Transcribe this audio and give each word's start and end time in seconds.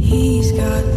He's 0.00 0.50
got 0.50 0.91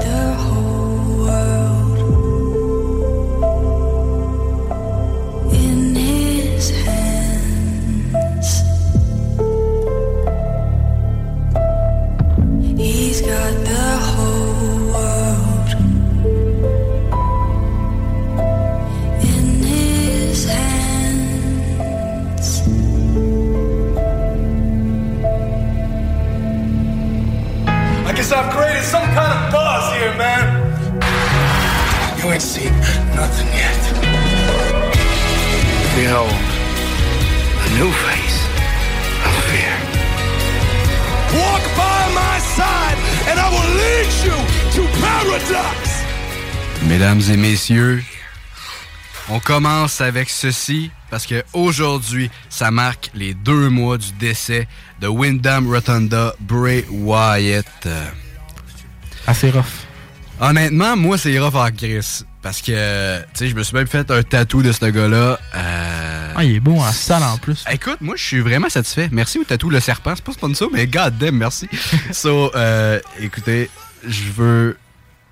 I've 28.35 28.51
created 28.51 28.83
some 28.83 29.07
kind 29.15 29.31
of 29.31 29.51
buzz 29.53 29.93
here, 29.95 30.13
man. 30.17 30.45
You 32.19 32.31
ain't 32.33 32.41
seen 32.41 32.73
nothing 33.15 33.47
yet. 33.55 33.81
Behold, 35.95 36.35
a 37.63 37.67
new 37.79 37.91
face 38.05 38.39
of 39.23 39.33
fear. 39.49 39.75
Walk 41.39 41.63
by 41.79 42.01
my 42.13 42.37
side, 42.57 42.97
and 43.29 43.39
I 43.39 43.47
will 43.55 43.71
lead 43.81 44.09
you 44.25 44.37
to 44.75 44.81
paradise. 44.99 45.93
Mesdames 46.89 47.21
et 47.31 47.37
messieurs, 47.37 48.03
on 49.29 49.39
commence 49.39 50.01
avec 50.01 50.29
ceci 50.29 50.91
parce 51.09 51.25
que 51.25 51.41
aujourd'hui, 51.53 52.29
ça 52.49 52.69
marque 52.69 53.11
les 53.13 53.33
deux 53.33 53.69
mois 53.69 53.97
du 53.97 54.11
décès 54.19 54.67
de 54.99 55.07
Wyndham 55.07 55.69
Rotunda 55.73 56.35
Bray 56.41 56.83
Wyatt. 56.89 57.87
Assez 59.27 59.49
rough. 59.49 59.63
Honnêtement, 60.39 60.97
moi, 60.97 61.17
c'est 61.17 61.37
rough 61.39 61.55
en 61.55 61.71
Chris. 61.71 62.23
Parce 62.41 62.61
que, 62.61 63.19
tu 63.19 63.25
sais, 63.33 63.47
je 63.47 63.55
me 63.55 63.63
suis 63.63 63.75
même 63.75 63.87
fait 63.87 64.11
un 64.11 64.21
tatou 64.21 64.61
de 64.61 64.71
ce 64.71 64.85
gars-là. 64.85 65.39
Euh... 65.55 66.33
Ah, 66.35 66.43
il 66.43 66.57
est 66.57 66.59
beau 66.59 66.75
en 66.75 66.91
salle 66.91 67.23
en 67.23 67.37
plus. 67.37 67.63
Écoute, 67.71 67.97
moi, 68.01 68.15
je 68.17 68.23
suis 68.23 68.39
vraiment 68.39 68.69
satisfait. 68.69 69.09
Merci 69.11 69.39
au 69.39 69.43
tatou 69.43 69.69
Le 69.69 69.79
Serpent. 69.79 70.13
C'est 70.15 70.23
pas 70.23 70.33
sponsor, 70.33 70.69
mais 70.71 70.85
god 70.85 71.17
damn, 71.17 71.35
merci. 71.37 71.67
so, 72.11 72.51
euh, 72.55 72.99
écoutez, 73.19 73.69
je 74.07 74.23
veux. 74.35 74.77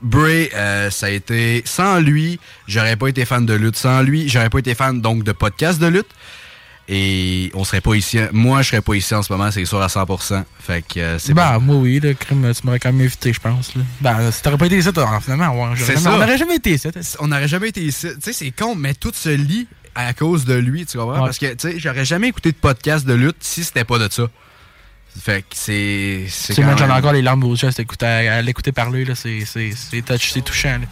Bray, 0.01 0.49
euh, 0.55 0.89
ça 0.89 1.05
a 1.05 1.09
été. 1.09 1.61
Sans 1.65 1.99
lui, 1.99 2.39
j'aurais 2.67 2.95
pas 2.95 3.07
été 3.07 3.25
fan 3.25 3.45
de 3.45 3.53
lutte. 3.53 3.77
Sans 3.77 4.01
lui, 4.01 4.27
j'aurais 4.27 4.49
pas 4.49 4.59
été 4.59 4.73
fan 4.73 4.99
donc 4.99 5.23
de 5.23 5.31
podcast 5.31 5.79
de 5.79 5.87
lutte. 5.87 6.09
Et 6.89 7.49
on 7.53 7.63
serait 7.63 7.79
pas 7.81 7.95
ici. 7.95 8.19
Moi, 8.33 8.61
je 8.61 8.69
serais 8.69 8.81
pas 8.81 8.93
ici 8.95 9.15
en 9.15 9.23
ce 9.23 9.31
moment, 9.31 9.49
c'est 9.51 9.63
sûr 9.63 9.81
à 9.81 9.87
100%. 9.87 10.43
Fait 10.59 10.81
que 10.85 10.99
euh, 10.99 11.17
c'est 11.19 11.33
Ben, 11.33 11.53
bon. 11.55 11.61
moi, 11.61 11.75
oui, 11.77 11.99
le 12.01 12.13
crime, 12.13 12.51
tu 12.53 12.65
m'aurais 12.65 12.79
quand 12.79 12.91
même 12.91 13.05
invité, 13.05 13.31
je 13.31 13.39
pense. 13.39 13.73
Là. 13.75 13.83
Ben, 14.01 14.31
si 14.31 14.41
t'aurais 14.41 14.57
pas 14.57 14.65
été 14.65 14.77
ici, 14.77 14.91
t'aurais- 14.91 15.21
finalement, 15.21 15.49
ouais, 15.69 15.75
jamais- 15.77 15.95
ça. 15.99 16.11
on 16.13 16.17
n'aurait 16.19 16.37
jamais 16.37 16.55
été 16.55 16.71
ici. 16.73 16.87
On 17.19 17.27
n'aurait 17.27 17.47
jamais 17.47 17.69
été 17.69 17.81
ici. 17.81 18.07
Tu 18.15 18.21
sais, 18.21 18.33
c'est 18.33 18.51
con, 18.51 18.75
mais 18.75 18.93
tout 18.95 19.13
se 19.15 19.29
lit 19.29 19.67
à 19.95 20.13
cause 20.13 20.43
de 20.43 20.55
lui, 20.55 20.85
tu 20.85 20.97
comprends? 20.97 21.13
Ouais. 21.19 21.25
Parce 21.25 21.37
que, 21.37 21.53
tu 21.53 21.71
sais, 21.71 21.79
j'aurais 21.79 22.03
jamais 22.05 22.27
écouté 22.27 22.51
de 22.51 22.57
podcast 22.57 23.05
de 23.05 23.13
lutte 23.13 23.37
si 23.39 23.63
c'était 23.63 23.85
pas 23.85 23.97
de 23.99 24.11
ça. 24.11 24.23
Fait 25.23 25.41
que 25.43 25.47
c'est. 25.53 26.25
C'est 26.27 26.59
moi, 26.63 26.75
j'en 26.75 26.87
ai 26.89 26.91
encore 26.91 27.13
les 27.13 27.21
larmes 27.21 27.43
aux 27.43 27.55
yeux 27.55 27.69
à 27.69 28.41
l'écouter- 28.41 28.71
parler, 28.73 29.05
là. 29.05 29.13
C'est 29.15 29.45
touchant, 30.43 30.79
là. 30.79 30.87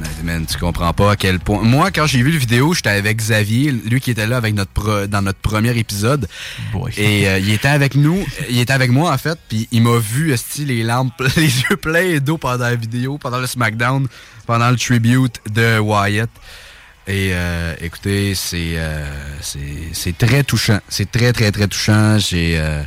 Ouais, 0.00 0.06
Man, 0.24 0.44
tu 0.46 0.58
comprends 0.58 0.92
pas 0.92 1.12
à 1.12 1.16
quel 1.16 1.38
point. 1.38 1.62
Moi, 1.62 1.90
quand 1.90 2.06
j'ai 2.06 2.22
vu 2.22 2.30
le 2.30 2.38
vidéo, 2.38 2.74
j'étais 2.74 2.90
avec 2.90 3.16
Xavier, 3.16 3.70
lui 3.72 3.98
qui 4.00 4.10
était 4.10 4.26
là 4.26 4.36
avec 4.36 4.54
notre 4.54 4.70
pro- 4.70 5.06
dans 5.06 5.22
notre 5.22 5.38
premier 5.38 5.76
épisode. 5.78 6.28
Boy. 6.72 6.92
Et 6.98 7.26
euh, 7.28 7.38
il 7.38 7.50
était 7.50 7.68
avec 7.68 7.94
nous, 7.94 8.26
il 8.50 8.58
était 8.60 8.74
avec 8.74 8.90
moi 8.90 9.10
en 9.12 9.16
fait, 9.18 9.38
puis 9.48 9.68
il 9.72 9.82
m'a 9.82 9.96
vu 9.98 10.32
esti, 10.32 10.66
les 10.66 10.82
lampes, 10.82 11.14
les 11.36 11.60
yeux 11.62 11.76
pleins 11.80 12.18
d'eau 12.18 12.36
pendant 12.36 12.64
la 12.64 12.74
vidéo, 12.74 13.16
pendant 13.16 13.38
le 13.38 13.46
SmackDown, 13.46 14.06
pendant 14.46 14.70
le 14.70 14.76
tribute 14.76 15.40
de 15.50 15.78
Wyatt. 15.78 16.28
Et 17.08 17.30
euh, 17.32 17.74
écoutez, 17.80 18.34
c'est 18.34 18.74
euh, 18.76 19.08
c'est 19.40 19.60
c'est 19.92 20.18
très 20.18 20.42
touchant, 20.42 20.80
c'est 20.88 21.10
très 21.10 21.32
très 21.32 21.52
très 21.52 21.68
touchant. 21.68 22.18
J'ai 22.18 22.56
euh, 22.58 22.82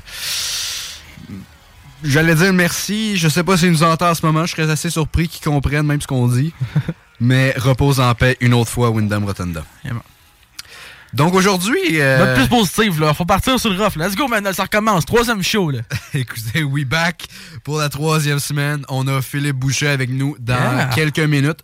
J'allais 2.03 2.35
dire 2.35 2.53
merci. 2.53 3.17
Je 3.17 3.27
sais 3.27 3.43
pas 3.43 3.57
s'ils 3.57 3.71
nous 3.71 3.83
entendent 3.83 4.11
en 4.11 4.15
ce 4.15 4.25
moment. 4.25 4.45
Je 4.45 4.51
serais 4.55 4.69
assez 4.69 4.89
surpris 4.89 5.27
qu'ils 5.27 5.43
comprennent 5.43 5.85
même 5.85 6.01
ce 6.01 6.07
qu'on 6.07 6.27
dit. 6.27 6.53
Mais 7.19 7.53
repose 7.57 7.99
en 7.99 8.13
paix 8.15 8.37
une 8.39 8.53
autre 8.53 8.69
fois, 8.69 8.89
Wyndham 8.89 9.25
Rotunda. 9.25 9.63
Donc 11.13 11.33
aujourd'hui. 11.33 11.79
euh, 11.99 12.19
Note 12.25 12.35
plus 12.35 12.47
positive, 12.47 12.99
là. 13.01 13.13
Faut 13.13 13.25
partir 13.25 13.59
sur 13.59 13.69
le 13.71 13.81
rough. 13.83 13.95
Let's 13.95 14.15
go, 14.15 14.27
man. 14.27 14.47
Ça 14.53 14.63
recommence. 14.63 15.05
Troisième 15.05 15.41
show, 15.43 15.71
là. 15.71 15.79
Écoutez, 16.13 16.63
we 16.63 16.85
back 16.85 17.25
pour 17.63 17.77
la 17.79 17.89
troisième 17.89 18.39
semaine. 18.39 18.83
On 18.89 19.07
a 19.07 19.21
Philippe 19.21 19.55
Boucher 19.57 19.87
avec 19.89 20.09
nous 20.09 20.35
dans 20.39 20.55
Yeah. 20.59 20.85
quelques 20.93 21.19
minutes. 21.19 21.59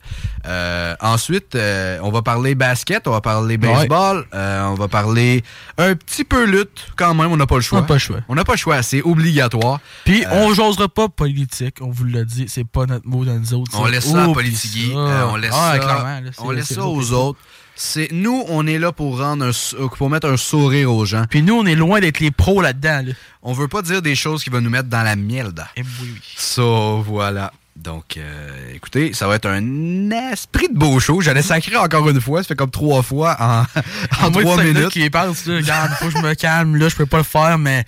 Euh, 0.48 0.96
ensuite, 1.00 1.56
euh, 1.56 2.00
on 2.02 2.12
va 2.12 2.22
parler 2.22 2.56
basket, 2.56 3.08
on 3.08 3.12
va 3.12 3.22
parler 3.22 3.58
baseball, 3.58 4.26
euh, 4.34 4.66
on 4.68 4.74
va 4.76 4.88
parler 4.88 5.44
un 5.78 5.96
petit 5.96 6.24
peu 6.24 6.46
lutte. 6.46 6.88
Quand 6.96 7.14
même, 7.14 7.32
on 7.32 7.38
n'a 7.38 7.46
pas 7.48 7.56
le 7.56 7.62
choix. 7.62 7.80
On 7.80 7.82
n'a 7.82 7.88
pas 7.88 7.94
le 7.96 8.00
choix. 8.00 8.20
On 8.30 8.36
n'a 8.36 8.44
pas 8.44 8.54
le 8.54 8.58
choix, 8.58 8.82
c'est 8.84 9.02
obligatoire. 9.04 9.80
Puis, 10.06 10.24
Euh, 10.26 10.30
on 10.32 10.54
j'osera 10.54 10.88
pas 10.90 11.08
politique. 11.10 11.78
On 11.82 11.90
vous 11.92 12.06
l'a 12.06 12.24
dit. 12.24 12.46
C'est 12.48 12.64
pas 12.68 12.86
notre 12.86 13.08
mot 13.08 13.26
dans 13.26 13.38
nous 13.40 13.54
autres. 13.54 13.72
On 13.80 13.86
laisse 13.86 14.06
ça 14.06 14.24
à 14.24 14.28
Oublie 14.28 14.34
politique. 14.34 14.92
ça. 14.92 14.98
euh, 14.98 15.26
on 15.32 15.36
laisse 15.36 15.52
Ah, 15.54 15.76
ça, 15.80 16.22
on 16.40 16.52
laisse 16.52 16.68
ça 16.68 16.76
les 16.76 16.82
aux 16.82 17.12
autres. 17.12 17.14
autres. 17.14 17.40
C'est 17.76 18.08
nous, 18.12 18.44
on 18.48 18.66
est 18.66 18.80
là 18.80 18.92
pour 18.94 19.20
rendre 19.20 19.46
un 19.46 19.52
euh, 19.80 19.88
pour 19.90 20.10
mettre 20.10 20.30
un 20.30 20.38
sourire 20.38 20.94
aux 20.94 21.06
gens. 21.06 21.26
Puis 21.30 21.42
nous, 21.42 21.56
on 21.56 21.66
est 21.66 21.76
loin 21.76 22.00
d'être 22.00 22.20
les 22.20 22.32
pros 22.32 22.62
là-dedans. 22.62 23.04
Là. 23.06 23.14
On 23.44 23.54
veut 23.54 23.68
pas 23.68 23.82
dire 23.82 24.02
des 24.02 24.16
choses 24.16 24.44
qui 24.44 24.50
vont 24.50 24.62
nous 24.62 24.70
mettre 24.70 24.88
dans 24.88 25.04
la 25.04 25.16
merde. 25.16 25.66
Et 25.76 25.82
oui, 25.82 26.12
oui. 26.14 26.22
So, 26.38 27.02
voilà. 27.02 27.52
Donc, 27.76 28.16
euh, 28.16 28.74
écoutez, 28.74 29.14
ça 29.14 29.28
va 29.28 29.36
être 29.36 29.48
un 29.48 30.10
esprit 30.32 30.70
de 30.70 30.78
beau 30.78 30.98
show. 31.02 31.20
J'allais 31.20 31.42
sacrer 31.42 31.76
encore 31.76 32.08
une 32.10 32.22
fois. 32.22 32.42
Ça 32.42 32.48
fait 32.48 32.56
comme 32.56 32.72
trois 32.72 33.04
fois 33.04 33.36
en, 33.40 34.32
trois 34.32 34.64
minutes. 34.64 34.90
qui 34.90 35.10
pense, 35.10 35.46
là, 35.46 35.58
regarde, 35.58 35.92
faut 36.00 36.06
que 36.06 36.18
je 36.18 36.18
me 36.20 36.34
calme, 36.36 36.78
là, 36.78 36.88
je 36.88 36.96
peux 36.96 37.06
pas 37.06 37.18
le 37.18 37.24
faire, 37.24 37.58
mais. 37.58 37.84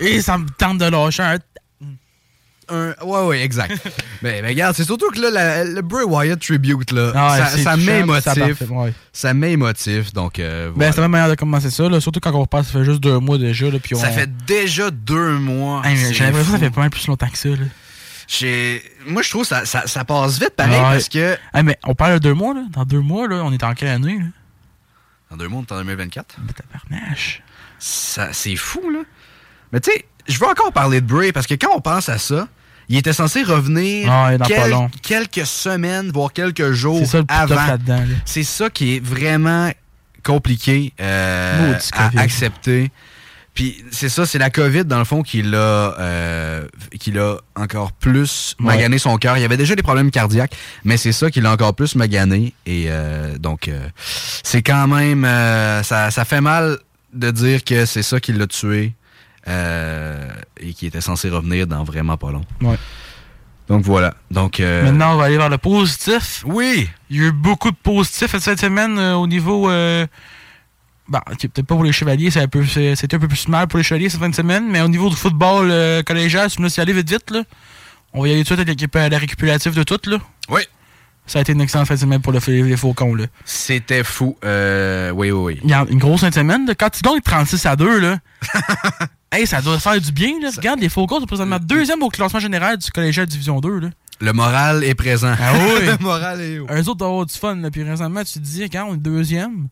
Et 0.00 0.22
ça 0.22 0.38
me 0.38 0.46
tente 0.48 0.78
de 0.78 0.86
lâcher 0.86 1.22
un. 1.22 1.36
Un- 2.68 2.94
ouais, 3.04 3.22
ouais, 3.26 3.42
exact. 3.42 3.78
mais, 4.22 4.42
mais 4.42 4.48
regarde, 4.48 4.74
c'est 4.74 4.84
surtout 4.84 5.10
que 5.10 5.20
là, 5.20 5.30
la- 5.30 5.64
le 5.64 5.82
Bray 5.82 6.04
Wyatt 6.04 6.40
tribute, 6.40 6.90
là, 6.92 7.12
Ah 7.14 7.36
ça, 7.38 7.58
ça 7.58 7.70
parfait, 7.76 8.02
ouais. 8.68 8.92
Ça 9.12 9.34
met 9.34 9.52
émotif. 9.52 10.12
Donc, 10.12 10.38
euh, 10.40 10.72
Ben, 10.74 10.90
c'est 10.90 10.96
la 11.00 11.02
même 11.04 11.12
manière 11.12 11.28
de 11.30 11.34
commencer 11.36 11.70
ça, 11.70 11.88
là, 11.88 12.00
surtout 12.00 12.18
quand 12.20 12.32
on 12.32 12.40
repasse, 12.40 12.66
ça 12.66 12.72
fait 12.72 12.84
juste 12.84 13.00
deux 13.00 13.18
mois 13.20 13.38
déjà, 13.38 13.70
là, 13.70 13.78
puis 13.78 13.94
on. 13.94 14.00
Ça 14.00 14.10
fait 14.10 14.28
déjà 14.46 14.90
deux 14.90 15.38
mois. 15.38 15.82
Hey, 15.84 15.96
mais 15.96 16.12
J'ai 16.12 16.24
l'impression 16.24 16.52
que 16.54 16.58
ça 16.58 16.64
fait 16.64 16.70
pas 16.74 16.80
mal 16.80 16.90
plus 16.90 17.06
longtemps 17.06 17.28
que 17.28 17.38
ça, 17.38 17.48
là. 17.50 17.56
Moi, 19.06 19.22
je 19.22 19.30
trouve 19.30 19.42
que 19.42 19.48
ça, 19.48 19.64
ça, 19.64 19.86
ça 19.86 20.04
passe 20.04 20.40
vite 20.40 20.56
pareil 20.56 20.74
Ouais. 20.74 20.80
parce 20.82 21.08
que. 21.08 21.38
Hey, 21.54 21.62
mais 21.62 21.78
on 21.84 21.94
parle 21.94 22.14
de 22.14 22.18
deux 22.18 22.34
mois, 22.34 22.54
là. 22.54 22.62
Dans 22.72 22.84
deux 22.84 23.00
mois, 23.00 23.28
là, 23.28 23.42
on 23.44 23.52
est 23.52 23.62
en 23.62 23.74
quelle 23.74 23.88
année, 23.88 24.18
là? 24.18 24.24
Dans 25.30 25.36
deux 25.36 25.46
mois, 25.48 25.60
on 25.60 25.64
est 25.64 25.72
en 25.72 25.78
2024. 25.78 26.36
Ben, 26.40 26.52
tabarnache. 26.52 27.42
C'est 27.78 28.56
fou, 28.56 28.90
là. 28.90 29.00
Mais 29.72 29.80
tu 29.80 29.90
sais, 29.92 30.04
je 30.28 30.38
veux 30.38 30.46
encore 30.46 30.72
parler 30.72 31.00
de 31.00 31.06
Bray 31.06 31.32
parce 31.32 31.46
que 31.46 31.54
quand 31.54 31.70
on 31.74 31.80
pense 31.80 32.08
à 32.08 32.18
ça, 32.18 32.48
Il 32.88 32.96
était 32.96 33.12
censé 33.12 33.42
revenir 33.42 34.08
Ah, 34.10 34.30
quelques 35.02 35.44
semaines, 35.46 36.12
voire 36.14 36.32
quelques 36.32 36.70
jours 36.70 37.04
ça 37.04 37.22
avant. 37.28 37.76
C'est 38.24 38.44
ça 38.44 38.70
qui 38.70 38.96
est 38.96 39.00
vraiment 39.04 39.72
compliqué 40.22 40.92
euh, 41.00 41.74
à 41.92 42.10
accepter. 42.20 42.90
Puis 43.54 43.82
c'est 43.90 44.08
ça, 44.10 44.26
c'est 44.26 44.38
la 44.38 44.50
COVID, 44.50 44.84
dans 44.84 44.98
le 44.98 45.04
fond, 45.04 45.22
qui 45.22 45.42
l'a 45.42 45.96
euh, 45.98 46.66
qui 47.00 47.10
l'a 47.10 47.38
encore 47.56 47.90
plus 47.92 48.54
Ouais. 48.60 48.66
magané 48.66 48.98
son 48.98 49.16
cœur. 49.16 49.36
Il 49.38 49.40
y 49.40 49.44
avait 49.44 49.56
déjà 49.56 49.74
des 49.74 49.82
problèmes 49.82 50.10
cardiaques, 50.10 50.54
mais 50.84 50.96
c'est 50.98 51.12
ça 51.12 51.30
qui 51.30 51.40
l'a 51.40 51.50
encore 51.52 51.74
plus 51.74 51.94
magané. 51.96 52.52
Et 52.66 52.84
euh, 52.88 53.38
donc, 53.38 53.66
euh, 53.68 53.88
c'est 54.44 54.62
quand 54.62 54.86
même... 54.86 55.24
ça, 55.82 56.10
ça 56.10 56.24
fait 56.24 56.42
mal 56.42 56.78
de 57.14 57.30
dire 57.30 57.64
que 57.64 57.86
c'est 57.86 58.02
ça 58.02 58.20
qui 58.20 58.32
l'a 58.34 58.46
tué 58.46 58.92
euh, 59.48 60.28
et 60.60 60.72
qui 60.72 60.86
était 60.86 61.00
censé 61.00 61.28
revenir 61.30 61.66
dans 61.66 61.84
vraiment 61.84 62.16
pas 62.16 62.30
long. 62.32 62.44
Ouais. 62.60 62.76
Donc 63.68 63.82
voilà. 63.82 64.14
Donc, 64.30 64.60
euh, 64.60 64.84
Maintenant, 64.84 65.14
on 65.14 65.16
va 65.16 65.24
aller 65.24 65.36
vers 65.38 65.48
le 65.48 65.58
positif. 65.58 66.44
Oui! 66.46 66.88
Il 67.10 67.16
y 67.16 67.24
a 67.24 67.28
eu 67.28 67.32
beaucoup 67.32 67.70
de 67.70 67.76
positifs 67.76 68.36
cette 68.38 68.60
semaine 68.60 68.96
euh, 68.98 69.14
au 69.14 69.26
niveau. 69.26 69.68
Bon, 71.08 71.18
ok, 71.30 71.38
peut-être 71.38 71.62
pas 71.66 71.74
pour 71.76 71.84
les 71.84 71.92
chevaliers, 71.92 72.30
c'est 72.32 72.40
un 72.40 72.48
peu- 72.48 72.64
c'est- 72.66 72.96
c'était 72.96 73.14
un 73.16 73.20
peu 73.20 73.28
plus 73.28 73.46
mal 73.46 73.68
pour 73.68 73.78
les 73.78 73.84
chevaliers 73.84 74.08
cette 74.08 74.18
fin 74.18 74.28
de 74.28 74.34
semaine, 74.34 74.66
mais 74.68 74.80
au 74.80 74.88
niveau 74.88 75.08
du 75.08 75.14
football 75.14 76.02
collégial, 76.04 76.50
si 76.50 76.58
on 76.58 76.64
laisse 76.64 76.76
y 76.76 76.80
aller 76.80 76.92
vite 76.92 77.08
vite, 77.08 77.30
là, 77.30 77.42
on 78.12 78.22
va 78.22 78.28
y 78.28 78.32
aller 78.32 78.40
tout 78.44 78.54
de 78.54 78.60
suite 78.60 78.68
avec 78.68 78.80
l'équipe- 78.80 78.94
la 78.94 79.18
récupérative 79.18 79.72
de 79.74 79.84
tout. 79.84 80.00
Là. 80.10 80.18
Oui. 80.48 80.62
Ça 81.28 81.38
a 81.38 81.42
été 81.42 81.52
une 81.52 81.60
excellente 81.60 81.86
fin 81.88 81.94
de 81.94 82.00
semaine 82.00 82.20
pour 82.22 82.32
le- 82.32 82.40
les, 82.48 82.76
Faucons. 82.76 83.14
Là. 83.14 83.26
C'était 83.44 84.02
fou. 84.02 84.36
Euh, 84.44 85.10
oui, 85.10 85.30
oui, 85.30 85.54
oui. 85.54 85.60
Il 85.64 85.70
y 85.70 85.74
a 85.74 85.84
une 85.88 85.98
grosse 85.98 86.20
fin 86.22 86.28
de 86.30 86.34
semaine. 86.34 86.66
là. 86.66 86.74
Quand 86.74 86.90
tu 86.90 87.02
gagnes 87.02 87.20
36 87.20 87.66
à 87.66 87.76
2, 87.76 88.00
là, 88.00 88.18
hey, 89.32 89.46
ça 89.46 89.60
doit 89.60 89.78
faire 89.78 90.00
du 90.00 90.12
bien. 90.12 90.40
Là. 90.40 90.50
Regarde, 90.56 90.80
les 90.80 90.88
Faucons 90.88 91.20
sont 91.20 91.26
présentement 91.26 91.58
deuxième 91.58 92.02
au 92.02 92.08
classement 92.08 92.40
général 92.40 92.78
du 92.78 92.90
collégial 92.90 93.26
Division 93.26 93.60
2. 93.60 93.78
Là. 93.78 93.88
Le 94.20 94.32
moral 94.32 94.84
est 94.84 94.94
présent. 94.94 95.34
Ah 95.38 95.52
oui. 95.54 95.86
le 95.86 95.98
moral 96.02 96.40
est 96.40 96.58
haut. 96.58 96.66
Eux 96.70 96.80
autres 96.80 96.94
doivent 96.94 97.10
avoir 97.10 97.26
du 97.26 97.34
fun. 97.34 97.56
Là. 97.56 97.70
Puis 97.70 97.82
récemment, 97.82 98.24
tu 98.24 98.34
te 98.34 98.38
dis, 98.38 98.68
quand 98.70 98.86
on 98.88 98.94
est 98.94 98.98
deuxième, 98.98 99.68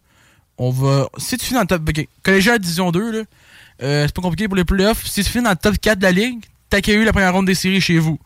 on 0.58 0.70
va. 0.70 1.08
Si 1.18 1.36
tu 1.36 1.46
finis 1.46 1.56
dans 1.56 1.62
le 1.62 1.66
top. 1.66 1.88
Ok, 1.88 2.06
collégial 2.22 2.58
Division 2.58 2.90
2, 2.90 3.10
là, 3.10 3.24
euh, 3.82 4.04
c'est 4.06 4.14
pas 4.14 4.22
compliqué 4.22 4.46
pour 4.48 4.56
les 4.56 4.64
playoffs. 4.64 5.04
Si 5.06 5.24
tu 5.24 5.30
finis 5.30 5.44
dans 5.44 5.50
le 5.50 5.56
top 5.56 5.78
4 5.80 5.98
de 5.98 6.02
la 6.04 6.12
ligue, 6.12 6.44
t'accueilles 6.70 7.04
la 7.04 7.12
première 7.12 7.32
ronde 7.32 7.46
des 7.46 7.54
séries 7.54 7.80
chez 7.80 7.98
vous. 7.98 8.18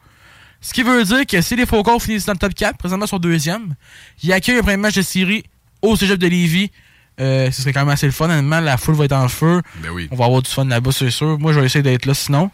Ce 0.60 0.72
qui 0.72 0.82
veut 0.82 1.04
dire 1.04 1.24
que 1.24 1.40
si 1.40 1.54
les 1.56 1.66
Faucons 1.66 1.98
finissent 1.98 2.26
dans 2.26 2.32
le 2.32 2.38
top 2.38 2.54
4, 2.54 2.76
présentement 2.76 3.06
sur 3.06 3.20
deuxième, 3.20 3.74
ils 4.22 4.32
accueillent 4.32 4.56
le 4.56 4.62
premier 4.62 4.76
match 4.76 4.96
de 4.96 5.02
série 5.02 5.44
au 5.82 5.96
cégep 5.96 6.18
de 6.18 6.26
Lévis. 6.26 6.70
Euh, 7.20 7.50
ce 7.50 7.62
serait 7.62 7.72
quand 7.72 7.80
même 7.80 7.88
assez 7.88 8.06
le 8.06 8.12
fun. 8.12 8.26
Honnêtement, 8.26 8.60
la 8.60 8.76
foule 8.76 8.94
va 8.94 9.04
être 9.06 9.12
en 9.12 9.28
feu. 9.28 9.60
Ben 9.82 9.90
oui. 9.90 10.08
On 10.10 10.16
va 10.16 10.26
avoir 10.26 10.42
du 10.42 10.50
fun 10.50 10.64
là-bas, 10.64 10.92
c'est 10.92 11.10
sûr. 11.10 11.38
Moi, 11.38 11.52
je 11.52 11.60
vais 11.60 11.66
essayer 11.66 11.82
d'être 11.82 12.06
là 12.06 12.14
sinon. 12.14 12.50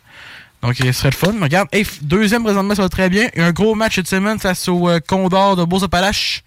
Donc, 0.62 0.76
ce 0.76 0.93
serait 0.93 1.11
le 1.11 1.16
fun. 1.16 1.32
Mais 1.34 1.43
regarde, 1.43 1.69
hey, 1.72 1.87
deuxième 2.00 2.43
présentement, 2.43 2.75
ça 2.75 2.82
va 2.82 2.88
très 2.88 3.11
bien. 3.11 3.28
Il 3.34 3.40
y 3.40 3.43
a 3.43 3.46
un 3.46 3.52
gros 3.52 3.75
match 3.75 3.96
cette 3.96 4.08
semaine 4.08 4.38
face 4.38 4.66
au 4.69 4.88
euh, 4.88 4.99
Condor 5.06 5.56
de 5.56 5.64
Beauce-Appalaches. 5.64 6.43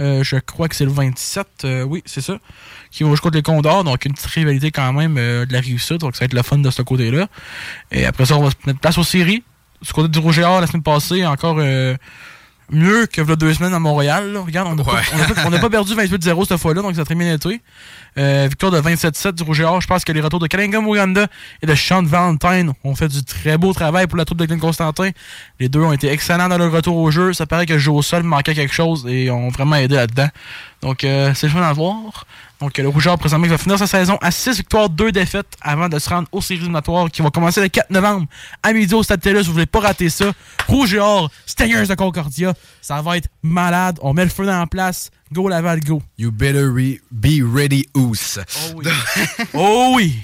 Euh, 0.00 0.22
je 0.24 0.36
crois 0.36 0.68
que 0.68 0.74
c'est 0.76 0.84
le 0.84 0.90
27. 0.90 1.46
euh, 1.64 1.82
oui, 1.82 2.02
c'est 2.04 2.20
ça. 2.20 2.36
Qui 2.90 3.04
va 3.04 3.10
jouer 3.10 3.18
contre 3.18 3.36
les 3.36 3.42
Condors. 3.42 3.84
Donc, 3.84 4.04
une 4.04 4.12
petite 4.12 4.26
rivalité 4.26 4.70
quand 4.70 4.92
même 4.92 5.16
euh, 5.16 5.46
de 5.46 5.52
la 5.52 5.60
réussite. 5.60 5.98
Donc, 5.98 6.14
ça 6.16 6.20
va 6.20 6.24
être 6.26 6.34
le 6.34 6.42
fun 6.42 6.58
de 6.58 6.70
ce 6.70 6.82
côté-là. 6.82 7.28
Et 7.90 8.04
après 8.04 8.26
ça, 8.26 8.36
on 8.36 8.42
va 8.42 8.50
se 8.50 8.56
mettre 8.66 8.80
place 8.80 8.98
aux 8.98 9.04
séries. 9.04 9.42
Du 9.80 9.92
côté 9.92 10.08
du 10.08 10.18
Rouge 10.18 10.38
et 10.38 10.44
Or, 10.44 10.60
la 10.60 10.66
semaine 10.66 10.82
passée, 10.82 11.24
encore 11.24 11.58
mieux 12.70 13.06
que 13.06 13.20
deux 13.34 13.52
semaines 13.54 13.74
à 13.74 13.78
Montréal. 13.78 14.32
là. 14.32 14.40
Regarde, 14.40 14.68
on 14.70 14.74
n'a 14.74 14.82
Ouais. 14.82 15.60
pas, 15.60 15.70
perdu 15.70 15.94
28-0 15.96 16.44
cette 16.46 16.58
fois-là. 16.58 16.82
Donc, 16.82 16.94
ça 16.94 17.02
a 17.02 17.04
très 17.04 17.14
bien 17.14 17.32
été. 17.34 17.60
Euh, 18.16 18.46
victoire 18.48 18.70
de 18.72 18.80
27-7 18.80 19.32
du 19.34 19.42
Rouge 19.42 19.60
et 19.60 19.64
Or. 19.64 19.80
Je 19.80 19.86
pense 19.86 20.04
que 20.04 20.12
les 20.12 20.20
retours 20.20 20.38
de 20.40 20.46
Kalingam 20.46 20.86
Ouganda 20.86 21.26
et 21.62 21.66
de 21.66 21.74
Sean 21.74 22.02
Valentine 22.02 22.72
ont 22.84 22.94
fait 22.94 23.08
du 23.08 23.22
très 23.24 23.58
beau 23.58 23.72
travail 23.72 24.06
pour 24.06 24.16
la 24.16 24.24
troupe 24.24 24.38
de 24.38 24.46
Glenn 24.46 24.60
Constantin. 24.60 25.10
Les 25.60 25.68
deux 25.68 25.80
ont 25.80 25.92
été 25.92 26.08
excellents 26.10 26.48
dans 26.48 26.58
leur 26.58 26.70
retour 26.72 26.96
au 26.96 27.10
jeu. 27.10 27.32
Ça 27.32 27.46
paraît 27.46 27.66
que 27.66 27.72
le 27.74 27.78
jeu 27.78 27.90
au 27.90 28.02
sol 28.02 28.22
manquait 28.22 28.54
quelque 28.54 28.74
chose 28.74 29.04
et 29.08 29.30
ont 29.30 29.48
vraiment 29.48 29.76
aidé 29.76 29.96
là-dedans. 29.96 30.28
Donc, 30.82 31.02
euh, 31.04 31.32
c'est 31.34 31.46
le 31.48 31.52
fun 31.52 31.62
à 31.62 31.72
voir. 31.72 32.26
Donc, 32.60 32.78
le 32.78 32.88
Rouge 32.88 33.06
et 33.06 33.10
Or, 33.10 33.18
présentement, 33.18 33.46
va 33.46 33.58
finir 33.58 33.78
sa 33.78 33.86
saison 33.86 34.16
à 34.22 34.30
6 34.30 34.56
victoires, 34.58 34.88
2 34.88 35.12
défaites 35.12 35.46
avant 35.60 35.88
de 35.88 35.98
se 35.98 36.08
rendre 36.08 36.28
aux 36.32 36.40
séries 36.40 36.60
éliminatoires 36.60 37.10
qui 37.10 37.20
vont 37.20 37.30
commencer 37.30 37.60
le 37.60 37.68
4 37.68 37.90
novembre 37.90 38.26
à 38.62 38.72
midi 38.72 38.94
au 38.94 39.02
Stade 39.02 39.20
Télus. 39.20 39.42
Vous 39.44 39.52
voulez 39.52 39.66
pas 39.66 39.80
rater 39.80 40.08
ça. 40.08 40.32
Rouge 40.68 40.94
et 40.94 40.98
Or, 40.98 41.30
Stingers 41.46 41.86
de 41.86 41.94
Concordia. 41.94 42.54
Ça 42.80 43.02
va 43.02 43.16
être 43.18 43.28
malade. 43.42 43.98
On 44.02 44.14
met 44.14 44.24
le 44.24 44.30
feu 44.30 44.46
dans 44.46 44.58
la 44.58 44.66
place. 44.66 45.10
Go 45.32 45.48
Laval, 45.48 45.80
go. 45.80 46.00
You 46.16 46.30
better 46.30 46.68
re- 46.70 47.00
be 47.10 47.42
ready, 47.42 47.88
Oos. 47.94 48.38
Oh 48.38 48.76
oui. 48.76 48.86
oh 49.54 49.92
oui. 49.96 50.18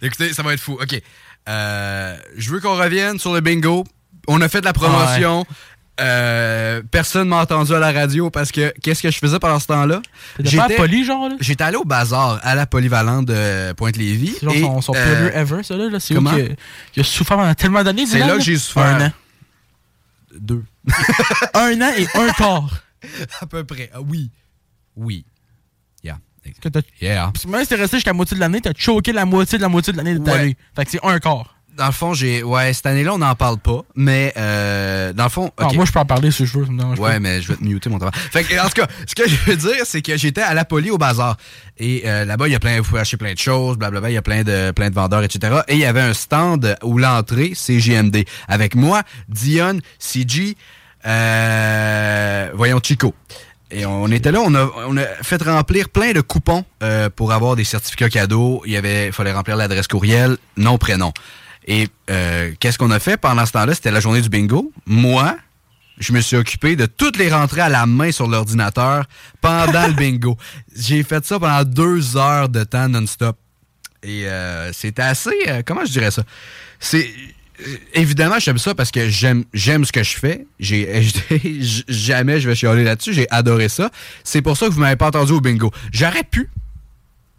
Écoutez, 0.00 0.32
ça 0.32 0.42
va 0.42 0.54
être 0.54 0.60
fou. 0.60 0.78
OK. 0.80 1.02
Euh, 1.48 2.16
je 2.36 2.50
veux 2.50 2.60
qu'on 2.60 2.76
revienne 2.76 3.18
sur 3.18 3.34
le 3.34 3.40
bingo. 3.40 3.84
On 4.28 4.40
a 4.40 4.48
fait 4.48 4.60
de 4.60 4.66
la 4.66 4.72
promotion. 4.72 5.44
Euh, 6.00 6.82
personne 6.90 7.28
m'a 7.28 7.42
entendu 7.42 7.74
à 7.74 7.78
la 7.78 7.92
radio 7.92 8.30
parce 8.30 8.50
que 8.50 8.72
qu'est-ce 8.80 9.02
que 9.02 9.10
je 9.10 9.18
faisais 9.18 9.38
pendant 9.38 9.58
ce 9.58 9.66
temps-là? 9.66 10.00
À 10.58 10.68
Poly, 10.70 11.04
genre, 11.04 11.28
là? 11.28 11.36
J'étais 11.38 11.64
allé 11.64 11.76
au 11.76 11.84
bazar 11.84 12.40
à 12.42 12.54
la 12.54 12.66
polyvalente 12.66 13.26
de 13.26 13.72
Pointe-Lévis. 13.74 14.36
C'est 14.40 14.46
genre 14.46 14.54
et, 14.54 14.60
son, 14.60 14.80
son 14.80 14.94
euh, 14.96 15.04
pire 15.04 15.24
lieu 15.24 15.36
ever, 15.36 15.62
ça, 15.62 15.76
là. 15.76 15.90
là. 15.90 16.00
C'est 16.00 16.14
comment? 16.14 16.30
qu'il 16.30 17.00
a, 17.00 17.04
souffert 17.04 17.36
pendant 17.36 17.54
tellement 17.54 17.82
d'années. 17.82 18.06
C'est 18.06 18.20
là 18.20 18.36
que 18.36 18.42
j'ai 18.42 18.56
souffert. 18.56 18.84
Un 18.84 19.06
an. 19.06 19.12
Deux. 20.38 20.64
un 21.54 21.80
an 21.80 21.92
et 21.96 22.06
un 22.14 22.32
quart. 22.32 22.84
à 23.40 23.46
peu 23.46 23.64
près. 23.64 23.90
Ah, 23.94 24.00
oui. 24.00 24.30
Oui. 24.96 25.26
Yeah. 26.02 26.18
Que 26.60 26.68
Yeah. 27.00 27.32
Même 27.46 27.62
si 27.62 27.68
t'es 27.68 27.74
resté 27.76 27.98
jusqu'à 27.98 28.10
la 28.10 28.14
moitié 28.14 28.34
de 28.34 28.40
l'année, 28.40 28.62
t'as 28.62 28.72
choqué 28.76 29.12
la 29.12 29.26
moitié 29.26 29.58
de 29.58 29.62
la 29.62 29.68
moitié 29.68 29.92
de 29.92 29.98
l'année 29.98 30.14
de 30.14 30.24
ta 30.24 30.32
Ouais. 30.32 30.46
vie. 30.46 30.56
Fait 30.74 30.84
que 30.86 30.90
c'est 30.90 31.04
un 31.04 31.18
quart. 31.18 31.56
Dans 31.76 31.86
le 31.86 31.92
fond, 31.92 32.12
j'ai. 32.12 32.42
Ouais, 32.42 32.72
cette 32.72 32.86
année-là, 32.86 33.14
on 33.14 33.18
n'en 33.18 33.34
parle 33.34 33.58
pas. 33.58 33.82
Mais 33.94 34.32
euh, 34.36 35.12
dans 35.12 35.24
le 35.24 35.30
fond. 35.30 35.50
Non, 35.58 35.68
ok. 35.68 35.74
moi, 35.74 35.84
je 35.84 35.92
peux 35.92 36.00
en 36.00 36.04
parler 36.04 36.30
si 36.30 36.44
je 36.44 36.58
veux. 36.58 36.66
dérange 36.66 36.98
Ouais, 36.98 37.18
mais 37.18 37.40
je 37.40 37.48
vais 37.48 37.56
te 37.56 37.64
muter 37.64 37.88
mon 37.88 37.98
travail. 37.98 38.18
Fait 38.30 38.44
que, 38.44 38.58
en 38.58 38.68
tout 38.68 38.82
cas, 38.82 38.86
ce 39.06 39.14
que 39.14 39.28
je 39.28 39.36
veux 39.46 39.56
dire, 39.56 39.84
c'est 39.84 40.02
que 40.02 40.16
j'étais 40.16 40.42
à 40.42 40.54
la 40.54 40.64
poly 40.64 40.90
au 40.90 40.98
bazar. 40.98 41.36
Et 41.78 42.02
euh, 42.04 42.24
là-bas, 42.24 42.48
il 42.48 42.52
y 42.52 42.54
a 42.54 42.60
plein, 42.60 42.78
vous 42.78 42.84
pouvez 42.84 43.00
acheter 43.00 43.16
plein 43.16 43.32
de 43.32 43.38
choses, 43.38 43.78
blablabla, 43.78 44.10
il 44.10 44.14
y 44.14 44.18
a 44.18 44.22
plein 44.22 44.42
de, 44.42 44.70
plein 44.72 44.90
de 44.90 44.94
vendeurs, 44.94 45.22
etc. 45.22 45.60
Et 45.68 45.74
il 45.74 45.80
y 45.80 45.86
avait 45.86 46.02
un 46.02 46.14
stand 46.14 46.76
où 46.82 46.98
l'entrée, 46.98 47.52
c'est 47.54 47.78
GMD. 47.78 48.24
Avec 48.48 48.74
moi, 48.74 49.02
Dion, 49.28 49.78
CG, 49.98 50.56
euh, 51.06 52.50
voyons, 52.54 52.80
Chico. 52.82 53.14
Et 53.72 53.86
on 53.86 54.08
était 54.08 54.30
là, 54.30 54.40
on 54.44 54.54
a, 54.54 54.70
on 54.86 54.96
a 54.98 55.04
fait 55.22 55.42
remplir 55.42 55.88
plein 55.88 56.12
de 56.12 56.20
coupons 56.20 56.64
euh, 56.82 57.08
pour 57.08 57.32
avoir 57.32 57.56
des 57.56 57.64
certificats 57.64 58.10
cadeaux. 58.10 58.62
Il 58.66 58.72
y 58.72 58.76
avait, 58.76 59.06
il 59.06 59.12
fallait 59.12 59.32
remplir 59.32 59.56
l'adresse 59.56 59.88
courriel, 59.88 60.36
nom, 60.58 60.76
prénom. 60.76 61.12
Et 61.66 61.88
euh, 62.10 62.52
qu'est-ce 62.58 62.78
qu'on 62.78 62.90
a 62.90 62.98
fait 62.98 63.16
pendant 63.16 63.46
ce 63.46 63.52
temps-là? 63.52 63.74
C'était 63.74 63.90
la 63.90 64.00
journée 64.00 64.20
du 64.20 64.28
bingo. 64.28 64.72
Moi, 64.86 65.36
je 65.98 66.12
me 66.12 66.20
suis 66.20 66.36
occupé 66.36 66.74
de 66.74 66.86
toutes 66.86 67.16
les 67.18 67.30
rentrées 67.30 67.60
à 67.60 67.68
la 67.68 67.86
main 67.86 68.10
sur 68.10 68.26
l'ordinateur 68.26 69.04
pendant 69.40 69.86
le 69.86 69.92
bingo. 69.92 70.36
J'ai 70.76 71.02
fait 71.04 71.24
ça 71.24 71.38
pendant 71.38 71.64
deux 71.64 72.16
heures 72.16 72.48
de 72.48 72.64
temps 72.64 72.88
non-stop. 72.88 73.36
Et 74.02 74.26
euh, 74.26 74.72
c'était 74.72 75.02
assez... 75.02 75.30
euh, 75.48 75.62
comment 75.64 75.84
je 75.84 75.92
dirais 75.92 76.10
ça? 76.10 76.24
C'est... 76.80 77.08
euh, 77.64 77.76
Évidemment, 77.94 78.40
j'aime 78.40 78.58
ça 78.58 78.74
parce 78.74 78.90
que 78.90 79.08
j'aime 79.08 79.44
j'aime 79.54 79.84
ce 79.84 79.92
que 79.92 80.02
je 80.02 80.16
fais. 80.16 80.46
J'ai 80.58 81.06
jamais 81.88 82.40
je 82.40 82.48
vais 82.48 82.56
chialer 82.56 82.82
là-dessus. 82.82 83.12
J'ai 83.12 83.30
adoré 83.30 83.68
ça. 83.68 83.90
C'est 84.24 84.42
pour 84.42 84.56
ça 84.56 84.66
que 84.66 84.72
vous 84.72 84.80
m'avez 84.80 84.96
pas 84.96 85.06
entendu 85.06 85.30
au 85.32 85.40
bingo. 85.40 85.70
J'aurais 85.92 86.24
pu, 86.24 86.50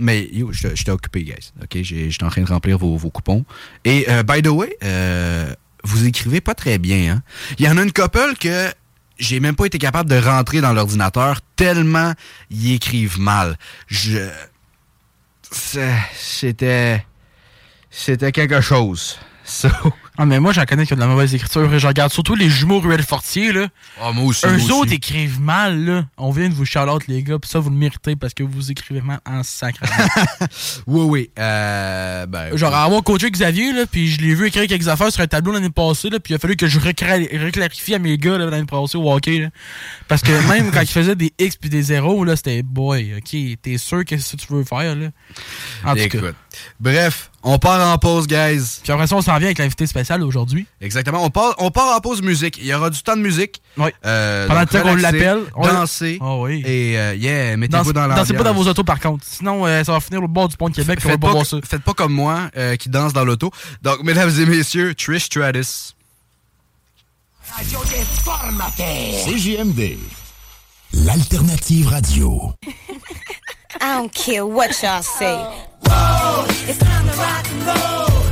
mais 0.03 0.29
yo, 0.31 0.51
j'étais 0.51 0.91
occupé, 0.91 1.24
guys. 1.24 1.51
Ok, 1.62 1.81
j'étais 1.81 2.24
en 2.24 2.29
train 2.29 2.41
de 2.41 2.48
remplir 2.48 2.77
vos, 2.77 3.10
coupons. 3.10 3.45
Et 3.86 4.05
euh, 4.10 4.22
by 4.24 4.41
the 4.41 4.48
way, 4.48 4.77
euh, 4.83 5.53
vous 5.83 6.05
écrivez 6.05 6.41
pas 6.41 6.53
très 6.53 6.77
bien. 6.77 7.15
Hein? 7.15 7.24
Il 7.57 7.65
y 7.65 7.69
en 7.69 7.77
a 7.77 7.83
une 7.83 7.93
couple 7.93 8.36
que 8.39 8.72
j'ai 9.17 9.39
même 9.39 9.55
pas 9.55 9.65
été 9.65 9.77
capable 9.77 10.10
de 10.10 10.17
rentrer 10.17 10.60
dans 10.62 10.74
l'ordinateur 10.74 11.39
tellement 11.55 12.13
ils 12.50 12.74
écrivent 12.74 13.19
mal. 13.19 13.57
Je 13.88 14.29
c'était 15.51 17.05
c'était 17.89 18.31
quelque 18.31 18.62
chose. 18.62 19.19
So, 19.45 19.67
Ah, 20.17 20.25
mais 20.25 20.39
moi, 20.39 20.53
j'en 20.53 20.65
connais 20.65 20.86
qui 20.86 20.93
ont 20.93 20.96
de 20.96 21.01
la 21.01 21.08
mauvaise 21.08 21.34
écriture. 21.34 21.79
Je 21.79 21.88
regarde 21.88 22.12
surtout 22.12 22.36
les 22.36 22.48
jumeaux 22.50 22.79
Ruel 22.79 23.01
Fortier, 23.01 23.51
là. 23.51 23.67
oh, 24.03 24.13
moi 24.13 24.25
aussi, 24.25 24.46
Eux 24.46 24.58
moi 24.58 24.77
autres 24.77 24.93
écrivent 24.93 25.41
mal, 25.41 25.84
là. 25.86 26.05
On 26.17 26.29
vient 26.29 26.50
de 26.50 26.53
vous 26.53 26.65
shout 26.65 26.79
les 27.08 27.24
gars, 27.24 27.39
pis 27.39 27.50
ça, 27.50 27.58
vous 27.60 27.72
le 27.72 27.75
méritez 27.75 28.15
parce 28.15 28.34
que 28.36 28.43
vous 28.43 28.70
écrivez 28.70 29.01
mal 29.01 29.20
en 29.25 29.41
sacrament. 29.43 29.91
Oui, 30.88 31.01
oui. 31.08 31.29
Euh, 31.39 32.25
ben, 32.27 32.55
Genre, 32.55 32.74
avoir 32.75 33.01
coaché 33.03 33.32
Xavier, 33.32 33.74
là, 33.74 33.86
puis 33.89 34.10
je 34.12 34.22
l'ai 34.22 34.36
vu 34.36 34.48
écrire 34.48 34.67
quelques 34.67 34.88
affaires 34.88 35.12
sur 35.12 35.22
un 35.24 35.27
tableau 35.27 35.51
l'année 35.53 35.70
passée, 35.70 36.10
là, 36.10 36.20
puis 36.20 36.34
il 36.34 36.36
a 36.36 36.39
fallu 36.39 36.55
que 36.55 36.67
je 36.67 36.79
recla- 36.79 37.43
reclarifie 37.46 37.96
à 37.96 38.00
mes 38.00 38.17
gars 38.17 38.38
là, 38.38 38.46
l'année 38.46 38.65
passée 38.65 38.98
au 38.98 39.12
hockey. 39.12 39.39
Là. 39.39 39.48
Parce 40.08 40.22
que 40.22 40.32
même 40.48 40.72
quand 40.72 40.82
ils 40.82 40.88
faisaient 40.88 41.15
des 41.15 41.34
X 41.39 41.55
puis 41.55 41.70
des 41.70 41.82
zéros, 41.82 42.24
là, 42.24 42.36
c'était 42.36 42.62
boy, 42.62 43.15
ok, 43.17 43.36
t'es 43.62 43.77
sûr 43.77 44.05
que 44.05 44.17
c'est 44.17 44.32
ça 44.32 44.38
que 44.38 44.41
tu 44.41 44.53
veux 44.53 44.63
faire, 44.63 44.96
là? 44.96 45.08
En 45.86 45.96
tout 45.96 46.08
cas. 46.10 46.17
Bref, 46.79 47.32
on 47.41 47.58
part 47.58 47.86
en 47.91 47.98
pause, 47.98 48.27
guys. 48.27 48.79
Puis 48.84 48.91
après 48.91 49.08
ça, 49.08 49.15
on 49.15 49.22
s'en 49.22 49.38
vient 49.38 49.48
avec 49.48 49.58
l'invité 49.58 49.88
spécial 49.88 50.02
aujourd'hui. 50.24 50.65
Exactement. 50.81 51.24
On 51.24 51.29
part, 51.29 51.55
on 51.57 51.72
part 51.72 51.95
en 51.95 52.00
pause 52.00 52.22
musique. 52.22 52.57
Il 52.60 52.65
y 52.65 52.74
aura 52.74 52.89
du 52.89 53.01
temps 53.01 53.15
de 53.15 53.22
musique. 53.22 53.62
Oui. 53.77 53.89
Euh, 54.05 54.48
Pendant 54.48 54.60
le 54.62 54.65
temps 54.67 54.81
qu'on 54.81 54.95
l'appelle. 54.95 55.43
Danser. 55.62 56.17
Oh 56.22 56.41
oui. 56.43 56.62
Et 56.65 56.98
euh, 56.98 57.15
yeah, 57.15 57.57
mettez-vous 57.57 57.93
dans, 57.93 58.01
dans 58.01 58.07
l'ambiance. 58.07 58.27
Dansez 58.27 58.38
pas 58.38 58.43
dans 58.43 58.53
vos 58.53 58.67
autos, 58.67 58.83
par 58.83 59.00
contre. 59.00 59.25
Sinon, 59.25 59.65
euh, 59.65 59.83
ça 59.83 59.91
va 59.91 60.00
finir 60.00 60.24
au 60.24 60.27
bord 60.27 60.50
du 60.50 60.57
pont 60.57 60.69
de 60.69 60.75
Québec. 60.75 61.00
Faites, 61.00 61.19
pas, 61.19 61.33
faites 61.63 61.83
pas 61.83 61.93
comme 61.93 62.13
moi 62.13 62.50
euh, 62.57 62.75
qui 62.75 62.89
danse 62.89 63.13
dans 63.13 63.25
l'auto. 63.25 63.51
Donc, 63.81 64.00
mesdames 64.03 64.31
et 64.39 64.45
messieurs, 64.45 64.93
Trish 64.95 65.24
Stratus. 65.25 65.95
Radio 67.55 67.79
CJMD. 69.25 69.98
L'alternative 70.93 71.88
radio. 71.88 72.53
I 73.81 73.95
don't 73.98 74.13
care 74.13 74.45
what 74.45 74.81
y'all 74.81 75.01
say. 75.01 75.38
It's 76.67 76.77
time 76.77 77.05
to 77.07 77.13
rock 77.17 77.45
and 77.51 77.67
roll. 77.67 78.23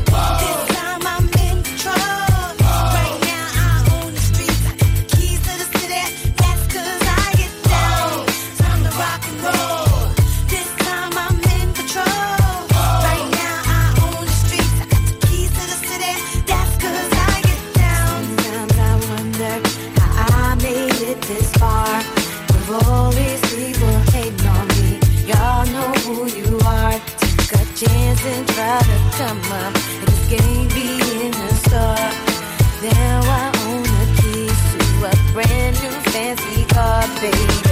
baby. 37.21 37.70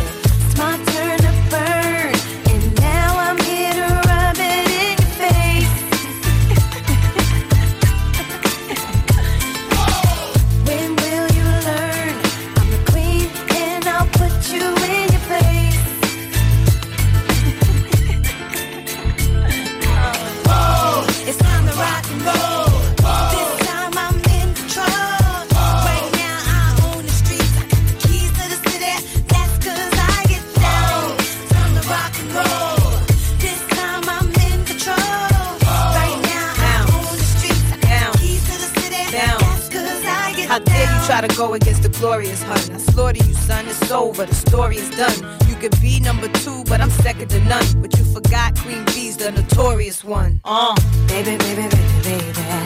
go 41.40 41.54
against 41.54 41.84
the 41.84 41.90
glorious 42.00 42.44
hunt. 42.44 42.70
I 42.70 42.78
slaughter 42.78 43.24
you, 43.26 43.34
son. 43.34 43.66
It's 43.66 43.90
over. 43.92 44.26
The 44.26 44.36
story 44.36 44.76
is 44.76 44.90
done. 44.90 45.20
You 45.48 45.56
could 45.56 45.76
be 45.80 46.02
number 46.02 46.28
two, 46.44 46.66
but 46.66 46.82
I'm 46.82 46.90
second 46.90 47.30
to 47.30 47.40
none. 47.46 47.68
But 47.82 47.98
you 47.98 48.04
forgot 48.04 48.60
Queen 48.60 48.84
B's 48.92 49.16
the 49.16 49.32
notorious 49.32 50.04
one. 50.04 50.42
Uh. 50.44 50.76
Baby, 51.08 51.38
baby, 51.38 51.64
baby, 51.76 52.00
baby. 52.04 52.44
I'm 52.56 52.66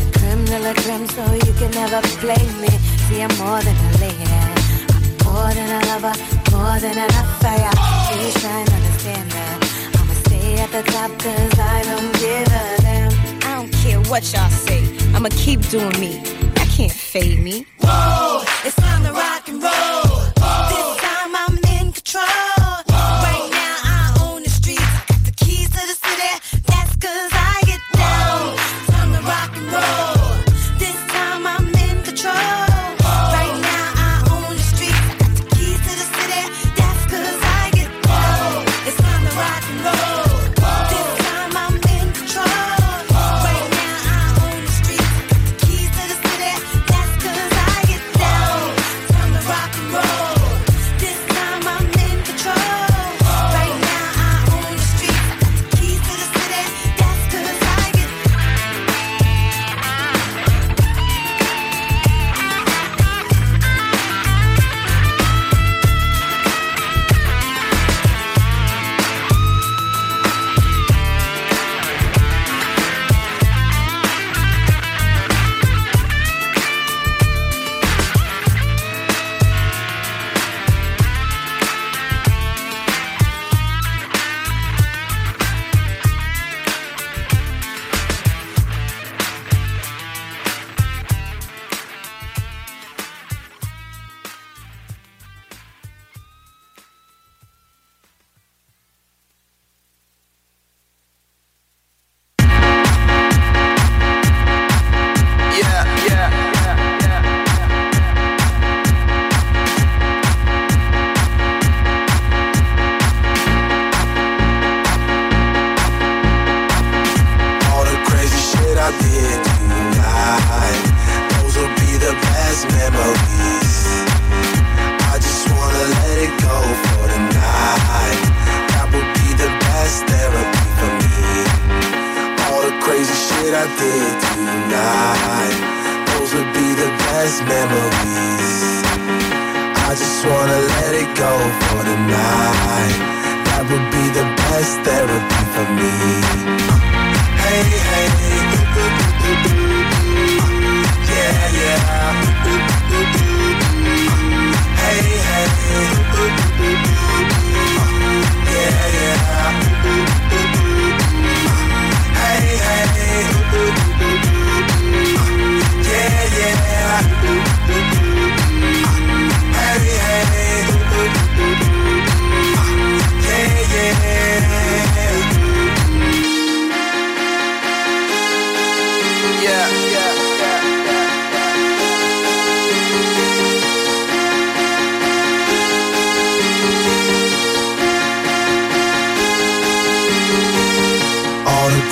the 0.00 0.18
criminal 0.18 0.64
of 0.70 0.76
crime, 0.84 1.06
so 1.16 1.22
you 1.46 1.52
can 1.60 1.70
never 1.72 2.00
play 2.24 2.44
me. 2.62 2.72
See, 3.04 3.20
I'm 3.20 3.34
more 3.36 3.60
than 3.66 3.76
a 3.88 3.92
lady. 4.04 4.26
I'm 4.32 5.04
more 5.28 5.52
than 5.58 5.68
a 5.78 5.80
lover, 5.90 6.14
more 6.56 6.76
than 6.80 6.96
an 7.04 7.12
affair. 7.22 7.70
Please 8.08 8.36
try 8.40 8.56
and 8.64 8.70
understand 8.78 9.26
that. 9.36 9.56
I'ma 10.00 10.14
stay 10.24 10.48
at 10.64 10.70
the 10.72 10.82
top, 10.92 11.10
cause 11.20 11.58
I 11.58 11.76
don't 11.90 12.12
give 12.24 12.48
a 12.62 12.64
damn. 12.86 13.12
I 13.48 13.52
don't 13.58 13.72
care 13.82 14.00
what 14.10 14.22
y'all 14.32 14.48
say. 14.48 14.80
I'ma 15.12 15.28
keep 15.44 15.60
doing 15.68 16.00
me 16.00 16.43
can't 16.74 16.90
fade 16.90 17.38
me. 17.38 17.66
Whoa, 17.80 18.42
it's 18.64 18.74
time 18.74 19.04
to 19.04 19.12
ride. 19.12 19.33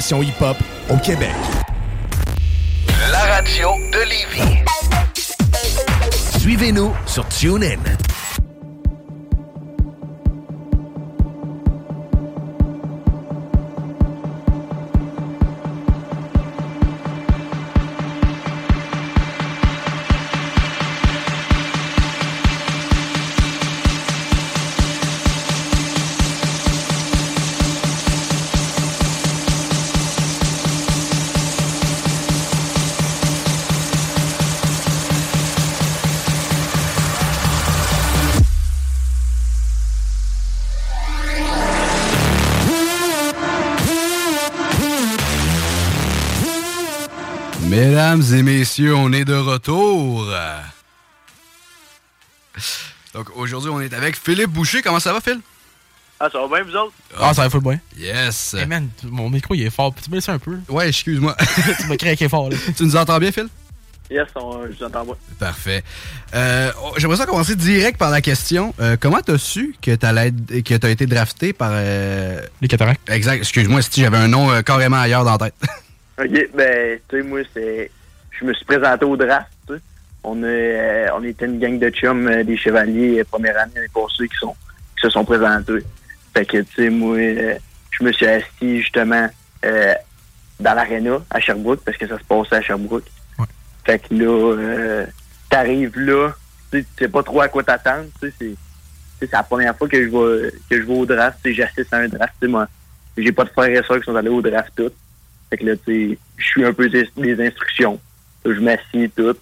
Hip-hop 0.00 0.56
au 0.88 0.96
Québec. 0.96 1.28
La 3.12 3.18
radio 3.18 3.68
de 3.92 3.98
Lévis. 4.08 4.64
Suivez-nous 6.38 6.94
sur 7.06 7.28
TuneIn. 7.28 7.76
De 49.30 49.36
retour. 49.36 50.26
Donc 53.14 53.28
aujourd'hui, 53.36 53.70
on 53.70 53.80
est 53.80 53.92
avec 53.94 54.16
Philippe 54.16 54.50
Boucher. 54.50 54.82
Comment 54.82 55.00
ça 55.00 55.12
va, 55.12 55.20
Phil? 55.20 55.40
Ah, 56.18 56.28
ça 56.30 56.38
va 56.38 56.48
bien, 56.48 56.64
vous 56.64 56.76
autres? 56.76 56.92
Ah, 57.18 57.32
ça 57.32 57.42
va 57.44 57.50
full 57.50 57.62
bien. 57.62 57.80
Yes. 57.96 58.54
Hey 58.58 58.66
man, 58.66 58.88
mon 59.04 59.30
micro 59.30 59.54
il 59.54 59.62
est 59.64 59.70
fort. 59.70 59.94
Peux-tu 59.94 60.10
me 60.10 60.16
laisser 60.16 60.32
un 60.32 60.38
peu? 60.38 60.58
Ouais, 60.68 60.88
excuse-moi. 60.88 61.34
tu 61.80 61.86
m'as 61.86 61.96
craqué 61.96 62.28
fort 62.28 62.50
là. 62.50 62.56
tu 62.76 62.82
nous 62.84 62.96
entends 62.96 63.18
bien, 63.18 63.32
Phil? 63.32 63.48
Yes, 64.10 64.26
on, 64.34 64.66
je 64.66 64.76
vous 64.76 64.84
entends 64.84 65.04
bien. 65.04 65.14
Parfait. 65.38 65.84
Euh, 66.34 66.72
oh, 66.82 66.94
J'aimerais 66.98 67.16
ça 67.16 67.26
commencer 67.26 67.54
direct 67.54 67.96
par 67.96 68.10
la 68.10 68.20
question. 68.20 68.74
Euh, 68.80 68.96
comment 69.00 69.20
t'as 69.20 69.38
su 69.38 69.76
que 69.80 69.94
t'allais 69.94 70.28
être- 70.28 70.62
que 70.64 70.74
t'as 70.74 70.90
été 70.90 71.06
drafté 71.06 71.52
par... 71.52 71.70
euh, 71.72 72.40
Les 72.60 72.66
cataractes. 72.68 73.08
Exact. 73.08 73.38
Excuse-moi, 73.38 73.80
si 73.82 74.00
j'avais 74.00 74.16
un 74.18 74.26
nom 74.28 74.50
euh, 74.50 74.62
carrément 74.62 74.96
ailleurs 75.00 75.24
dans 75.24 75.32
la 75.32 75.38
tête. 75.38 75.54
OK, 76.20 76.48
ben, 76.56 76.98
tu 77.08 77.16
sais, 77.18 77.22
moi, 77.22 77.40
c'est... 77.54 77.90
Je 78.40 78.46
me 78.46 78.54
suis 78.54 78.64
présenté 78.64 79.04
au 79.04 79.16
draft, 79.16 79.50
tu 79.66 79.74
sais. 79.74 79.80
On, 80.24 80.42
est, 80.42 81.06
euh, 81.06 81.14
on 81.14 81.22
était 81.24 81.46
une 81.46 81.58
gang 81.58 81.78
de 81.78 81.90
chums 81.90 82.26
euh, 82.26 82.42
des 82.42 82.56
chevaliers 82.56 83.20
euh, 83.20 83.24
première 83.24 83.58
année 83.58 83.72
l'année 83.74 83.88
passée 83.92 84.28
qui, 84.28 84.36
sont, 84.38 84.54
qui 84.96 85.02
se 85.02 85.10
sont 85.10 85.24
présentés. 85.24 85.84
Fait 86.34 86.46
que, 86.46 86.58
tu 86.58 86.74
sais, 86.74 86.90
moi, 86.90 87.16
je 87.16 88.04
me 88.04 88.12
suis 88.12 88.26
assis, 88.26 88.80
justement, 88.80 89.28
euh, 89.64 89.94
dans 90.58 90.74
l'aréna 90.74 91.18
à 91.30 91.40
Sherbrooke, 91.40 91.82
parce 91.84 91.96
que 91.96 92.06
ça 92.06 92.18
se 92.18 92.24
passait 92.24 92.56
à 92.56 92.62
Sherbrooke. 92.62 93.04
Fait 93.84 93.98
que 93.98 94.14
là, 94.14 94.56
euh, 94.56 95.06
t'arrives 95.48 95.98
là, 95.98 96.32
tu 96.70 96.84
sais, 96.98 97.08
pas 97.08 97.22
trop 97.22 97.40
à 97.40 97.48
quoi 97.48 97.62
t'attendre, 97.62 98.08
c'est... 98.20 98.56
la 99.32 99.42
première 99.42 99.76
fois 99.76 99.88
que 99.88 100.02
je 100.02 100.08
vais, 100.08 100.50
que 100.70 100.76
je 100.76 100.82
vais 100.82 100.94
au 100.94 101.06
draft. 101.06 101.38
J'assiste 101.44 101.92
à 101.92 101.98
un 101.98 102.08
draft. 102.08 102.34
Moi, 102.42 102.66
j'ai 103.16 103.32
pas 103.32 103.44
de 103.44 103.50
frères 103.50 103.68
et 103.68 103.86
sœurs 103.86 103.98
qui 103.98 104.04
sont 104.04 104.16
allés 104.16 104.28
au 104.28 104.40
draft 104.40 104.72
tout. 104.76 104.92
Fait 105.50 105.56
que 105.56 105.66
là, 105.66 105.76
tu 105.76 106.10
sais, 106.10 106.18
je 106.36 106.44
suis 106.44 106.64
un 106.64 106.72
peu 106.72 106.88
des, 106.88 107.08
des 107.16 107.46
instructions. 107.46 108.00
Je 108.44 108.60
m'assieds 108.60 109.08
tout. 109.10 109.36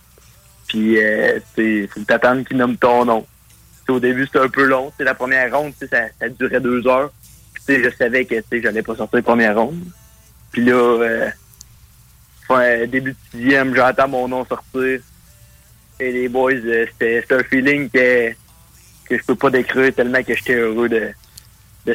Puis, 0.67 0.99
euh, 1.03 1.39
que 1.57 2.01
t'attendes 2.01 2.45
qu'ils 2.47 2.57
nomment 2.57 2.77
ton 2.77 3.05
nom. 3.05 3.21
Tu 3.23 3.87
sais, 3.87 3.93
au 3.93 4.01
début, 4.01 4.27
c'était 4.27 4.41
un 4.41 4.49
peu 4.49 4.65
long. 4.65 4.93
Sais, 4.97 5.05
la 5.05 5.15
première 5.15 5.57
ronde, 5.57 5.73
ça, 5.81 5.87
ça 6.19 6.29
durait 6.29 6.61
deux 6.61 6.87
heures. 6.87 7.11
Puis, 7.55 7.83
je 7.83 7.91
savais 7.91 8.25
que, 8.25 8.37
j'allais 8.53 8.83
pas 8.83 8.97
sortir 8.97 9.17
la 9.19 9.23
première 9.23 9.57
ronde. 9.57 9.83
Puis 10.53 10.65
là, 10.65 10.75
euh, 12.51 12.87
début 12.87 13.13
de 13.13 13.17
sixième, 13.31 13.75
j'entends 13.75 14.09
mon 14.09 14.29
nom 14.29 14.45
sortir. 14.45 15.01
Et 16.01 16.13
les 16.13 16.29
boys, 16.29 16.53
euh, 16.53 16.87
c'était 16.93 17.35
un 17.35 17.43
feeling 17.43 17.91
que, 17.91 18.31
que 19.09 19.19
je 19.19 19.25
peux 19.25 19.35
pas 19.35 19.51
décrire 19.51 19.95
tellement 19.95 20.23
que 20.23 20.35
j'étais 20.35 20.55
heureux 20.55 20.89
de, 20.89 21.13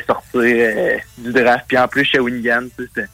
sortir 0.06 0.42
euh, 0.42 0.98
du 1.18 1.32
draft. 1.32 1.66
Puis 1.68 1.78
en 1.78 1.88
plus, 1.88 2.06
chez 2.06 2.20
Wingan, 2.20 2.68
c'était 2.78 3.08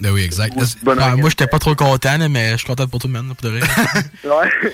Ben 0.00 0.10
oui, 0.10 0.22
exact. 0.22 0.54
Ah, 0.98 1.14
moi, 1.16 1.30
j'étais 1.30 1.46
pas 1.46 1.58
trop 1.60 1.74
content, 1.76 2.28
mais 2.28 2.52
je 2.52 2.56
suis 2.58 2.66
content 2.66 2.86
pour 2.88 2.98
tout 3.00 3.06
le 3.06 3.12
monde, 3.12 3.34
pour 3.36 3.48
de. 3.50 3.58
Ouais. 4.24 4.70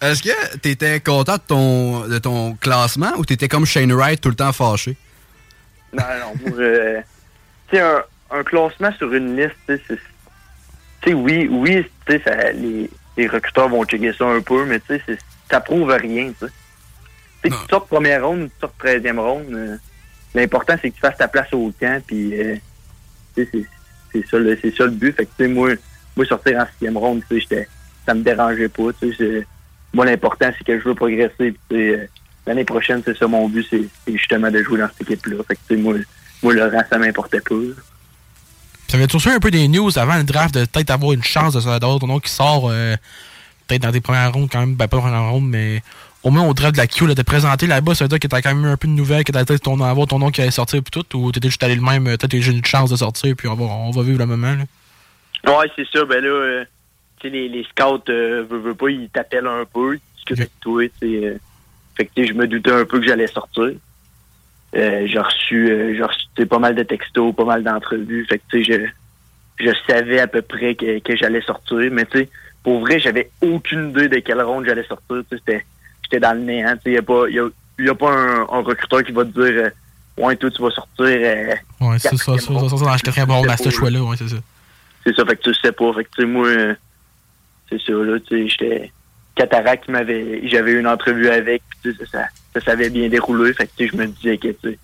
Est-ce 0.00 0.22
que 0.22 0.56
t'étais 0.58 1.00
content 1.00 1.34
de 1.34 1.42
ton, 1.46 2.06
de 2.08 2.18
ton 2.18 2.54
classement 2.54 3.12
ou 3.18 3.24
t'étais 3.26 3.48
comme 3.48 3.66
Shane 3.66 3.92
Wright 3.92 4.20
tout 4.20 4.30
le 4.30 4.34
temps 4.36 4.52
fâché? 4.52 4.96
Non, 5.92 6.02
non, 6.20 6.52
euh, 6.58 7.00
tu 7.70 7.76
sais, 7.76 7.82
un, 7.82 8.02
un 8.30 8.42
classement 8.42 8.90
sur 8.96 9.12
une 9.12 9.36
liste, 9.36 9.54
tu 9.66 9.78
sais, 11.04 11.14
oui, 11.14 11.48
oui, 11.50 11.86
ça- 12.08 12.52
les, 12.52 12.90
les 13.16 13.26
recruteurs 13.26 13.68
vont 13.68 13.84
checker 13.84 14.12
ça 14.12 14.26
un 14.26 14.40
peu, 14.40 14.64
mais 14.64 14.80
tu 14.80 14.98
sais, 15.06 15.18
ça 15.50 15.60
prouve 15.60 15.90
rien, 15.90 16.32
tu 16.38 16.46
sais. 16.46 16.52
Tu 17.44 17.50
sortes 17.70 17.88
première 17.88 18.24
ronde 18.26 18.48
tu 18.48 18.60
sortes 18.60 18.76
treizième 18.78 19.18
ronde, 19.20 19.46
euh, 19.52 19.76
l'important, 20.34 20.74
c'est 20.80 20.90
que 20.90 20.94
tu 20.94 21.00
fasses 21.00 21.16
ta 21.18 21.28
place 21.28 21.52
au 21.52 21.72
camp, 21.78 22.02
puis, 22.06 22.38
euh, 22.40 22.56
c'est- 24.12 24.26
ça, 24.28 24.38
le- 24.38 24.58
c'est 24.60 24.74
ça 24.76 24.84
le 24.84 24.90
but. 24.92 25.14
Fait 25.16 25.26
que, 25.26 25.46
moi, 25.46 25.70
moi, 26.16 26.26
sortir 26.26 26.58
en 26.58 26.66
sixième 26.72 26.96
ronde, 26.96 27.22
ça 28.06 28.14
me 28.14 28.22
dérangeait 28.22 28.68
pas, 28.68 28.90
moi, 29.92 30.04
l'important, 30.04 30.50
c'est 30.56 30.64
que 30.64 30.78
je 30.78 30.84
veux 30.84 30.94
progresser, 30.94 31.54
euh, 31.72 32.06
l'année 32.46 32.64
prochaine, 32.64 33.02
c'est 33.04 33.16
ça 33.16 33.26
mon 33.26 33.48
but, 33.48 33.66
c'est 33.70 33.88
justement 34.12 34.50
de 34.50 34.62
jouer 34.62 34.78
dans 34.80 34.88
cette 34.88 35.02
équipe-là. 35.10 35.42
Fait 35.46 35.56
que, 35.68 35.74
moi, 35.74 35.94
moi, 36.42 36.54
le 36.54 36.64
rang, 36.64 36.82
ça 36.90 36.98
m'importait 36.98 37.40
pas. 37.40 37.54
Ça 38.88 38.96
avait 38.96 39.06
toujours 39.06 39.32
un 39.32 39.40
peu 39.40 39.50
des 39.50 39.68
news 39.68 39.96
avant 39.98 40.16
le 40.16 40.24
draft 40.24 40.54
de 40.54 40.64
peut-être 40.64 40.90
avoir 40.90 41.12
une 41.12 41.22
chance 41.22 41.52
de- 41.54 41.60
d'avoir 41.78 41.98
ton 41.98 42.06
nom 42.06 42.20
qui 42.20 42.30
sort 42.30 42.68
euh, 42.70 42.96
peut-être 43.66 43.82
dans 43.82 43.92
tes 43.92 44.00
premières 44.00 44.32
rondes 44.32 44.48
quand 44.50 44.60
même, 44.60 44.74
ben 44.76 44.88
pas 44.88 44.96
dans 44.96 45.02
premières 45.02 45.30
rondes, 45.30 45.48
mais 45.48 45.82
au 46.22 46.30
moins 46.30 46.46
au 46.46 46.54
draft 46.54 46.74
de 46.74 46.78
la 46.80 46.86
Q, 46.86 47.06
là, 47.06 47.14
te 47.14 47.22
présenter 47.22 47.66
là-bas, 47.66 47.94
ça 47.94 48.04
veut 48.04 48.08
dire 48.08 48.18
que 48.18 48.26
t'as 48.26 48.42
quand 48.42 48.54
même 48.54 48.64
eu 48.64 48.68
un 48.68 48.76
peu 48.76 48.88
de 48.88 48.92
nouvelles, 48.92 49.24
que 49.24 49.32
t'as 49.32 49.44
peut-être 49.44 49.62
ton, 49.62 49.80
avoir 49.80 50.06
ton 50.06 50.18
nom 50.18 50.30
qui 50.30 50.40
allait 50.40 50.50
sortir 50.50 50.82
puis 50.82 50.90
tout, 50.90 51.16
ou 51.16 51.30
t'étais 51.32 51.48
juste 51.48 51.62
allé 51.62 51.74
le 51.74 51.80
même, 51.80 52.06
euh, 52.06 52.16
peut-être 52.16 52.40
j'ai 52.40 52.52
une 52.52 52.64
chance 52.64 52.90
de 52.90 52.96
sortir, 52.96 53.34
puis 53.36 53.48
on 53.48 53.54
va, 53.54 53.64
on 53.64 53.90
va 53.90 54.02
vivre 54.02 54.18
le 54.18 54.26
moment. 54.26 54.54
Là? 54.54 55.58
Ouais, 55.58 55.70
c'est 55.76 55.86
ça. 55.92 56.04
Ben 56.04 56.22
là, 56.22 56.28
euh, 56.30 56.64
tu 57.20 57.28
sais, 57.28 57.32
les, 57.34 57.48
les 57.48 57.64
scouts, 57.64 58.02
euh, 58.10 58.44
veulent 58.48 58.74
pas, 58.74 58.90
ils 58.90 59.08
t'appellent 59.08 59.46
un 59.46 59.64
peu, 59.64 59.94
ils 59.94 60.00
discutent 60.16 60.40
avec 60.40 60.60
toi, 60.60 60.82
tu 61.00 61.24
euh. 61.24 61.36
fait 61.96 62.06
que, 62.06 62.10
tu 62.16 62.22
sais, 62.22 62.28
je 62.28 62.34
me 62.34 62.46
doutais 62.48 62.72
un 62.72 62.84
peu 62.84 63.00
que 63.00 63.06
j'allais 63.06 63.28
sortir. 63.28 63.70
Euh, 64.76 65.06
j'ai 65.06 65.18
reçu, 65.18 65.94
j'ai 65.96 66.02
reçu 66.02 66.26
tu 66.36 66.46
pas 66.46 66.58
mal 66.58 66.74
de 66.74 66.82
textos, 66.82 67.34
pas 67.34 67.44
mal 67.44 67.62
d'entrevues. 67.64 68.26
Fait 68.28 68.38
que, 68.38 68.44
tu 68.50 68.64
sais, 68.64 68.90
je, 69.58 69.64
je 69.64 69.70
savais 69.88 70.20
à 70.20 70.26
peu 70.26 70.42
près 70.42 70.74
que, 70.74 70.98
que 70.98 71.16
j'allais 71.16 71.40
sortir. 71.42 71.90
Mais, 71.90 72.04
tu 72.04 72.18
sais, 72.18 72.28
pour 72.62 72.80
vrai, 72.80 73.00
j'avais 73.00 73.30
aucune 73.40 73.90
idée 73.90 74.08
de 74.08 74.18
quelle 74.18 74.42
ronde 74.42 74.66
j'allais 74.66 74.84
sortir. 74.84 75.22
Tu 75.30 75.36
sais, 75.36 75.42
c'était- 75.46 75.66
j'étais 76.10 76.20
dans 76.20 76.32
le 76.32 76.40
néant. 76.40 76.74
Tu 76.76 76.82
sais, 76.84 76.92
y 76.92 76.98
a 76.98 77.02
pas, 77.02 77.28
y 77.28 77.38
a, 77.38 77.48
y 77.78 77.88
a 77.88 77.94
pas 77.94 78.10
un, 78.10 78.40
un 78.42 78.62
recruteur 78.62 79.02
qui 79.04 79.12
va 79.12 79.24
te 79.24 79.30
dire, 79.30 79.64
euh, 79.64 79.70
ouais, 80.24 80.36
toi, 80.36 80.50
tu 80.50 80.62
vas 80.62 80.70
sortir. 80.70 81.04
euh, 81.06 81.54
Ouais, 81.80 81.98
c'est 81.98 82.16
ça, 82.16 82.38
ça, 82.38 82.38
ça, 82.38 82.52
dans 82.52 82.92
le 82.92 82.98
quatrième 83.02 83.30
ronde 83.30 83.48
à 83.50 83.56
ce 83.56 83.70
choix-là, 83.70 84.02
ouais, 84.02 84.16
c'est 84.16 84.28
ça. 84.28 84.36
c'est 85.04 85.14
ça, 85.14 85.24
fait 85.24 85.36
que 85.36 85.42
tu 85.42 85.54
sais 85.54 85.72
pas. 85.72 85.92
Fait 85.92 86.04
que, 86.04 86.10
tu 86.16 86.22
sais, 86.22 86.26
moi, 86.26 86.46
euh, 86.46 86.74
c'est 87.70 87.80
ça, 87.82 87.92
là, 87.92 88.18
tu 88.20 88.36
sais, 88.36 88.48
j'étais... 88.48 88.92
Cataract. 89.34 89.84
J'avais 89.86 90.72
eu 90.72 90.80
une 90.80 90.88
entrevue 90.88 91.28
avec, 91.28 91.62
puis 91.80 91.94
ça, 91.96 92.04
ça, 92.10 92.24
ça 92.54 92.60
s'avait 92.60 92.90
bien 92.90 93.08
déroulé. 93.08 93.52
Fait 93.54 93.68
que, 93.68 93.86
je 93.86 93.94
me 93.96 94.06
disais 94.08 94.36
que, 94.36 94.48
tu 94.48 94.56
sais, 94.72 94.78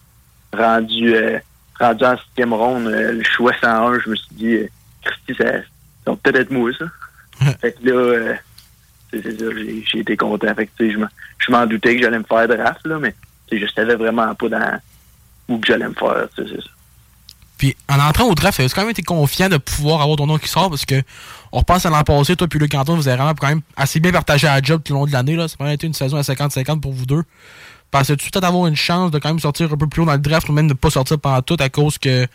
rendu, 0.57 1.13
euh, 1.13 1.41
rendu 1.81 2.05
en 2.05 2.17
sixième 2.17 2.53
ronde, 2.55 2.87
euh, 2.87 3.13
le 3.15 3.25
choix 3.25 3.53
101, 3.61 3.99
je 3.99 4.11
me 4.11 4.15
suis 4.15 4.29
dit, 4.37 4.55
euh, 4.55 4.69
Christy, 5.03 5.35
ça, 5.43 5.53
ça 5.55 6.11
va 6.13 6.17
peut-être 6.23 6.37
être 6.37 6.51
moi, 6.53 6.71
ça. 6.79 6.85
fait 7.61 7.73
que 7.73 7.89
là, 7.89 7.95
euh, 7.97 8.35
c'est 8.35 8.35
c'est 8.35 8.39
ça, 8.39 9.04
j'ai 9.23 9.85
j'ai 9.91 9.99
été 10.01 10.17
content. 10.17 10.55
Fait 10.55 10.67
que, 10.67 10.71
tu 10.79 10.91
sais, 10.93 10.99
je 11.39 11.51
m'en- 11.51 11.67
doutais 11.67 11.97
que 11.97 12.03
j'allais 12.03 12.19
me 12.19 12.25
faire 12.25 12.49
draft, 12.49 12.81
là, 12.87 12.99
mais, 12.99 13.15
tu 13.49 13.59
je 13.59 13.67
savais 13.73 13.97
vraiment 13.97 14.35
pas 14.35 14.49
dans 14.49 14.79
où 15.49 15.59
que 15.59 15.67
j'allais 15.67 15.89
me 15.89 15.95
faire, 15.95 16.27
tu 16.37 16.43
c'est 16.49 16.57
ça. 16.57 16.69
Puis 17.59 17.77
en 17.89 18.01
entrant 18.01 18.25
au 18.25 18.35
draft, 18.35 18.59
as-tu 18.59 18.75
quand 18.75 18.81
même 18.81 18.91
été 18.91 19.03
confiant 19.03 19.49
de 19.49 19.59
pouvoir 19.59 20.03
avoir 20.03 20.17
ton 20.17 20.27
nom 20.27 20.39
qui 20.39 20.49
sort? 20.49 20.71
Parce 20.71 20.85
que 20.85 21.03
on 21.53 21.59
repense 21.59 21.87
à 21.87 21.91
l'an 21.91 22.03
passé, 22.03 22.35
toi 22.35 22.49
puis 22.49 22.59
Luc 22.59 22.75
Antoine, 22.75 22.97
vous 22.99 23.07
avez 23.07 23.17
vraiment 23.17 23.35
quand 23.35 23.47
même 23.49 23.61
assez 23.77 24.01
bien 24.01 24.11
partagé 24.11 24.47
la 24.49 24.61
job 24.61 24.83
tout 24.85 24.93
le 24.93 24.99
long 24.99 25.07
de 25.07 25.13
l'année. 25.13 25.37
là. 25.37 25.47
Ça 25.47 25.55
a 25.55 25.63
vraiment 25.63 25.75
été 25.75 25.87
une 25.87 25.95
saison 25.95 26.17
à 26.17 26.23
50-50 26.23 26.81
pour 26.81 26.93
vous 26.93 27.07
deux. 27.07 27.23
Pensais-tu 27.93 28.29
peut-être 28.29 28.45
avoir 28.45 28.67
une 28.67 28.75
chance 28.75 29.13
de 29.13 29.21
quand 29.21 29.29
même 29.29 29.39
sortir 29.39 29.73
un 29.73 29.77
peu 29.77 29.87
plus 29.87 30.03
haut 30.03 30.05
dans 30.05 30.15
le 30.15 30.19
draft 30.19 30.49
ou 30.49 30.53
même 30.53 30.67
de 30.67 30.73
ne 30.73 30.77
pas 30.79 30.91
sortir 30.91 31.21
pendant 31.21 31.43
tout 31.43 31.57
à 31.61 31.69
cause 31.69 31.97
que 31.97 32.27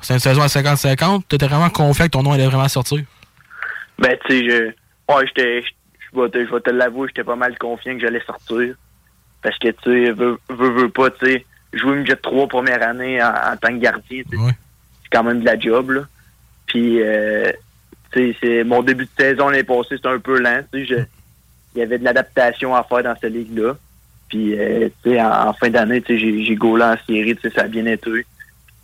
c'est 0.00 0.14
une 0.14 0.20
saison 0.20 0.42
à 0.42 0.48
50-50? 0.48 1.22
Tu 1.28 1.36
étais 1.36 1.46
vraiment 1.46 1.70
confiant 1.70 2.06
que 2.06 2.10
ton 2.10 2.24
nom 2.24 2.32
allait 2.32 2.46
vraiment 2.46 2.66
sortir? 2.68 3.04
Ben, 4.00 4.16
tu 4.26 4.32
sais, 4.40 4.44
je, 4.50 5.14
ouais, 5.14 5.26
j'étais, 5.28 5.62
je 6.16 6.22
vais 6.22 6.30
te, 6.30 6.46
je 6.46 6.52
vais 6.52 6.60
te 6.60 6.70
l'avouer, 6.70 7.08
j'étais 7.08 7.24
pas 7.24 7.36
mal 7.36 7.56
confiant 7.58 7.94
que 7.94 8.00
j'allais 8.00 8.22
sortir. 8.24 8.74
Parce 9.42 9.58
que, 9.58 9.68
tu 9.68 9.76
sais, 9.84 10.12
veux, 10.12 10.38
veux, 10.48 10.70
veux 10.70 10.88
pas, 10.88 11.10
tu 11.10 11.26
sais, 11.26 11.46
jouer 11.72 11.98
une 11.98 12.06
jet 12.06 12.20
3 12.20 12.48
première 12.48 12.82
année 12.82 13.22
en, 13.22 13.28
en 13.28 13.56
tant 13.56 13.68
que 13.68 13.78
gardien, 13.78 14.22
c'est 14.30 15.08
quand 15.12 15.24
même 15.24 15.40
de 15.40 15.44
la 15.44 15.58
job, 15.58 15.90
là. 15.90 16.02
Puis, 16.66 17.00
euh, 17.00 17.52
tu 18.12 18.32
sais, 18.32 18.36
c'est, 18.42 18.64
mon 18.64 18.82
début 18.82 19.04
de 19.04 19.10
saison 19.16 19.48
l'année 19.48 19.62
passée, 19.62 19.96
c'était 19.96 20.08
un 20.08 20.18
peu 20.18 20.40
lent, 20.40 20.62
tu 20.72 20.86
sais, 20.86 21.06
il 21.74 21.78
y 21.78 21.82
avait 21.82 21.98
de 21.98 22.04
l'adaptation 22.04 22.74
à 22.74 22.82
faire 22.82 23.02
dans 23.02 23.14
cette 23.20 23.32
ligue-là. 23.32 23.76
Puis, 24.28 24.58
euh, 24.58 24.88
tu 25.02 25.10
sais, 25.10 25.20
en, 25.20 25.48
en 25.48 25.52
fin 25.52 25.70
d'année, 25.70 26.02
tu 26.02 26.18
sais, 26.18 26.44
j'ai, 26.44 26.56
gaulé 26.56 26.84
en 26.84 26.96
série, 27.06 27.36
tu 27.36 27.42
sais, 27.42 27.54
ça 27.54 27.62
a 27.62 27.68
bien 27.68 27.86
été. 27.86 28.10
Tu 28.10 28.24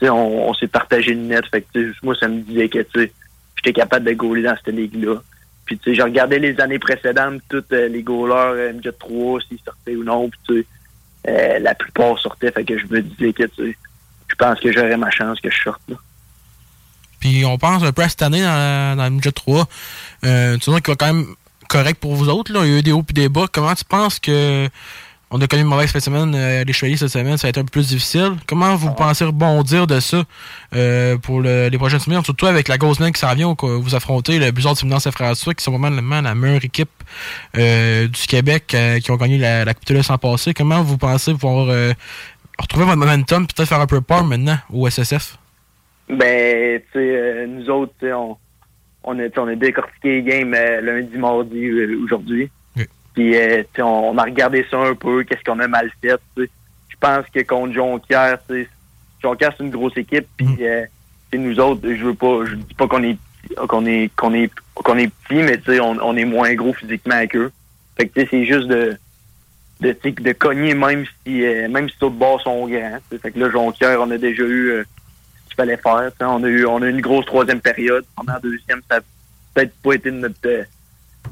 sais, 0.00 0.10
on, 0.10 0.48
on 0.48 0.54
s'est 0.54 0.68
partagé 0.68 1.14
le 1.14 1.22
net, 1.22 1.44
fait 1.50 1.62
que, 1.62 1.92
moi, 2.02 2.14
ça 2.14 2.28
me 2.28 2.40
disait 2.40 2.68
que, 2.68 2.78
tu 2.80 3.00
sais, 3.00 3.12
j'étais 3.56 3.72
capable 3.72 4.06
de 4.06 4.12
gauler 4.12 4.42
dans 4.42 4.54
cette 4.64 4.74
ligue-là. 4.74 5.22
Puis, 5.64 5.78
tu 5.78 5.90
sais, 5.90 5.96
je 5.96 6.02
regardais 6.02 6.38
les 6.38 6.60
années 6.60 6.78
précédentes, 6.78 7.40
tous 7.48 7.64
euh, 7.72 7.88
les 7.88 8.02
goalers 8.02 8.54
euh, 8.56 8.72
MJ 8.72 8.90
3, 8.98 9.40
s'ils 9.48 9.60
sortaient 9.64 9.94
ou 9.94 10.04
non, 10.04 10.28
puis, 10.28 10.40
tu 10.46 10.54
sais, 10.54 10.66
euh, 11.28 11.58
la 11.60 11.74
plupart 11.74 12.18
sortaient, 12.18 12.50
fait 12.50 12.64
que 12.64 12.78
je 12.78 12.86
me 12.86 13.00
disais 13.00 13.32
que, 13.32 13.44
tu 13.44 13.70
sais, 13.70 13.76
je 14.28 14.34
pense 14.34 14.58
que 14.60 14.72
j'aurais 14.72 14.96
ma 14.96 15.10
chance 15.10 15.40
que 15.40 15.50
je 15.50 15.62
sorte, 15.62 15.82
là. 15.88 15.96
Puis 17.22 17.44
on 17.44 17.56
pense 17.56 17.84
un 17.84 17.92
peu 17.92 18.02
à 18.02 18.08
cette 18.08 18.22
année 18.22 18.42
dans, 18.42 18.96
dans 18.96 19.14
le 19.14 19.22
Jet 19.22 19.30
3. 19.30 19.68
Euh, 20.24 20.58
tu 20.58 20.70
vois 20.70 20.80
qu'il 20.80 20.92
va 20.92 20.96
quand 20.96 21.14
même 21.14 21.26
correct 21.68 22.00
pour 22.00 22.16
vous 22.16 22.28
autres. 22.28 22.52
Là. 22.52 22.64
Il 22.64 22.72
y 22.72 22.74
a 22.74 22.78
eu 22.80 22.82
des 22.82 22.90
hauts 22.90 23.04
et 23.08 23.12
des 23.12 23.28
bas. 23.28 23.46
Comment 23.50 23.76
tu 23.76 23.84
penses 23.84 24.18
que 24.18 24.68
on 25.34 25.40
a 25.40 25.46
connu 25.46 25.62
une 25.62 25.68
mauvaise 25.68 25.92
de 25.92 25.98
semaine, 25.98 26.34
euh, 26.34 26.62
les 26.62 26.72
Chevaliers 26.74 26.98
cette 26.98 27.08
semaine, 27.08 27.36
ça 27.38 27.46
a 27.46 27.50
été 27.50 27.58
un 27.58 27.64
peu 27.64 27.70
plus 27.70 27.88
difficile. 27.88 28.32
Comment 28.46 28.76
vous 28.76 28.92
pensez 28.92 29.24
rebondir 29.24 29.86
de 29.86 29.98
ça 29.98 30.22
euh, 30.74 31.16
pour 31.16 31.40
le- 31.40 31.68
les 31.68 31.78
prochaines 31.78 32.00
semaines, 32.00 32.22
surtout 32.22 32.46
avec 32.46 32.68
la 32.68 32.76
grosse 32.76 33.00
ligne 33.00 33.12
qui 33.12 33.20
s'en 33.20 33.34
vient, 33.34 33.48
où 33.48 33.56
vous 33.82 33.94
affrontez 33.94 34.38
le 34.38 34.50
Blizzard 34.50 34.74
Timnance 34.76 35.06
et 35.06 35.10
François, 35.10 35.54
qui 35.54 35.64
sont 35.64 35.76
vraiment 35.78 36.20
la 36.20 36.34
meilleure 36.34 36.64
équipe 36.64 36.90
euh, 37.56 38.06
du 38.08 38.26
Québec, 38.26 38.74
euh, 38.74 39.00
qui 39.00 39.10
ont 39.10 39.16
gagné 39.16 39.38
la, 39.38 39.64
la 39.64 39.74
Coupe 39.74 39.86
de 39.86 40.12
en 40.12 40.18
passé. 40.18 40.52
Comment 40.54 40.82
vous 40.82 40.98
pensez 40.98 41.32
pouvoir 41.32 41.66
euh, 41.70 41.92
retrouver 42.58 42.84
votre 42.84 42.98
momentum, 42.98 43.46
peut-être 43.46 43.68
faire 43.68 43.80
un 43.80 43.86
peu 43.86 44.00
peur 44.02 44.24
maintenant 44.24 44.58
au 44.70 44.88
SSF? 44.88 45.38
Ben, 46.08 46.80
tu 46.80 46.86
sais, 46.92 46.98
euh, 46.98 47.46
nous 47.46 47.70
autres, 47.70 47.94
on, 48.02 48.36
on, 49.04 49.18
a, 49.18 49.22
on 49.38 49.48
a 49.48 49.54
décortiqué 49.54 50.20
les 50.20 50.22
games 50.22 50.52
euh, 50.54 50.80
lundi, 50.82 51.16
mardi, 51.16 51.70
aujourd'hui. 52.04 52.50
Puis, 53.14 53.36
euh, 53.36 53.62
on, 53.78 53.82
on 54.14 54.18
a 54.18 54.22
regardé 54.24 54.64
ça 54.70 54.78
un 54.78 54.94
peu, 54.94 55.22
qu'est-ce 55.24 55.44
qu'on 55.44 55.60
a 55.60 55.68
mal 55.68 55.90
fait, 56.00 56.18
tu 56.36 56.44
sais. 56.44 56.50
Je 56.88 56.96
pense 56.98 57.26
que 57.34 57.40
contre 57.40 57.74
Jonquière, 57.74 58.38
tu 58.48 58.62
sais, 58.62 58.68
Jonquière, 59.22 59.52
c'est 59.56 59.64
une 59.64 59.70
grosse 59.70 59.96
équipe, 59.96 60.26
puis 60.36 60.56
euh, 60.60 60.84
tu 61.30 61.38
sais, 61.38 61.44
nous 61.44 61.58
autres, 61.60 61.80
je 61.84 62.04
veux 62.04 62.14
pas, 62.14 62.44
je 62.46 62.54
dis 62.54 62.74
pas 62.74 62.86
qu'on 62.86 63.02
est 63.02 63.16
qu'on 63.68 63.86
est 63.86 64.10
qu'on 64.16 64.32
est 64.34 64.50
qu'on 64.74 64.98
est 64.98 65.08
petit, 65.08 65.42
mais 65.42 65.58
tu 65.58 65.72
sais, 65.72 65.80
on, 65.80 65.96
on 66.00 66.16
est 66.16 66.24
moins 66.24 66.54
gros 66.54 66.72
physiquement 66.72 67.26
qu'eux. 67.26 67.50
Fait 67.96 68.06
que 68.08 68.14
tu 68.14 68.20
sais, 68.20 68.28
c'est 68.30 68.44
juste 68.46 68.68
de 68.68 68.96
de, 69.80 69.96
de 70.04 70.32
cogner 70.32 70.74
même 70.74 71.04
si 71.26 71.44
euh, 71.44 71.68
même 71.68 71.88
si 71.88 71.96
d'autres 71.98 72.14
bords 72.14 72.40
sont 72.40 72.66
grands. 72.68 72.98
tu 73.10 73.16
sais. 73.16 73.18
Fait 73.18 73.32
que 73.32 73.38
là, 73.40 73.50
Jonquière, 73.50 74.00
on 74.00 74.10
a 74.10 74.18
déjà 74.18 74.44
eu 74.44 74.70
euh, 74.70 74.84
ce 75.44 75.48
qu'il 75.48 75.56
fallait 75.56 75.76
faire. 75.76 76.10
tu 76.12 76.18
sais. 76.18 76.24
On 76.24 76.42
a 76.44 76.48
eu 76.48 76.64
on 76.66 76.80
a 76.82 76.86
eu 76.86 76.90
une 76.90 77.00
grosse 77.00 77.26
troisième 77.26 77.60
période. 77.60 78.04
Pendant 78.16 78.34
la 78.34 78.40
deuxième, 78.40 78.80
ça 78.88 78.98
a 78.98 79.00
peut-être 79.54 79.74
pas 79.82 79.94
été 79.94 80.10
de 80.10 80.16
notre 80.18 80.36
euh, 80.46 80.62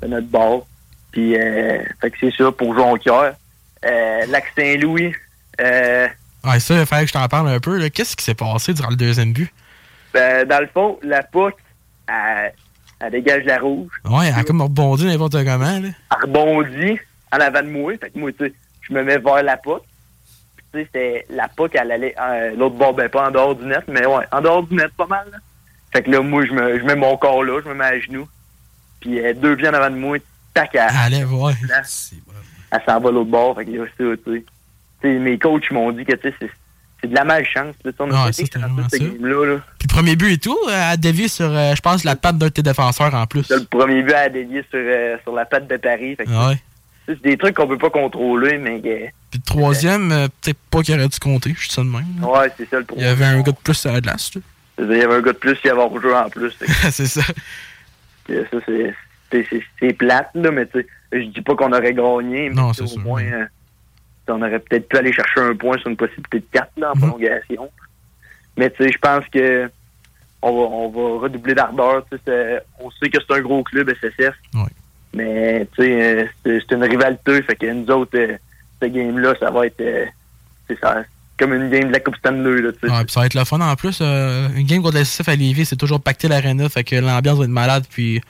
de 0.03 0.07
notre 0.09 0.27
bord. 0.27 0.67
Puis 1.13 1.37
euh, 1.37 1.83
fait 2.01 2.11
que 2.11 2.17
c'est 2.21 2.37
ça 2.37 2.53
pour 2.53 2.75
Jonquière. 2.75 3.35
Euh, 3.85 4.27
Lac 4.29 4.45
Saint-Louis. 4.57 5.15
Euh, 5.61 6.09
Ouais, 6.43 6.59
ça, 6.59 6.81
il 6.81 6.87
fallait 6.87 7.03
que 7.03 7.09
je 7.09 7.13
t'en 7.13 7.29
parle 7.29 7.49
un 7.51 7.61
peu. 7.61 7.87
Qu'est-ce 7.91 8.17
qui 8.17 8.25
s'est 8.25 8.35
passé 8.35 8.73
durant 8.73 8.89
le 8.91 8.97
deuxième 8.97 9.33
but? 9.33 9.53
ben, 10.15 10.47
dans 10.49 10.61
le 10.61 10.67
fond, 10.69 10.99
la 11.03 11.23
puck, 11.23 11.55
elle, 12.09 12.53
elle 12.99 13.11
dégage 13.13 13.45
la 13.45 13.59
rouge. 13.59 13.91
Ouais, 14.05 14.29
elle 14.29 14.35
a 14.35 14.45
comme 14.45 14.63
rebondi 14.63 15.05
n'importe 15.05 15.45
comment. 15.45 15.79
Là. 15.79 15.89
Elle 15.89 15.95
rebondit 16.23 16.99
en 17.33 17.39
avant 17.41 17.63
de 17.63 17.69
moi. 17.69 17.93
Fait 18.01 18.11
que 18.11 18.19
moi, 18.19 18.33
tu 18.33 18.47
sais, 18.47 18.55
je 18.89 18.95
me 18.95 19.05
mets 19.05 19.19
vers 19.19 19.43
la. 19.43 19.57
Puis, 19.59 19.73
tu 20.73 20.79
sais, 20.79 20.85
c'était 20.93 21.27
la 21.31 21.49
puck, 21.49 21.75
elle 21.75 21.93
allait 21.93 22.15
euh, 22.19 22.57
l'autre 22.57 22.77
bord, 22.77 22.95
ben 22.95 23.09
pas 23.09 23.29
en 23.29 23.31
dehors 23.31 23.55
du 23.55 23.67
net, 23.67 23.85
mais 23.87 24.07
ouais, 24.07 24.25
en 24.33 24.41
dehors 24.41 24.63
du 24.63 24.75
net, 24.75 24.91
pas 24.97 25.07
mal. 25.07 25.29
Là. 25.31 25.39
Fait 25.93 26.03
que 26.03 26.11
là, 26.11 26.21
moi, 26.23 26.45
je 26.47 26.53
me, 26.53 26.79
je 26.79 26.85
mets 26.85 26.97
mon 26.97 27.17
corps 27.19 27.45
là, 27.45 27.61
je 27.63 27.69
me 27.69 27.75
mets 27.75 27.85
à 27.85 28.01
genoux. 28.01 28.29
Puis 29.01 29.21
euh, 29.25 29.35
deux 29.35 29.57
pieds 29.57 29.69
en 29.69 29.75
avant 29.75 29.91
de 29.91 29.97
moi, 30.01 30.17
tac, 30.55 30.71
elle, 30.75 30.81
Allez, 30.97 31.25
ouais. 31.25 31.53
elle 32.73 32.81
s'en 32.87 33.01
va 33.01 33.11
l'autre 33.11 33.31
bord. 33.31 33.57
Fait 33.57 33.65
que 33.67 33.71
là, 33.73 33.85
ça, 33.87 34.05
tu 34.25 34.33
sais. 34.33 34.45
Tu 35.03 35.09
sais, 35.09 35.19
mes 35.19 35.39
coachs 35.39 35.71
m'ont 35.71 35.93
dit 35.93 36.05
que, 36.05 36.13
c'est- 36.23 36.35
c'est 37.01 37.09
de 37.09 37.15
la 37.15 37.25
malchance. 37.25 37.75
là. 37.85 37.93
On 38.01 38.11
a 38.11 38.25
Ouais, 38.25 38.29
été 38.31 38.33
ça, 38.33 38.45
c'était 38.45 38.61
chanceux, 38.61 38.73
vraiment 38.75 38.89
ce 38.91 38.99
ça. 38.99 39.05
game-là, 39.05 39.47
là. 39.55 39.61
Puis 39.79 39.89
le 39.89 39.95
premier 39.95 40.17
but 40.17 40.33
et 40.33 40.39
tout, 40.39 40.59
euh, 40.69 40.93
a 40.93 40.97
dévié 40.99 41.29
sur, 41.29 41.47
euh, 41.51 41.75
je 41.75 41.81
pense, 41.81 42.05
la 42.05 42.17
patte 42.17 42.37
d'un 42.37 42.47
de 42.47 42.53
tes 42.53 42.63
défenseurs 42.63 43.15
en 43.15 43.27
plus. 43.27 43.49
Le 43.51 43.65
premier 43.65 44.03
but 44.03 44.13
a 44.13 44.29
dévié 44.29 44.61
sur, 44.71 44.79
euh, 44.79 45.17
sur 45.23 45.35
la 45.35 45.47
patte 45.47 45.67
de 45.69 45.77
Paris. 45.79 46.17
Fait 46.17 46.25
que, 46.27 46.31
Ouais. 46.31 46.61
C'est 47.07 47.21
des 47.23 47.37
trucs 47.37 47.57
qu'on 47.57 47.67
peut 47.67 47.79
pas 47.79 47.91
contrôler, 47.91 48.57
mais 48.59 48.79
Puis 48.79 49.41
le 49.41 49.41
troisième, 49.45 50.13
euh, 50.13 50.29
peut-être 50.43 50.59
pas 50.71 50.83
qu'il 50.83 50.95
aurait 50.95 51.09
dû 51.09 51.19
compter, 51.19 51.53
je 51.57 51.61
suis 51.63 51.71
ça 51.71 51.83
de 51.83 51.89
même. 51.89 52.05
là. 52.21 52.29
ouais, 52.29 52.53
c'est 52.57 52.69
ça 52.71 52.77
le 52.77 52.83
Il 52.83 52.87
problème. 52.87 53.09
y 53.09 53.11
avait 53.11 53.25
un 53.25 53.41
gars 53.41 53.51
de 53.53 53.57
plus 53.57 53.87
à 53.87 53.93
la 53.93 54.01
glace. 54.01 54.31
là. 54.37 54.41
Il 54.79 54.97
y 54.97 55.03
avait 55.03 55.15
un 55.15 55.21
gars 55.21 55.33
de 55.33 55.39
plus 55.39 55.57
qui 55.57 55.69
avait 55.71 55.83
rejoué 55.83 56.15
en 56.15 56.29
plus. 56.29 56.53
C'est 56.91 57.07
ça. 57.07 57.23
ça, 57.23 57.33
c'est- 58.67 58.95
c'est 59.31 59.93
plate, 59.95 60.31
là, 60.35 60.51
mais 60.51 60.67
tu 60.67 60.81
sais, 60.81 60.87
je 61.13 61.27
dis 61.27 61.41
pas 61.41 61.55
qu'on 61.55 61.73
aurait 61.73 61.95
gagné, 61.95 62.49
mais 62.49 62.55
Non, 62.55 62.71
au 62.71 62.73
sûr, 62.75 62.99
moins, 63.01 63.23
euh, 63.23 63.45
on 64.29 64.43
aurait 64.43 64.59
peut-être 64.61 64.89
pu 64.89 64.97
aller 64.97 65.13
chercher 65.13 65.41
un 65.41 65.55
point 65.57 65.77
sur 65.79 65.89
une 65.89 65.97
possibilité 65.97 66.39
de 66.41 66.45
4 66.53 66.71
là, 66.77 66.93
en 66.93 66.97
Mhm. 66.97 67.01
prolongation. 67.09 67.71
Mais 68.57 68.71
tu 68.71 68.85
sais, 68.85 68.93
je 68.93 68.99
pense 68.99 69.25
que 69.27 69.71
on 70.43 70.53
va, 70.53 70.61
on 70.75 70.89
va 70.89 71.21
redoubler 71.23 71.55
d'ardeur. 71.55 72.05
tu 72.11 72.17
sais, 72.17 72.23
c'est- 72.27 72.63
On 72.79 72.91
sait 72.91 73.09
que 73.11 73.19
c'est 73.27 73.35
un 73.35 73.41
gros 73.41 73.63
club, 73.63 73.89
SSF. 73.91 74.35
Mais 75.15 75.67
tu 75.77 75.83
sais, 75.83 76.23
euh, 76.23 76.27
c'est 76.45 76.73
une 76.73 76.85
rivalité. 76.85 77.43
Fait 77.43 77.57
que 77.57 77.67
nous 77.73 77.91
autres, 77.91 78.17
euh, 78.17 78.37
ce 78.81 78.87
game-là, 78.87 79.35
ça 79.41 79.51
va 79.51 79.67
être 79.67 79.83
c'est 80.69 80.79
ça, 80.79 81.03
comme 81.41 81.55
une 81.55 81.69
game 81.71 81.89
de 81.89 81.93
la 81.93 81.99
Coupe 82.01 82.15
Stanley. 82.17 82.61
Là, 82.63 82.71
tu. 82.73 82.89
Ouais, 82.89 83.05
puis 83.05 83.13
ça 83.13 83.21
va 83.21 83.27
être 83.27 83.35
le 83.35 83.45
fun 83.45 83.61
en 83.61 83.75
plus. 83.75 83.99
euh, 84.03 84.49
une 84.55 84.67
game 84.67 84.83
contre 84.83 84.99
le 84.99 85.05
SSF 85.05 85.29
à 85.29 85.35
Lévis, 85.35 85.65
c'est 85.67 85.77
toujours 85.77 86.01
pacté 86.01 86.29
l'arena, 86.29 86.69
fait 86.69 86.85
que 86.85 86.95
l'ambiance 86.97 87.39
va 87.39 87.45
être 87.45 87.51
malade. 87.51 87.85
Puis, 87.91 88.21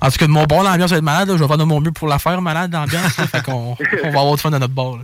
en 0.00 0.10
tout 0.10 0.16
cas, 0.18 0.26
de 0.26 0.32
mon 0.32 0.44
bord, 0.44 0.64
l'ambiance 0.64 0.90
va 0.90 0.96
être 0.96 1.04
malade. 1.04 1.28
là. 1.28 1.36
je 1.36 1.42
vais 1.42 1.46
faire 1.48 1.58
de 1.58 1.64
mon 1.64 1.80
mieux 1.80 1.92
pour 1.92 2.08
la 2.08 2.18
faire 2.18 2.40
malade, 2.42 2.72
l'ambiance. 2.72 3.12
fait 3.12 3.42
qu'on 3.44 3.76
on 4.04 4.10
va 4.10 4.20
avoir 4.20 4.34
du 4.34 4.40
fun 4.40 4.50
de 4.50 4.58
notre 4.58 4.74
bord. 4.74 4.96
là. 4.96 5.02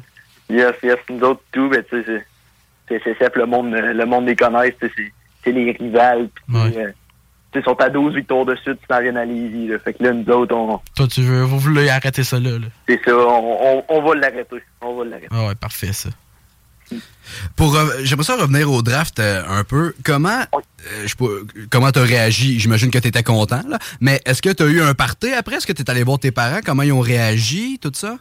Yes, 0.51 0.75
yes, 0.83 0.97
nous 1.09 1.21
autres, 1.21 1.43
tout, 1.53 1.69
ben, 1.69 1.83
tu 1.89 2.03
sais, 2.03 2.23
c'est- 3.05 3.19
simple, 3.19 3.39
le 3.39 3.47
monde, 3.47 3.73
euh, 3.75 3.93
le 3.93 4.05
monde 4.05 4.27
les 4.27 4.37
connaît, 4.37 4.75
tu 4.81 4.91
c'est 5.45 5.51
les 5.53 5.73
rivales, 5.73 6.29
tu 6.47 6.53
sais, 6.73 6.79
euh, 6.79 6.91
tu 7.53 7.59
sais, 7.59 7.65
sont 7.65 7.81
à 7.81 7.89
12 7.89 8.15
victoires 8.15 8.45
de 8.45 8.55
suite, 8.57 8.79
ils 8.83 8.95
s'en 8.95 9.01
viennent 9.01 9.17
à 9.17 9.25
Lévis. 9.25 9.69
Là. 9.69 9.79
Fait 9.79 9.93
que 9.95 10.03
là, 10.05 10.13
nous 10.13 10.27
autres, 10.33 10.55
on, 10.55 10.79
Toi, 10.95 11.07
tu 11.09 11.23
veux, 11.23 11.43
vous 11.43 11.59
voulez 11.59 11.89
arrêter 11.89 12.23
ça 12.23 12.39
là. 12.39 12.51
là. 12.59 12.67
c'est 12.89 13.01
ça, 13.05 13.17
on, 13.17 13.59
on, 13.63 13.85
on 13.89 14.03
va 14.03 14.15
l'arrêter. 14.15 14.57
On 14.83 14.95
va 14.97 15.05
l'arrêter. 15.05 15.29
Ah 15.31 15.47
ouais, 15.49 15.55
parfait 15.55 15.93
ça. 15.93 16.11
Pour 17.57 17.77
j'aimerais 18.03 18.25
ça 18.25 18.37
revenir 18.37 18.71
au 18.71 18.83
draft 18.83 19.19
euh, 19.19 19.43
un 19.49 19.65
peu. 19.65 19.95
Comment 20.05 20.43
euh, 21.21 21.45
comment 21.71 21.91
t'as 21.91 22.03
réagi? 22.03 22.59
J'imagine 22.59 22.91
que 22.91 22.99
t'étais 22.99 23.23
content 23.23 23.63
là. 23.69 23.79
Mais 24.01 24.21
est-ce 24.27 24.43
que 24.43 24.51
t'as 24.51 24.67
eu 24.67 24.81
un 24.81 24.95
party 24.95 25.33
après? 25.33 25.57
Est-ce 25.57 25.67
que 25.67 25.73
t'es 25.73 25.89
allé 25.91 26.03
voir 26.03 26.19
tes 26.19 26.33
parents? 26.33 26.61
Comment 26.65 26.83
ils 26.83 26.93
ont 26.93 27.01
réagi 27.01 27.79
Tout 27.81 27.93
ça? 27.95 28.17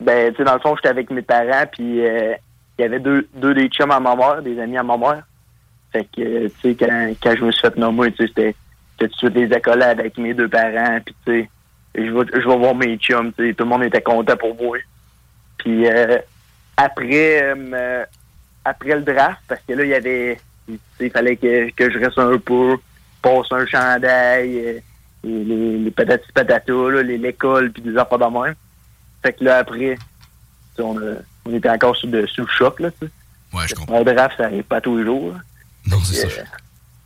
Ben, 0.00 0.30
tu 0.32 0.38
sais, 0.38 0.44
dans 0.44 0.54
le 0.54 0.60
fond, 0.60 0.76
j'étais 0.76 0.88
avec 0.88 1.10
mes 1.10 1.22
parents, 1.22 1.64
puis 1.72 2.06
euh, 2.06 2.34
il 2.78 2.82
y 2.82 2.84
avait 2.84 3.00
deux, 3.00 3.26
deux 3.34 3.54
des 3.54 3.68
chums 3.68 3.90
à 3.90 4.00
ma 4.00 4.14
mère, 4.14 4.42
des 4.42 4.60
amis 4.60 4.76
à 4.76 4.82
ma 4.82 4.96
mère. 4.96 5.22
Fait 5.92 6.04
que, 6.04 6.20
euh, 6.20 6.48
tu 6.60 6.70
sais, 6.70 6.76
quand, 6.76 7.14
quand 7.22 7.34
je 7.36 7.44
me 7.44 7.50
suis 7.50 7.62
fait 7.62 7.76
nommer, 7.76 8.12
tu 8.12 8.26
sais, 8.26 8.28
c'était 8.28 8.54
tout 8.98 9.06
de 9.06 9.12
suite 9.14 9.34
les 9.34 9.52
accolades 9.52 9.98
avec 9.98 10.18
mes 10.18 10.34
deux 10.34 10.48
parents, 10.48 10.98
puis 11.04 11.14
tu 11.24 11.32
sais, 11.32 11.50
je 11.94 12.10
vais, 12.10 12.26
je 12.34 12.46
vais 12.46 12.56
voir 12.56 12.74
mes 12.74 12.96
chums, 12.98 13.32
tu 13.32 13.48
sais, 13.48 13.54
tout 13.54 13.64
le 13.64 13.70
monde 13.70 13.84
était 13.84 14.02
content 14.02 14.36
pour 14.36 14.54
moi. 14.54 14.78
Puis 15.58 15.86
après, 16.76 17.42
euh, 17.42 18.04
après 18.64 18.94
le 18.96 19.02
draft, 19.02 19.40
parce 19.48 19.60
que 19.66 19.72
là, 19.72 19.84
il 19.84 19.90
y 19.90 19.94
avait, 19.94 20.38
tu 20.66 20.74
sais, 20.98 21.06
il 21.06 21.10
fallait 21.10 21.36
que, 21.36 21.70
que 21.70 21.90
je 21.90 21.98
reste 21.98 22.18
un 22.18 22.36
peu, 22.38 22.76
passe 23.22 23.50
un 23.50 23.66
chandail, 23.66 24.58
euh, 24.58 24.78
et 25.24 25.44
les, 25.44 25.78
les 25.78 25.90
patatis 25.90 26.28
les- 27.02 27.18
l'école, 27.18 27.72
puis 27.72 27.82
des 27.82 27.96
affaires 27.96 28.18
de 28.18 28.24
même. 28.24 28.54
Fait 29.22 29.32
que 29.32 29.44
là, 29.44 29.58
après, 29.58 29.96
on, 30.78 30.96
a- 30.98 31.16
on 31.44 31.54
était 31.54 31.70
encore 31.70 31.96
sous, 31.96 32.06
de, 32.06 32.26
sous 32.26 32.42
le 32.42 32.48
choc, 32.48 32.78
là. 32.80 32.90
Ouais, 33.52 33.62
je 33.66 33.74
comprends. 33.74 34.00
Un 34.00 34.02
draft, 34.04 34.36
ça 34.36 34.44
arrive 34.44 34.64
pas 34.64 34.80
tous 34.80 34.98
les 34.98 35.04
jours. 35.04 35.32
là. 35.32 35.38
Non, 35.88 35.98
c'est 36.04 36.28
ça. 36.28 36.42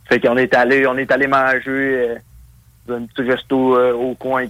Fait 0.05 0.19
qu'on 0.19 0.37
est 0.37 0.53
allé, 0.53 0.85
on 0.87 0.97
est 0.97 1.09
allé 1.11 1.27
manger 1.27 1.61
euh, 1.67 2.15
dans 2.87 2.95
un 2.95 3.05
petit 3.05 3.21
resto 3.29 3.77
euh, 3.77 3.93
au 3.93 4.13
coin 4.15 4.45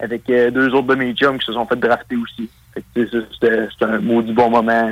avec 0.00 0.28
euh, 0.30 0.50
deux 0.50 0.68
autres 0.74 0.88
de 0.88 0.94
mes 0.96 1.14
chums 1.14 1.38
qui 1.38 1.46
se 1.46 1.52
sont 1.52 1.64
fait 1.66 1.76
drafter 1.76 2.16
aussi. 2.16 2.50
Tu 2.94 3.08
c'était 3.08 3.84
un 3.84 3.98
maudit 4.00 4.32
bon 4.32 4.50
moment 4.50 4.90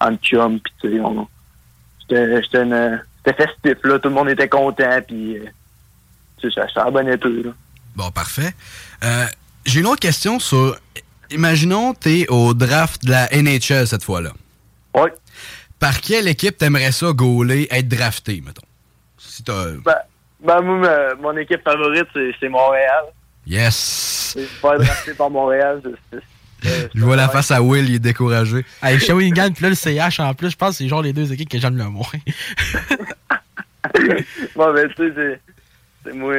entre 0.00 0.22
chums, 0.22 0.60
puis 0.60 0.72
tu 0.80 0.90
sais, 0.92 1.00
on- 1.00 1.28
c'était 2.00 3.34
festif, 3.34 3.78
là, 3.84 3.98
tout 3.98 4.08
le 4.08 4.14
monde 4.14 4.28
était 4.28 4.48
content, 4.48 5.00
puis 5.06 5.38
euh, 5.38 5.44
tu 6.38 6.50
ça, 6.52 6.66
ça 6.72 6.84
a 6.84 6.90
bon 6.90 7.06
été, 7.08 7.28
là. 7.28 7.50
Bon, 7.96 8.10
parfait. 8.10 8.52
Euh, 9.02 9.24
J'ai 9.64 9.80
une 9.80 9.86
autre 9.86 10.00
question 10.00 10.38
sur. 10.38 10.76
Imaginons 11.30 11.94
t'es 11.94 12.26
au 12.28 12.52
draft 12.54 13.04
de 13.04 13.10
la 13.10 13.28
NHL 13.32 13.86
cette 13.86 14.02
fois-là. 14.04 14.32
Oui. 14.94 15.08
Par 15.78 16.00
quelle 16.00 16.28
équipe 16.28 16.58
t'aimerais 16.58 16.92
ça 16.92 17.12
gauler, 17.12 17.66
être 17.70 17.88
drafté, 17.88 18.42
mettons? 18.44 18.66
Si 19.18 19.42
t'as. 19.42 19.72
Ben, 19.84 19.94
ben, 20.40 20.60
moi, 20.60 21.14
mon 21.20 21.36
équipe 21.38 21.62
favorite, 21.64 22.08
c'est 22.38 22.48
Montréal. 22.48 23.04
Yes 23.46 24.36
pas 24.60 24.76
drafté 24.78 25.14
par 25.14 25.30
Montréal, 25.30 25.80
Je 26.94 27.00
vois 27.04 27.16
la 27.16 27.28
face 27.28 27.50
à 27.50 27.62
Will, 27.62 27.88
il 27.88 27.94
est 27.96 27.98
découragé. 27.98 28.64
Hey, 28.82 28.98
Shawinigan, 28.98 29.50
puis 29.52 29.62
là, 29.64 29.68
le 29.70 29.74
CH 29.74 30.20
en 30.20 30.34
plus, 30.34 30.50
je 30.50 30.56
pense 30.56 30.70
que 30.70 30.76
c'est 30.76 30.88
genre 30.88 31.02
les 31.02 31.12
deux 31.12 31.32
équipes 31.32 31.48
que 31.48 31.58
j'aime 31.58 31.76
le 31.76 31.84
moins. 31.84 32.04
bon, 34.56 34.72
ben, 34.72 34.88
tu 34.96 35.12
sais, 35.14 35.40
moi, 36.12 36.34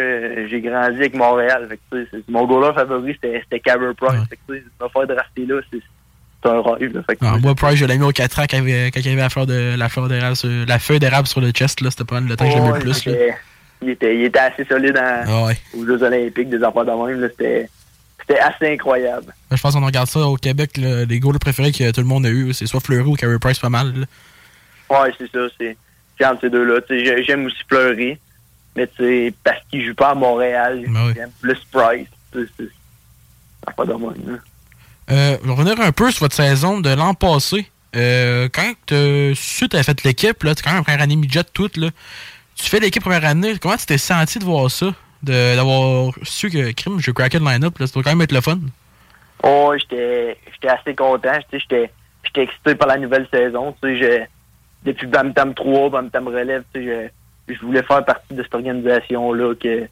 j'ai 0.49 0.61
grandi 0.61 0.97
avec 0.97 1.15
Montréal. 1.15 1.67
Fait 1.69 1.79
que, 1.91 2.21
mon 2.31 2.45
goaler 2.45 2.73
favori, 2.73 3.17
c'était 3.21 3.59
Carey 3.59 3.93
Price. 3.97 4.21
Fait 4.29 4.35
que, 4.35 4.53
tu 4.53 4.59
sais, 4.59 4.63
me 4.81 4.89
faire 4.89 5.07
drafter 5.07 5.45
là, 5.45 5.61
c'est 5.71 6.49
un 6.49 6.61
rêve. 6.61 6.93
Là. 6.93 7.01
Fait 7.03 7.15
que, 7.15 7.25
Ah, 7.25 7.37
moi, 7.41 7.55
Price, 7.55 7.75
je 7.75 7.85
l'ai 7.85 7.97
mis 7.97 8.03
aux 8.05 8.11
4 8.11 8.39
ans 8.39 8.45
quand 8.49 8.57
il 8.57 8.69
y 8.69 8.73
avait, 8.73 8.91
quand 8.91 8.99
il 8.99 9.05
y 9.07 9.09
avait 9.09 9.21
la, 9.21 9.29
fleur 9.29 9.47
de, 9.47 9.75
la, 9.77 9.89
fleur 9.89 10.07
d'érable 10.07 10.35
sur, 10.35 10.49
la 10.67 10.79
feuille 10.79 10.99
d'érable 10.99 11.27
sur 11.27 11.41
le 11.41 11.49
chest. 11.51 11.81
là. 11.81 11.89
C'était 11.91 12.03
pas 12.03 12.19
le 12.19 12.35
temps 12.35 12.45
que 12.45 12.51
j'aimais 12.51 12.71
ouais, 12.71 12.77
le 12.79 12.83
plus. 12.83 13.05
Là. 13.05 13.13
Il, 13.81 13.89
était, 13.89 14.15
il 14.15 14.23
était 14.25 14.39
assez 14.39 14.65
solide 14.65 14.97
en- 14.97 15.23
Ah 15.27 15.45
ouais. 15.45 15.57
aux 15.77 15.85
Jeux 15.85 16.01
Olympiques, 16.03 16.49
des 16.49 16.63
affaires 16.63 16.85
de 16.85 16.91
même. 16.91 17.21
là. 17.21 17.27
C'était 17.29 17.69
c'était 18.27 18.39
assez 18.39 18.73
incroyable. 18.73 19.33
Je 19.51 19.61
pense 19.61 19.73
qu'on 19.73 19.85
regarde 19.85 20.07
ça 20.07 20.21
au 20.21 20.35
Québec. 20.35 20.77
là, 20.77 21.05
les 21.05 21.19
goals 21.19 21.39
préférés 21.39 21.71
que 21.71 21.91
tout 21.91 22.01
le 22.01 22.07
monde 22.07 22.25
a 22.25 22.29
eu, 22.29 22.53
c'est 22.53 22.65
soit 22.65 22.79
Fleury 22.79 23.07
ou 23.07 23.13
Carey 23.13 23.37
Price 23.39 23.59
pas 23.59 23.69
mal. 23.69 23.93
là. 23.93 24.05
Ouais, 24.89 25.13
c'est 25.17 25.31
ça. 25.31 25.39
C'est 25.59 25.77
c'est 26.17 26.25
entre 26.25 26.41
ces 26.41 26.49
deux-là. 26.49 26.79
J'aime 27.23 27.45
aussi 27.45 27.63
pleurer. 27.67 28.19
Mais 28.75 28.89
sais, 28.97 29.33
parce 29.43 29.61
qu'il 29.69 29.85
joue 29.85 29.95
pas 29.95 30.09
à 30.09 30.15
Montréal, 30.15 30.83
Ben 30.87 31.13
j'aime 31.15 31.31
plus 31.41 31.57
Price. 31.71 32.07
C'est 32.33 32.45
c'est 32.57 33.75
pas 33.75 33.85
même. 33.85 34.13
là. 34.27 34.37
Euh, 35.11 35.37
revenir 35.43 35.79
un 35.79 35.91
peu 35.91 36.11
sur 36.11 36.21
votre 36.21 36.35
saison 36.35 36.81
de 36.81 36.89
l'an 36.89 37.13
passé. 37.13 37.69
Euh, 37.95 38.49
quand 38.51 38.73
tu 38.85 39.33
su 39.35 39.69
tu 39.69 39.81
fait 39.83 40.03
l'équipe, 40.03 40.37
tu 40.39 40.63
quand 40.63 40.73
même 40.73 40.83
première 40.83 41.01
année 41.01 41.15
midget 41.15 41.43
toute, 41.53 41.77
là. 41.77 41.89
Tu 42.55 42.69
fais 42.69 42.79
l'équipe 42.79 43.01
première 43.03 43.25
année, 43.25 43.57
comment 43.59 43.77
tu 43.77 43.85
t'es 43.85 43.97
senti 43.97 44.39
de 44.39 44.43
voir 44.43 44.69
ça? 44.69 44.93
D'avoir 45.23 46.11
su 46.23 46.49
que 46.49 46.71
crime, 46.71 46.99
je 46.99 47.11
craqué 47.11 47.39
le 47.39 47.45
line-up, 47.45 47.75
ça 47.79 47.85
doit 47.87 48.03
quand 48.03 48.11
même 48.11 48.21
être 48.21 48.31
le 48.31 48.41
fun. 48.41 48.59
Oh, 49.43 49.73
j'étais 49.77 50.37
assez 50.67 50.95
content. 50.95 51.39
J'étais 51.51 51.89
excité 52.35 52.75
par 52.75 52.87
la 52.87 52.97
nouvelle 52.97 53.27
saison. 53.31 53.75
Depuis 53.81 55.07
Bam 55.07 55.33
Tam 55.33 55.53
3, 55.53 55.89
Bam 55.89 56.09
Tam 56.09 56.27
Relève, 56.27 56.63
je, 56.75 57.07
je 57.47 57.59
voulais 57.61 57.83
faire 57.83 58.03
partie 58.05 58.33
de 58.33 58.43
cette 58.43 58.53
organisation-là. 58.53 59.55
Que, 59.55 59.87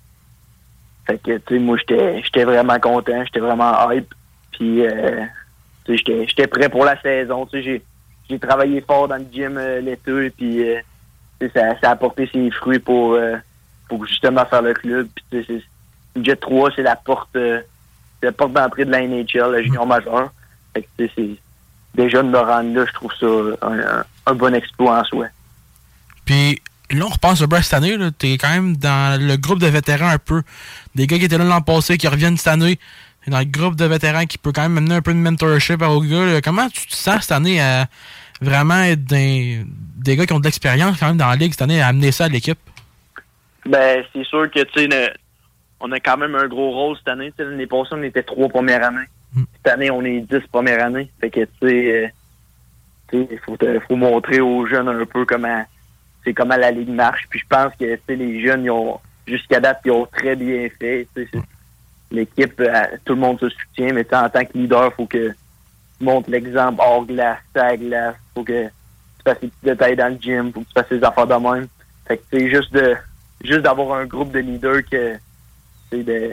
fait 1.08 1.18
que, 1.18 1.38
tu 1.38 1.56
sais, 1.56 1.60
moi, 1.60 1.78
j'étais 1.78 2.44
vraiment 2.44 2.80
content. 2.80 3.24
J'étais 3.26 3.40
vraiment 3.40 3.92
hype. 3.92 4.14
Puis, 4.52 4.86
euh, 4.86 5.26
j'étais 5.88 6.48
prêt 6.48 6.70
pour 6.70 6.86
la 6.86 7.00
saison. 7.02 7.48
J'ai 7.52 7.82
travaillé 8.40 8.82
fort 8.82 9.08
dans 9.08 9.18
le 9.18 9.26
gym 9.32 9.58
euh, 9.58 9.82
l'été. 9.82 10.30
Puis, 10.32 10.64
euh, 10.70 10.80
ça, 11.54 11.80
ça 11.82 11.90
a 11.90 11.92
apporté 11.92 12.30
ses 12.32 12.52
fruits 12.52 12.80
pour, 12.80 13.14
euh, 13.14 13.36
justement 14.08 14.46
faire 14.46 14.62
le 14.62 14.74
club. 14.74 15.08
Puis, 15.16 15.26
tu 15.32 15.46
c'est- 15.46 16.24
Jet 16.24 16.36
3, 16.36 16.72
c'est 16.76 16.84
la 16.84 16.96
porte... 16.96 17.36
euh, 17.36 17.62
la 18.22 18.32
porte 18.32 18.54
d'entrée 18.54 18.86
de 18.86 18.92
la 18.92 19.02
NHL, 19.02 19.52
la 19.52 19.62
junior 19.62 19.86
majeur. 19.86 20.32
Fait 20.74 20.84
que, 20.84 20.88
tu 20.98 21.12
c'est 21.16 21.30
déjà 21.96 22.24
de 22.24 22.30
me 22.30 22.40
rendre 22.40 22.74
là, 22.74 22.86
je 22.88 22.94
trouve 22.94 23.12
ça 23.20 24.06
un, 24.26 24.34
bon 24.34 24.54
exploit 24.54 25.00
en 25.00 25.04
soi. 25.04 25.28
Puis 26.26 26.62
là, 26.92 27.06
on 27.06 27.10
repense 27.10 27.42
au 27.42 27.48
Brest 27.48 27.70
cette 27.70 27.78
année, 27.78 27.98
là, 27.98 28.12
t'es 28.12 28.38
quand 28.38 28.50
même 28.50 28.78
dans 28.78 29.22
le 29.22 29.36
groupe 29.38 29.60
de 29.60 29.68
vétérans 29.68 30.10
un 30.10 30.18
peu. 30.18 30.42
Des 30.96 31.08
gars 31.08 31.18
qui 31.18 31.26
étaient 31.26 31.38
là 31.38 31.44
l'an 31.44 31.62
passé, 31.62 31.98
qui 31.98 32.08
reviennent 32.08 32.38
cette 32.38 32.48
année. 32.48 32.80
Dans 33.28 33.40
le 33.40 33.46
groupe 33.46 33.76
de 33.76 33.86
vétérans 33.86 34.26
qui 34.26 34.38
peut 34.38 34.52
quand 34.52 34.64
même 34.64 34.78
amener 34.78 34.96
un 34.96 35.02
peu 35.02 35.14
de 35.14 35.20
mentorship 35.20 35.82
aux 35.82 36.02
gars. 36.02 36.42
Comment 36.42 36.68
tu 36.70 36.88
te 36.88 36.94
sens 36.94 37.22
cette 37.22 37.32
année 37.32 37.62
à 37.62 37.88
vraiment 38.42 38.82
être 38.84 39.06
des, 39.06 39.66
des 39.96 40.18
gars 40.18 40.26
qui 40.26 40.34
ont 40.34 40.40
de 40.40 40.46
l'expérience 40.46 40.98
quand 41.00 41.08
même 41.08 41.18
dans 41.18 41.30
la 41.30 41.38
ligue 41.38 41.52
cette 41.52 41.62
année 41.62 41.82
à 41.82 41.88
amener 41.88 42.12
ça 42.12 42.26
à 42.26 42.28
l'équipe? 42.28 42.60
Ben, 43.66 44.04
c'est 44.14 44.24
sûr 44.26 44.50
que, 44.52 44.60
tu 44.64 44.90
sais, 44.90 45.14
on 45.80 45.92
a 45.92 46.00
quand 46.00 46.18
même 46.18 46.36
un 46.36 46.48
gros 46.48 46.72
rôle 46.72 46.98
cette 46.98 47.08
année. 47.10 47.32
L'année 47.38 47.68
passée, 47.68 47.90
on 47.94 48.04
était 48.04 48.24
trois 48.24 48.50
premières 48.50 48.84
années. 48.84 49.08
Cette 49.58 49.74
année, 49.74 49.90
on 49.92 50.04
est 50.04 50.20
dix 50.22 50.46
premières 50.52 50.84
années. 50.86 51.10
Fait 51.20 51.30
que, 51.30 51.42
tu 51.42 51.50
sais, 51.62 51.92
euh, 52.04 52.08
sais, 53.28 53.40
faut, 53.46 53.58
faut 53.88 53.96
montrer 53.96 54.40
aux 54.42 54.66
jeunes 54.68 54.90
un 54.90 55.06
peu 55.06 55.26
comment, 55.26 55.64
c'est 56.24 56.34
comment 56.34 56.56
la 56.58 56.72
ligue 56.72 56.90
marche. 56.90 57.26
Puis 57.30 57.40
je 57.40 57.46
pense 57.48 57.74
que, 57.80 57.96
tu 57.96 58.02
sais, 58.08 58.16
les 58.16 58.42
jeunes, 58.46 58.66
ils 58.66 58.72
ont, 58.72 59.00
jusqu'à 59.28 59.60
date, 59.60 59.82
ils 59.86 59.92
ont 59.92 60.06
très 60.06 60.36
bien 60.36 60.68
fait. 60.80 61.08
C'est- 61.16 61.30
L'équipe, 62.12 62.60
euh, 62.60 62.72
tout 63.06 63.14
le 63.16 63.22
monde 63.22 63.40
se 63.40 63.50
soutient, 63.50 63.92
mais 63.92 64.06
en 64.14 64.30
tant 64.30 64.46
que 64.46 64.56
leader, 64.56 64.94
faut 64.94 65.08
que 65.08 65.30
tu 65.30 65.36
montres 66.06 66.30
l'exemple 66.30 66.80
hors 66.80 67.04
glace, 67.08 67.40
à 67.56 67.76
glace. 67.76 68.16
Faut 68.36 68.44
que 68.44 68.66
tu 68.68 68.72
fasses 69.26 69.40
des 69.42 69.48
petits 69.48 69.66
détails 69.66 69.96
dans 69.96 70.10
le 70.14 70.20
gym, 70.22 70.54
faut 70.54 70.60
que 70.62 70.68
tu 70.68 70.74
fasses 70.74 70.90
des 70.90 71.04
affaires 71.04 71.26
de 71.26 71.34
même. 71.34 71.68
Fait 72.08 72.18
que, 72.18 72.24
tu 72.32 72.40
sais, 72.40 72.50
juste 72.52 72.72
de, 72.72 72.96
juste 73.44 73.62
d'avoir 73.62 73.98
un 74.00 74.06
groupe 74.06 74.32
de 74.32 74.40
leaders 74.40 74.82
que, 74.90 75.16
c'est 75.92 76.04
de, 76.04 76.32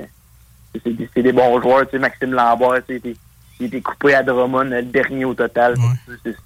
des, 0.85 1.09
c'est 1.15 1.23
des 1.23 1.33
bons 1.33 1.61
joueurs, 1.61 1.85
tu 1.87 1.93
sais, 1.93 1.99
Maxime 1.99 2.33
Lambert, 2.33 2.83
tu 2.89 2.99
sais, 3.01 3.17
il 3.61 3.67
était- 3.67 3.81
coupé 3.83 4.15
à 4.15 4.23
Drummond, 4.23 4.65
le 4.65 4.83
dernier 4.83 5.25
au 5.25 5.35
total. 5.35 5.75
C'est- 6.25 6.37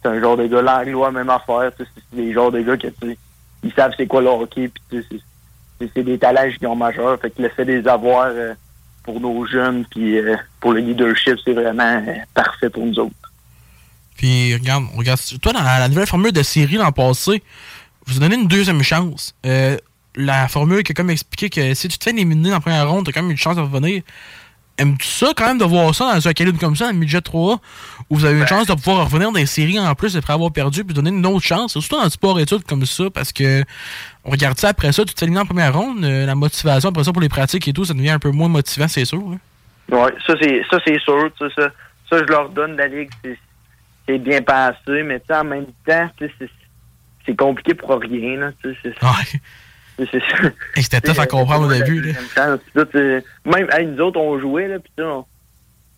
C'est 0.00 0.08
un 0.10 0.20
genre 0.20 0.36
de 0.36 0.46
gars, 0.46 0.62
l'anglois, 0.62 1.10
même 1.10 1.28
affaire, 1.28 1.72
c'est 1.76 1.86
des 2.12 2.32
genres 2.32 2.52
de 2.52 2.60
gars 2.62 2.76
que, 2.76 2.86
tu 2.86 2.94
sais, 3.08 3.18
ils 3.64 3.72
savent 3.72 3.92
c'est 3.96 4.06
quoi 4.06 4.20
le 4.22 4.28
hockey, 4.28 4.70
c'est- 4.90 6.02
des 6.02 6.18
talents 6.18 6.48
juniors 6.48 6.76
majeurs, 6.76 7.18
fait 7.20 7.30
que 7.30 7.42
le 7.42 7.48
fait 7.48 7.64
de 7.64 7.72
les 7.72 7.88
avoir 7.88 8.26
euh, 8.26 8.54
pour 9.02 9.20
nos 9.20 9.44
jeunes, 9.46 9.84
puis 9.90 10.16
euh, 10.18 10.36
pour 10.60 10.72
le 10.72 10.80
leadership, 10.80 11.36
c'est 11.44 11.52
vraiment 11.52 11.82
euh, 12.06 12.14
parfait 12.32 12.70
pour 12.70 12.86
nous 12.86 12.98
autres. 13.00 13.12
Puis 14.16 14.54
regarde, 14.54 14.84
regarde, 14.96 15.20
toi 15.42 15.52
dans 15.52 15.62
la 15.62 15.88
nouvelle 15.88 16.06
formule 16.06 16.32
de 16.32 16.42
série 16.42 16.76
l'an 16.76 16.92
passé, 16.92 17.42
vous 18.14 18.20
donnez 18.20 18.36
une 18.36 18.48
deuxième 18.48 18.82
chance. 18.82 19.34
Euh, 19.46 19.76
la 20.14 20.48
formule 20.48 20.82
qui 20.82 20.92
a 20.92 20.94
comme 20.94 21.10
expliqué 21.10 21.48
que 21.50 21.74
si 21.74 21.88
tu 21.88 21.98
te 21.98 22.04
fais 22.04 22.10
éliminer 22.10 22.48
dans 22.48 22.56
la 22.56 22.60
première 22.60 22.88
ronde, 22.88 23.06
t'as 23.06 23.12
quand 23.12 23.22
même 23.22 23.30
une 23.30 23.36
chance 23.36 23.56
de 23.56 23.60
revenir. 23.60 24.02
Aimes-tu 24.80 25.06
ça 25.08 25.32
quand 25.36 25.46
même 25.46 25.58
de 25.58 25.64
voir 25.64 25.92
ça 25.92 26.14
dans 26.14 26.28
un 26.28 26.32
calibre 26.32 26.58
comme 26.60 26.76
ça, 26.76 26.86
dans 26.86 26.92
le 26.92 26.98
midget 26.98 27.20
3 27.20 27.60
où 28.10 28.16
vous 28.16 28.24
avez 28.24 28.38
une 28.38 28.46
chance 28.46 28.66
de 28.68 28.74
pouvoir 28.74 29.06
revenir 29.06 29.32
dans 29.32 29.38
les 29.38 29.46
séries 29.46 29.78
en 29.78 29.92
plus 29.96 30.16
après 30.16 30.32
avoir 30.32 30.52
perdu 30.52 30.84
puis 30.84 30.94
donner 30.94 31.10
une 31.10 31.26
autre 31.26 31.44
chance, 31.44 31.72
surtout 31.72 31.96
dans 31.96 32.04
le 32.04 32.10
sport 32.10 32.38
études 32.38 32.62
comme 32.62 32.86
ça, 32.86 33.10
parce 33.12 33.32
que 33.32 33.64
on 34.24 34.30
regarde 34.30 34.56
ça 34.56 34.68
après 34.68 34.92
ça, 34.92 35.04
tu 35.04 35.14
te 35.14 35.18
fais 35.18 35.26
éliminer 35.26 35.42
en 35.42 35.46
première 35.46 35.76
ronde, 35.76 36.04
euh, 36.04 36.26
la 36.26 36.36
motivation 36.36 36.90
après 36.90 37.02
ça 37.02 37.12
pour 37.12 37.20
les 37.20 37.28
pratiques 37.28 37.66
et 37.66 37.72
tout, 37.72 37.84
ça 37.84 37.92
devient 37.92 38.10
un 38.10 38.18
peu 38.20 38.30
moins 38.30 38.48
motivant, 38.48 38.86
c'est 38.86 39.04
sûr. 39.04 39.18
hein. 39.18 39.38
Ouais, 39.90 40.14
ça 40.24 40.34
c'est 40.40 40.62
ça 40.70 40.78
c'est 40.86 41.00
sûr, 41.00 41.28
tu 41.36 41.44
ça, 41.56 41.70
ça 42.08 42.18
je 42.18 42.30
leur 42.30 42.48
donne 42.50 42.76
la 42.76 42.86
ligue, 42.86 43.10
c'est 44.06 44.18
bien 44.18 44.42
passé, 44.42 45.02
mais 45.04 45.20
tu 45.26 45.34
en 45.34 45.42
même 45.44 45.66
temps, 45.84 46.08
tu 46.16 46.30
c'est 46.38 46.48
c'est 47.28 47.36
compliqué 47.36 47.74
pour 47.74 47.90
rien 47.90 48.38
là, 48.40 48.50
c'est- 48.62 48.74
C'est- 48.82 48.94
c'est- 50.12 50.54
Et 50.76 50.82
c'était 50.82 51.00
tough 51.00 51.18
à 51.20 51.26
comprendre 51.26 51.66
au 51.66 51.70
c'est- 51.70 51.82
début. 51.82 52.00
là. 52.00 52.12
euh, 52.94 53.20
même, 53.44 53.68
hey, 53.72 53.86
nous 53.86 54.00
autres, 54.00 54.18
on 54.20 54.38
jouait, 54.40 54.68
là, 54.68 54.78
sais, 54.96 55.04
on, 55.04 55.24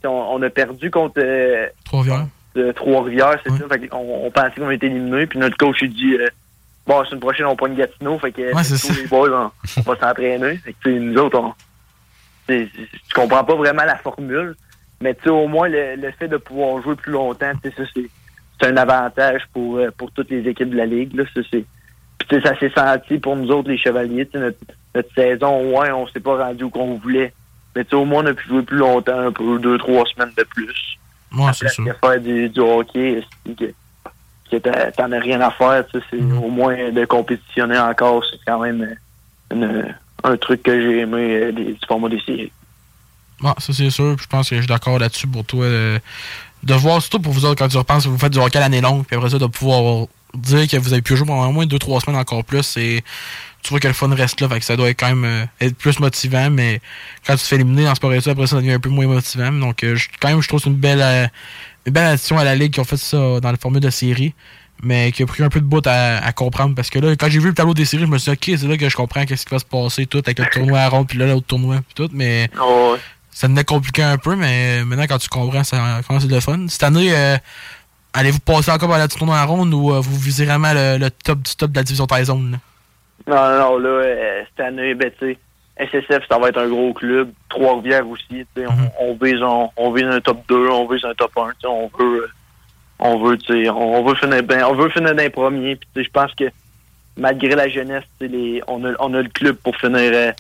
on, 0.05 0.09
on 0.09 0.43
a 0.43 0.51
perdu 0.51 0.91
contre 0.91 1.21
euh, 1.23 1.67
Trois-Rivières. 1.85 2.27
euh, 2.57 2.73
Trois-Rivières, 2.73 3.39
c'est 3.45 3.51
ça. 3.51 3.69
Fait 3.71 3.89
qu'on- 3.89 4.27
on, 4.27 4.31
pensait 4.31 4.59
qu'on 4.59 4.71
était 4.71 4.87
éliminés, 4.87 5.27
puis 5.27 5.39
notre 5.39 5.57
coach, 5.59 5.83
il 5.83 5.93
dit, 5.93 6.15
euh, 6.15 6.29
bon, 6.87 7.03
c'est 7.05 7.15
une 7.15 7.21
prochaine, 7.21 7.47
on 7.47 7.57
pogne 7.57 7.75
Gatineau, 7.77 8.19
fait 8.19 8.33
que 8.33 8.55
Ouais, 8.55 8.65
c'est 8.65 8.75
tous 8.81 8.95
ça. 8.95 9.01
les 9.01 9.07
boys, 9.07 9.29
on, 9.77 9.81
on 9.81 9.83
va 9.83 9.97
s'entraîner. 10.01 10.57
Fait 10.57 10.75
que, 10.83 10.89
nous 10.89 11.17
autres, 11.21 11.39
on, 11.39 11.53
c'est- 12.49 12.69
c'est- 12.75 12.89
tu 13.09 13.15
comprends 13.15 13.45
pas 13.45 13.55
vraiment 13.55 13.85
la 13.85 13.97
formule, 13.97 14.57
mais 15.03 15.15
tu 15.15 15.29
au 15.29 15.47
moins, 15.47 15.69
le, 15.69 15.97
le 15.97 16.11
fait 16.13 16.29
de 16.29 16.39
pouvoir 16.39 16.83
jouer 16.83 16.95
plus 16.97 17.13
longtemps, 17.13 17.53
sais, 17.63 17.73
ça, 17.77 17.83
c'est 17.95 18.09
c'est 18.61 18.69
un 18.69 18.77
avantage 18.77 19.43
pour, 19.53 19.77
euh, 19.79 19.91
pour 19.97 20.11
toutes 20.13 20.31
les 20.31 20.47
équipes 20.49 20.71
de 20.71 20.77
la 20.77 20.87
Ligue, 20.87 21.15
là, 21.15 21.25
ça, 21.35 21.41
c'est... 21.51 21.65
Puis 22.29 22.41
ça 22.43 22.57
s'est 22.59 22.71
senti 22.77 23.19
pour 23.19 23.35
nous 23.37 23.51
autres, 23.51 23.69
les 23.71 23.79
Chevaliers, 23.79 24.29
notre, 24.35 24.59
notre 24.95 25.15
saison, 25.15 25.77
ouais, 25.79 25.91
on 25.91 26.07
s'est 26.09 26.21
pas 26.21 26.37
rendu 26.37 26.65
où 26.65 26.71
qu'on 26.71 26.95
voulait, 26.97 27.33
mais 27.75 27.85
au 27.95 28.05
moins, 28.05 28.23
on 28.25 28.27
a 28.29 28.35
pu 28.35 28.47
jouer 28.49 28.63
plus 28.63 28.77
longtemps, 28.77 29.19
un 29.19 29.33
peu, 29.33 29.59
deux, 29.59 29.79
trois 29.79 30.05
semaines 30.07 30.33
de 30.37 30.45
plus. 30.45 30.99
Ouais, 31.37 31.53
c'est 31.55 31.69
sûr. 31.71 31.87
Faire 32.05 32.21
du, 32.21 32.49
du 32.49 32.61
hockey, 32.61 33.23
que, 33.59 33.73
que 34.51 34.91
t'en 34.91 35.13
as 35.13 35.19
rien 35.21 35.41
à 35.41 35.51
faire, 35.51 35.85
c'est 35.93 36.17
Mm-hmm. 36.17 36.39
au 36.45 36.49
moins 36.51 36.91
de 36.91 37.05
compétitionner 37.05 37.79
encore, 37.79 38.25
c'est 38.31 38.39
quand 38.47 38.61
même 38.61 38.83
euh, 38.83 39.55
une- 39.55 39.95
un 40.23 40.37
truc 40.37 40.63
que 40.63 40.79
j'ai 40.81 40.99
aimé 41.01 41.37
euh, 41.37 41.53
des- 41.53 41.73
du 41.73 41.79
format 41.89 42.09
des 42.11 42.21
séries. 42.21 42.53
Ouais, 43.43 43.53
ça 43.59 43.73
c'est 43.73 43.89
sûr. 43.91 44.17
Je 44.21 44.27
pense 44.27 44.51
que 44.51 44.57
je 44.57 44.61
suis 44.61 44.69
d'accord 44.69 44.99
là-dessus 44.99 45.27
pour 45.27 45.45
toi. 45.47 45.65
euh, 45.65 45.99
de 46.63 46.75
voir, 46.75 47.01
surtout 47.01 47.21
pour 47.21 47.33
vous 47.33 47.45
autres, 47.45 47.59
quand 47.59 47.69
tu 47.69 47.77
repenses 47.77 48.05
que 48.05 48.09
vous 48.09 48.19
faites 48.19 48.33
du 48.33 48.39
hockey 48.39 48.59
l'année 48.59 48.81
longue, 48.81 49.05
puis 49.05 49.17
après 49.17 49.31
ça, 49.31 49.39
de 49.39 49.47
pouvoir 49.47 50.07
dire 50.35 50.69
que 50.69 50.77
vous 50.77 50.93
avez 50.93 51.03
pu 51.03 51.17
jouer 51.17 51.27
pendant 51.27 51.49
au 51.49 51.53
moins 51.53 51.67
2-3 51.67 52.05
semaines 52.05 52.21
encore 52.21 52.45
plus, 52.45 52.77
et 52.77 53.03
tu 53.63 53.71
vois 53.71 53.81
que 53.81 53.89
le 53.89 53.95
fun 53.95 54.13
reste 54.15 54.41
là, 54.41 54.49
fait 54.49 54.59
que 54.59 54.65
ça 54.65 54.77
doit 54.77 54.91
être 54.91 54.99
quand 54.99 55.09
même 55.09 55.25
euh, 55.25 55.45
être 55.61 55.77
plus 55.77 55.99
motivant, 56.01 56.51
mais 56.51 56.81
quand 57.27 57.35
tu 57.35 57.43
te 57.43 57.47
fais 57.47 57.57
éliminer 57.57 57.85
dans 57.85 57.91
ce 57.91 57.97
sport 57.97 58.11
après 58.11 58.23
ça, 58.23 58.47
ça 58.47 58.57
devient 58.57 58.73
un 58.73 58.81
peu 58.81 58.89
moins 58.89 59.07
motivant. 59.07 59.53
Donc, 59.53 59.85
euh, 59.85 59.97
quand 60.21 60.29
même, 60.29 60.41
je 60.41 60.49
trouve 60.49 60.61
que 60.61 60.65
c'est 60.65 60.71
une 60.71 60.77
belle, 60.77 61.03
euh, 61.03 61.27
une 61.87 61.93
belle 61.93 62.07
addition 62.07 62.39
à 62.39 62.45
la 62.45 62.55
Ligue 62.55 62.73
qui 62.73 62.81
ont 62.81 62.85
fait 62.85 62.97
ça 62.97 63.41
dans 63.41 63.51
le 63.51 63.59
format 63.59 63.81
de 63.81 63.91
série, 63.91 64.35
mais 64.83 65.13
qui 65.13 65.23
a 65.23 65.27
pris 65.27 65.43
un 65.43 65.51
peu 65.51 65.61
de 65.61 65.67
bout 65.67 65.87
à, 65.87 66.33
comprendre, 66.33 66.75
parce 66.75 66.89
que 66.89 66.99
là, 66.99 67.15
quand 67.17 67.29
j'ai 67.29 67.39
vu 67.39 67.49
le 67.49 67.55
tableau 67.55 67.75
des 67.75 67.85
séries, 67.85 68.05
je 68.05 68.09
me 68.09 68.19
suis 68.19 68.33
dit, 68.33 68.53
ok, 68.53 68.59
c'est 68.59 68.67
là 68.67 68.77
que 68.79 68.89
je 68.89 68.97
comprends 68.97 69.27
qu'est-ce 69.27 69.45
qui 69.45 69.55
va 69.55 69.59
se 69.59 69.65
passer, 69.65 70.07
tout, 70.07 70.19
avec 70.25 70.39
le 70.39 70.47
tournoi 70.47 70.81
à 70.81 70.89
ronde, 70.89 71.07
puis 71.07 71.19
là, 71.19 71.27
l'autre 71.27 71.47
tournoi, 71.47 71.77
puis 71.77 71.95
tout, 71.95 72.09
mais 72.15 72.49
ça 73.33 73.47
venait 73.47 73.65
compliqué 73.65 74.03
un 74.03 74.19
peu, 74.19 74.37
mais 74.37 74.85
maintenant, 74.85 75.07
quand 75.09 75.19
tu 75.19 75.29
comprends, 75.29 75.65
ça 75.65 76.01
commence 76.07 76.23
à 76.23 76.27
être 76.27 76.33
le 76.33 76.41
fun. 76.41 76.67
Cette 76.69 76.83
année, 76.83 77.15
euh, 77.15 77.37
allez-vous 78.13 78.41
passer 78.41 78.71
encore 78.71 78.89
par 78.89 78.99
la 78.99 79.09
tournoi 79.09 79.37
à 79.39 79.45
ronde 79.45 79.73
ou 79.73 79.93
euh, 79.93 80.01
vous 80.01 80.19
visez 80.19 80.45
vraiment 80.45 80.73
le, 80.73 80.99
le 80.99 81.11
top 81.11 81.41
du 81.41 81.55
top 81.57 81.71
de 81.71 81.77
la 81.77 81.83
division 81.83 82.07
taille 82.07 82.25
zone? 82.25 82.53
là? 82.53 82.59
Non, 83.27 83.37
non, 83.37 83.59
non, 83.59 83.79
là, 83.79 83.89
euh, 83.89 84.43
cette 84.51 84.67
année, 84.67 84.95
ben, 84.95 85.11
tu 85.19 85.27
sais, 85.33 85.39
SSF, 85.79 86.25
ça 86.29 86.39
va 86.39 86.49
être 86.49 86.59
un 86.61 86.69
gros 86.69 86.93
club. 86.93 87.31
Trois-Rivières 87.49 88.09
aussi, 88.09 88.47
Mm-hmm. 88.57 88.91
on, 89.01 89.11
on, 89.11 89.15
vise, 89.25 89.43
on, 89.43 89.71
on 89.77 89.93
vise 89.93 90.05
un 90.05 90.21
top 90.21 90.43
2, 90.49 90.69
on 90.69 90.89
vise 90.89 91.05
un 91.05 91.15
top 91.15 91.31
1, 91.37 91.49
tu 91.49 91.55
sais, 91.63 91.67
on 91.67 91.91
veut, 91.99 92.23
euh, 92.25 92.29
on 92.99 93.19
veut, 93.23 93.39
tu 93.39 93.65
sais, 93.65 93.71
on, 93.71 94.05
veut 94.05 94.15
finir 94.17 94.43
ben, 94.43 94.65
on 94.65 94.75
veut 94.75 94.91
finir 94.91 95.15
dans 95.15 95.23
les 95.23 95.31
premiers, 95.31 95.77
puis 95.77 95.89
tu 95.95 96.01
sais, 96.01 96.07
je 96.07 96.11
pense 96.11 96.35
que 96.35 96.45
malgré 97.17 97.55
la 97.55 97.69
jeunesse, 97.69 98.05
les, 98.21 98.63
on 98.67 98.85
a, 98.85 98.93
on 98.99 99.15
a 99.15 99.23
le 99.23 99.29
club 99.29 99.57
pour 99.57 99.77
finir, 99.77 100.11
euh, 100.15 100.33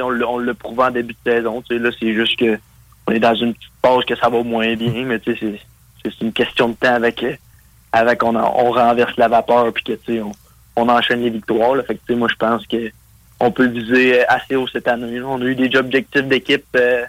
on 0.00 0.20
on 0.20 0.38
l'a 0.38 0.54
en 0.78 0.90
début 0.90 1.14
de 1.24 1.30
saison, 1.30 1.62
là, 1.70 1.90
c'est 1.98 2.12
juste 2.14 2.38
que 2.38 2.58
on 3.06 3.12
est 3.12 3.18
dans 3.20 3.34
une 3.34 3.52
petite 3.54 3.70
pause 3.82 4.04
que 4.04 4.14
ça 4.16 4.28
va 4.28 4.42
moins 4.42 4.74
bien, 4.76 5.04
mais 5.04 5.20
c'est- 5.24 5.58
c'est 6.04 6.20
une 6.20 6.32
question 6.32 6.68
de 6.68 6.74
temps 6.74 6.94
avec, 6.94 7.24
avec 7.92 8.22
on, 8.22 8.34
on 8.36 8.70
renverse 8.70 9.16
la 9.16 9.28
vapeur, 9.28 9.72
puis 9.72 9.84
que, 9.84 10.20
on, 10.20 10.32
on 10.76 10.88
enchaîne 10.88 11.20
les 11.22 11.30
victoires. 11.30 11.76
Fait 11.86 11.96
que, 12.06 12.12
moi, 12.14 12.28
je 12.30 12.36
pense 12.36 12.66
que 12.66 12.90
on 13.40 13.50
peut 13.50 13.66
viser 13.66 14.24
assez 14.28 14.54
haut 14.54 14.68
cette 14.68 14.86
année. 14.86 15.20
On 15.20 15.40
a 15.40 15.44
eu 15.44 15.54
des 15.56 15.76
objectifs 15.76 16.22
d'équipe 16.24 16.64
euh, 16.76 17.04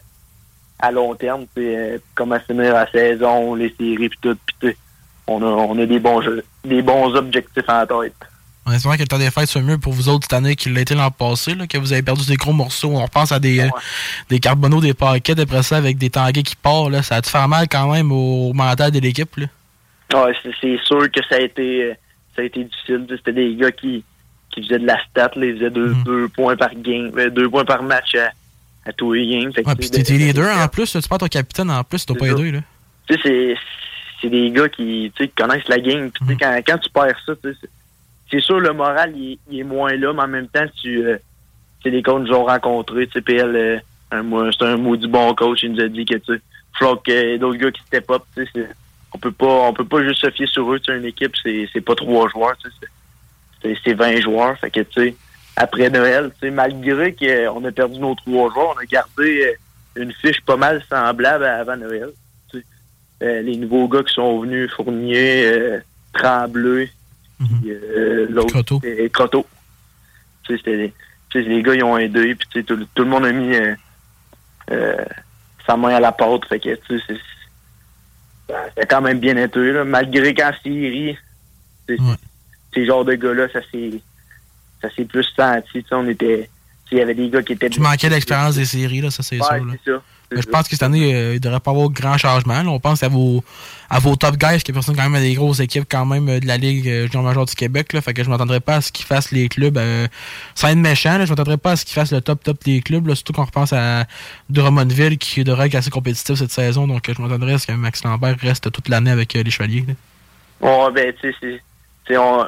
à 0.79 0.91
long 0.91 1.13
terme, 1.15 1.45
euh, 1.59 1.99
comment 2.15 2.39
finir 2.39 2.73
la 2.73 2.89
saison, 2.89 3.53
les 3.53 3.73
séries, 3.79 4.09
puis 4.09 4.19
tout. 4.21 4.37
On 5.27 5.41
a, 5.41 5.45
on 5.45 5.77
a 5.77 5.85
des 5.85 5.99
bons 5.99 6.21
jeux, 6.21 6.43
des 6.65 6.81
bons 6.81 7.13
objectifs 7.15 7.69
en 7.69 7.85
tête. 7.85 8.13
On 8.65 8.71
espère 8.71 8.93
que 8.95 9.01
le 9.01 9.07
temps 9.07 9.17
des 9.17 9.29
fêtes 9.29 9.49
soit 9.49 9.61
mieux 9.61 9.77
pour 9.77 9.91
vous 9.91 10.07
autres 10.07 10.23
cette 10.23 10.33
année 10.33 10.55
qu'il 10.55 10.73
l'a 10.73 10.81
été 10.81 10.95
l'an 10.95 11.11
passé, 11.11 11.53
là, 11.53 11.67
que 11.67 11.77
vous 11.77 11.91
avez 11.91 12.01
perdu 12.01 12.25
des 12.25 12.37
gros 12.37 12.53
morceaux. 12.53 12.91
On 12.93 13.03
repense 13.03 13.31
à 13.33 13.39
des, 13.39 13.59
euh, 13.59 13.69
des 14.29 14.39
carbonos, 14.39 14.79
des 14.79 14.93
paquets, 14.93 15.37
après 15.39 15.63
ça, 15.63 15.75
avec 15.75 15.97
des 15.97 16.09
tangués 16.09 16.43
qui 16.43 16.55
partent. 16.55 16.91
Là. 16.91 17.03
Ça 17.03 17.17
a 17.17 17.21
dû 17.21 17.29
faire 17.29 17.47
mal 17.49 17.67
quand 17.69 17.91
même 17.91 18.11
au 18.11 18.53
mental 18.53 18.91
de 18.91 18.99
l'équipe. 18.99 19.29
Ouais, 19.37 20.33
c'est, 20.61 20.77
sûr 20.85 21.11
que 21.11 21.19
ça 21.27 21.35
a 21.35 21.39
été 21.39 21.83
euh, 21.83 21.93
ça 22.35 22.41
a 22.41 22.45
été 22.45 22.63
difficile. 22.63 23.05
C'était 23.09 23.33
des 23.33 23.55
gars 23.55 23.71
qui, 23.71 24.03
qui 24.51 24.63
faisaient 24.63 24.79
de 24.79 24.85
la 24.87 24.97
stat, 25.09 25.31
là. 25.35 25.45
ils 25.45 25.55
faisaient 25.55 25.69
deux, 25.69 25.93
deux 26.05 26.27
points 26.29 26.55
par 26.55 26.73
game, 26.75 27.11
euh, 27.17 27.29
deux 27.29 27.49
points 27.49 27.65
par 27.65 27.83
match 27.83 28.15
à, 28.15 28.29
à 28.89 28.93
tous 28.93 29.13
les 29.13 29.27
games. 29.27 29.51
Ouais, 29.65 29.75
puis 29.75 29.89
t'étais 29.89 30.13
de- 30.13 30.19
leader 30.19 30.57
en 30.57 30.67
plus, 30.67 30.91
tu 30.91 31.01
perds 31.01 31.17
ton 31.17 31.27
capitaine 31.27 31.69
en 31.69 31.83
plus, 31.83 32.05
dois 32.05 32.17
pas 32.17 32.27
ça. 32.27 32.31
aider. 32.31 32.51
Là. 32.51 32.59
tu 33.07 33.15
sais, 33.15 33.19
c'est, 33.23 33.55
c'est 34.21 34.29
des 34.29 34.51
gars 34.51 34.69
qui, 34.69 35.11
qui 35.17 35.29
connaissent 35.29 35.67
la 35.67 35.79
game. 35.79 36.11
Puis, 36.11 36.25
sais, 36.27 36.35
quand, 36.39 36.59
quand 36.65 36.77
tu 36.77 36.89
perds 36.89 37.19
ça, 37.25 37.33
tu 37.41 37.51
sais, 37.53 37.69
c'est, 38.33 38.41
sûr, 38.41 38.59
le 38.59 38.73
moral, 38.73 39.13
il, 39.15 39.39
est- 39.51 39.63
moins 39.63 39.95
là, 39.95 40.11
mais 40.13 40.21
en 40.23 40.27
même 40.27 40.47
temps, 40.47 40.65
tu, 40.81 41.05
euh, 41.05 41.17
c'est 41.83 41.91
des 41.91 42.01
coachs 42.01 42.21
nous 42.23 42.33
ont 42.33 42.45
rencontrés. 42.45 43.05
Tu 43.07 43.13
sais, 43.13 43.21
PL, 43.21 43.55
euh, 43.55 44.51
c'est 44.57 44.65
un 44.65 44.77
maudit 44.77 45.07
bon 45.07 45.33
coach. 45.35 45.63
Il 45.63 45.73
nous 45.73 45.81
a 45.81 45.87
dit 45.87 46.05
que, 46.05 46.15
tu 46.15 46.33
sais, 46.35 46.41
ait 47.11 47.37
d'autres 47.37 47.57
gars 47.59 47.71
qui 47.71 47.81
step 47.83 48.09
up. 48.11 48.23
Tu 48.35 48.45
sais, 48.53 48.67
on 49.13 49.17
peut 49.19 49.31
pas, 49.31 49.45
on 49.67 49.73
peut 49.73 49.85
pas 49.85 50.03
juste 50.03 50.21
se 50.21 50.31
fier 50.31 50.47
sur 50.47 50.73
eux. 50.73 50.79
Tu 50.79 50.95
une 50.95 51.05
équipe, 51.05 51.33
c'est, 51.41 51.69
c'est 51.71 51.81
pas 51.81 51.95
trois 51.95 52.27
joueurs. 52.29 52.55
C'est, 52.61 52.87
c'est, 53.61 53.77
c'est 53.83 53.93
20 53.93 54.21
joueurs. 54.21 54.55
Tu 54.61 54.83
sais, 54.93 55.15
après 55.55 55.89
Noël, 55.89 56.31
malgré 56.51 57.13
qu'on 57.13 57.63
a 57.65 57.71
perdu 57.71 57.99
nos 57.99 58.15
trois 58.15 58.51
joueurs, 58.51 58.75
on 58.75 58.79
a 58.79 58.85
gardé 58.85 59.45
euh, 59.45 60.01
une 60.01 60.11
fiche 60.11 60.41
pas 60.41 60.57
mal 60.57 60.83
semblable 60.89 61.45
à 61.45 61.59
avant 61.59 61.77
Noël. 61.77 62.09
Euh, 63.21 63.41
les 63.41 63.55
nouveaux 63.55 63.87
gars 63.87 64.03
qui 64.03 64.13
sont 64.13 64.41
venus, 64.41 64.69
Fournier, 64.73 65.45
euh, 65.45 65.79
Euh, 67.41 68.27
l'autre, 68.29 68.55
c'était 68.81 69.09
Croteau. 69.09 69.45
Tu 70.45 70.57
sais, 70.59 70.91
les 71.41 71.61
gars, 71.63 71.73
ils 71.75 71.83
ont 71.83 71.97
aidé, 71.97 72.35
puis 72.35 72.47
tu 72.51 72.59
sais, 72.59 72.63
tout, 72.65 72.75
le- 72.75 72.85
tout 72.93 73.03
le 73.03 73.09
monde 73.09 73.25
a 73.25 73.31
mis 73.31 73.55
euh, 73.55 73.75
euh, 74.71 75.05
sa 75.65 75.75
main 75.77 75.95
à 75.95 75.99
la 75.99 76.11
pâte. 76.11 76.45
Fait 76.47 76.59
que, 76.59 76.75
tu 76.75 76.99
sais, 76.99 77.03
c'est- 77.07 77.19
ça- 78.53 78.65
c'était 78.69 78.85
quand 78.87 79.01
même 79.01 79.19
bien 79.19 79.35
été, 79.37 79.71
là, 79.71 79.83
malgré 79.83 80.33
qu'en 80.33 80.51
Syrie, 80.61 81.17
ces 82.73 82.85
genres 82.85 83.05
de 83.05 83.15
gars-là, 83.15 83.47
ça 83.51 83.59
s'est 83.71 84.01
ça 84.81 84.89
s'est 84.95 85.05
plus 85.05 85.23
senti. 85.35 85.83
On 85.91 86.07
était. 86.07 86.49
Il 86.91 86.97
y 86.99 87.01
avait 87.01 87.15
des 87.15 87.29
gars 87.29 87.41
qui 87.41 87.53
étaient. 87.53 87.69
Tu 87.69 87.79
manquais 87.79 88.09
l'expérience 88.09 88.55
des 88.55 88.65
séries, 88.65 89.01
là, 89.01 89.09
ça 89.09 89.23
c'est 89.23 89.39
Ouais, 89.41 89.59
sûr. 89.83 90.03
Mais 90.35 90.41
je 90.41 90.47
pense 90.47 90.67
que 90.67 90.71
cette 90.71 90.83
année, 90.83 91.13
euh, 91.13 91.31
il 91.31 91.35
ne 91.35 91.39
devrait 91.39 91.59
pas 91.59 91.71
avoir 91.71 91.89
grand 91.89 92.17
changement. 92.17 92.61
là. 92.61 92.69
On 92.69 92.79
pense 92.79 93.03
à 93.03 93.07
vos, 93.07 93.43
à 93.89 93.99
vos 93.99 94.15
top 94.15 94.37
guys, 94.37 94.61
qui 94.63 94.73
personne 94.73 94.95
quand 94.95 95.03
même 95.03 95.15
à 95.15 95.21
des 95.21 95.33
grosses 95.33 95.59
équipes 95.59 95.85
quand 95.89 96.05
même 96.05 96.27
euh, 96.29 96.39
de 96.39 96.47
la 96.47 96.57
Ligue 96.57 96.87
euh, 96.87 97.21
major 97.21 97.45
du 97.45 97.55
Québec. 97.55 97.93
Là. 97.93 98.01
Fait 98.01 98.13
que 98.13 98.23
je 98.23 98.29
m'attendrais 98.29 98.59
pas 98.59 98.75
à 98.75 98.81
ce 98.81 98.91
qu'ils 98.91 99.05
fassent 99.05 99.31
les 99.31 99.49
clubs. 99.49 99.79
sans 100.55 100.69
être 100.69 100.77
méchant, 100.77 101.17
là, 101.17 101.25
je 101.25 101.29
m'attendrais 101.31 101.57
pas 101.57 101.71
à 101.71 101.75
ce 101.75 101.85
qu'ils 101.85 101.95
fassent 101.95 102.13
le 102.13 102.21
top 102.21 102.43
top 102.43 102.63
des 102.63 102.81
clubs. 102.81 103.11
Surtout 103.13 103.33
qu'on 103.33 103.45
repense 103.45 103.73
à 103.73 104.05
Drummondville 104.49 105.17
qui 105.17 105.43
devrait 105.43 105.67
être 105.67 105.75
assez 105.75 105.89
compétitif 105.89 106.35
cette 106.35 106.51
saison. 106.51 106.87
Donc 106.87 107.03
je 107.07 107.21
m'attendrais 107.21 107.53
à 107.53 107.57
ce 107.57 107.67
que 107.67 107.73
Max 107.73 108.03
Lambert 108.03 108.35
reste 108.39 108.71
toute 108.71 108.89
l'année 108.89 109.11
avec 109.11 109.33
les 109.33 109.49
Chevaliers. 109.49 109.85
Ouais, 110.61 110.91
ben, 110.93 111.13
tu 111.21 111.33
sais, 111.33 111.59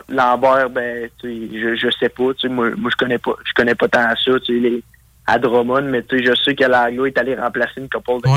Lambert, 0.10 0.70
ben, 0.70 1.10
je, 1.24 1.76
je 1.76 1.90
sais 2.00 2.10
pas, 2.10 2.24
moi, 2.50 2.70
moi 2.78 2.92
je 2.92 2.98
connais 2.98 3.18
pas, 3.18 3.36
je 3.46 3.54
connais 3.54 3.76
pas 3.76 3.88
tant 3.88 4.10
ça, 4.24 4.32
à 5.28 5.40
Drummond, 5.40 5.84
mais 5.84 6.04
tu 6.04 6.18
sais, 6.20 6.26
je 6.26 6.36
sais 6.44 6.56
que 6.56 6.64
est 6.64 7.18
allé 7.18 7.36
remplacer 7.36 7.82
une 7.82 7.90
couple 7.90 8.22
de. 8.24 8.30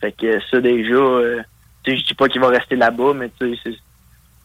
Fait 0.00 0.12
que 0.12 0.40
ça, 0.50 0.60
déjà, 0.60 0.94
euh, 0.94 1.40
tu 1.84 1.92
sais, 1.92 1.96
je 1.98 2.06
dis 2.06 2.14
pas 2.14 2.28
qu'il 2.28 2.40
va 2.40 2.48
rester 2.48 2.76
là-bas, 2.76 3.12
mais 3.14 3.30
tu 3.40 3.56
sais, 3.56 3.74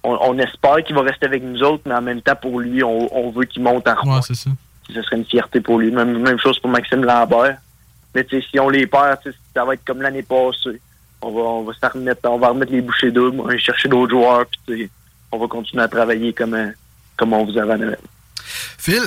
on, 0.03 0.17
on 0.21 0.37
espère 0.39 0.83
qu'il 0.83 0.95
va 0.95 1.01
rester 1.01 1.25
avec 1.25 1.43
nous 1.43 1.61
autres, 1.63 1.83
mais 1.85 1.95
en 1.95 2.01
même 2.01 2.21
temps, 2.21 2.35
pour 2.35 2.59
lui, 2.59 2.83
on, 2.83 3.15
on 3.15 3.31
veut 3.31 3.45
qu'il 3.45 3.63
monte 3.63 3.87
en 3.87 3.91
Ouais, 3.93 3.97
Rouen. 4.03 4.21
c'est 4.21 4.35
ça. 4.35 4.49
Ce 4.93 5.01
serait 5.01 5.17
une 5.17 5.25
fierté 5.25 5.59
pour 5.59 5.79
lui. 5.79 5.91
Même, 5.91 6.19
même 6.19 6.39
chose 6.39 6.59
pour 6.59 6.69
Maxime 6.69 7.03
Lambert. 7.03 7.57
Mais 8.15 8.23
tu 8.23 8.39
sais, 8.39 8.47
si 8.49 8.59
on 8.59 8.69
les 8.69 8.87
perd, 8.87 9.19
ça 9.53 9.65
va 9.65 9.73
être 9.73 9.83
comme 9.85 10.01
l'année 10.01 10.23
passée. 10.23 10.79
On 11.21 11.31
va, 11.31 11.41
on 11.41 11.63
va 11.63 11.73
se 11.73 11.85
remettre, 11.93 12.21
on 12.29 12.37
va 12.37 12.49
remettre 12.49 12.71
les 12.71 12.81
bouchées 12.81 13.11
doubles, 13.11 13.39
on 13.41 13.47
va 13.47 13.57
chercher 13.57 13.89
d'autres 13.89 14.11
joueurs, 14.11 14.45
puis 14.67 14.89
on 15.31 15.39
va 15.39 15.47
continuer 15.47 15.83
à 15.83 15.87
travailler 15.87 16.31
comme, 16.31 16.53
euh, 16.53 16.69
comme 17.17 17.33
on 17.33 17.43
vous 17.43 17.57
avait 17.57 17.73
à. 17.73 17.97
Phil, 18.37 19.01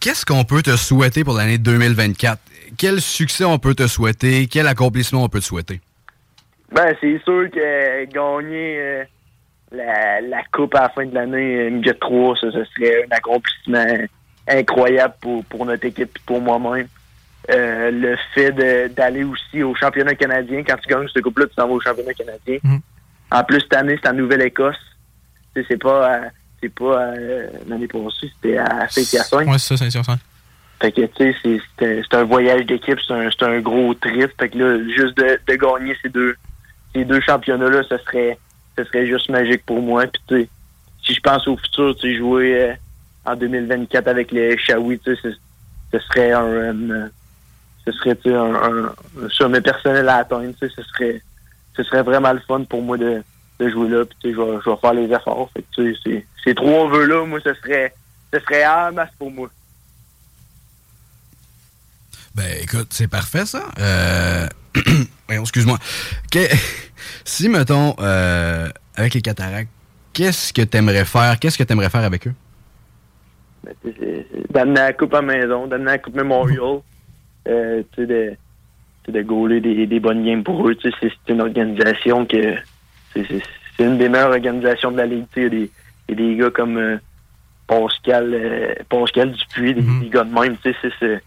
qu'est-ce 0.00 0.24
qu'on 0.26 0.44
peut 0.44 0.62
te 0.62 0.76
souhaiter 0.76 1.24
pour 1.24 1.34
l'année 1.34 1.58
2024? 1.58 2.38
Quel 2.78 3.00
succès 3.00 3.44
on 3.44 3.58
peut 3.58 3.74
te 3.74 3.86
souhaiter? 3.86 4.46
Quel 4.48 4.66
accomplissement 4.66 5.24
on 5.24 5.28
peut 5.28 5.40
te 5.40 5.44
souhaiter? 5.44 5.80
Ben, 6.72 6.94
c'est 7.00 7.18
sûr 7.24 7.48
que 7.50 8.04
gagner 8.06 8.78
euh, 8.80 9.04
la, 9.72 10.20
la 10.20 10.42
coupe 10.52 10.74
à 10.74 10.82
la 10.82 10.88
fin 10.88 11.06
de 11.06 11.14
l'année, 11.14 11.60
euh, 11.60 11.70
Midget 11.70 11.94
3, 11.94 12.36
ça, 12.40 12.50
ce 12.52 12.64
serait 12.64 13.04
un 13.04 13.16
accomplissement 13.16 13.86
incroyable 14.48 15.14
pour, 15.20 15.44
pour 15.44 15.64
notre 15.66 15.84
équipe 15.86 16.16
et 16.16 16.20
pour 16.26 16.40
moi-même. 16.40 16.88
Euh, 17.50 17.90
le 17.92 18.16
fait 18.34 18.50
de- 18.50 18.88
d'aller 18.88 19.22
aussi 19.22 19.62
au 19.62 19.74
championnat 19.76 20.16
canadien, 20.16 20.64
quand 20.66 20.76
tu 20.82 20.88
gagnes 20.92 21.06
cette 21.14 21.22
coupe-là, 21.22 21.46
tu 21.46 21.54
t'en 21.54 21.68
vas 21.68 21.74
au 21.74 21.80
championnat 21.80 22.12
canadien. 22.14 22.58
En 23.30 23.44
plus, 23.44 23.60
cette 23.60 23.74
année, 23.74 23.98
c'est 24.02 24.08
en 24.08 24.14
Nouvelle-Écosse. 24.14 24.76
Tu 25.54 25.60
sais, 25.62 25.66
C'est 25.70 25.80
pas, 25.82 26.22
c'est 26.66 26.74
pas 26.74 26.98
euh, 27.00 27.46
l'année 27.68 27.86
passée, 27.86 28.30
c'était 28.34 28.58
à 28.58 28.88
Saint-Hyacinthe. 28.88 29.46
Ouais, 29.48 29.58
c'est 29.58 29.76
ça, 29.76 29.84
c'est 29.90 30.02
ça. 30.02 30.18
Fait 30.80 30.92
que, 30.92 31.02
tu 31.02 31.32
sais, 31.42 31.60
c'est- 31.78 32.14
un 32.14 32.24
voyage 32.24 32.66
d'équipe, 32.66 32.98
c'est 33.06 33.44
un, 33.44 33.60
gros 33.60 33.94
trip. 33.94 34.30
Fait 34.38 34.48
que 34.48 34.58
là, 34.58 34.78
juste 34.94 35.16
de, 35.16 35.38
de 35.46 35.54
gagner 35.54 35.96
ces 36.02 36.08
deux, 36.08 36.34
ces 36.94 37.04
deux 37.04 37.20
championnats-là, 37.20 37.82
ce 37.88 37.96
serait, 37.98 38.38
ce 38.76 38.84
serait 38.84 39.06
juste 39.06 39.28
magique 39.30 39.64
pour 39.64 39.80
moi. 39.80 40.04
Puis, 40.06 40.22
tu 40.28 40.34
sais, 40.42 40.48
si 41.04 41.14
je 41.14 41.20
pense 41.20 41.46
au 41.48 41.56
futur, 41.56 41.94
tu 41.96 42.12
sais, 42.12 42.18
jouer 42.18 42.62
euh, 42.62 42.74
en 43.24 43.36
2024 43.36 44.08
avec 44.08 44.32
les 44.32 44.58
Shawi, 44.58 44.98
tu 44.98 45.14
sais, 45.14 45.20
ce- 45.92 45.98
serait 45.98 46.32
un, 46.32 46.44
euh, 46.44 47.08
ce 47.86 47.92
serait, 47.92 48.16
tu 48.16 48.28
sais, 48.30 48.34
un 48.34 48.92
sommet 49.30 49.60
personnel 49.62 50.08
à 50.10 50.16
atteindre, 50.16 50.52
tu 50.60 50.68
sais, 50.68 50.74
ce 50.76 50.82
serait, 50.82 51.22
ce 51.76 51.82
serait 51.84 52.02
vraiment 52.02 52.32
le 52.34 52.40
fun 52.40 52.64
pour 52.64 52.82
moi 52.82 52.98
de, 52.98 53.22
de 53.58 53.68
jouer 53.70 53.88
là. 53.88 54.04
Puis, 54.04 54.16
tu 54.22 54.28
sais, 54.30 54.34
je 54.34 54.40
vais, 54.40 54.58
je 54.64 54.70
vais 54.70 54.76
faire 54.76 54.94
les 54.94 55.12
efforts. 55.12 55.50
Fait 55.52 55.62
que, 55.62 55.66
tu 55.74 55.94
sais, 55.94 56.00
ces- 56.04 56.26
ces 56.44 56.54
trois 56.54 56.88
vœux-là, 56.88 57.24
moi, 57.26 57.38
ce 57.42 57.54
serait, 57.54 57.94
ce 58.32 58.38
serait 58.40 58.92
masse 58.92 59.10
pour 59.18 59.30
moi. 59.30 59.48
Ben, 62.34 62.56
écoute, 62.62 62.88
c'est 62.90 63.08
parfait, 63.08 63.46
ça. 63.46 63.64
Euh... 63.78 64.46
excuse-moi. 65.28 65.78
Que- 66.30 66.38
Si, 67.24 67.48
mettons, 67.48 67.94
euh, 68.00 68.68
avec 68.96 69.14
les 69.14 69.20
cataractes, 69.22 69.70
qu'est-ce 70.12 70.52
que 70.52 70.62
t'aimerais 70.62 71.04
faire? 71.04 71.38
Qu'est-ce 71.38 71.58
que 71.58 71.62
t'aimerais 71.64 71.90
faire 71.90 72.04
avec 72.04 72.26
eux? 72.26 72.34
Ben, 73.64 73.74
d'amener 74.50 74.80
la 74.80 74.92
coupe 74.92 75.14
à 75.14 75.20
la 75.20 75.26
maison, 75.34 75.66
d'amener 75.66 75.92
la 75.92 75.98
coupe 75.98 76.14
Memorial, 76.14 76.80
euh, 77.48 77.82
tu 77.92 78.02
sais, 78.02 78.06
de, 78.06 78.36
de 79.12 79.22
gauler 79.22 79.60
des, 79.60 79.86
des 79.86 80.00
bonnes 80.00 80.24
games 80.24 80.42
pour 80.44 80.68
eux. 80.68 80.74
Tu 80.76 80.90
sais, 80.90 80.96
c'est 81.00 81.12
c'est 81.26 81.32
une 81.32 81.40
organisation 81.40 82.26
que 82.26 82.54
c'est 83.76 83.84
une 83.84 83.98
des 83.98 84.08
meilleures 84.08 84.30
organisations 84.30 84.90
de 84.92 84.96
la 84.98 85.06
Ligue. 85.06 85.26
Tu 85.32 85.40
Il 85.40 85.42
y, 85.42 85.46
a 85.46 85.50
des- 85.50 85.70
il 86.08 86.10
y 86.10 86.12
a 86.12 86.28
des 86.28 86.36
gars 86.36 86.50
comme 86.50 86.76
euh, 86.76 86.96
Pascal, 87.66 88.32
euh, 88.34 88.74
Pascal 88.88 89.32
Dupuis, 89.32 89.74
des, 89.74 89.80
des 90.00 90.08
gars 90.08 90.24
de 90.24 90.32
même. 90.32 90.56
Tu 90.58 90.70
sais, 90.72 90.76
c'est- 90.82 90.92
c'est- 91.00 91.22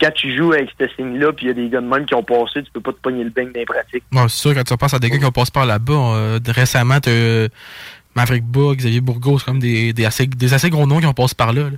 quand 0.00 0.10
tu 0.14 0.36
joues 0.36 0.52
avec 0.52 0.70
ce 0.78 0.86
signe-là, 0.96 1.32
puis 1.32 1.46
il 1.46 1.48
y 1.48 1.50
a 1.50 1.54
des 1.54 1.68
gars 1.68 1.80
de 1.80 1.86
même 1.86 2.04
qui 2.06 2.14
ont 2.14 2.22
passé, 2.22 2.62
tu 2.62 2.70
peux 2.72 2.80
pas 2.80 2.92
te 2.92 2.98
pogner 3.00 3.24
le 3.24 3.30
beigne 3.30 3.52
dans 3.52 3.60
les 3.60 3.66
pratiques. 3.66 4.04
Bon, 4.12 4.26
c'est 4.28 4.36
sûr, 4.38 4.54
quand 4.54 4.64
tu 4.64 4.76
penses 4.76 4.94
à 4.94 4.98
des 4.98 5.10
gars 5.10 5.18
qui 5.18 5.24
ont 5.24 5.32
passé 5.32 5.50
par 5.52 5.66
là-bas, 5.66 5.92
euh, 6.16 6.38
récemment, 6.48 7.00
t'as 7.00 7.10
euh, 7.10 7.48
Maverick 8.14 8.44
Bug, 8.44 8.78
Xavier 8.78 9.00
Bourgault, 9.00 9.38
c'est 9.38 9.44
comme 9.44 9.58
des, 9.60 9.92
des, 9.92 10.04
assez, 10.04 10.26
des 10.26 10.54
assez 10.54 10.70
gros 10.70 10.86
noms 10.86 10.98
qui 11.00 11.06
ont 11.06 11.12
passé 11.14 11.34
par 11.36 11.52
là. 11.52 11.62
là. 11.70 11.76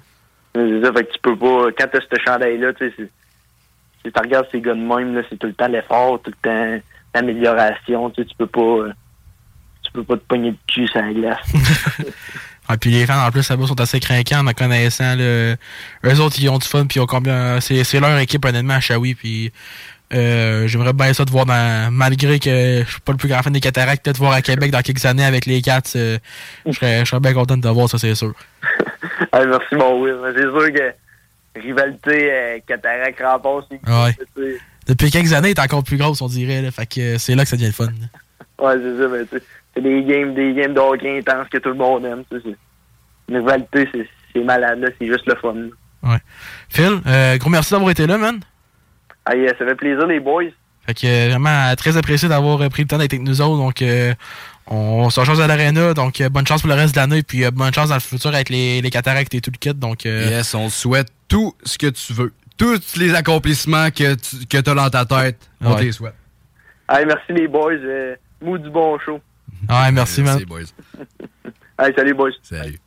C'est 0.55 0.83
ça, 0.83 0.93
fait 0.93 1.05
que 1.05 1.13
tu 1.13 1.19
peux 1.23 1.37
pas. 1.37 1.67
Quand 1.79 1.87
t'as 1.93 2.01
ce 2.01 2.21
chandail-là, 2.27 2.73
tu 2.75 2.89
sais, 2.91 2.95
si 4.05 4.11
tu 4.13 4.19
regardes 4.21 4.47
ces 4.51 4.61
gars 4.61 4.75
de 4.75 4.81
même, 4.81 5.15
là, 5.15 5.23
c'est 5.29 5.39
tout 5.39 5.47
le 5.47 5.53
temps 5.55 5.69
l'effort, 5.69 6.21
tout 6.23 6.31
le 6.43 6.49
temps 6.49 6.83
l'amélioration, 7.15 8.11
tu 8.11 8.23
sais, 8.23 8.29
tu 8.29 8.35
peux 8.37 8.47
pas. 8.47 8.87
Tu 9.93 10.01
peux 10.01 10.05
pas 10.05 10.17
te 10.17 10.23
pogner 10.29 10.51
de 10.53 10.57
cul 10.67 10.87
sur 10.89 11.01
la 11.03 11.13
glace. 11.13 11.47
Ah, 12.73 12.77
puis 12.77 12.91
les 12.91 13.05
fans, 13.05 13.27
en 13.27 13.33
plus, 13.33 13.49
là-bas, 13.51 13.67
sont 13.67 13.81
assez 13.81 13.99
craquants 13.99 14.47
en 14.47 14.53
connaissant. 14.53 15.17
Là. 15.17 15.57
Eux 16.05 16.21
autres, 16.21 16.37
ils 16.39 16.49
ont 16.49 16.59
du 16.59 16.69
fun, 16.69 16.87
puis 16.87 16.99
ils 16.99 17.03
ont 17.03 17.07
combien. 17.07 17.59
C'est, 17.61 17.99
leur 17.99 18.17
équipe, 18.19 18.45
honnêtement, 18.45 18.75
à 18.75 18.81
Shawi, 18.81 19.17
puis. 19.17 19.53
euh, 20.13 20.69
j'aimerais 20.69 20.93
bien 20.93 21.13
ça 21.13 21.25
de 21.25 21.31
voir 21.33 21.47
dans, 21.47 21.93
malgré 21.93 22.39
que 22.39 22.85
je 22.87 22.89
suis 22.91 23.01
pas 23.01 23.11
le 23.11 23.19
plus 23.19 23.29
grand 23.29 23.43
fan 23.43 23.53
des 23.53 23.59
cataractes, 23.61 24.05
peut-être 24.05 24.19
voir 24.19 24.33
à 24.35 24.43
Québec 24.43 24.71
dans 24.71 24.83
quelques 24.83 25.05
années 25.05 25.25
avec 25.25 25.47
les 25.47 25.63
Cats, 25.63 25.83
euh, 25.97 26.19
je 26.67 26.73
serais, 26.73 27.03
bien 27.21 27.33
content 27.33 27.57
de 27.57 27.63
te 27.63 27.69
voir, 27.69 27.89
ça 27.89 27.99
c'est 27.99 28.15
sûr. 28.15 28.33
Ah, 29.33 29.45
merci, 29.45 29.75
mon 29.75 30.01
Will. 30.01 30.17
C'est 30.35 30.43
sûr 30.43 30.73
que 30.73 31.61
rivalité 31.61 32.33
euh, 32.33 32.59
cataract 32.67 33.21
remporte, 33.21 33.71
Ouais. 33.71 34.17
sais. 34.37 34.59
Depuis 34.87 35.11
quelques 35.11 35.33
années, 35.33 35.51
elle 35.51 35.59
est 35.59 35.61
encore 35.61 35.83
plus 35.85 35.97
grosse, 35.97 36.21
on 36.23 36.29
dirait, 36.29 36.63
là, 36.63 36.71
fait 36.71 36.87
que 36.87 37.01
euh, 37.01 37.19
c'est 37.19 37.35
là 37.35 37.43
que 37.45 37.49
ça 37.51 37.57
devient 37.57 37.67
le 37.69 37.73
fun. 37.73 37.87
Ouais, 38.59 38.75
c'est 38.83 38.99
ça, 38.99 39.09
ben, 39.09 39.27
tu 39.31 39.39
sais, 39.39 39.43
c'est 39.75 39.83
des 39.83 40.03
games, 40.05 40.35
des 40.35 40.53
games 40.55 40.75
de 40.75 40.81
hockey 40.81 41.19
intenses 41.19 41.49
que 41.49 41.59
tout 41.59 41.71
le 41.71 41.75
monde 41.77 42.05
aime, 42.05 42.25
c'est- 42.31 42.57
Une 43.29 43.37
rivalité, 43.37 43.89
c'est, 43.93 44.09
c'est 44.33 44.43
malade, 44.45 44.81
là, 44.81 44.89
c'est 44.99 45.07
juste 45.07 45.27
le 45.27 45.37
fun. 45.37 45.55
là. 45.55 46.11
Ouais. 46.13 46.19
Phil, 46.69 47.01
euh, 47.07 47.37
gros 47.39 47.51
merci 47.51 47.73
d'avoir 47.73 47.91
été 47.91 48.07
là, 48.07 48.19
man. 48.19 48.41
Ah, 49.27 49.37
yeah, 49.37 49.57
ça 49.59 49.65
fait 49.67 49.75
plaisir, 49.77 50.07
les 50.07 50.19
boys. 50.19 50.45
Fait 50.87 50.95
que 50.95 51.07
euh, 51.07 51.29
vraiment 51.31 51.75
très 51.77 51.97
apprécié 51.97 52.29
d'avoir 52.29 52.61
euh, 52.63 52.69
pris 52.71 52.83
le 52.83 52.89
temps 52.89 52.97
d'être 52.99 53.13
avec 53.13 53.23
nous 53.25 53.41
autres. 53.43 53.59
Donc 53.59 53.83
euh, 53.83 54.15
on 54.67 55.11
se 55.11 55.21
rejoint 55.21 55.39
à 55.41 55.47
l'arena. 55.47 55.93
Donc 55.95 56.21
euh, 56.21 56.29
bonne 56.31 56.47
chance 56.47 56.63
pour 56.63 56.71
le 56.71 56.75
reste 56.75 56.95
de 56.95 57.01
l'année. 57.01 57.23
Puis 57.23 57.45
euh, 57.45 57.51
bonne 57.51 57.73
chance 57.73 57.91
dans 57.91 57.95
le 57.97 58.01
futur 58.01 58.35
avec 58.35 58.49
les, 58.49 58.81
les 58.81 58.91
cataractes 58.91 59.33
et 59.35 59.41
tout 59.43 59.51
le 59.53 59.59
kit. 59.59 59.75
Donc 59.75 60.07
euh, 60.07 60.27
Yes, 60.31 60.55
on 60.55 60.67
te 60.69 60.73
souhaite 60.73 61.09
tout 61.29 61.55
ce 61.63 61.77
que 61.77 61.89
tu 61.89 62.15
veux. 62.15 62.33
Tous 62.57 62.97
les 62.97 63.15
accomplissements 63.15 63.91
que 63.91 64.15
tu 64.15 64.47
que 64.49 64.57
as 64.57 64.75
dans 64.75 64.89
ta 64.91 65.05
tête, 65.05 65.39
on 65.61 65.73
Ouais. 65.73 65.77
te 65.81 65.83
les 65.83 65.93
souhaite. 65.93 66.15
Allez, 66.89 67.05
merci, 67.07 67.33
les 67.35 67.47
boys. 67.47 67.73
Euh, 67.75 68.17
mou 68.43 68.57
du 68.59 68.71
bon 68.71 68.99
show. 68.99 69.21
Ouais, 69.69 69.93
merci, 69.93 70.23
man. 70.23 70.39
Merci, 70.39 70.45
boys. 70.45 70.67
Allez, 71.79 71.95
salut, 71.95 72.15
boys. 72.15 72.33
Salut. 72.43 72.79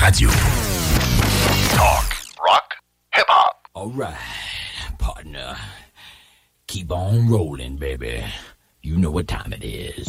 Radio. 0.00 0.28
Talk, 0.28 2.16
rock, 2.46 2.74
hip 3.14 3.26
hop. 3.28 3.68
All 3.74 3.90
right, 3.90 4.14
partner. 4.98 5.56
Keep 6.66 6.92
on 6.92 7.28
rolling, 7.28 7.76
baby. 7.76 8.24
You 8.82 8.96
know 8.96 9.10
what 9.10 9.26
time 9.28 9.52
it 9.52 9.64
is. 9.64 10.08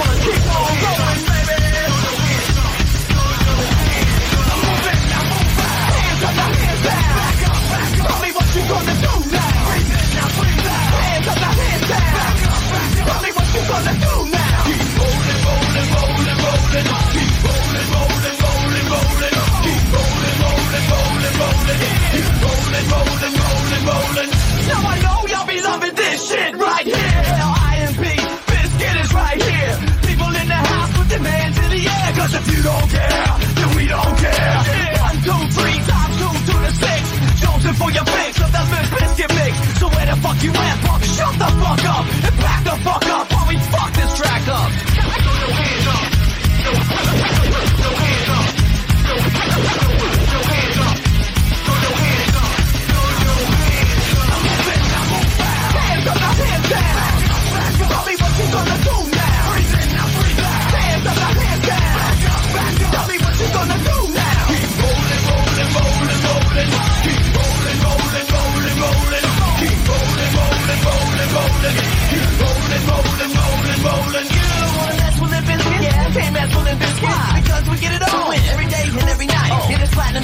wanna 0.00 0.20
keep 0.20 0.46
on 0.54 0.80
going. 0.80 0.97
Cause 32.28 32.46
if 32.46 32.56
you 32.58 32.62
don't 32.62 32.90
care, 32.90 33.24
then 33.56 33.76
we 33.76 33.88
don't 33.88 34.18
care. 34.18 34.56
One, 35.00 35.16
two, 35.24 35.40
three, 35.56 35.78
times 35.88 36.16
two 36.20 36.52
to 36.52 36.58
the 36.60 36.72
six. 36.76 37.02
Jonesing 37.40 37.76
for 37.80 37.90
your 37.90 38.04
fix 38.04 38.40
of 38.42 38.52
that 38.52 38.68
Limp 38.68 39.00
Biscuit 39.00 39.32
mix. 39.32 39.80
So 39.80 39.88
where 39.88 40.04
the 40.04 40.16
fuck 40.20 40.42
you 40.42 40.50
at, 40.52 40.76
punk? 40.84 41.04
Shut 41.04 41.32
the 41.40 41.48
fuck 41.56 41.84
up 41.88 42.04
and 42.28 42.36
back 42.36 42.64
the 42.64 42.76
fuck 42.84 43.06
up 43.06 43.32
while 43.32 43.48
we 43.48 43.56
fuck 43.72 43.92
this 43.94 44.14
track 44.18 44.46
up. 44.48 44.87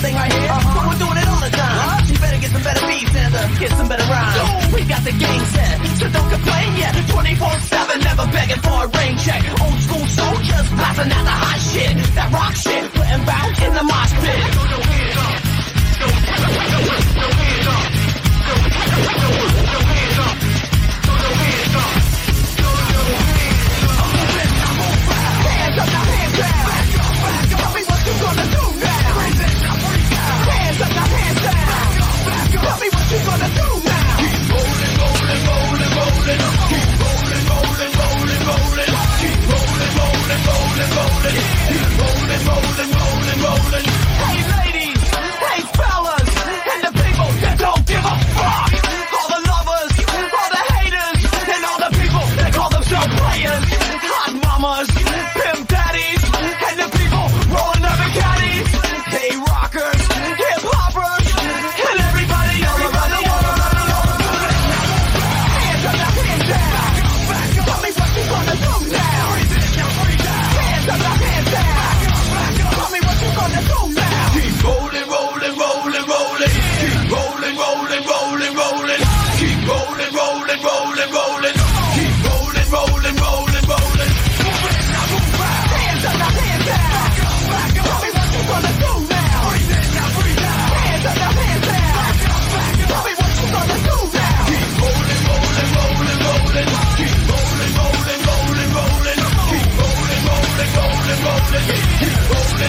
Thing 0.05 0.14
right 0.14 0.32
here? 0.32 0.52
So 0.52 0.80
we're 0.84 1.00
doing 1.00 1.18
it 1.22 1.28
all 1.32 1.40
the 1.40 1.52
time. 1.57 2.05
You 2.05 2.18
better 2.20 2.40
get 2.44 2.50
some 2.52 2.62
better 2.62 2.84
beats 2.86 3.14
and 3.16 3.32
uh, 3.34 3.40
get 3.57 3.70
some 3.72 3.88
better 3.88 4.07
rhymes. 4.12 4.36
So 4.36 4.44
we 4.76 4.80
got 4.84 5.02
the 5.09 5.14
game 5.16 5.44
set, 5.57 5.76
so 5.98 6.05
don't 6.12 6.30
complain 6.30 6.70
yet. 6.76 6.92
24-7, 7.09 8.05
never 8.05 8.26
begging 8.28 8.61
for 8.61 8.84
a 8.84 8.88
rain 9.00 9.16
check. 9.16 9.40
Old 9.64 9.78
school 9.80 10.07
soldiers 10.20 10.66
blasting 10.76 11.12
out 11.16 11.24
the 11.24 11.36
hot 11.44 11.61
shit. 11.72 11.94
That 12.16 12.28
rock 12.36 12.55
shit, 12.55 12.84
putting 12.92 13.24
bounce 13.24 13.59
in 13.64 13.72
the 13.72 13.84
mosh 13.88 14.12
pit. 14.20 14.40
Hands 19.64 19.84
what 33.57 33.93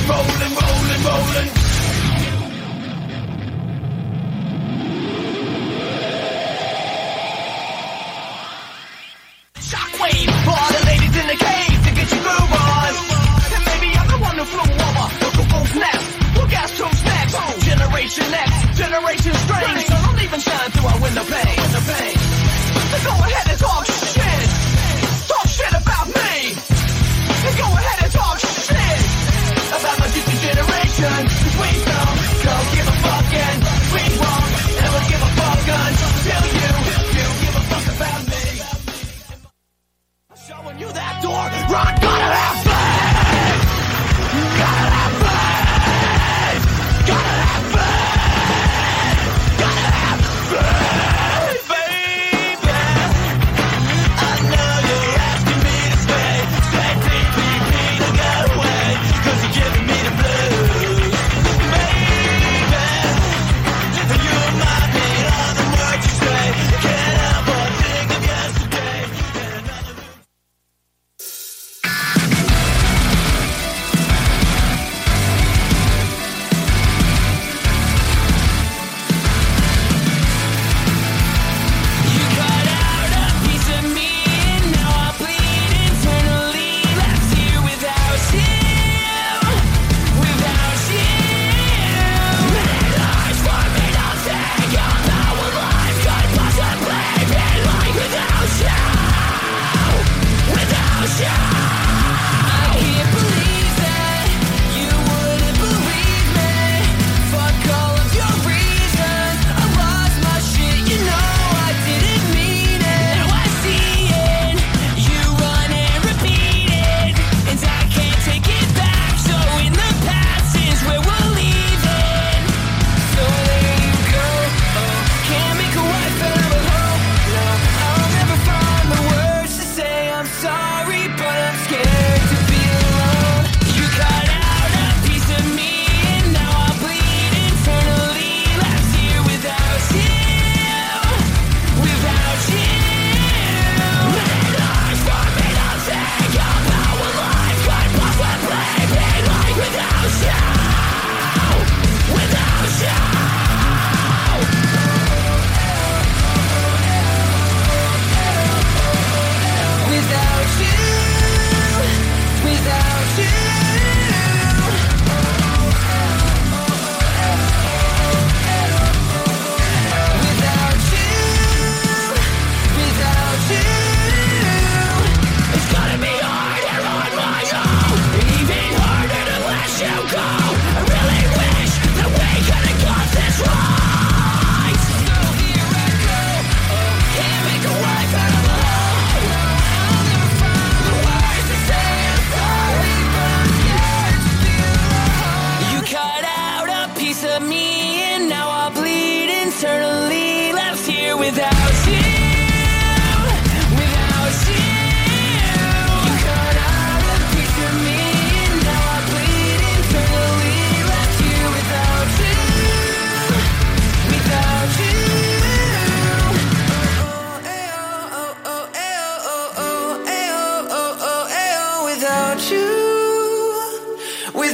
rolling 0.08 0.55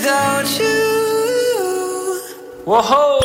without 0.02 0.60
you. 0.60 2.20
Whoa! 2.66 3.20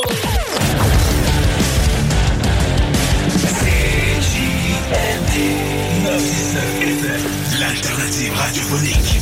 L'alternative 7.59 8.33
radiophonique. 8.35 9.21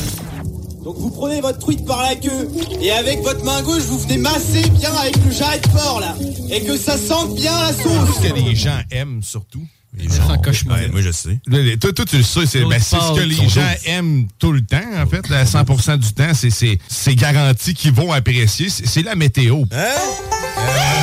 Donc 0.83 0.97
vous 0.97 1.09
prenez 1.09 1.41
votre 1.41 1.59
truite 1.59 1.85
par 1.85 2.01
la 2.03 2.15
queue 2.15 2.49
et 2.81 2.91
avec 2.91 3.21
votre 3.21 3.43
main 3.43 3.61
gauche 3.63 3.83
vous 3.83 3.99
venez 3.99 4.17
masser 4.17 4.69
bien 4.69 4.93
avec 4.93 5.15
le 5.25 5.31
jarret 5.31 5.59
de 5.59 5.67
porc 5.69 5.99
là 5.99 6.15
et 6.51 6.63
que 6.63 6.77
ça 6.77 6.97
sente 6.97 7.35
bien 7.35 7.53
la 7.59 7.73
sauce. 7.73 8.17
Ce 8.21 8.27
que 8.27 8.33
les 8.33 8.55
gens 8.55 8.79
aiment 8.91 9.23
surtout, 9.23 9.65
c'est 10.09 10.19
un 10.21 10.37
cauchemar. 10.37 10.77
Ouais, 10.77 10.87
moi, 10.89 11.01
je 11.01 11.11
sais. 11.11 11.39
Toi, 11.79 12.05
tu 12.05 12.17
le 12.17 12.23
sais. 12.23 12.45
C'est 12.45 12.61
ce 12.61 13.15
que 13.15 13.21
les 13.21 13.49
gens 13.49 13.61
aiment 13.85 14.27
tout 14.39 14.51
le 14.51 14.61
temps, 14.61 14.77
en 14.97 15.05
fait. 15.07 15.31
À 15.33 15.45
100 15.45 15.97
du 15.97 16.13
temps, 16.13 16.31
c'est 16.33 17.15
garanti 17.15 17.73
qu'ils 17.73 17.93
vont 17.93 18.11
apprécier. 18.11 18.69
C'est 18.69 19.03
la 19.03 19.15
météo. 19.15 19.63
Hein? 19.71 19.77
Euh... 19.77 21.01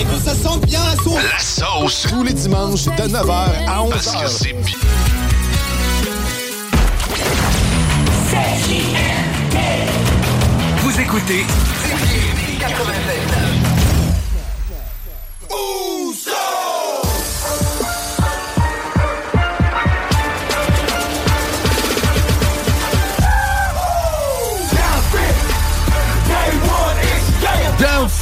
Et 0.00 0.04
que 0.04 0.18
ça 0.24 0.34
sente 0.34 0.66
bien 0.66 0.80
la 0.84 0.96
sauce. 0.96 1.22
La 1.22 1.38
sauce. 1.38 2.06
Tous 2.08 2.24
les 2.24 2.32
dimanches, 2.32 2.84
de 2.84 2.90
9h 2.90 3.30
à 3.66 3.78
11h. 3.78 3.90
Parce 3.90 4.06
que 4.12 4.28
c'est 4.28 4.52
bien. 4.64 4.78
Vous 10.82 11.00
écoutez 11.00 11.44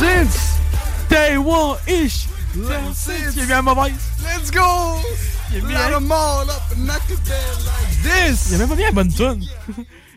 Since 0.03 0.59
day 1.09 1.37
one-ish. 1.37 2.27
Since 2.55 3.07
il 3.37 3.39
est. 3.39 3.47
Let's 3.47 4.51
go! 4.51 4.99
This. 8.03 8.53
A 8.53 8.59
même 8.59 8.69
pas 8.69 8.75
bien 8.75 8.87
la 8.87 8.93
bonne 8.93 9.15
tune. 9.15 9.47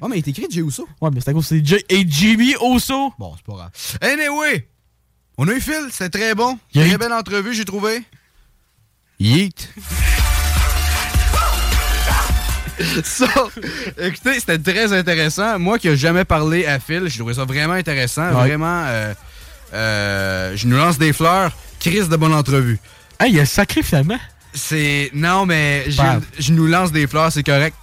oh, 0.02 0.08
mais 0.10 0.18
il 0.18 0.28
est 0.28 0.28
écrit 0.30 0.48
Jay 0.50 0.62
Uso. 0.62 0.88
Ouais, 1.00 1.12
mais 1.14 1.22
c'est 1.22 1.30
à 1.30 1.34
cause 1.34 1.46
c'est 1.46 1.64
Jay 1.64 1.86
et 1.88 2.04
Jimmy 2.08 2.56
Oso. 2.60 3.14
Bon, 3.20 3.36
c'est 3.36 3.46
pas 3.46 3.54
grave. 3.54 3.70
Anyway, 4.02 4.68
on 5.38 5.48
a 5.48 5.54
eu 5.54 5.62
Phil, 5.62 5.90
c'est 5.92 6.10
très 6.10 6.34
bon. 6.34 6.58
Yeet. 6.74 6.88
Très 6.88 6.98
belle 6.98 7.14
entrevue, 7.14 7.54
j'ai 7.54 7.66
trouvé. 7.66 8.02
Yeet. 9.20 9.70
ça, 13.04 13.28
écoutez, 14.00 14.40
c'était 14.40 14.58
très 14.58 14.92
intéressant. 14.94 15.60
Moi 15.60 15.78
qui 15.78 15.90
n'ai 15.90 15.96
jamais 15.96 16.26
parlé 16.26 16.66
à 16.66 16.80
Phil, 16.80 17.04
j'ai 17.06 17.20
trouvé 17.20 17.36
ça 17.36 17.46
vraiment 17.46 17.74
intéressant, 17.74 18.32
vraiment. 18.32 18.86
Euh, 18.88 19.14
euh, 19.76 20.56
je 20.56 20.68
nous 20.68 20.78
lance 20.78 20.98
des 20.98 21.14
fleurs. 21.14 21.52
Chris 21.80 22.08
de 22.08 22.16
bonne 22.16 22.34
entrevue. 22.34 22.80
Hey, 23.20 23.34
il 23.34 23.40
a 23.40 23.46
sacré 23.46 23.84
finalement. 23.84 24.18
C'est. 24.54 25.12
Non, 25.14 25.46
mais 25.46 25.84
je, 25.90 26.02
je 26.40 26.52
nous 26.54 26.66
lance 26.68 26.92
des 26.92 27.06
fleurs, 27.08 27.32
c'est 27.32 27.44
correct. 27.44 27.76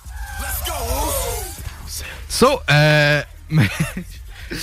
So, 2.28 2.60
euh. 2.70 3.22
mais- 3.50 3.68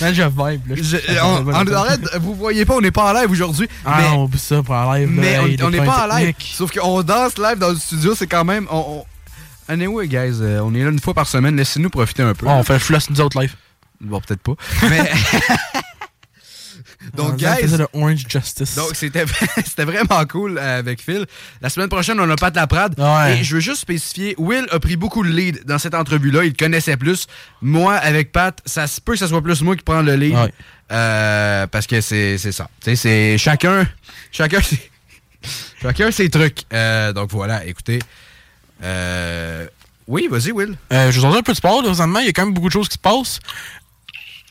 Man, 0.00 0.14
je 0.14 0.22
vibe. 0.22 0.68
Là. 0.68 0.76
je- 0.76 1.20
on- 1.22 1.48
on- 1.48 1.72
arrête, 1.74 2.00
vous 2.20 2.34
voyez 2.34 2.64
pas, 2.64 2.74
on 2.76 2.80
n'est 2.80 2.92
pas 2.92 3.10
en 3.10 3.12
live 3.12 3.30
aujourd'hui. 3.30 3.68
Ah 3.84 3.98
mais 4.00 4.16
oublie 4.18 4.38
ça 4.38 4.62
pour 4.62 4.74
en 4.74 4.92
live. 4.92 5.08
mais 5.10 5.32
là, 5.36 5.42
on- 5.42 5.66
on 5.66 5.70
n'est 5.70 5.84
pas 5.84 6.06
en 6.06 6.16
live. 6.16 6.34
Sauf 6.38 6.70
qu'on 6.70 7.02
danse 7.02 7.38
live 7.38 7.58
dans 7.58 7.70
le 7.70 7.76
studio, 7.76 8.14
c'est 8.14 8.28
quand 8.28 8.44
même. 8.44 8.66
On, 8.70 8.76
on... 9.68 9.72
Anyway, 9.72 10.06
guys, 10.06 10.38
euh, 10.40 10.60
on 10.62 10.74
est 10.74 10.82
là 10.84 10.90
une 10.90 11.00
fois 11.00 11.14
par 11.14 11.26
semaine. 11.26 11.56
Laissez-nous 11.56 11.90
profiter 11.90 12.22
un 12.22 12.34
peu. 12.34 12.46
Oh, 12.48 12.52
on 12.52 12.62
fait 12.62 12.74
le 12.74 12.78
floss 12.78 13.10
nous 13.10 13.20
autres 13.20 13.40
live. 13.40 13.54
Bon, 14.00 14.20
peut-être 14.20 14.42
pas. 14.42 14.54
Mais. 14.88 15.10
Donc, 17.16 17.32
On 17.32 17.36
guys. 17.36 17.76
le 17.76 17.86
Orange 17.92 18.24
Justice. 18.28 18.74
Donc, 18.76 18.90
c'était 18.94 19.24
vraiment 19.84 20.24
cool 20.26 20.58
euh, 20.58 20.78
avec 20.78 21.02
Phil. 21.02 21.26
La 21.60 21.68
semaine 21.68 21.88
prochaine, 21.88 22.20
on 22.20 22.28
a 22.30 22.36
Pat 22.36 22.54
Laprade. 22.54 22.98
Ouais. 22.98 23.38
Et 23.38 23.44
je 23.44 23.54
veux 23.54 23.60
juste 23.60 23.80
spécifier, 23.80 24.34
Will 24.38 24.66
a 24.70 24.78
pris 24.78 24.96
beaucoup 24.96 25.22
le 25.22 25.30
lead 25.30 25.64
dans 25.64 25.78
cette 25.78 25.94
entrevue-là. 25.94 26.44
Il 26.44 26.56
connaissait 26.56 26.96
plus. 26.96 27.26
Moi, 27.62 27.94
avec 27.94 28.32
Pat, 28.32 28.60
ça 28.64 28.86
se 28.86 29.00
peut 29.00 29.12
que 29.12 29.18
ce 29.18 29.26
soit 29.26 29.42
plus 29.42 29.62
moi 29.62 29.76
qui 29.76 29.82
prends 29.82 30.02
le 30.02 30.14
lead. 30.14 30.34
Ouais. 30.34 30.52
Euh, 30.92 31.66
parce 31.66 31.86
que 31.86 32.00
c'est 32.00 32.38
ça. 32.38 32.68
Tu 32.82 32.90
sais, 32.90 32.96
c'est 32.96 33.38
chacun. 33.38 33.86
Chacun 34.32 34.60
ses, 34.60 34.90
chacun 35.82 36.10
ses 36.10 36.28
trucs. 36.30 36.64
Euh, 36.72 37.12
donc 37.12 37.30
voilà, 37.30 37.64
écoutez. 37.64 38.00
Euh, 38.82 39.66
oui, 40.10 40.26
vas-y, 40.28 40.50
Will. 40.50 40.76
Euh, 40.92 41.12
je 41.12 41.20
vous 41.20 41.26
en 41.26 41.30
dis 41.30 41.38
un 41.38 41.42
peu 41.42 41.52
de 41.52 41.56
sport, 41.56 41.82
là, 41.82 41.88
présentement. 41.88 42.18
Il 42.18 42.26
y 42.26 42.28
a 42.28 42.32
quand 42.32 42.44
même 42.44 42.52
beaucoup 42.52 42.66
de 42.66 42.72
choses 42.72 42.88
qui 42.88 42.94
se 42.94 42.98
passent. 42.98 43.38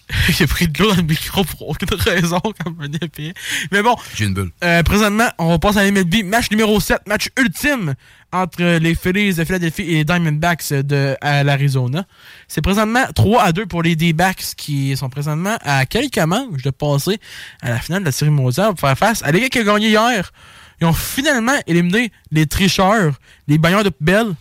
a 0.43 0.47
pris 0.47 0.67
de 0.67 0.81
l'eau 0.81 0.89
dans 0.89 0.95
le 0.97 1.03
micro 1.03 1.43
pour 1.43 1.69
aucune 1.69 1.93
raison, 1.97 2.39
comme 2.63 2.77
un 2.81 2.91
épée. 2.91 3.33
Mais 3.71 3.81
bon, 3.81 3.95
J'ai 4.15 4.25
une 4.25 4.33
bulle. 4.33 4.51
euh, 4.63 4.83
présentement, 4.83 5.29
on 5.37 5.59
passe 5.59 5.77
à 5.77 5.85
l'MLB. 5.85 6.23
Match 6.25 6.49
numéro 6.51 6.79
7, 6.79 7.07
match 7.07 7.29
ultime 7.37 7.93
entre 8.31 8.77
les 8.77 8.93
Phillies 8.95 9.33
de 9.33 9.43
Philadelphie 9.43 9.81
et 9.83 9.93
les 9.95 10.03
Diamondbacks 10.05 10.71
de 10.71 11.15
l'Arizona. 11.21 12.05
C'est 12.47 12.61
présentement 12.61 13.05
3 13.15 13.43
à 13.43 13.51
2 13.51 13.65
pour 13.65 13.81
les 13.81 13.95
D-backs 13.95 14.53
qui 14.55 14.95
sont 14.95 15.09
présentement 15.09 15.57
à 15.61 15.85
quelques 15.85 16.19
manches 16.19 16.61
de 16.61 16.69
passer 16.69 17.17
à 17.61 17.69
la 17.69 17.79
finale 17.79 18.01
de 18.01 18.05
la 18.05 18.11
série 18.11 18.29
mondiale 18.31 18.69
pour 18.69 18.81
faire 18.81 18.97
face 18.97 19.23
à 19.23 19.31
l'équipe 19.31 19.51
qui 19.51 19.59
a 19.59 19.63
gagné 19.63 19.87
hier. 19.89 20.31
Ils 20.79 20.85
ont 20.85 20.93
finalement 20.93 21.57
éliminé 21.67 22.11
les 22.31 22.45
tricheurs, 22.45 23.13
les 23.47 23.57
bagneurs 23.57 23.83
de 23.83 23.89
poubelle, 23.89 24.35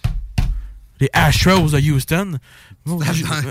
les 1.01 1.09
Astros 1.13 1.71
de 1.73 1.81
Houston. 1.81 2.39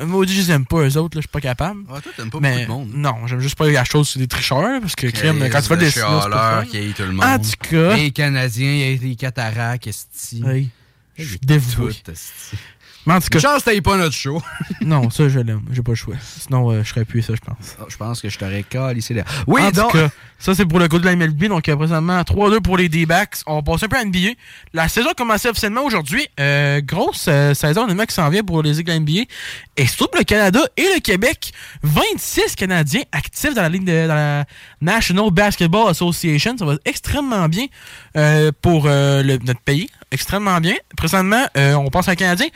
Maudit, 0.06 0.34
je- 0.34 0.42
les 0.42 0.52
aime 0.52 0.66
pas, 0.66 0.78
eux 0.88 0.98
autres, 0.98 1.18
là, 1.18 1.22
je 1.22 1.28
suis 1.28 1.32
pas 1.32 1.42
capable. 1.42 1.82
Ah, 1.90 2.02
toi, 2.02 2.12
t'aimes 2.16 2.30
pas 2.30 2.40
Mais 2.40 2.66
beaucoup 2.66 2.84
de 2.84 2.88
monde. 2.90 2.92
non, 2.96 3.28
j'aime 3.28 3.40
juste 3.40 3.56
pas 3.56 3.68
les 3.68 3.78
Astros, 3.78 4.04
c'est 4.04 4.20
des 4.20 4.28
tricheurs, 4.28 4.82
parce 4.82 4.96
que 4.96 5.08
crime, 5.08 5.40
quand 5.52 5.62
tu 5.62 5.68
fais 5.68 5.78
des 5.78 5.92
signaux, 5.92 6.22
c'est 6.24 6.30
pas 6.30 6.66
qui 6.66 6.94
tout 6.96 7.04
le 7.04 7.12
monde. 7.12 7.26
En 7.26 7.40
tout 7.40 7.52
cas. 7.70 7.96
Les 7.96 8.12
Canadiens, 8.12 8.72
il 8.72 8.92
y 8.92 8.96
a 8.96 8.98
des 8.98 9.16
cataractes, 9.16 9.88
esti. 9.88 10.44
Hey, 10.46 10.70
je 11.18 11.24
suis 11.26 11.40
dévoué. 11.40 11.94
Mais 13.08 13.14
en 13.14 13.20
tout 13.22 13.30
cas, 13.30 13.40
Chance, 13.40 13.64
t'ailles 13.64 13.82
pas 13.82 13.98
notre 13.98 14.14
show. 14.16 14.42
non, 14.82 15.10
ça, 15.10 15.28
je 15.30 15.40
l'aime. 15.40 15.62
J'ai 15.72 15.82
pas 15.82 15.94
le 15.94 15.96
choix. 15.96 16.16
Sinon, 16.22 16.70
euh, 16.72 16.84
je 16.84 16.90
serais 16.90 17.06
plus 17.06 17.22
ça, 17.24 17.34
je 17.34 17.40
pense. 17.42 17.76
Ah, 17.80 17.86
Je 17.88 17.98
pense 17.98 18.22
que 18.22 18.30
je 18.30 18.38
t'aurais 18.38 18.64
calissé 18.64 19.14
là. 19.14 19.24
Oui, 19.48 19.62
en 19.62 19.72
donc. 19.72 19.92
tout 19.92 19.98
cas, 19.98 20.10
ça, 20.40 20.54
c'est 20.54 20.66
pour 20.66 20.78
le 20.78 20.88
coup 20.88 21.00
de 21.00 21.06
la 21.06 21.16
MLB. 21.16 21.46
Donc, 21.46 21.68
euh, 21.70 21.76
présentement, 21.76 22.22
3-2 22.22 22.60
pour 22.62 22.78
les 22.78 22.90
D-backs. 22.90 23.38
On 23.48 23.56
va 23.56 23.62
passer 23.64 23.86
un 23.86 23.88
peu 23.88 23.98
à 23.98 24.04
NBA. 24.06 24.32
La 24.74 24.88
saison 24.88 25.10
a 25.10 25.14
commencé 25.14 25.48
officiellement 25.48 25.84
aujourd'hui. 25.84 26.28
Euh, 26.40 26.82
grosse 26.82 27.26
euh, 27.30 27.54
saison, 27.54 27.84
honnêtement, 27.86 28.06
qui 28.06 28.14
s'en 28.14 28.30
vient 28.30 28.44
pour 28.44 28.62
les 28.62 28.72
équipes 28.80 28.88
de 28.88 28.92
la 28.92 29.00
NBA. 29.00 29.22
Et 29.78 29.88
surtout 29.88 30.18
le 30.18 30.24
Canada 30.26 30.60
et 30.76 30.84
le 30.96 31.00
Québec. 31.00 31.54
26 31.84 32.56
Canadiens 32.56 33.04
actifs 33.14 33.54
dans 33.54 33.62
la 33.64 33.70
ligue 33.70 33.86
de 33.86 34.08
dans 34.08 34.16
la 34.16 34.46
National 34.82 35.32
Basketball 35.32 35.90
Association. 35.90 36.58
Ça 36.58 36.66
va 36.66 36.76
extrêmement 36.86 37.48
bien 37.48 37.68
pour 38.62 38.86
le- 38.88 39.38
notre 39.46 39.62
pays. 39.62 39.90
Extrêmement 40.12 40.60
bien. 40.60 40.76
Présentement, 40.96 41.46
on 41.56 41.90
pense 41.90 42.08
à 42.10 42.12
un 42.12 42.16
Canadien. 42.16 42.48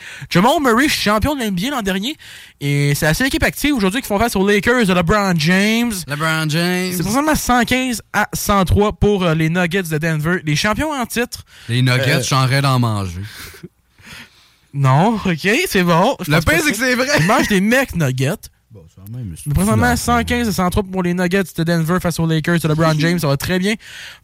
Jamal 0.42 0.60
Murray, 0.60 0.88
champion 0.88 1.34
de 1.36 1.40
la 1.40 1.50
NBA 1.50 1.70
l'an 1.70 1.82
dernier. 1.82 2.16
Et 2.60 2.94
c'est 2.96 3.06
la 3.06 3.14
seule 3.14 3.28
équipe 3.28 3.44
active 3.44 3.74
aujourd'hui 3.74 4.00
qui 4.00 4.08
font 4.08 4.18
face 4.18 4.34
aux 4.34 4.46
Lakers 4.46 4.86
de 4.86 4.92
LeBron 4.92 5.34
James. 5.36 5.92
LeBron 6.08 6.48
James. 6.48 6.92
C'est 6.96 7.02
présentement 7.02 7.34
115 7.34 8.02
à 8.12 8.28
103 8.32 8.92
pour 8.94 9.22
euh, 9.24 9.34
les 9.34 9.48
Nuggets 9.48 9.82
de 9.84 9.98
Denver. 9.98 10.40
Les 10.44 10.56
champions 10.56 10.90
en 10.92 11.06
titre. 11.06 11.44
Les 11.68 11.80
nuggets, 11.80 12.16
Euh, 12.16 12.22
j'en 12.22 12.46
d'en 12.60 12.78
manger. 12.78 13.20
Non, 14.74 15.20
ok, 15.26 15.48
c'est 15.68 15.82
bon. 15.82 16.16
Je 16.24 16.30
Le 16.30 16.40
pire, 16.40 16.60
c'est 16.64 16.70
que 16.70 16.76
c'est 16.78 16.94
vrai. 16.94 17.06
Ils 17.20 17.26
mangent 17.26 17.48
des 17.48 17.60
mecs 17.60 17.94
Nuggets. 17.94 18.48
Bon, 18.70 18.80
c'est 18.88 19.02
quand 19.04 19.14
même. 19.14 19.34
Mais 19.46 19.54
présentement, 19.54 19.94
115 19.94 20.48
à 20.48 20.52
103 20.52 20.82
pour 20.84 21.02
les 21.02 21.12
Nuggets 21.12 21.42
de 21.56 21.62
Denver 21.62 21.98
face 22.00 22.18
aux 22.18 22.26
Lakers 22.26 22.58
de 22.58 22.68
LeBron 22.68 22.94
James. 22.98 23.18
Ça 23.18 23.26
va 23.28 23.36
très 23.36 23.58
bien 23.58 23.74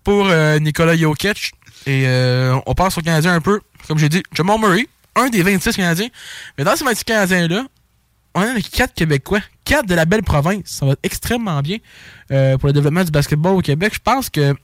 pour 0.03 0.27
euh, 0.27 0.59
Nikola 0.59 0.97
Jokic. 0.97 1.53
Et 1.87 2.05
euh, 2.07 2.59
on 2.67 2.75
passe 2.75 2.97
aux 2.97 3.03
Canadiens 3.03 3.35
un 3.35 3.43
peu. 3.43 3.61
Comme 3.87 3.99
j'ai 3.99 4.09
dit, 4.09 4.23
Jamal 4.33 4.59
Murray, 4.59 4.87
un 5.17 5.29
des 5.29 5.43
26 5.43 5.77
Canadiens. 5.77 6.09
Mais 6.57 6.65
dans 6.65 6.77
ces 6.77 6.85
26 6.85 7.05
Canadiens-là, 7.05 7.65
on 8.35 8.41
a 8.43 8.61
4 8.61 8.95
Québécois, 8.95 9.41
4 9.65 9.87
de 9.87 9.95
la 9.95 10.05
belle 10.05 10.23
province. 10.23 10.63
Ça 10.67 10.87
va 10.87 10.95
extrêmement 11.03 11.61
bien 11.61 11.79
euh, 12.31 12.57
pour 12.59 12.69
le 12.69 12.73
développement 12.73 13.03
du 13.05 13.11
basketball 13.11 13.55
au 13.55 13.61
Québec. 13.61 13.95
Je 13.95 14.01
pense 14.01 14.31
que 14.31 14.55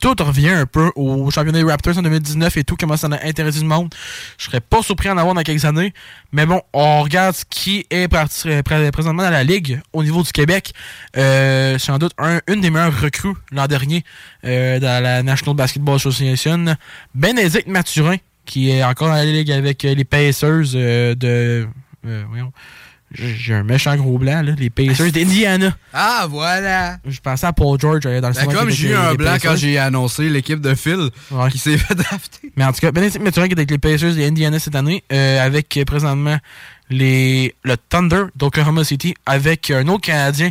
tout 0.00 0.16
revient 0.18 0.48
un 0.48 0.66
peu 0.66 0.90
au 0.96 1.30
championnat 1.30 1.62
des 1.62 1.64
Raptors 1.70 1.96
en 1.96 2.02
2019 2.02 2.56
et 2.56 2.64
tout, 2.64 2.74
comment 2.76 2.96
ça 2.96 3.06
a 3.06 3.24
intéressé 3.24 3.60
le 3.60 3.66
monde. 3.66 3.94
Je 4.36 4.46
serais 4.46 4.60
pas 4.60 4.82
surpris 4.82 5.08
d'en 5.08 5.16
avoir 5.16 5.32
dans 5.32 5.42
quelques 5.42 5.64
années. 5.64 5.94
Mais 6.32 6.44
bon, 6.44 6.60
on 6.72 7.02
regarde 7.02 7.36
qui 7.48 7.86
est 7.88 8.08
pré- 8.08 8.90
présentement 8.90 9.22
dans 9.22 9.30
la 9.30 9.44
Ligue 9.44 9.80
au 9.92 10.02
niveau 10.02 10.24
du 10.24 10.32
Québec. 10.32 10.72
Euh, 11.16 11.78
sans 11.78 11.98
doute 11.98 12.12
un- 12.18 12.40
une 12.48 12.60
des 12.60 12.70
meilleures 12.70 13.00
recrues 13.00 13.34
l'an 13.52 13.68
dernier 13.68 14.02
euh, 14.44 14.80
dans 14.80 15.00
la 15.00 15.22
National 15.22 15.54
Basketball 15.54 15.94
Association. 15.94 16.76
Bénédicte 17.14 17.68
Mathurin, 17.68 18.16
qui 18.44 18.70
est 18.70 18.82
encore 18.84 19.08
dans 19.08 19.14
la 19.14 19.24
Ligue 19.24 19.50
avec 19.52 19.84
euh, 19.84 19.94
les 19.94 20.04
Pacers 20.04 20.74
euh, 20.74 21.14
de... 21.14 21.66
euh, 22.06 22.24
voyons. 22.28 22.52
J'ai 23.14 23.52
un 23.52 23.62
méchant 23.62 23.94
gros 23.96 24.16
blanc, 24.16 24.40
là, 24.42 24.52
les 24.58 24.70
Pacers 24.70 25.12
d'Indiana. 25.12 25.76
Ah, 25.92 26.26
voilà. 26.30 26.96
Je 27.06 27.20
pensais 27.20 27.46
à 27.46 27.52
Paul 27.52 27.78
George 27.78 28.00
dans 28.00 28.10
le 28.10 28.20
Ben, 28.34 28.46
comme 28.54 28.70
j'ai 28.70 28.88
eu 28.88 28.94
un 28.94 29.14
blanc 29.14 29.32
Pacers. 29.32 29.50
quand 29.50 29.56
j'ai 29.56 29.76
annoncé 29.76 30.30
l'équipe 30.30 30.60
de 30.62 30.74
Phil 30.74 31.10
Ouais. 31.30 31.50
qui 31.50 31.58
s'est 31.58 31.76
fait 31.76 31.94
drafter. 31.94 32.50
Mais 32.56 32.64
en 32.64 32.72
tout 32.72 32.80
cas, 32.80 32.90
Benedict 32.90 33.22
Mathurin 33.22 33.48
qui 33.48 33.52
est 33.52 33.58
avec 33.58 33.70
les 33.70 33.76
Pacers 33.76 34.16
et 34.18 34.26
Indiana 34.26 34.58
cette 34.58 34.74
année, 34.74 35.04
euh, 35.12 35.44
avec 35.44 35.78
présentement 35.86 36.38
les, 36.88 37.54
le 37.64 37.76
Thunder 37.76 38.24
d'Oklahoma 38.34 38.82
City, 38.82 39.14
avec 39.26 39.70
un 39.70 39.86
autre 39.88 40.06
Canadien 40.06 40.48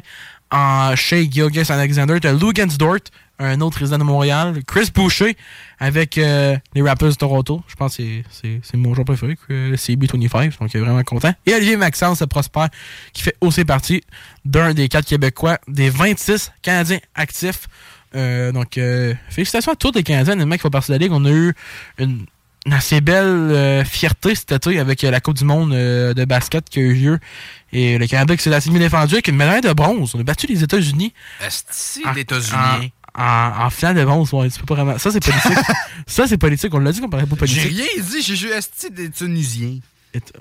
en 0.52 0.96
Shea 0.96 1.24
Gilgis 1.32 1.72
Alexander, 1.72 2.20
de 2.20 2.30
Lugans 2.30 2.78
Dort, 2.78 2.98
un 3.42 3.60
autre 3.62 3.80
résident 3.80 3.98
de 3.98 4.04
Montréal, 4.04 4.62
Chris 4.68 4.90
Boucher 4.94 5.36
avec 5.80 6.18
euh, 6.18 6.56
les 6.76 6.82
Raptors 6.82 7.10
de 7.10 7.16
Toronto. 7.16 7.62
Je 7.68 7.76
pense 7.76 7.98
que 7.98 8.04
c'est- 8.04 8.24
c'est 8.32 8.60
c'est 8.64 8.78
mon 8.78 8.94
joueur 8.94 9.06
préféré, 9.06 9.38
euh, 9.50 9.76
CB25, 9.76 10.60
donc 10.60 10.74
il 10.74 10.78
est 10.78 10.80
vraiment 10.82 11.04
content. 11.04 11.34
Et 11.46 11.54
Olivier 11.54 11.76
Maxence 11.78 12.24
Prosper, 12.30 12.66
qui 13.14 13.24
fait 13.24 13.36
aussi 13.42 13.66
partie 13.66 14.04
d'un 14.46 14.74
des 14.74 14.88
quatre 14.90 15.08
Québécois, 15.08 15.58
des 15.68 15.90
26 15.90 16.52
Canadiens 16.62 17.00
actifs. 17.16 17.68
Euh, 18.16 18.52
donc, 18.52 18.78
euh, 18.78 19.14
félicitations 19.30 19.72
à 19.72 19.76
tous 19.76 19.92
les 19.96 20.04
Canadiens, 20.04 20.36
les 20.36 20.46
mecs 20.46 20.60
qui 20.60 20.64
font 20.64 20.70
partie 20.70 20.92
de 20.92 20.98
la 20.98 21.00
Ligue. 21.00 21.14
On 21.14 21.24
a 21.26 21.32
eu 21.32 21.54
une, 21.98 22.26
une 22.66 22.74
assez 22.74 23.02
belle 23.02 23.84
fierté 23.86 24.36
cet 24.36 24.52
été 24.52 24.78
avec 24.80 25.02
la 25.02 25.20
Coupe 25.22 25.38
du 25.38 25.46
Monde 25.46 25.72
de 25.72 26.26
basket 26.26 26.70
qui 26.70 26.80
a 26.80 26.82
eu 26.84 26.94
lieu. 26.94 27.20
Et 27.74 27.98
le 27.98 28.06
Canada 28.08 28.36
qui 28.36 28.44
s'est 28.44 28.54
assez 28.54 28.70
bien 28.70 28.80
défendu 28.80 29.14
avec 29.16 29.30
une 29.30 29.38
médaille 29.38 29.62
de 29.62 29.72
bronze. 29.72 30.14
On 30.14 30.20
a 30.20 30.24
battu 30.24 30.46
les 30.48 30.62
États-Unis. 30.62 31.14
Esti 31.44 32.02
En- 32.06 32.14
d'États-Unis. 32.14 32.92
En, 33.14 33.66
en, 33.66 33.70
finale 33.70 33.96
de 33.98 34.06
bronze, 34.06 34.32
ouais, 34.34 34.50
tu 34.50 34.60
peux 34.60 34.66
pas 34.66 34.76
vraiment. 34.76 34.98
Ça, 34.98 35.12
c'est 35.12 35.20
politique. 35.20 35.66
ça, 36.08 36.28
c'est 36.28 36.38
politique. 36.38 36.74
On 36.74 36.80
l'a 36.80 36.92
dit 36.92 37.02
qu'on 37.02 37.10
parlait 37.10 37.26
pas 37.26 37.46
J'ai 37.46 37.62
politique. 37.62 37.92
rien 37.96 38.04
dit, 38.04 38.22
j'ai 38.22 38.36
juste 38.36 38.54
Esti 38.54 38.90
des 38.90 39.10
Tunisiens. 39.10 39.80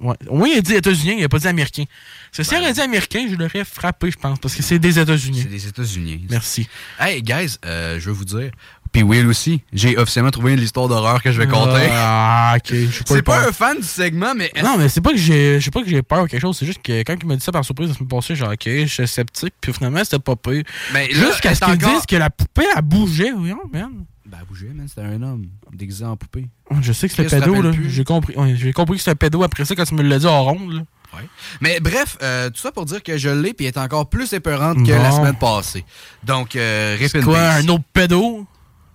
Ouais. 0.01 0.17
Moins, 0.31 0.49
il 0.49 0.59
a 0.59 0.61
dit 0.61 0.75
États-Unis, 0.75 1.17
il 1.19 1.25
a 1.25 1.29
pas 1.29 1.39
dit 1.39 1.47
Américain. 1.47 1.85
Si 2.33 2.43
il 2.43 2.59
aurait 2.59 2.73
dit 2.73 2.81
Américain, 2.81 3.27
je 3.31 3.37
l'aurais 3.37 3.65
frappé, 3.65 4.11
je 4.11 4.17
pense, 4.17 4.39
parce 4.39 4.55
que 4.55 4.63
c'est 4.63 4.79
des 4.79 4.99
États-Unis. 4.99 5.43
C'est 5.43 5.49
des 5.49 5.67
États-Unis. 5.69 6.27
Merci. 6.29 6.69
Hey, 6.99 7.23
guys, 7.23 7.57
euh, 7.65 8.01
je 8.01 8.07
veux 8.07 8.17
vous 8.17 8.25
dire. 8.25 8.51
Puis 8.93 9.03
Will 9.05 9.27
aussi. 9.29 9.63
J'ai 9.73 9.97
officiellement 9.97 10.33
trouvé 10.33 10.57
l'histoire 10.57 10.89
d'horreur 10.89 11.23
que 11.23 11.31
je 11.31 11.39
vais 11.39 11.47
compter. 11.47 11.89
Ah, 11.93 12.55
ok. 12.57 12.75
C'est 13.07 13.23
pas 13.23 13.39
peur. 13.39 13.49
un 13.49 13.53
fan 13.53 13.77
du 13.79 13.87
segment, 13.87 14.35
mais. 14.35 14.51
Non, 14.63 14.77
mais 14.79 14.89
c'est 14.89 15.01
pas 15.01 15.11
que 15.13 15.17
j'ai, 15.17 15.61
je 15.61 15.65
sais 15.65 15.71
pas 15.71 15.83
que 15.83 15.89
j'ai 15.89 16.03
peur 16.03 16.23
ou 16.25 16.27
quelque 16.27 16.41
chose. 16.41 16.57
C'est 16.59 16.67
juste 16.67 16.83
que 16.83 17.01
quand 17.03 17.15
il 17.21 17.27
m'a 17.29 17.37
dit 17.37 17.45
ça 17.45 17.53
par 17.53 17.65
surprise 17.65 17.89
la 17.91 17.95
semaine 17.95 18.09
passée, 18.09 18.35
j'ai 18.35 18.45
dit, 18.45 18.51
ok, 18.53 18.65
je 18.65 18.87
suis 18.87 19.07
sceptique. 19.09 19.55
Puis 19.61 19.73
finalement, 19.73 20.03
c'était 20.03 20.19
pas 20.19 20.35
pire. 20.35 20.65
Mais 20.93 21.09
là, 21.09 21.29
Jusqu'à 21.31 21.55
ce 21.55 21.61
qu'ils 21.61 21.75
encore- 21.75 21.95
disent 21.95 22.07
que 22.07 22.17
la 22.17 22.31
poupée, 22.31 22.65
elle 22.77 22.83
bougeait. 22.83 23.31
Voyons, 23.31 23.61
man. 23.73 23.91
Ben, 24.27 24.39
bouger, 24.49 24.71
man, 24.75 24.87
c'était 24.89 25.03
un 25.07 25.23
homme 25.23 25.47
déguisé 25.73 26.05
en 26.05 26.17
poupée. 26.17 26.49
Je 26.83 26.93
sais 26.93 27.09
que 27.09 27.15
c'était 27.15 27.41
pédo, 27.41 27.63
là. 27.63 27.71
J'ai 27.89 28.05
compris, 28.05 28.35
ouais, 28.37 28.55
j'ai 28.57 28.73
compris 28.73 28.97
que 28.97 29.03
c'était 29.03 29.15
pédo 29.17 29.43
après 29.43 29.65
ça 29.65 29.75
quand 29.75 29.85
tu 29.85 29.95
me 29.95 30.03
l'as 30.03 30.19
dit 30.21 30.27
en 30.27 30.45
ronde, 30.45 30.73
là. 30.73 30.81
Ouais. 31.17 31.27
Mais 31.61 31.81
bref, 31.81 32.17
euh, 32.23 32.51
tout 32.51 32.61
ça 32.61 32.71
pour 32.71 32.85
dire 32.85 33.03
que 33.03 33.19
je 33.19 33.29
l'ai 33.29 33.53
puis 33.53 33.67
elle 33.67 33.73
est 33.73 33.79
encore 33.79 34.09
plus 34.09 34.33
épeurante 34.33 34.77
que 34.87 34.93
Bon. 34.93 35.03
la 35.03 35.11
semaine 35.11 35.37
passée. 35.37 35.85
Donc, 36.23 36.55
euh, 36.55 36.97
in 37.01 37.23
quoi, 37.23 37.41
un 37.41 37.67
autre 37.67 37.83
pédo? 37.93 38.47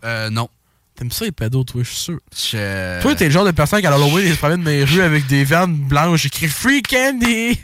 Euh, 0.06 0.30
non. 0.30 0.50
T'aimes 0.96 1.12
ça, 1.12 1.26
les 1.26 1.32
pédos, 1.34 1.64
toi, 1.66 1.82
je 1.84 1.90
suis 1.90 1.98
sûr. 1.98 2.20
Je- 2.34 3.02
Toi, 3.02 3.16
t'es 3.16 3.26
le 3.26 3.32
genre 3.32 3.44
de 3.44 3.52
personne 3.52 3.82
qui, 3.82 3.88
à 3.88 3.90
l'Halloween, 3.90 4.28
il 4.28 4.32
se 4.34 4.38
promène 4.38 4.64
dans 4.64 4.70
les 4.72 4.86
rues 4.86 5.02
avec 5.02 5.28
des 5.28 5.44
vannes 5.44 5.76
blanches 5.76 6.26
écrit 6.26 6.48
Free 6.48 6.82
Candy. 6.82 7.60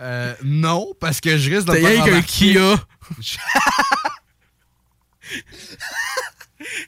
Euh, 0.00 0.34
non, 0.42 0.88
parce 0.98 1.20
que 1.20 1.38
je 1.38 1.50
risque 1.54 1.68
de 1.68 1.72
faire 1.74 1.90
qu'un 1.98 2.04
remarquer. 2.10 2.26
Kia. 2.26 2.84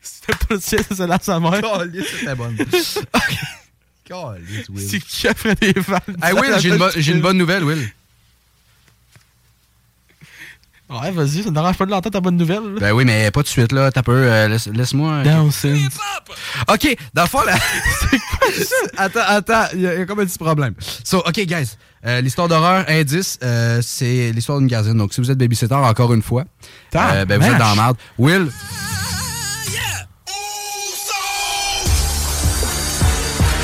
C'était 0.02 0.32
pas 0.32 0.54
le 0.54 0.60
ça, 0.60 0.76
c'est 0.90 1.06
là 1.06 1.18
sa 1.22 1.38
mère. 1.40 1.60
C'était 2.18 2.34
bonne. 2.34 2.56
Will. 4.68 4.88
C'est 4.88 5.00
qui 5.00 5.26
a 5.28 5.34
fait 5.34 5.58
des 5.60 5.72
vannes? 5.80 6.00
Hey, 6.22 6.32
Will, 6.32 6.54
j'ai 6.60 6.68
une, 6.68 6.76
bo- 6.78 6.90
une 6.90 7.20
bonne 7.20 7.38
nouvelle, 7.38 7.64
Will. 7.64 7.88
Ouais, 10.88 11.10
vas-y, 11.10 11.42
ça 11.42 11.50
ne 11.50 11.54
dérange 11.54 11.76
pas 11.76 11.84
de 11.84 11.90
l'entendre 11.90 12.12
ta 12.12 12.20
bonne 12.20 12.36
nouvelle. 12.36 12.74
là. 12.74 12.80
Ben 12.80 12.92
oui, 12.92 13.04
mais 13.04 13.30
pas 13.32 13.42
de 13.42 13.48
suite, 13.48 13.72
là. 13.72 13.90
T'as 13.90 14.02
peu. 14.02 14.12
euh, 14.12 14.46
laisse- 14.48 14.68
Laisse-moi. 14.68 15.22
Down 15.24 15.50
synth. 15.50 15.92
OK, 16.68 16.96
dans 17.12 17.22
le 17.22 17.28
fond, 17.28 17.42
là. 17.42 17.56
attends, 18.96 19.20
attends, 19.26 19.64
il 19.74 19.80
y, 19.80 19.86
a 19.88 19.94
il 19.94 19.98
y 19.98 20.02
a 20.02 20.06
comme 20.06 20.20
un 20.20 20.24
petit 20.26 20.38
problème. 20.38 20.74
So, 21.02 21.18
OK, 21.26 21.40
guys. 21.40 21.72
euh, 22.06 22.20
l'histoire 22.20 22.46
d'horreur, 22.46 22.84
indice, 22.88 23.36
euh, 23.42 23.80
c'est 23.82 24.30
l'histoire 24.32 24.58
d'une 24.58 24.68
gardienne. 24.68 24.96
Donc, 24.96 25.12
si 25.12 25.20
vous 25.20 25.28
êtes 25.30 25.38
babysitter, 25.38 25.74
encore 25.74 26.14
une 26.14 26.22
fois, 26.22 26.44
euh, 26.94 27.24
ben, 27.24 27.40
vous 27.40 27.46
êtes 27.46 27.58
dans 27.58 27.70
la 27.70 27.74
merde. 27.74 27.96
Will? 28.16 28.48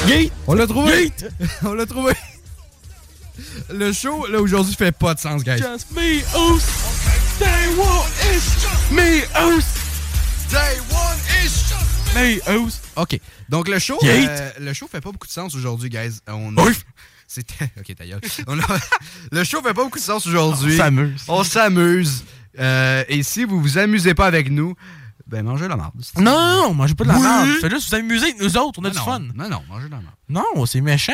Gate! 0.08 0.32
On 0.48 0.54
l'a 0.54 0.66
trouvé! 0.66 1.12
Gate! 1.20 1.32
On 1.64 1.74
l'a 1.74 1.86
trouvé! 1.86 2.12
Le 3.72 3.92
show, 3.92 4.26
là, 4.26 4.40
aujourd'hui, 4.40 4.74
fait 4.74 4.92
pas 4.92 5.14
de 5.14 5.20
sens, 5.20 5.44
guys. 5.44 5.58
Just 5.58 5.92
me! 5.92 6.91
Day 7.42 7.74
one 7.76 8.08
is 8.32 8.92
me, 8.92 9.22
Oos! 9.42 9.64
Day 10.48 10.78
one 10.92 11.18
is 11.42 11.72
me, 12.14 12.40
Oos! 12.56 12.80
OK. 12.94 13.18
Donc, 13.48 13.66
le 13.68 13.80
show, 13.80 13.98
euh, 14.04 14.50
le 14.60 14.72
show 14.72 14.86
fait 14.86 15.00
pas 15.00 15.10
beaucoup 15.10 15.26
de 15.26 15.32
sens 15.32 15.52
aujourd'hui, 15.56 15.88
guys. 15.90 16.20
On... 16.28 16.54
C'était. 17.26 17.64
OK, 17.80 17.96
ta 17.96 18.06
gueule. 18.06 18.20
On 18.46 18.58
a- 18.60 18.78
Le 19.32 19.42
show 19.42 19.60
fait 19.60 19.74
pas 19.74 19.82
beaucoup 19.82 19.98
de 19.98 20.04
sens 20.04 20.24
aujourd'hui. 20.26 20.74
On 20.74 20.78
s'amuse. 20.78 21.22
On 21.28 21.42
s'amuse. 21.42 22.24
Euh, 22.60 23.02
et 23.08 23.22
si 23.24 23.44
vous 23.44 23.60
vous 23.60 23.78
amusez 23.78 24.14
pas 24.14 24.26
avec 24.26 24.48
nous, 24.50 24.74
ben 25.32 25.42
mangez 25.44 25.66
la 25.66 25.76
marde. 25.76 25.94
Non, 26.18 26.22
non, 26.22 26.62
non, 26.68 26.74
mangez 26.74 26.94
pas 26.94 27.04
de 27.04 27.08
la 27.08 27.16
Oui. 27.16 27.22
merde. 27.22 27.48
Faites 27.60 27.70
juste 27.72 27.88
vous 27.88 27.94
amuser 27.96 28.24
avec 28.26 28.40
nous 28.40 28.56
autres, 28.58 28.78
on 28.80 28.84
a 28.84 28.88
Non, 28.88 28.90
du 28.92 28.98
non. 28.98 29.04
fun. 29.04 29.18
Non, 29.34 29.48
non, 29.48 29.62
mangez 29.68 29.86
de 29.86 29.90
la 29.90 29.96
marde. 29.96 30.14
Non, 30.28 30.66
c'est 30.66 30.80
méchant. 30.80 31.12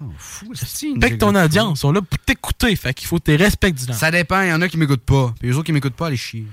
On 0.00 0.10
fout. 0.18 0.48
Respecte 0.58 1.20
ton 1.20 1.34
audience, 1.36 1.84
on 1.84 1.92
est 1.92 1.94
là 1.94 2.02
pour 2.02 2.18
t'écouter, 2.18 2.74
fait 2.76 2.92
qu'il 2.92 3.06
faut 3.06 3.18
que 3.18 3.30
tu 3.30 3.36
respectes 3.36 3.86
du 3.86 3.92
Ça 3.94 4.10
dépend, 4.10 4.42
il 4.42 4.48
y 4.48 4.52
en 4.52 4.60
a 4.60 4.68
qui 4.68 4.76
m'écoutent 4.76 5.04
pas. 5.04 5.32
Puis 5.38 5.48
les 5.48 5.54
autres 5.54 5.66
qui 5.66 5.72
m'écoutent 5.72 5.94
pas, 5.94 6.10
les 6.10 6.16
chier. 6.16 6.46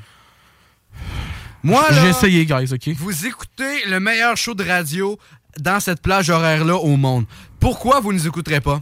Moi, 1.63 1.85
J'ai 1.91 2.09
essayé, 2.09 2.45
guys, 2.45 2.71
OK? 2.73 2.89
Vous 2.97 3.25
écoutez 3.25 3.85
le 3.87 3.99
meilleur 3.99 4.35
show 4.37 4.53
de 4.53 4.63
radio 4.63 5.17
dans 5.59 5.79
cette 5.79 6.01
plage 6.01 6.29
horaire-là 6.29 6.75
au 6.75 6.95
monde. 6.97 7.25
Pourquoi 7.59 7.99
vous 7.99 8.11
ne 8.13 8.17
nous 8.17 8.27
écouterez 8.27 8.61
pas? 8.61 8.81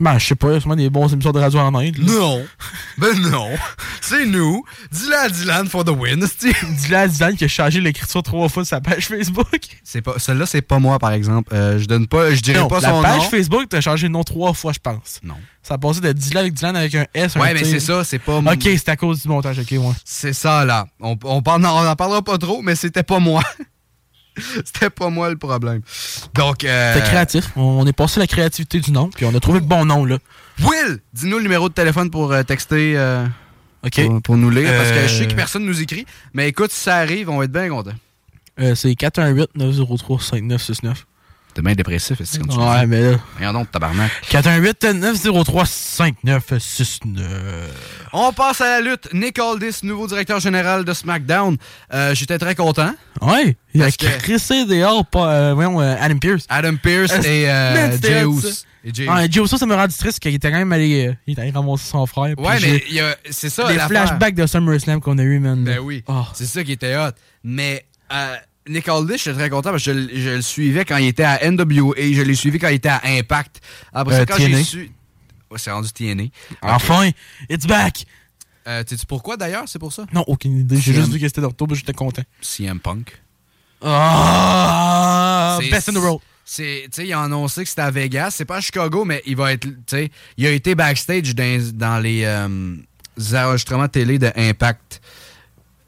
Ben, 0.00 0.18
je 0.18 0.26
sais 0.28 0.34
pas, 0.34 0.48
il 0.48 0.54
y 0.54 0.56
a 0.56 0.60
sûrement 0.60 0.76
des 0.76 0.88
bons 0.88 1.12
émissions 1.12 1.30
de 1.30 1.38
radio 1.38 1.60
en 1.60 1.74
Inde. 1.74 1.98
là. 1.98 2.04
Non. 2.12 2.42
Ben 2.98 3.18
non. 3.30 3.50
C'est 4.00 4.24
nous. 4.24 4.64
Dis-le 4.90 5.14
à 5.14 5.28
Dylan 5.28 5.66
for 5.68 5.84
the 5.84 5.90
win. 5.90 6.24
à 6.94 7.06
Dylan 7.08 7.36
qui 7.36 7.44
a 7.44 7.48
changé 7.48 7.80
l'écriture 7.80 8.22
trois 8.22 8.48
fois 8.48 8.64
sur 8.64 8.70
sa 8.70 8.80
page 8.80 9.06
Facebook. 9.08 9.60
C'est 9.84 10.00
pas, 10.02 10.14
celle-là, 10.18 10.46
c'est 10.46 10.62
pas 10.62 10.78
moi, 10.78 10.98
par 10.98 11.12
exemple. 11.12 11.52
Euh, 11.54 11.78
je 11.78 11.84
donne 11.84 12.06
pas, 12.06 12.34
je 12.34 12.40
dirais 12.40 12.60
Non, 12.60 12.68
pas 12.68 12.80
la 12.80 12.88
son 12.88 13.02
page 13.02 13.18
nom. 13.18 13.30
Facebook, 13.30 13.64
t'as 13.68 13.80
changé 13.82 14.06
le 14.08 14.12
nom 14.12 14.24
trois 14.24 14.54
fois, 14.54 14.72
je 14.72 14.78
pense. 14.78 15.20
Non. 15.22 15.34
Ça 15.62 15.74
a 15.74 15.78
passé 15.78 16.00
de 16.00 16.12
Dylan 16.12 16.40
avec 16.44 16.54
Dylan 16.54 16.76
avec 16.76 16.94
un 16.94 17.06
S. 17.12 17.36
un 17.36 17.40
Ouais, 17.40 17.52
mais 17.52 17.64
c'est 17.64 17.80
ça, 17.80 18.02
c'est 18.02 18.18
pas 18.18 18.40
moi. 18.40 18.54
Ok, 18.54 18.62
c'est 18.64 18.88
à 18.88 18.96
cause 18.96 19.20
du 19.22 19.28
montage, 19.28 19.58
ok, 19.58 19.70
ouais. 19.72 19.92
C'est 20.06 20.32
ça, 20.32 20.64
là. 20.64 20.86
On, 21.00 21.16
on, 21.24 21.42
parle- 21.42 21.62
on 21.64 21.86
en 21.86 21.96
parlera 21.96 22.22
pas 22.22 22.38
trop, 22.38 22.62
mais 22.62 22.74
c'était 22.74 23.02
pas 23.02 23.18
moi. 23.18 23.42
c'était 24.64 24.90
pas 24.90 25.10
moi 25.10 25.30
le 25.30 25.36
problème. 25.36 25.82
Donc, 26.34 26.64
euh, 26.64 26.94
C'était 26.94 27.06
créatif. 27.06 27.50
On 27.56 27.86
est 27.86 27.92
passé 27.92 28.20
la 28.20 28.26
créativité 28.26 28.80
du 28.80 28.92
nom, 28.92 29.10
puis 29.14 29.26
on 29.26 29.34
a 29.34 29.40
trouvé 29.40 29.60
le 29.60 29.66
bon 29.66 29.84
nom, 29.84 30.04
là. 30.04 30.18
Will, 30.60 30.98
dis-nous 31.12 31.36
le 31.38 31.42
numéro 31.42 31.68
de 31.68 31.74
téléphone 31.74 32.10
pour 32.10 32.32
euh, 32.32 32.42
texter. 32.42 32.94
euh, 32.96 33.26
OK. 33.84 34.04
Pour, 34.06 34.22
pour 34.22 34.36
nous 34.36 34.50
lire, 34.50 34.70
parce 34.76 34.90
que 34.90 35.02
je 35.08 35.14
sais 35.14 35.26
que 35.26 35.32
Euh, 35.32 35.36
personne 35.36 35.64
nous 35.64 35.80
écrit. 35.80 36.04
Mais 36.34 36.48
écoute, 36.48 36.70
si 36.70 36.80
ça 36.80 36.96
arrive, 36.96 37.30
on 37.30 37.38
va 37.38 37.44
être 37.44 37.52
bien 37.52 37.68
content. 37.70 37.92
Euh, 38.60 38.74
c'est 38.74 38.90
418-903-5969. 38.92 40.94
T'es 41.54 41.62
bien 41.62 41.74
dépressif, 41.74 42.20
est-ce 42.20 42.38
que 42.38 42.46
tu 42.46 42.56
Ouais, 42.56 42.80
dis? 42.82 42.86
mais 42.86 43.10
là. 43.12 43.18
Rien 43.38 43.52
donc, 43.52 43.70
tabarnak. 43.72 44.10
418-903-5969. 44.30 47.22
On 48.12 48.32
passe 48.32 48.60
à 48.60 48.80
la 48.80 48.90
lutte. 48.90 49.08
Nick 49.12 49.38
Aldis, 49.38 49.80
nouveau 49.82 50.06
directeur 50.06 50.40
général 50.40 50.84
de 50.84 50.92
SmackDown. 50.92 51.56
Euh, 51.92 52.14
J'étais 52.14 52.38
très 52.38 52.54
content. 52.54 52.92
Ouais, 53.20 53.56
il 53.74 53.82
a 53.82 53.86
Parce 53.86 53.96
que- 53.96 54.18
crissé 54.18 54.64
dehors, 54.64 55.04
pas, 55.06 55.32
euh, 55.32 55.54
voyons, 55.54 55.80
euh, 55.80 55.96
Adam 56.00 56.18
Pierce. 56.18 56.44
Adam 56.48 56.76
Pierce 56.76 57.12
et 57.24 57.50
euh, 57.50 57.90
Jey. 58.00 58.24
Et 58.82 58.94
Jey 58.94 59.06
Ah, 59.10 59.26
Uso. 59.26 59.44
Uso, 59.44 59.58
ça 59.58 59.66
me 59.66 59.74
rend 59.74 59.86
triste 59.88 60.20
qu'il 60.20 60.34
était 60.34 60.50
quand 60.50 60.56
même 60.56 60.72
allé, 60.72 61.08
euh, 61.08 61.14
il 61.26 61.38
est 61.38 61.42
allé 61.42 61.50
ramasser 61.50 61.84
son 61.90 62.06
frère. 62.06 62.34
Ouais, 62.38 62.58
mais 62.62 62.82
il 62.88 62.94
y 62.94 63.00
a- 63.00 63.14
c'est 63.30 63.50
ça 63.50 63.70
Les 63.70 63.78
flashbacks 63.78 64.34
de 64.34 64.46
SummerSlam 64.46 65.00
qu'on 65.00 65.18
a 65.18 65.22
eu, 65.22 65.38
man. 65.38 65.62
Ben 65.64 65.78
oui. 65.80 66.02
Oh. 66.06 66.24
C'est 66.32 66.46
ça 66.46 66.64
qui 66.64 66.72
était 66.72 66.96
hot. 66.96 67.10
Mais 67.44 67.84
euh, 68.12 68.36
Nick 68.68 68.88
Aldis, 68.88 69.16
j'étais 69.18 69.32
très 69.34 69.50
content 69.50 69.70
parce 69.70 69.84
que 69.84 69.92
je, 69.92 69.98
le- 69.98 70.08
je 70.20 70.28
le 70.30 70.42
suivais 70.42 70.84
quand 70.84 70.96
il 70.98 71.06
était 71.06 71.24
à 71.24 71.38
NWA. 71.50 71.94
Je 71.96 72.22
l'ai 72.22 72.34
suivi 72.34 72.58
quand 72.58 72.68
il 72.68 72.74
était 72.74 72.88
à 72.90 73.00
Impact. 73.04 73.60
Après 73.92 74.14
ça, 74.14 74.20
Euh, 74.20 74.24
quand 74.26 74.36
j'ai 74.38 74.62
su... 74.64 74.90
Ouais, 75.50 75.58
c'est 75.58 75.70
rendu 75.72 75.90
TNA. 75.90 76.24
Enfin, 76.62 77.10
it's 77.48 77.66
back! 77.66 78.04
Euh, 78.68 78.84
Sais-tu 78.86 79.06
pourquoi 79.06 79.36
d'ailleurs? 79.36 79.64
C'est 79.66 79.78
pour 79.78 79.92
ça? 79.92 80.04
Non, 80.12 80.22
aucune 80.28 80.58
idée. 80.60 80.76
J'ai 80.78 80.92
juste 80.92 81.08
vu 81.10 81.18
que 81.18 81.26
c'était 81.26 81.40
de 81.40 81.46
retour, 81.46 81.66
mais 81.68 81.74
j'étais 81.74 81.92
content. 81.94 82.22
CM 82.40 82.78
Punk. 82.78 83.20
Ah! 83.82 85.58
C'est- 85.60 85.70
Best 85.70 85.88
in 85.88 85.92
the 85.94 85.96
world. 85.96 86.20
C'est, 86.44 86.88
a 87.12 87.22
annoncé 87.22 87.62
que 87.62 87.68
c'était 87.68 87.82
à 87.82 87.90
Vegas. 87.90 88.32
C'est 88.32 88.44
pas 88.44 88.56
à 88.56 88.60
Chicago, 88.60 89.04
mais 89.04 89.22
il 89.26 89.36
va 89.36 89.52
être, 89.52 89.66
il 90.36 90.46
a 90.46 90.50
été 90.50 90.74
backstage 90.74 91.34
dans, 91.34 91.70
dans 91.74 91.98
les, 92.00 92.24
euh, 92.24 92.74
enregistrements 93.34 93.86
télé 93.88 94.18
de 94.18 94.30
Impact 94.36 95.00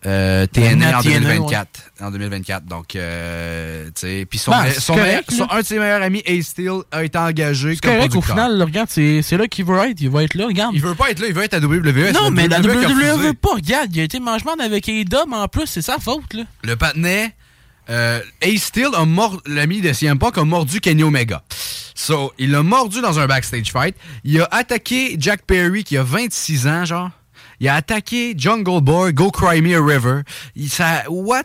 euh, 0.05 0.47
TNA 0.47 0.99
en 0.99 1.03
TNA, 1.03 1.21
2024. 1.21 1.69
En 2.01 2.11
2024. 2.11 2.65
Donc, 2.67 2.97
euh, 2.97 3.87
tu 3.87 3.93
sais, 4.01 4.27
puis 4.29 4.39
son, 4.39 4.51
Ben, 4.51 4.73
son, 4.73 4.95
correct, 4.95 5.31
un 5.51 5.61
de 5.61 5.65
ses 5.65 5.79
meilleurs 5.79 6.03
amis, 6.03 6.23
Ace 6.27 6.47
Steel, 6.47 6.81
a 6.91 7.05
été 7.05 7.17
engagé 7.19 7.75
C'est 7.75 7.83
correct, 7.83 8.15
au 8.17 8.21
final, 8.23 8.57
là, 8.59 8.65
regarde, 8.65 8.89
c'est 8.91 9.23
là 9.37 9.47
qu'il 9.47 9.65
veut 9.65 9.79
être. 9.79 10.01
Il 10.01 10.11
va 10.11 10.25
être 10.25 10.35
là, 10.35 10.47
regarde. 10.47 10.75
Il 10.75 10.83
veut 10.83 10.95
pas 10.95 11.11
être 11.11 11.21
là, 11.21 11.27
il 11.29 11.35
veut 11.35 11.45
être 11.45 11.55
à 11.55 11.59
WWE. 11.59 12.13
Non, 12.13 12.31
mais 12.31 12.49
la 12.49 12.61
WWE 12.61 12.85
refusé. 12.85 13.17
veut 13.29 13.35
pas. 13.35 13.55
Regarde, 13.55 13.95
il 13.95 14.01
a 14.01 14.05
été 14.05 14.19
mangement 14.19 14.55
avec 14.59 14.89
Edom 14.89 15.33
en 15.33 15.47
plus, 15.49 15.67
c'est 15.67 15.83
sa 15.83 15.99
faute, 15.99 16.35
là. 16.35 16.43
Le 16.65 16.75
patinet, 16.75 17.35
euh, 17.91 18.21
Ace 18.41 18.63
Steel, 18.65 18.89
a 18.95 19.05
mord- 19.05 19.41
l'ami 19.47 19.81
de 19.81 19.93
CM 19.93 20.19
Punk, 20.19 20.37
a 20.39 20.45
mordu 20.45 20.81
Kenny 20.81 21.03
Omega. 21.05 21.43
So, 21.95 22.33
il 22.39 22.51
l'a 22.51 22.63
mordu 22.65 23.01
dans 23.01 23.21
un 23.21 23.27
backstage 23.27 23.71
fight. 23.71 23.95
Il 24.25 24.41
a 24.41 24.49
attaqué 24.51 25.15
Jack 25.19 25.43
Perry, 25.47 25.85
qui 25.85 25.97
a 25.97 26.03
26 26.03 26.67
ans, 26.67 26.85
genre. 26.85 27.11
Il 27.63 27.69
a 27.69 27.77
attaqué 27.77 28.35
Jungle 28.37 28.81
Boy, 28.83 29.13
Go 29.15 29.31
Cry 29.31 29.63
Me 29.63 29.77
a 29.77 29.81
River. 29.81 30.23
Il, 30.57 30.69
ça, 30.69 31.05
what? 31.09 31.45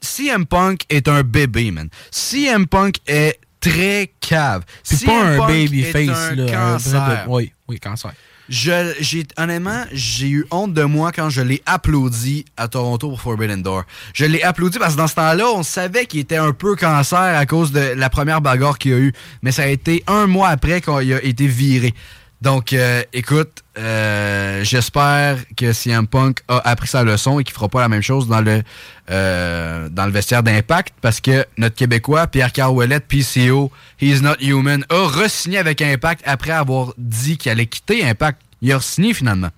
CM 0.00 0.46
Punk 0.46 0.82
est 0.88 1.08
un 1.08 1.24
bébé, 1.24 1.72
man. 1.72 1.88
CM 2.12 2.68
Punk 2.68 2.98
est 3.08 3.40
très 3.60 4.12
cave. 4.20 4.62
C'est 4.84 5.04
pas 5.04 5.20
un 5.20 5.36
Punk 5.38 5.48
babyface, 5.48 5.96
est 5.96 6.08
un 6.10 6.34
là. 6.36 6.44
un 6.44 6.72
cancer. 6.74 7.24
de- 7.26 7.30
Oui, 7.32 7.52
oui, 7.66 7.80
cancer. 7.80 8.12
Je, 8.48 8.94
j'ai, 9.00 9.26
honnêtement, 9.36 9.84
j'ai 9.92 10.28
eu 10.28 10.46
honte 10.50 10.72
de 10.72 10.82
moi 10.84 11.12
quand 11.12 11.28
je 11.28 11.42
l'ai 11.42 11.60
applaudi 11.66 12.46
à 12.56 12.66
Toronto 12.68 13.08
pour 13.10 13.20
Forbidden 13.20 13.60
Door. 13.62 13.82
Je 14.14 14.24
l'ai 14.24 14.42
applaudi 14.42 14.78
parce 14.78 14.94
que 14.94 14.98
dans 14.98 15.06
ce 15.08 15.16
temps-là, 15.16 15.44
on 15.54 15.62
savait 15.62 16.06
qu'il 16.06 16.20
était 16.20 16.36
un 16.36 16.52
peu 16.52 16.74
cancer 16.76 17.18
à 17.18 17.44
cause 17.44 17.72
de 17.72 17.80
la 17.94 18.08
première 18.08 18.40
bagarre 18.40 18.78
qu'il 18.78 18.92
a 18.94 18.98
eu. 18.98 19.12
Mais 19.42 19.52
ça 19.52 19.64
a 19.64 19.66
été 19.66 20.02
un 20.06 20.26
mois 20.28 20.48
après 20.48 20.80
qu'il 20.80 21.12
a 21.12 21.22
été 21.22 21.46
viré. 21.46 21.92
Donc, 22.40 22.72
euh, 22.72 23.02
écoute, 23.12 23.64
euh, 23.78 24.62
j'espère 24.62 25.38
que 25.56 25.72
CM 25.72 26.06
Punk 26.06 26.38
a 26.46 26.58
appris 26.68 26.86
sa 26.86 27.02
leçon 27.02 27.40
et 27.40 27.44
qu'il 27.44 27.52
fera 27.52 27.68
pas 27.68 27.80
la 27.80 27.88
même 27.88 28.02
chose 28.02 28.28
dans 28.28 28.40
le 28.40 28.62
euh, 29.10 29.88
dans 29.88 30.06
le 30.06 30.12
vestiaire 30.12 30.44
d'Impact 30.44 30.94
parce 31.00 31.20
que 31.20 31.44
notre 31.56 31.74
Québécois, 31.74 32.28
Pierre 32.28 32.52
Carouelette, 32.52 33.06
PCO, 33.08 33.72
He's 34.00 34.22
Not 34.22 34.36
Human, 34.40 34.84
a 34.88 35.06
re-signé 35.08 35.58
avec 35.58 35.82
Impact 35.82 36.22
après 36.26 36.52
avoir 36.52 36.92
dit 36.96 37.38
qu'il 37.38 37.50
allait 37.50 37.66
quitter 37.66 38.04
Impact. 38.04 38.40
Il 38.60 38.72
a 38.72 38.80
signé 38.80 39.14
finalement. 39.14 39.50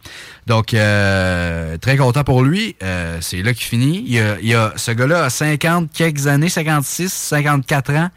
Donc, 0.47 0.73
euh, 0.75 1.77
très 1.79 1.97
content 1.97 2.23
pour 2.25 2.43
lui. 2.43 2.77
Euh, 2.83 3.17
c'est 3.23 3.43
là 3.43 3.53
qu'il 3.55 3.65
finit. 3.65 4.05
Il 4.07 4.19
a, 4.21 4.37
il 4.43 4.55
a- 4.55 4.73
ce 4.77 4.91
gars-là 4.91 5.25
a 5.25 5.31
50 5.31 5.91
quelques 5.93 6.27
années, 6.27 6.51
56, 6.51 7.11
54 7.11 7.93
ans. 7.95 8.11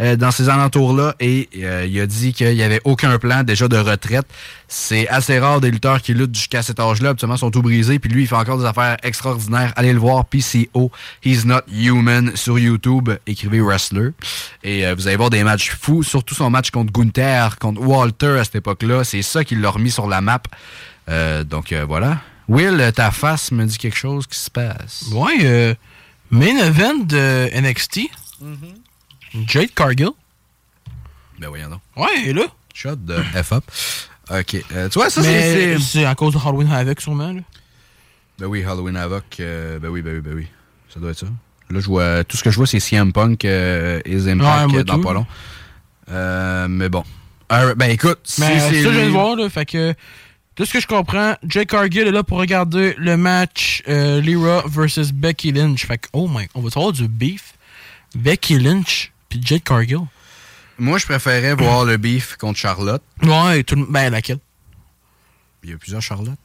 Euh, 0.00 0.16
dans 0.16 0.30
ces 0.30 0.48
alentours-là 0.48 1.14
et 1.20 1.48
euh, 1.58 1.86
il 1.88 2.00
a 2.00 2.06
dit 2.06 2.32
qu'il 2.32 2.54
n'y 2.54 2.62
avait 2.62 2.80
aucun 2.84 3.18
plan 3.18 3.42
déjà 3.42 3.68
de 3.68 3.76
retraite. 3.76 4.26
C'est 4.68 5.08
assez 5.08 5.38
rare 5.38 5.60
des 5.60 5.70
lutteurs 5.70 6.02
qui 6.02 6.14
luttent 6.14 6.34
jusqu'à 6.34 6.62
cet 6.62 6.80
âge-là. 6.80 7.10
Habituellement, 7.10 7.36
ils 7.36 7.40
sont 7.40 7.50
tout 7.50 7.62
brisés. 7.62 7.98
Puis 7.98 8.10
lui, 8.10 8.22
il 8.22 8.26
fait 8.26 8.34
encore 8.34 8.58
des 8.58 8.64
affaires 8.64 8.96
extraordinaires. 9.02 9.72
Allez 9.76 9.92
le 9.92 9.98
voir, 9.98 10.24
PCO, 10.24 10.90
He's 11.24 11.44
Not 11.44 11.60
Human 11.72 12.32
sur 12.34 12.58
YouTube. 12.58 13.10
Écrivez 13.26 13.60
Wrestler. 13.60 14.10
Et 14.62 14.86
euh, 14.86 14.94
vous 14.94 15.06
allez 15.06 15.16
voir 15.16 15.30
des 15.30 15.44
matchs 15.44 15.70
fous, 15.70 16.02
surtout 16.02 16.34
son 16.34 16.50
match 16.50 16.70
contre 16.70 16.92
Gunther, 16.92 17.58
contre 17.58 17.80
Walter 17.80 18.38
à 18.40 18.44
cette 18.44 18.56
époque-là. 18.56 19.04
C'est 19.04 19.22
ça 19.22 19.44
qui 19.44 19.54
l'a 19.54 19.70
remis 19.70 19.90
sur 19.90 20.08
la 20.08 20.20
map. 20.20 20.42
Euh, 21.08 21.44
donc 21.44 21.72
euh, 21.72 21.84
voilà. 21.86 22.20
Will, 22.48 22.92
ta 22.94 23.10
face 23.10 23.52
me 23.52 23.64
dit 23.64 23.78
quelque 23.78 23.96
chose 23.96 24.26
qui 24.26 24.38
se 24.38 24.50
passe. 24.50 25.06
Ouais, 25.12 25.38
euh, 25.44 25.74
main 26.30 26.58
event 26.58 26.98
de 27.04 27.48
NXT. 27.58 28.00
Jade 29.46 29.72
Cargill. 29.74 30.10
Ben 31.38 31.48
voyons 31.48 31.68
donc. 31.70 31.80
Ouais, 31.96 32.08
elle 32.22 32.28
est 32.30 32.32
là? 32.34 32.46
Shot 32.72 32.96
de 32.96 33.16
F-up. 33.42 33.64
OK. 34.30 34.56
Euh, 34.72 34.88
tu 34.88 34.98
vois, 34.98 35.10
ça, 35.10 35.22
c'est... 35.22 35.78
c'est- 35.78 36.04
à 36.04 36.14
cause 36.14 36.34
de 36.34 36.38
Halloween 36.38 36.70
Havoc, 36.72 37.00
sûrement. 37.00 37.32
Là. 37.32 37.40
Ben 38.38 38.46
oui, 38.46 38.64
Halloween 38.64 38.96
Havoc. 38.96 39.24
euh, 39.40 39.78
ben 39.78 39.88
oui, 39.88 40.02
ben 40.02 40.14
oui, 40.14 40.20
ben 40.20 40.34
oui. 40.34 40.46
Ça 40.92 40.98
doit 41.00 41.10
être 41.10 41.18
ça. 41.18 41.26
Là, 41.70 41.80
je 41.80 41.86
vois... 41.86 42.24
Tout 42.24 42.36
ce 42.36 42.42
que 42.44 42.50
je 42.50 42.56
vois, 42.56 42.66
c'est 42.66 42.80
CM 42.80 43.12
Punk 43.12 43.44
euh, 43.44 44.00
et 44.04 44.16
Impact 44.28 44.74
euh, 44.74 44.84
dans 44.84 44.96
tout. 44.96 45.00
pas 45.02 45.12
long. 45.12 45.26
Euh, 46.10 46.68
mais 46.68 46.88
bon. 46.88 47.04
Euh, 47.52 47.74
ben 47.74 47.90
écoute, 47.90 48.20
si 48.24 48.40
Mais 48.40 48.58
c'est 48.60 48.82
ça, 48.82 48.92
je 48.92 48.96
viens 48.96 49.06
de 49.06 49.10
voir, 49.10 49.36
là. 49.36 49.48
Fait 49.50 49.66
que, 49.66 49.94
tout 50.54 50.64
ce 50.64 50.72
que 50.72 50.80
je 50.80 50.86
comprends, 50.86 51.36
Jade 51.46 51.66
Cargill 51.66 52.06
est 52.06 52.10
là 52.12 52.22
pour 52.22 52.38
regarder 52.38 52.94
le 52.98 53.16
match 53.16 53.82
euh, 53.88 54.20
Lyra 54.20 54.62
versus 54.66 55.12
Becky 55.12 55.52
Lynch. 55.52 55.86
Fait 55.86 55.98
que, 55.98 56.08
oh 56.12 56.28
my, 56.28 56.46
on 56.54 56.60
va 56.60 56.68
avoir 56.74 56.92
du 56.92 57.08
beef? 57.08 57.54
Becky 58.14 58.58
Lynch 58.58 59.10
puis 59.38 59.40
Jade 59.44 59.62
Cargill. 59.62 60.00
Moi, 60.78 60.98
je 60.98 61.06
préférais 61.06 61.54
voir 61.54 61.84
le 61.84 61.96
beef 61.96 62.36
contre 62.36 62.58
Charlotte. 62.58 63.02
Ouais, 63.22 63.62
tout 63.62 63.76
le 63.76 63.86
Ben, 63.88 64.10
laquelle? 64.10 64.38
Il 65.62 65.70
y 65.70 65.72
a 65.72 65.76
plusieurs 65.76 66.02
Charlotte. 66.02 66.38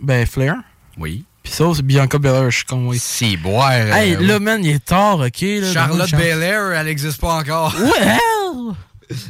Ben, 0.00 0.26
Flair. 0.26 0.54
Oui. 0.98 1.24
Puis 1.42 1.52
ça, 1.52 1.64
c'est 1.74 1.82
Bianca 1.82 2.18
Belair, 2.18 2.50
je 2.50 2.56
suis 2.58 2.64
con, 2.66 2.86
oui. 2.88 2.98
C'est 2.98 3.36
boire. 3.36 3.70
Hey, 3.72 4.14
euh, 4.14 4.20
là, 4.20 4.38
man, 4.38 4.64
il 4.64 4.70
est 4.70 4.84
tard, 4.84 5.18
ok? 5.20 5.40
Là, 5.42 5.72
Charlotte. 5.72 6.10
Belair, 6.12 6.72
elle 6.72 6.86
n'existe 6.86 7.20
pas 7.20 7.34
encore. 7.34 7.74
Well! 7.76 8.74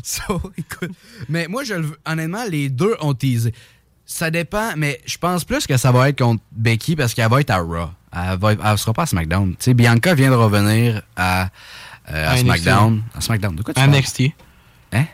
So, 0.04 0.40
écoute. 0.56 0.92
Mais 1.28 1.48
moi, 1.48 1.64
je 1.64 1.74
le 1.74 1.82
veux- 1.86 1.98
honnêtement, 2.06 2.44
les 2.48 2.68
deux 2.68 2.94
ont 3.00 3.12
teasé. 3.12 3.52
Ça 4.06 4.30
dépend, 4.30 4.70
mais 4.76 5.00
je 5.04 5.18
pense 5.18 5.44
plus 5.44 5.66
que 5.66 5.76
ça 5.76 5.90
va 5.90 6.08
être 6.08 6.18
contre 6.18 6.42
Becky 6.52 6.94
parce 6.94 7.12
qu'elle 7.12 7.28
va 7.28 7.40
être 7.40 7.50
à 7.50 7.58
Raw. 7.58 7.90
Elle, 8.12 8.38
va, 8.38 8.52
elle 8.52 8.78
sera 8.78 8.92
pas 8.92 9.02
à 9.02 9.06
SmackDown. 9.06 9.50
Tu 9.56 9.64
sais, 9.64 9.74
Bianca 9.74 10.14
vient 10.14 10.30
de 10.30 10.36
revenir 10.36 11.02
à, 11.16 11.48
euh, 12.12 12.32
à. 12.32 12.36
SmackDown. 12.36 13.02
À 13.14 13.20
SmackDown. 13.20 13.56
De 13.56 13.62
quoi 13.62 13.74
tu 13.74 13.80
parles? 13.80 13.90
NXT. 13.96 14.22
Hein? 14.92 15.04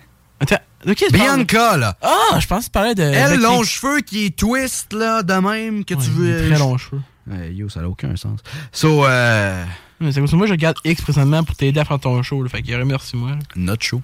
Attends, 0.40 0.56
de 0.84 0.94
qui 0.94 1.04
tu? 1.06 1.12
Bianca, 1.12 1.76
là. 1.76 1.96
Ah, 2.02 2.38
je 2.40 2.46
pense 2.46 2.60
que 2.60 2.64
tu 2.66 2.70
parlais 2.70 2.94
de. 2.94 3.02
Elle, 3.02 3.30
Becky. 3.32 3.42
long 3.42 3.62
cheveux 3.62 4.00
qui 4.00 4.26
est 4.26 4.36
twist, 4.36 4.92
là, 4.92 5.22
de 5.22 5.34
même, 5.34 5.84
que 5.84 5.94
tu 5.94 6.10
veux. 6.10 6.48
Très 6.48 6.58
long 6.58 6.76
cheveux. 6.78 7.02
Ouais, 7.30 7.52
yo, 7.52 7.68
ça 7.68 7.80
n'a 7.80 7.88
aucun 7.88 8.16
sens. 8.16 8.40
So, 8.72 9.04
euh. 9.04 9.64
Mais 10.00 10.12
c'est 10.12 10.20
moi, 10.32 10.46
je 10.46 10.52
regarde 10.52 10.76
X 10.84 11.02
présentement 11.02 11.44
pour 11.44 11.54
t'aider 11.56 11.78
à 11.78 11.84
faire 11.84 12.00
ton 12.00 12.22
show. 12.22 12.42
Là, 12.42 12.48
fait 12.48 12.62
que 12.62 12.72
remercie-moi. 12.74 13.32
Notre 13.54 13.84
show. 13.84 14.00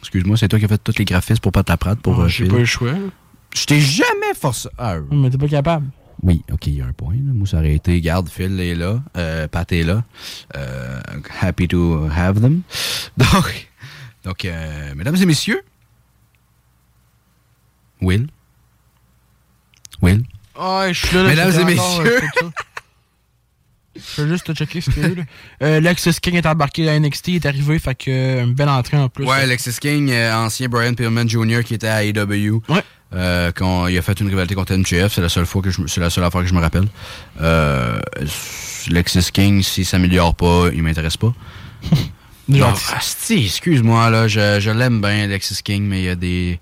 Excuse-moi, 0.00 0.36
c'est 0.36 0.48
toi 0.48 0.58
qui 0.58 0.64
as 0.64 0.68
fait 0.68 0.82
tous 0.82 0.98
les 0.98 1.04
graphismes 1.04 1.40
pour 1.40 1.52
pas 1.52 1.62
t'apprendre 1.62 1.98
pour. 1.98 2.18
Ah, 2.20 2.24
euh, 2.24 2.28
J'ai 2.28 2.46
pas 2.46 2.56
eu 2.56 2.60
le 2.60 2.64
choix. 2.64 2.92
là. 2.92 2.98
Je 3.54 3.64
t'ai 3.66 3.80
jamais 3.80 4.34
forcé. 4.38 4.68
Ah, 4.78 4.96
Mais 5.12 5.30
t'es 5.30 5.38
pas 5.38 5.46
capable. 5.48 5.86
Oui, 6.22 6.42
ok, 6.52 6.66
il 6.68 6.74
y 6.74 6.80
a 6.82 6.86
un 6.86 6.92
point. 6.92 7.14
Là. 7.14 7.32
Moi, 7.34 7.46
ça 7.48 7.58
aurait 7.58 7.74
été, 7.74 8.00
garde, 8.00 8.28
Phil 8.28 8.60
est 8.60 8.74
là, 8.76 9.02
euh, 9.16 9.48
Pat 9.48 9.70
est 9.72 9.82
là. 9.82 10.04
Euh, 10.56 11.00
happy 11.40 11.66
to 11.66 12.06
have 12.16 12.40
them. 12.40 12.62
Donc, 13.16 13.68
donc 14.24 14.44
euh, 14.44 14.94
mesdames 14.94 15.16
et 15.16 15.26
messieurs, 15.26 15.62
Will. 18.00 18.28
Will. 20.00 20.22
Ah, 20.58 20.86
je 20.92 21.06
suis 21.06 21.16
là. 21.16 21.22
là, 21.24 21.28
Mesdames 21.30 21.68
et 21.68 21.78
encore, 21.78 22.02
messieurs. 22.02 22.20
euh. 22.42 22.50
Je 24.16 24.22
vais 24.22 24.28
juste 24.30 24.46
te 24.46 24.52
checker 24.54 24.80
ce 24.80 24.90
qu'il 24.90 25.02
y 25.02 25.04
a 25.04 25.08
eu. 25.10 25.14
là. 25.16 25.24
Euh, 25.62 25.80
Lexus 25.80 26.14
King 26.22 26.36
est 26.36 26.46
embarqué 26.46 26.88
à 26.88 26.98
NXT, 26.98 27.28
il 27.28 27.34
est 27.36 27.46
arrivé, 27.46 27.78
fait 27.78 27.94
que 27.94 28.10
euh, 28.10 28.44
une 28.44 28.54
belle 28.54 28.70
entrée 28.70 28.96
en 28.96 29.10
plus. 29.10 29.26
Ouais, 29.26 29.36
Alexis 29.42 29.76
King, 29.80 30.10
euh, 30.10 30.34
ancien 30.34 30.68
Brian 30.68 30.94
Pillman 30.94 31.28
Jr. 31.28 31.62
qui 31.62 31.74
était 31.74 31.88
à 31.88 32.02
AEW. 32.02 32.62
Ouais. 32.70 32.82
Euh, 33.14 33.52
quand 33.54 33.86
il 33.88 33.98
a 33.98 34.02
fait 34.02 34.18
une 34.20 34.28
rivalité 34.28 34.54
contre 34.54 34.74
MJF, 34.74 35.12
c'est 35.12 35.20
la 35.20 35.28
seule 35.28 35.44
fois 35.46 35.60
que 35.62 35.70
je, 35.70 35.82
me- 35.82 35.86
c'est 35.88 36.00
la 36.00 36.08
seule 36.10 36.24
affaire 36.24 36.40
que 36.42 36.46
je 36.46 36.54
me 36.54 36.60
rappelle. 36.60 36.86
Euh, 37.40 38.00
Lexis 38.88 39.30
King, 39.32 39.62
s'il 39.62 39.84
s'améliore 39.86 40.34
pas, 40.34 40.68
il 40.72 40.82
m'intéresse 40.82 41.16
pas. 41.16 41.32
Genre, 42.48 42.78
asti, 42.96 43.44
excuse-moi 43.46 44.10
là, 44.10 44.28
je, 44.28 44.58
je 44.60 44.70
l'aime 44.70 45.00
bien 45.00 45.24
Alexis 45.24 45.62
King, 45.62 45.84
mais 45.84 46.00
il 46.00 46.04
y 46.04 46.08
a 46.08 46.16
des, 46.16 46.58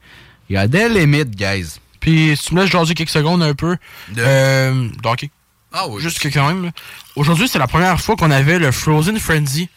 il 0.48 0.54
y 0.54 0.56
a 0.56 0.68
des 0.68 0.88
limites, 0.88 1.30
guys. 1.30 1.76
Puis 2.00 2.36
si 2.36 2.46
tu 2.48 2.54
me 2.54 2.62
laisses 2.62 2.70
jaser 2.70 2.94
quelques 2.94 3.10
secondes 3.10 3.42
un 3.42 3.54
peu, 3.54 3.76
De- 4.10 4.20
euh, 4.20 4.88
de 4.88 5.08
hockey. 5.08 5.30
Ah 5.72 5.86
oui. 5.88 6.02
Juste 6.02 6.18
que 6.18 6.28
quand 6.28 6.48
même. 6.48 6.70
Aujourd'hui, 7.16 7.48
c'est 7.48 7.58
la 7.58 7.66
première 7.68 8.00
fois 8.00 8.16
qu'on 8.16 8.30
avait 8.30 8.58
le 8.58 8.72
Frozen 8.72 9.18
Frenzy. 9.18 9.68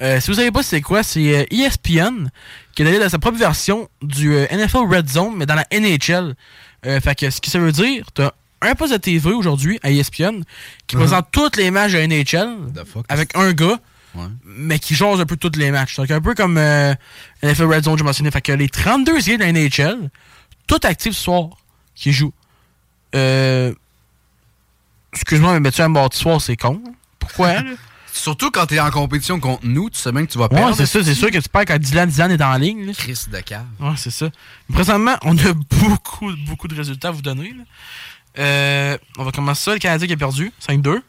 Euh, 0.00 0.20
si 0.20 0.30
vous 0.30 0.36
savez 0.36 0.50
pas 0.52 0.62
c'est 0.62 0.80
quoi, 0.80 1.02
c'est 1.02 1.40
euh, 1.40 1.44
ESPN 1.50 2.28
qui 2.74 2.82
est 2.82 2.86
allé 2.86 2.98
dans 3.00 3.08
sa 3.08 3.18
propre 3.18 3.38
version 3.38 3.88
du 4.02 4.32
euh, 4.34 4.46
NFL 4.52 4.86
Red 4.94 5.08
Zone, 5.08 5.34
mais 5.36 5.46
dans 5.46 5.56
la 5.56 5.66
NHL. 5.72 6.34
Euh, 6.86 7.00
fait 7.00 7.14
que 7.18 7.30
ce 7.30 7.40
que 7.40 7.50
ça 7.50 7.58
veut 7.58 7.72
dire, 7.72 8.06
t'as 8.14 8.30
un 8.60 8.74
poste 8.76 8.92
de 8.92 8.98
TV 8.98 9.32
aujourd'hui 9.32 9.80
à 9.82 9.90
ESPN 9.90 10.42
qui 10.86 10.94
Uh-huh. 10.96 11.00
présente 11.00 11.26
tous 11.32 11.56
les 11.56 11.70
matchs 11.72 11.92
de 11.92 11.98
NHL 11.98 12.56
fuck? 12.86 13.04
avec 13.08 13.36
un 13.36 13.52
gars, 13.52 13.78
Ouais. 14.14 14.24
mais 14.44 14.78
qui 14.78 14.94
jase 14.94 15.20
un 15.20 15.26
peu 15.26 15.36
tous 15.36 15.58
les 15.58 15.70
matchs. 15.70 15.96
Donc 15.96 16.10
un 16.10 16.20
peu 16.20 16.34
comme 16.34 16.56
euh, 16.58 16.94
NFL 17.42 17.64
Red 17.64 17.84
Zone, 17.84 17.98
j'ai 17.98 18.04
mentionné. 18.04 18.30
Fait 18.30 18.40
que 18.40 18.52
les 18.52 18.68
32 18.68 19.18
équipes 19.18 19.40
de 19.40 19.44
la 19.44 19.52
NHL, 19.52 20.10
tout 20.68 20.78
actifs 20.84 21.14
ce 21.14 21.22
soir, 21.24 21.48
qui 21.96 22.12
jouent. 22.12 22.32
Euh, 23.14 23.72
Excuse-moi, 25.12 25.54
mais 25.54 25.60
mettre 25.60 25.80
un 25.80 25.88
mardi 25.88 26.16
soir, 26.18 26.40
c'est 26.40 26.56
con. 26.56 26.80
Pourquoi? 27.18 27.54
Surtout 28.18 28.50
quand 28.50 28.66
t'es 28.66 28.80
en 28.80 28.90
compétition 28.90 29.38
contre 29.40 29.64
nous, 29.64 29.90
tu 29.90 29.98
sais 29.98 30.10
bien 30.12 30.26
que 30.26 30.32
tu 30.32 30.38
vas 30.38 30.44
Ouais, 30.44 30.56
perdre. 30.56 30.76
c'est 30.76 30.86
ça, 30.86 31.02
c'est 31.04 31.14
sûr 31.14 31.30
que 31.30 31.38
tu 31.38 31.48
perds 31.48 31.64
quand 31.66 31.78
Dylan 31.78 32.08
Dylan 32.08 32.30
est 32.32 32.42
en 32.42 32.54
ligne. 32.56 32.86
là. 32.86 32.92
Chris 32.92 33.26
de 33.32 33.38
cave. 33.40 33.64
Ouais, 33.80 33.94
c'est 33.96 34.10
ça. 34.10 34.28
Présentement, 34.72 35.16
on 35.22 35.36
a 35.38 35.52
beaucoup, 35.70 36.32
beaucoup 36.46 36.68
de 36.68 36.74
résultats 36.74 37.08
à 37.08 37.10
vous 37.12 37.22
donner. 37.22 37.52
là. 37.56 37.64
Euh, 38.38 38.98
on 39.18 39.24
va 39.24 39.30
commencer 39.32 39.62
ça. 39.64 39.72
Le 39.72 39.78
Canadien 39.78 40.06
qui 40.06 40.12
a 40.12 40.16
perdu, 40.16 40.52
5-2. 40.68 41.00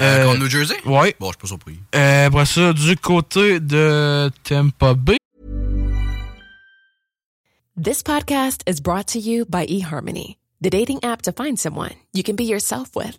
Euh, 0.00 0.24
contre 0.26 0.38
New 0.40 0.48
Jersey? 0.48 0.76
Ouais. 0.84 1.16
Bon, 1.18 1.26
je 1.28 1.32
suis 1.32 1.38
pas 1.40 1.46
surpris. 1.48 1.78
Euh, 1.94 2.26
après 2.26 2.46
ça, 2.46 2.72
du 2.72 2.96
côté 2.96 3.58
de 3.58 4.30
Tampa 4.44 4.94
Bay. 4.94 5.16
This 7.80 8.02
podcast 8.02 8.62
is 8.68 8.80
brought 8.80 9.06
to 9.12 9.18
you 9.18 9.44
by 9.48 9.64
eHarmony, 9.66 10.36
the 10.60 10.68
dating 10.70 10.98
app 11.04 11.22
to 11.22 11.32
find 11.32 11.58
someone 11.58 11.92
you 12.12 12.22
can 12.22 12.34
be 12.34 12.44
yourself 12.44 12.88
with. 12.94 13.18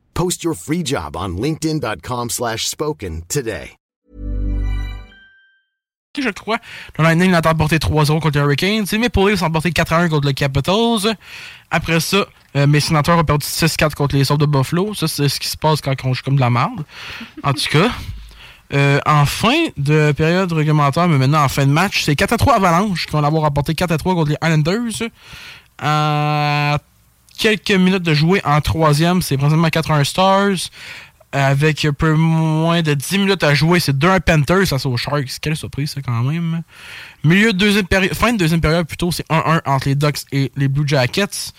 Post 0.13 0.43
your 0.43 0.55
free 0.55 0.83
job 0.83 1.15
on 1.17 1.37
linkedin.com 1.37 2.29
slash 2.29 2.67
spoken 2.67 3.23
today. 3.27 3.75
je 6.19 6.29
crois. 6.29 6.57
Le 6.97 7.03
Lightning 7.03 7.33
a 7.33 7.39
emporté 7.39 7.77
3-0 7.77 8.19
contre 8.19 8.37
les 8.37 8.39
Hurricanes. 8.43 8.85
Les 8.91 8.97
Maple 8.97 9.29
Leafs 9.29 9.41
ont 9.41 9.45
emporté 9.45 9.69
4-1 9.69 10.09
contre 10.09 10.27
le 10.27 10.33
Capitals. 10.33 11.15
Après 11.69 11.99
ça, 12.01 12.25
euh, 12.57 12.67
mes 12.67 12.81
sénateurs 12.81 13.17
ont 13.17 13.23
perdu 13.23 13.45
6-4 13.45 13.93
contre 13.93 14.15
les 14.15 14.25
Sables 14.25 14.41
de 14.41 14.45
Buffalo. 14.45 14.93
Ça, 14.93 15.07
c'est 15.07 15.29
ce 15.29 15.39
qui 15.39 15.47
se 15.47 15.55
passe 15.55 15.79
quand 15.79 15.95
on 16.03 16.13
joue 16.13 16.23
comme 16.23 16.35
de 16.35 16.41
la 16.41 16.49
merde. 16.49 16.83
En 17.43 17.53
tout 17.53 17.69
cas, 17.71 17.89
euh, 18.73 18.99
en 19.05 19.25
fin 19.25 19.67
de 19.77 20.11
période 20.11 20.51
réglementaire, 20.51 21.07
mais 21.07 21.17
maintenant 21.17 21.43
en 21.43 21.49
fin 21.49 21.65
de 21.65 21.71
match, 21.71 22.03
c'est 22.03 22.13
4-3 22.13 22.55
Avalanche 22.55 23.05
qui 23.05 23.11
vont 23.13 23.21
l'avoir 23.21 23.45
emporté 23.45 23.73
4-3 23.73 23.97
contre 24.03 24.29
les 24.31 24.37
Islanders. 24.43 25.09
À 25.77 26.77
quelques 27.41 27.71
minutes 27.71 28.03
de 28.03 28.13
jouer 28.13 28.41
en 28.45 28.61
troisième, 28.61 29.21
c'est 29.21 29.35
principalement 29.37 29.67
4-1 29.69 30.03
Stars. 30.05 30.69
avec 31.33 31.85
un 31.85 31.93
peu 31.93 32.13
moins 32.13 32.81
de 32.81 32.93
10 32.93 33.17
minutes 33.19 33.43
à 33.43 33.53
jouer. 33.53 33.79
C'est 33.79 33.97
2-1 33.97 34.19
Panthers 34.19 34.67
face 34.67 34.85
aux 34.85 34.97
Sharks. 34.97 35.39
Quelle 35.41 35.55
surprise, 35.55 35.91
ça, 35.91 36.01
quand 36.01 36.21
même. 36.23 36.61
Milieu 37.23 37.53
de 37.53 37.57
deuxième 37.57 37.87
période, 37.87 38.13
fin 38.13 38.33
de 38.33 38.37
deuxième 38.37 38.59
période, 38.59 38.85
plutôt, 38.85 39.11
c'est 39.11 39.25
1-1 39.29 39.61
entre 39.65 39.87
les 39.87 39.95
Ducks 39.95 40.19
et 40.33 40.51
les 40.57 40.67
Blue 40.67 40.85
Jackets. 40.87 41.53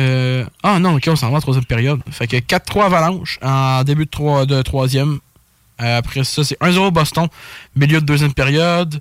Euh, 0.00 0.44
ah 0.64 0.78
non, 0.80 0.96
ok, 0.96 1.04
on 1.08 1.16
s'en 1.16 1.30
va 1.30 1.36
en 1.38 1.40
troisième 1.40 1.64
période. 1.64 2.00
Fait 2.10 2.26
que 2.26 2.36
4-3 2.38 2.86
Avalanche 2.86 3.38
en 3.42 3.84
début 3.84 4.06
de, 4.06 4.10
trois- 4.10 4.46
de 4.46 4.60
troisième. 4.62 5.18
Euh, 5.80 5.98
après 5.98 6.24
ça, 6.24 6.42
c'est 6.44 6.58
1-0 6.60 6.90
Boston, 6.90 7.28
milieu 7.76 8.00
de 8.00 8.06
deuxième 8.06 8.32
période. 8.34 9.00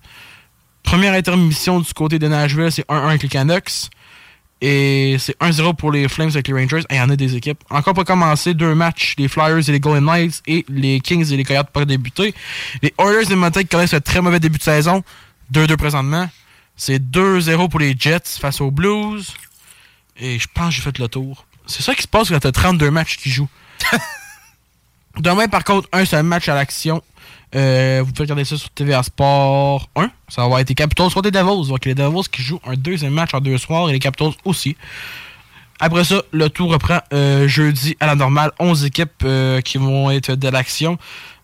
Première 0.84 1.14
intermission 1.14 1.80
du 1.80 1.92
côté 1.94 2.20
de 2.20 2.28
Nashville, 2.28 2.72
c'est 2.72 2.86
1-1 2.88 3.08
avec 3.10 3.24
les 3.24 3.30
Canucks. 3.30 3.90
Et 4.62 5.16
c'est 5.18 5.36
1-0 5.40 5.76
pour 5.76 5.92
les 5.92 6.08
Flames 6.08 6.30
avec 6.30 6.48
les 6.48 6.54
Rangers. 6.54 6.84
Et 6.90 6.96
il 6.96 6.98
y 6.98 7.02
en 7.02 7.10
a 7.10 7.16
des 7.16 7.36
équipes. 7.36 7.64
Encore 7.72 7.96
pas 7.96 8.04
commencé, 8.04 8.54
deux 8.54 8.76
matchs, 8.76 9.16
les 9.18 9.28
Flyers 9.28 9.68
et 9.68 9.72
les 9.72 9.80
Golden 9.80 10.06
Knights 10.06 10.44
et 10.46 10.64
les 10.70 11.00
Kings 11.00 11.32
et 11.34 11.38
les 11.38 11.44
Coyotes 11.44 11.72
pas 11.72 11.84
débuté. 11.86 12.36
Les 12.84 12.94
Oilers 13.00 13.26
de 13.26 13.36
Montaigne 13.36 13.66
connaissent 13.66 13.96
un 13.96 14.02
très 14.02 14.22
mauvais 14.22 14.40
début 14.40 14.60
de 14.60 14.64
saison. 14.64 15.04
2-2 15.52 15.78
présentement. 15.78 16.30
C'est 16.78 17.00
2-0 17.00 17.70
pour 17.70 17.80
les 17.80 17.96
Jets 17.98 18.38
face 18.40 18.62
aux 18.62 18.72
Blues. 18.72 19.34
Et 20.18 20.38
je 20.38 20.48
pense 20.54 20.70
que 20.70 20.76
j'ai 20.76 20.82
fait 20.82 20.98
le 21.00 21.08
tour. 21.08 21.46
C'est 21.66 21.82
ça 21.82 21.96
qui 21.96 22.04
se 22.04 22.08
passe 22.08 22.30
quand 22.30 22.40
t'as 22.40 22.52
32 22.52 22.92
matchs 22.92 23.18
qui 23.18 23.32
jouent. 23.32 23.50
Demain, 25.20 25.48
par 25.48 25.64
contre, 25.64 25.90
un 25.92 26.06
seul 26.06 26.24
match 26.24 26.48
à 26.50 26.56
l'action. 26.56 27.02
Euh, 27.54 28.02
vous 28.06 28.12
pouvez 28.12 28.26
regarder 28.26 28.46
ça 28.46 28.58
sur 28.58 28.70
TVA 28.70 29.04
Sport 29.04 29.90
1. 29.96 30.10
Ça 30.30 30.48
va 30.48 30.62
être 30.62 30.70
les 30.70 30.76
Capitals 30.76 31.10
contre 31.10 31.26
les 31.26 31.32
Devils. 31.32 31.70
Donc 31.70 31.86
les 31.86 31.96
Devils 31.96 32.30
qui 32.32 32.42
jouent 32.42 32.62
un 32.66 32.76
deuxième 32.76 33.14
match 33.14 33.34
en 33.34 33.42
deux 33.42 33.58
soirs 33.58 33.90
et 33.90 33.94
les 33.94 34.00
Capitals 34.00 34.34
aussi. 34.46 34.78
Après 35.80 36.04
ça, 36.04 36.22
le 36.32 36.50
tour 36.50 36.72
reprend 36.72 37.00
euh, 37.12 37.48
jeudi 37.48 37.98
à 38.00 38.08
la 38.08 38.16
normale. 38.16 38.52
11 38.60 38.86
équipes 38.86 39.24
euh, 39.24 39.62
qui 39.62 39.78
vont 39.78 40.12
être 40.12 40.36
de 40.36 40.48
l'action. 40.48 40.98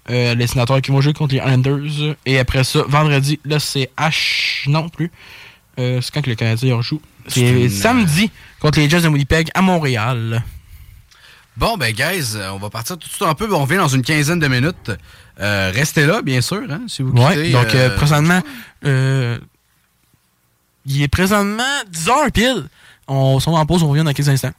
Les 0.10 0.48
sénateurs 0.48 0.82
qui 0.82 0.92
vont 0.92 1.02
jouer 1.02 1.12
contre 1.12 1.34
les 1.34 1.42
Islanders. 1.42 2.16
Et 2.26 2.40
après 2.40 2.64
ça, 2.64 2.84
vendredi, 2.88 3.42
là, 3.44 3.60
c'est 3.60 3.90
H. 3.98 4.70
Non 4.70 4.88
plus. 4.88 5.12
C'est 5.78 6.12
quand 6.14 6.22
que 6.22 6.30
les 6.30 6.38
Canadiens 6.38 6.78
rejouent. 6.78 7.02
C'est 7.28 7.68
samedi 7.68 8.32
contre 8.62 8.80
les 8.80 8.90
Jets 8.90 9.02
de 9.02 9.10
Winnipeg 9.10 9.50
à 9.54 9.62
Montréal. 9.62 10.46
Bon, 11.58 11.76
ben, 11.76 11.92
guys, 11.92 12.38
on 12.54 12.58
va 12.58 12.70
partir 12.70 12.98
tout 12.98 13.08
de 13.08 13.14
suite 13.14 13.28
un 13.28 13.34
peu. 13.34 13.52
On 13.52 13.64
revient 13.64 13.78
dans 13.78 13.88
une 13.88 14.04
quinzaine 14.04 14.40
de 14.40 14.48
minutes. 14.48 14.92
Euh, 15.40 15.72
restez 15.74 16.06
là, 16.06 16.22
bien 16.22 16.42
sûr, 16.42 16.64
hein, 16.70 16.82
si 16.88 17.04
vous 17.04 17.12
Ouais, 17.12 17.36
quittez, 17.36 17.52
donc 17.52 17.74
euh, 17.76 17.90
euh, 17.90 17.96
présentement, 17.96 18.42
euh, 18.86 19.38
il 20.86 21.02
est 21.02 21.08
présentement 21.08 21.64
10h 21.92 22.32
pile. 22.32 22.66
On 23.08 23.40
s'en 23.40 23.52
va 23.54 23.60
en 23.60 23.66
pause, 23.66 23.84
on 23.84 23.90
revient 23.90 24.04
dans 24.04 24.14
quelques 24.14 24.30
instants. 24.30 24.52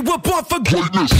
Were 0.00 0.18
born 0.18 0.44
for 0.44 0.58
greatness. 0.60 1.12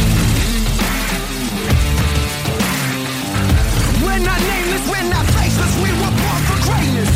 We're 4.03 4.18
not 4.18 4.41
nameless, 4.41 4.85
we're 4.91 5.09
not 5.11 5.27
faceless, 5.37 5.75
we 5.85 5.91
were 6.01 6.14
born 6.23 6.41
for 6.49 6.59
greatness. 6.68 7.12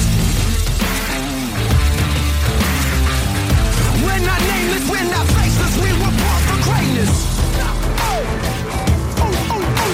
We're 4.04 4.24
not 4.26 4.40
nameless, 4.52 4.84
we're 4.90 5.10
not 5.10 5.26
faceless, 5.38 5.74
we 5.80 5.90
were 6.02 6.14
born 6.20 6.40
for 6.48 6.58
greatness. 6.68 7.12
Oh. 8.04 8.22
Oh, 9.24 9.32
oh, 9.54 9.64
oh. 9.82 9.92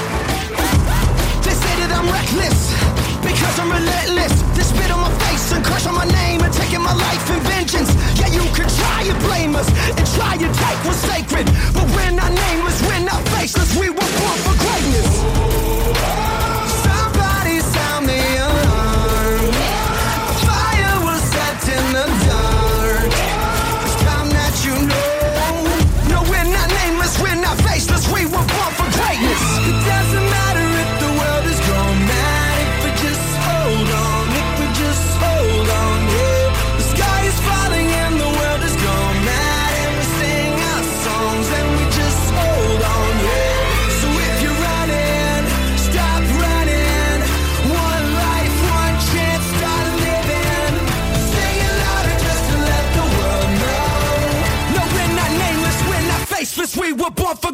They 1.44 1.54
say 1.54 1.74
that 1.80 1.90
I'm 1.94 2.08
reckless 2.10 2.58
because 3.22 3.58
I'm 3.60 3.70
relentless. 3.70 4.34
They 4.56 4.64
spit 4.64 4.90
on 4.90 5.00
my 5.00 5.11
face 5.52 5.56
and 5.56 5.64
crush 5.64 5.86
on 5.86 5.94
my 5.94 6.04
name 6.04 6.40
and 6.40 6.52
taking 6.52 6.80
my 6.80 6.94
life 6.94 7.30
in 7.30 7.40
vengeance. 7.40 7.94
Yeah, 8.18 8.28
you 8.28 8.42
could 8.54 8.68
try 8.68 9.02
and 9.02 9.18
blame 9.24 9.56
us 9.56 9.68
and 9.88 10.06
try 10.14 10.34
and 10.34 10.54
take 10.54 10.84
what's 10.84 10.98
sacred, 10.98 11.46
but 11.74 11.86
we're 11.94 12.10
not 12.10 12.32
nameless, 12.32 12.82
we're 12.82 13.04
not 13.04 13.22
faceless. 13.28 13.76
We 13.76 13.90
were 13.90 14.10
born 14.18 14.38
for 14.44 14.54
greatness. 14.58 16.31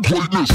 For 0.09 0.15
greatness. 0.15 0.51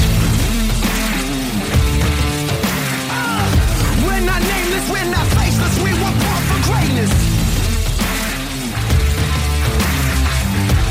We're 4.03 4.25
not 4.25 4.41
nameless, 4.41 4.89
we're 4.89 5.11
not 5.11 5.27
faceless, 5.27 5.77
we 5.83 5.93
were 5.93 6.15
born 6.23 6.41
for 6.49 6.59
greatness. 6.71 7.11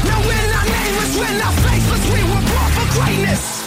No, 0.04 0.16
we're 0.26 0.50
not 0.50 0.66
nameless, 0.66 1.18
we're 1.18 1.38
not 1.38 1.54
faceless, 1.54 2.04
we 2.12 2.22
were 2.22 2.44
born 2.50 2.70
for 2.72 3.00
greatness. 3.00 3.61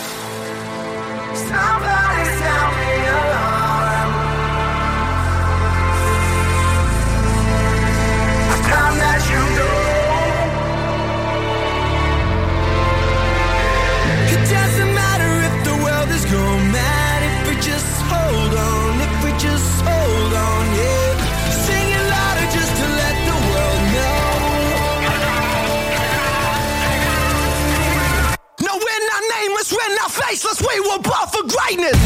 We 30.76 30.82
were 30.82 31.00
born 31.00 31.28
for 31.32 31.44
greatness. 31.48 31.98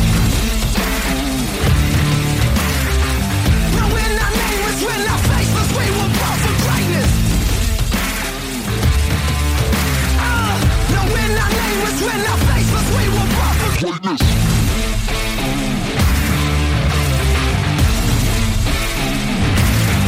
No, 3.77 3.83
we're 3.95 4.15
not 4.21 4.31
nameless, 4.41 4.79
we're 4.85 5.05
not 5.09 5.19
faceless, 5.31 5.69
we 5.79 5.85
were 5.97 6.11
born 6.19 6.37
for 6.45 6.55
greatness. 6.65 7.09
Ah, 10.21 10.53
no, 10.93 11.01
we're 11.13 11.33
not 11.39 11.49
nameless, 11.49 11.97
we're 12.05 12.23
not 12.29 12.39
faceless, 12.49 12.87
we 12.97 13.05
were 13.15 13.29
born 13.33 13.53
for 13.61 13.71
greatness. 13.81 14.21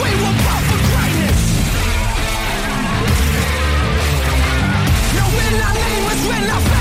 We 0.03 0.11
were 0.21 0.35
born 0.45 0.61
for 0.69 0.79
greatness. 0.91 1.39
No, 5.17 5.23
we're 5.35 5.55
not 5.57 5.73
nameless, 5.73 6.21
we're 6.29 6.47
not 6.47 6.80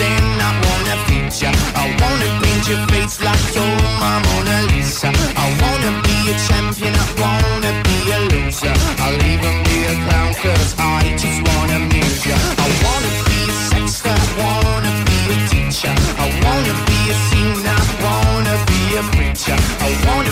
then 0.00 0.24
I 0.40 0.50
wanna 0.64 0.84
ya. 1.42 1.50
I 1.74 1.86
wanna 2.00 2.28
paint 2.42 2.68
your 2.68 2.82
face 2.88 3.20
like 3.20 3.46
you're 3.54 3.78
my 4.00 4.16
Mona 4.24 4.56
Lisa. 4.70 5.10
I 5.44 5.46
wanna 5.62 5.90
be 6.06 6.16
a 6.32 6.34
champion, 6.46 6.94
I 6.94 7.06
wanna 7.22 7.72
be 7.86 7.96
a 8.16 8.18
loser. 8.30 8.74
I'll 9.04 9.22
even 9.32 9.54
be 9.66 9.76
a 9.92 9.94
clown 10.04 10.34
cause 10.42 10.74
I 10.78 11.00
just 11.22 11.40
wanna 11.48 11.76
amuse 11.76 12.26
ya. 12.26 12.36
I 12.64 12.68
wanna 12.84 13.10
be 13.28 13.38
a 13.50 13.56
sexter, 13.70 14.14
I 14.14 14.56
wanna 14.64 14.92
be 15.08 15.18
a 15.34 15.38
teacher. 15.50 15.94
I 16.24 16.26
wanna 16.44 16.74
be 16.88 16.98
a 17.14 17.16
singer, 17.28 17.78
I 17.82 17.94
wanna 18.04 18.54
be 18.70 18.80
a 19.00 19.02
preacher. 19.14 19.58
I 19.86 19.90
wanna 20.06 20.23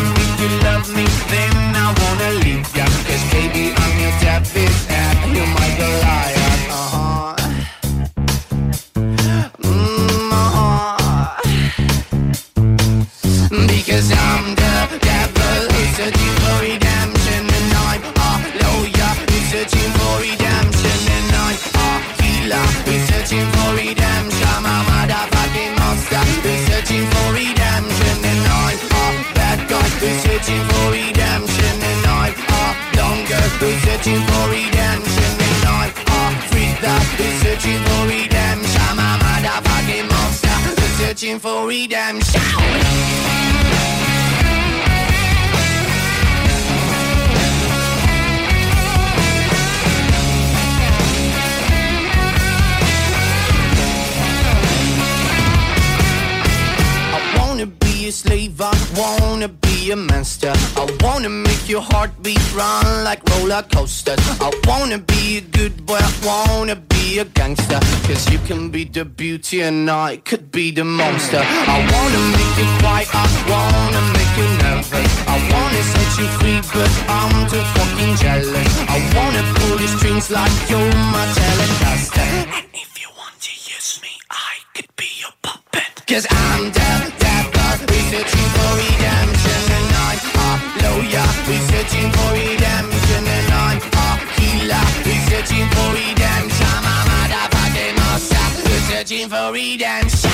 a 67.22 67.24
gangster. 67.24 67.80
Cause 68.06 68.30
you 68.32 68.38
can 68.48 68.70
be 68.70 68.84
the 68.84 69.04
beauty 69.04 69.62
and 69.62 69.90
I 69.90 70.16
could 70.28 70.50
be 70.50 70.70
the 70.70 70.84
monster. 70.84 71.42
I 71.76 71.78
wanna 71.92 72.22
make 72.36 72.52
you 72.60 72.68
quiet, 72.80 73.08
I 73.24 73.26
wanna 73.52 74.02
make 74.16 74.32
you 74.40 74.48
nervous. 74.62 75.10
I 75.34 75.36
wanna 75.52 75.82
set 75.92 76.10
you 76.18 76.28
free, 76.38 76.60
but 76.74 76.92
I'm 77.20 77.36
too 77.50 77.64
fucking 77.74 78.14
jealous. 78.22 78.70
I 78.96 78.98
wanna 79.16 79.42
pull 79.56 79.78
your 79.82 79.92
strings 79.96 80.30
like 80.30 80.54
you're 80.70 80.94
my 81.14 81.24
telecaster. 81.38 82.28
And 82.58 82.66
if 82.84 82.90
you 83.00 83.08
want 83.20 83.36
to 83.48 83.52
use 83.74 83.90
me, 84.04 84.12
I 84.30 84.54
could 84.74 84.90
be 84.96 85.08
your 85.22 85.34
puppet. 85.42 85.92
Cause 86.10 86.26
I'm 86.30 86.64
the 86.78 86.90
devil, 87.22 87.72
researching 87.92 88.48
for 88.54 88.70
redemption 88.82 89.62
And 89.78 89.88
I'm 90.06 90.20
a 90.46 90.50
lawyer, 90.82 91.28
researching 91.48 92.10
for 92.14 92.30
redemption 92.32 92.51
searching 99.12 99.28
for 99.28 99.52
redemption. 99.52 100.30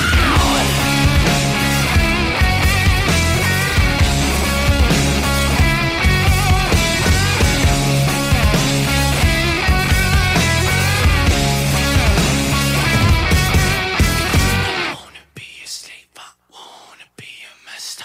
Wanna 14.95 15.25
be 15.35 15.43
a 15.63 15.67
sleeper? 15.67 16.23
Wanna 16.53 17.09
be 17.17 17.25
a 17.25 17.65
master? 17.67 18.05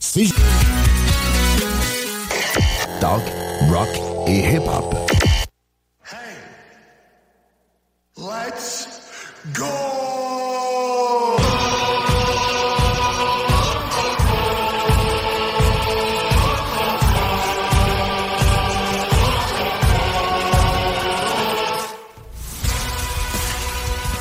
See, 0.00 0.30
talk, 3.00 3.22
rock 3.70 3.88
et 4.28 4.44
hip-hop. 4.44 5.01
Let's 8.32 8.86
go! 9.52 11.36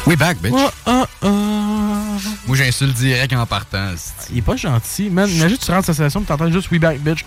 We 0.08 0.16
back, 0.18 0.38
bitch. 0.42 0.54
Ah, 0.86 1.06
Moi, 1.22 2.58
j'insulte 2.58 2.96
direct 2.96 3.34
en 3.34 3.46
partant. 3.46 3.94
Il 4.32 4.40
est 4.40 4.42
pas 4.42 4.56
gentil, 4.56 5.10
man. 5.10 5.30
Imagine, 5.30 5.58
tu 5.58 5.72
rentres 5.72 5.90
à 5.90 5.94
sa 5.94 5.94
station 5.94 6.22
et 6.22 6.26
t'entends 6.26 6.52
juste 6.52 6.72
We 6.72 6.80
Back, 6.80 7.00
bitch. 7.00 7.24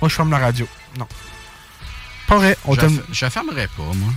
Moi, 0.00 0.08
je 0.08 0.14
ferme 0.14 0.30
la 0.30 0.38
radio. 0.38 0.66
Non. 0.98 1.06
Pas 2.28 2.36
vrai. 2.36 2.56
On 2.66 2.74
la- 2.74 2.88
Je 3.10 3.24
la 3.24 3.30
fermerai 3.30 3.66
pas, 3.76 3.82
moi. 3.94 4.12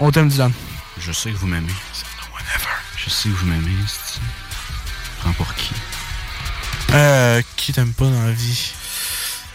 On 0.00 0.10
t'aime, 0.10 0.28
Dylan. 0.28 0.52
Je 1.00 1.12
sais 1.12 1.30
que 1.30 1.36
vous 1.36 1.46
m'aimez. 1.46 1.72
Je 2.96 3.10
sais 3.10 3.28
que 3.28 3.34
vous 3.34 3.46
m'aimez, 3.46 3.70
Prends 5.20 5.32
pour 5.32 5.52
qui? 5.54 5.70
Euh, 6.92 7.42
qui 7.56 7.72
t'aime 7.72 7.92
pas 7.92 8.04
dans 8.06 8.22
la 8.22 8.32
vie? 8.32 8.72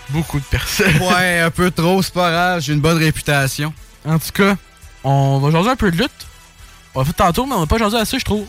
Beaucoup 0.10 0.40
de 0.40 0.46
personnes. 0.46 0.98
Ouais, 1.02 1.40
un 1.40 1.52
peu 1.52 1.72
trop, 1.72 2.02
c'est 2.02 2.14
pas 2.14 2.32
grave. 2.32 2.62
J'ai 2.62 2.74
une 2.74 2.82
bonne 2.82 2.98
réputation. 2.98 3.74
En 4.06 4.20
tout 4.20 4.32
cas, 4.34 4.56
on 5.04 5.40
va 5.40 5.52
jaser 5.52 5.70
un 5.70 5.76
peu 5.76 5.92
de 5.92 5.98
lutte. 5.98 6.12
On 6.96 7.00
l'a 7.00 7.06
fait 7.06 7.14
tantôt, 7.14 7.46
mais 7.46 7.54
on 7.56 7.62
n'a 7.62 7.68
pas 7.68 7.78
jasé 7.78 7.98
assez, 7.98 8.20
je 8.20 8.26
trouve. 8.26 8.46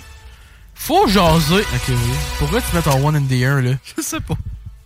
Faut 0.74 1.06
jaser. 1.08 1.60
Ok, 1.60 1.82
oui. 1.88 1.96
Pourquoi 2.38 2.60
tu 2.60 2.74
mets 2.74 2.82
ton 2.82 3.04
one 3.06 3.16
in 3.16 3.22
the 3.26 3.32
air, 3.32 3.62
là? 3.62 3.72
Je 3.96 4.02
sais 4.02 4.20
pas. 4.20 4.34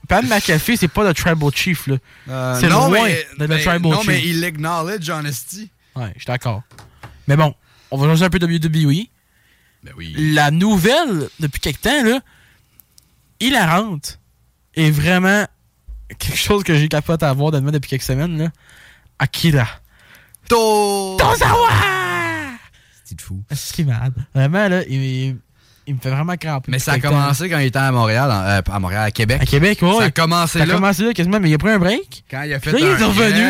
Pat 0.07 0.25
McAfee, 0.25 0.77
c'est 0.77 0.89
pas 0.89 1.05
le 1.05 1.13
Tribal 1.15 1.51
Chief, 1.55 1.87
là. 1.87 1.97
Euh, 2.29 2.59
c'est 2.61 2.69
non, 2.69 2.89
loin 2.89 3.05
mais, 3.05 3.27
le 3.39 3.47
mais- 3.49 3.59
Tribal 3.63 3.81
non, 3.93 3.99
Chief. 4.01 4.07
mais 4.09 4.23
il 4.25 4.41
l'acknowledge, 4.41 5.09
honesty. 5.11 5.71
Ouais, 5.97 6.13
je 6.15 6.21
suis 6.21 6.27
d'accord. 6.27 6.63
Mais 7.27 7.37
bon, 7.37 7.55
on 7.91 7.97
va 7.99 8.09
jaser 8.09 8.25
un 8.25 8.31
peu 8.31 8.39
WWE. 8.41 9.07
Ben 9.85 9.93
oui. 9.97 10.15
La 10.35 10.51
nouvelle, 10.51 11.29
depuis 11.41 11.61
quelque 11.61 11.81
temps, 11.83 12.03
là, 12.05 12.21
hilarante, 13.41 14.19
est 14.75 14.91
vraiment 14.91 15.47
quelque 16.19 16.37
chose 16.37 16.65
que 16.65 16.75
j'ai 16.75 16.89
capoté 16.89 17.25
à 17.27 17.33
voir 17.33 17.51
d'admettre 17.53 17.75
depuis 17.79 17.91
quelques 17.91 18.03
semaines, 18.03 18.39
là. 18.39 18.49
Akira. 19.19 19.67
To... 20.49 21.17
Tozawa! 21.19 21.69
C'est 23.05 23.21
fou. 23.21 23.43
C'est 23.53 23.75
qui 23.75 23.83
est 23.83 23.85
malade? 23.85 24.13
Vraiment, 24.35 24.69
là, 24.69 24.83
il, 24.89 25.03
il- 25.03 25.37
il 25.87 25.95
me 25.95 26.01
fait 26.01 26.11
vraiment 26.11 26.37
cramper. 26.37 26.71
Mais 26.71 26.79
ça 26.79 26.93
a 26.93 26.99
temps. 26.99 27.09
commencé 27.09 27.49
quand 27.49 27.59
il 27.59 27.67
était 27.67 27.79
à 27.79 27.91
Montréal, 27.91 28.31
en- 28.31 28.45
euh, 28.45 28.61
à 28.71 28.79
Montréal, 28.79 29.05
à 29.05 29.11
Québec. 29.11 29.41
À 29.41 29.47
Québec, 29.47 29.79
ouais. 29.81 29.97
Ça 29.99 30.05
a 30.05 30.11
commencé 30.11 30.59
Ça 30.59 30.65
a 30.65 30.67
là. 30.67 30.75
commencé 30.75 31.03
là 31.05 31.15
quasiment, 31.15 31.41
mais 31.41 31.49
il 31.49 31.55
a 31.55 31.59
pris 31.59 31.71
un 31.71 31.79
break. 31.79 32.25
Quand 32.31 32.43
il 32.43 32.53
a 32.53 32.61
fait 32.61 32.73
Là, 32.73 32.79
il 32.79 32.85
est 32.87 32.95
revenu. 33.05 33.43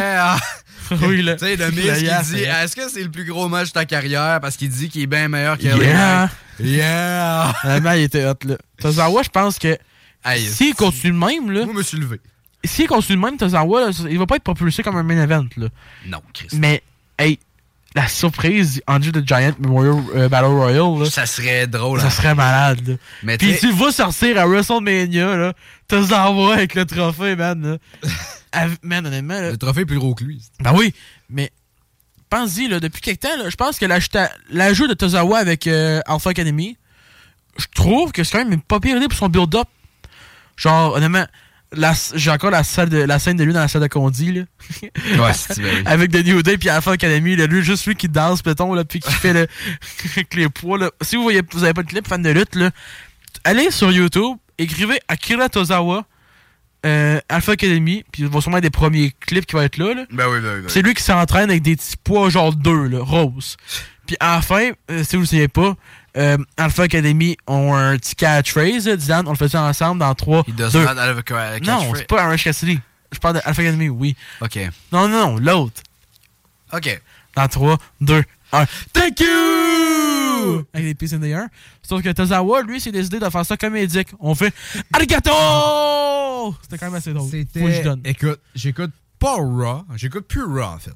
Oui, 1.02 1.22
là. 1.22 1.34
Tu 1.36 1.46
sais, 1.46 1.56
de 1.56 1.64
Le 1.64 1.70
Miz 1.70 1.98
qui 1.98 2.34
dit. 2.34 2.42
Est-ce 2.42 2.76
que 2.76 2.88
c'est 2.88 3.02
le 3.02 3.10
plus 3.10 3.24
gros 3.24 3.48
match 3.48 3.68
de 3.68 3.72
ta 3.72 3.84
carrière? 3.84 4.40
Parce 4.40 4.56
qu'il 4.56 4.68
dit 4.68 4.88
qu'il 4.88 5.02
est 5.02 5.06
bien 5.06 5.28
meilleur 5.28 5.58
que 5.58 5.64
Yeah. 5.64 6.30
Yeah 6.60 7.54
Vraiment, 7.62 7.92
il 7.92 8.02
était 8.02 8.24
hot, 8.24 8.34
là. 8.44 8.56
Tozawa, 8.80 9.22
je 9.22 9.28
pense 9.28 9.58
que 9.58 9.76
s'il 10.36 10.74
continue 10.74 11.12
le 11.12 11.18
même, 11.18 11.50
là. 11.50 11.64
Moi, 11.64 11.72
je 11.72 11.78
me 11.78 11.82
suis 11.82 11.98
levé. 11.98 12.20
S'il 12.64 12.88
continue 12.88 13.20
le 13.20 13.24
même, 13.24 13.36
Tozawa, 13.36 13.90
il 14.10 14.18
va 14.18 14.26
pas 14.26 14.36
être 14.36 14.42
propulsé 14.42 14.82
comme 14.82 14.96
un 14.96 15.02
main 15.02 15.22
event, 15.22 15.46
là. 15.56 15.68
Non, 16.06 16.20
Chris. 16.34 16.48
Mais, 16.52 16.82
hey, 17.18 17.38
la 17.94 18.06
surprise, 18.08 18.82
Andrew 18.86 19.12
the 19.12 19.26
Giant 19.26 19.54
Memorial 19.58 20.02
euh, 20.14 20.28
Battle 20.28 20.46
Royale, 20.46 20.98
là, 21.00 21.10
Ça 21.10 21.26
serait 21.26 21.66
drôle. 21.66 22.00
ça 22.00 22.06
hein. 22.06 22.10
serait 22.10 22.34
malade, 22.34 22.86
là. 22.86 22.94
Mais 23.22 23.38
Puis 23.38 23.56
tu 23.58 23.72
vas 23.72 23.92
sortir 23.92 24.38
à 24.38 24.46
WrestleMania, 24.46 25.36
là, 25.36 25.52
Tozawa 25.86 26.54
avec 26.54 26.74
le 26.74 26.84
trophée, 26.84 27.36
man, 27.36 27.78
man, 28.82 29.06
honnêtement, 29.06 29.40
là. 29.40 29.50
Le 29.50 29.56
trophée 29.56 29.82
est 29.82 29.86
plus 29.86 29.98
gros 29.98 30.14
que 30.14 30.24
lui. 30.24 30.42
Ben 30.60 30.72
oui, 30.74 30.92
mais 31.28 31.52
pense-y, 32.30 32.68
là, 32.68 32.80
depuis 32.80 33.00
quelque 33.00 33.22
temps, 33.22 33.48
je 33.48 33.56
pense 33.56 33.78
que 33.78 33.86
l'ajout 34.50 34.86
de 34.86 34.94
Tozawa 34.94 35.38
avec 35.38 35.66
euh, 35.66 36.00
Alpha 36.06 36.30
Academy, 36.30 36.76
je 37.58 37.66
trouve 37.74 38.12
que 38.12 38.24
c'est 38.24 38.38
quand 38.38 38.44
même 38.44 38.60
pas 38.60 38.80
pire 38.80 38.96
idée 38.96 39.08
pour 39.08 39.18
son 39.18 39.28
build-up. 39.28 39.68
Genre, 40.56 40.94
honnêtement, 40.94 41.26
j'ai 42.14 42.30
encore 42.30 42.50
la, 42.50 42.64
salle 42.64 42.88
de, 42.88 42.98
la 42.98 43.18
scène 43.18 43.36
de 43.36 43.44
lui 43.44 43.52
dans 43.52 43.60
la 43.60 43.68
salle 43.68 43.82
de 43.82 43.88
Condi, 43.88 44.32
là. 44.32 44.42
Ouais, 45.18 45.32
c'est 45.34 45.60
ben. 45.60 45.82
Avec 45.86 46.10
The 46.10 46.24
New 46.24 46.42
Day 46.42 46.56
puis 46.56 46.68
Alpha 46.68 46.92
Academy, 46.92 47.36
là, 47.36 47.46
lui, 47.46 47.62
juste 47.62 47.86
lui 47.86 47.94
qui 47.94 48.08
danse, 48.08 48.42
péton, 48.42 48.74
là, 48.74 48.84
puis 48.84 49.00
qui 49.00 49.12
fait 49.12 49.32
le, 49.32 49.46
avec 50.12 50.34
les 50.34 50.48
poids, 50.48 50.78
là. 50.78 50.90
Si 51.02 51.16
vous 51.16 51.22
voyez, 51.22 51.42
vous 51.52 51.64
avez 51.64 51.74
pas 51.74 51.82
de 51.82 51.88
clip 51.88 52.06
fan 52.06 52.22
de 52.22 52.30
lutte, 52.30 52.54
là, 52.54 52.70
allez 53.44 53.70
sur 53.70 53.92
YouTube, 53.92 54.36
écrivez 54.56 54.98
Akira 55.08 55.48
Tozawa, 55.48 56.04
euh, 56.86 57.20
Alpha 57.28 57.52
Academy, 57.52 58.04
puis 58.12 58.22
il 58.22 58.28
va 58.28 58.40
sûrement 58.40 58.58
être 58.58 58.62
des 58.62 58.70
premiers 58.70 59.12
clips 59.20 59.46
qui 59.46 59.54
vont 59.56 59.62
être 59.62 59.76
là, 59.76 59.94
là. 59.94 60.04
Ben 60.10 60.26
oui, 60.28 60.40
ben 60.40 60.54
oui. 60.56 60.60
ben 60.62 60.68
C'est 60.68 60.82
lui 60.82 60.94
qui 60.94 61.02
s'entraîne 61.02 61.50
avec 61.50 61.62
des 61.62 61.76
petits 61.76 61.96
poids 61.96 62.30
genre 62.30 62.52
2, 62.54 62.84
là, 62.88 62.98
rose. 63.02 63.56
Puis 64.06 64.16
à 64.20 64.36
la 64.36 64.42
fin, 64.42 64.70
euh, 64.90 65.04
si 65.04 65.16
vous 65.16 65.22
ne 65.22 65.22
le 65.22 65.26
savez 65.26 65.48
pas, 65.48 65.74
euh, 66.16 66.38
Alpha 66.56 66.84
Academy 66.84 67.36
ont 67.46 67.74
un 67.74 67.96
petit 67.98 68.14
catchphrase. 68.14 68.88
Dylan, 68.88 69.26
on 69.26 69.30
le 69.32 69.36
fait 69.36 69.48
ça 69.48 69.62
ensemble 69.62 70.00
dans 70.00 70.14
3, 70.14 70.44
He 70.48 70.52
does 70.52 70.70
2. 70.72 70.80
not 70.84 70.98
have 70.98 71.22
a 71.30 71.60
Non, 71.60 71.92
c'est 71.94 72.06
pas 72.06 72.24
Orange 72.24 72.44
Cassidy. 72.44 72.80
Je 73.12 73.18
parle 73.18 73.34
d'Alpha 73.34 73.50
Academy, 73.62 73.88
oui. 73.88 74.16
OK. 74.40 74.58
Non, 74.92 75.08
non, 75.08 75.32
non, 75.32 75.38
l'autre. 75.38 75.82
OK. 76.72 77.00
Dans 77.34 77.48
3, 77.48 77.78
2, 78.00 78.22
1. 78.52 78.66
Thank 78.92 79.20
you! 79.20 79.57
Avec 80.72 80.86
des 80.86 80.94
peace 80.94 81.14
in 81.14 81.20
the 81.20 81.24
air. 81.24 81.46
Sauf 81.82 82.02
que 82.02 82.10
Tozawa, 82.10 82.62
lui, 82.62 82.80
s'est 82.80 82.92
décidé 82.92 83.18
de 83.18 83.28
faire 83.28 83.44
ça 83.46 83.56
comédique. 83.56 84.08
On 84.20 84.34
fait 84.34 84.52
Arigato! 84.92 86.54
C'était 86.62 86.78
quand 86.78 86.86
même 86.86 86.94
assez 86.94 87.12
drôle. 87.12 87.28
Faut 87.30 87.66
que 87.66 87.72
je 87.72 87.82
donne. 87.82 88.00
Écoute, 88.04 88.40
j'écoute 88.54 88.92
pas 89.18 89.34
Raw. 89.34 89.84
J'écoute 89.96 90.26
plus 90.26 90.42
Raw, 90.42 90.62
en 90.62 90.78
fait. 90.78 90.92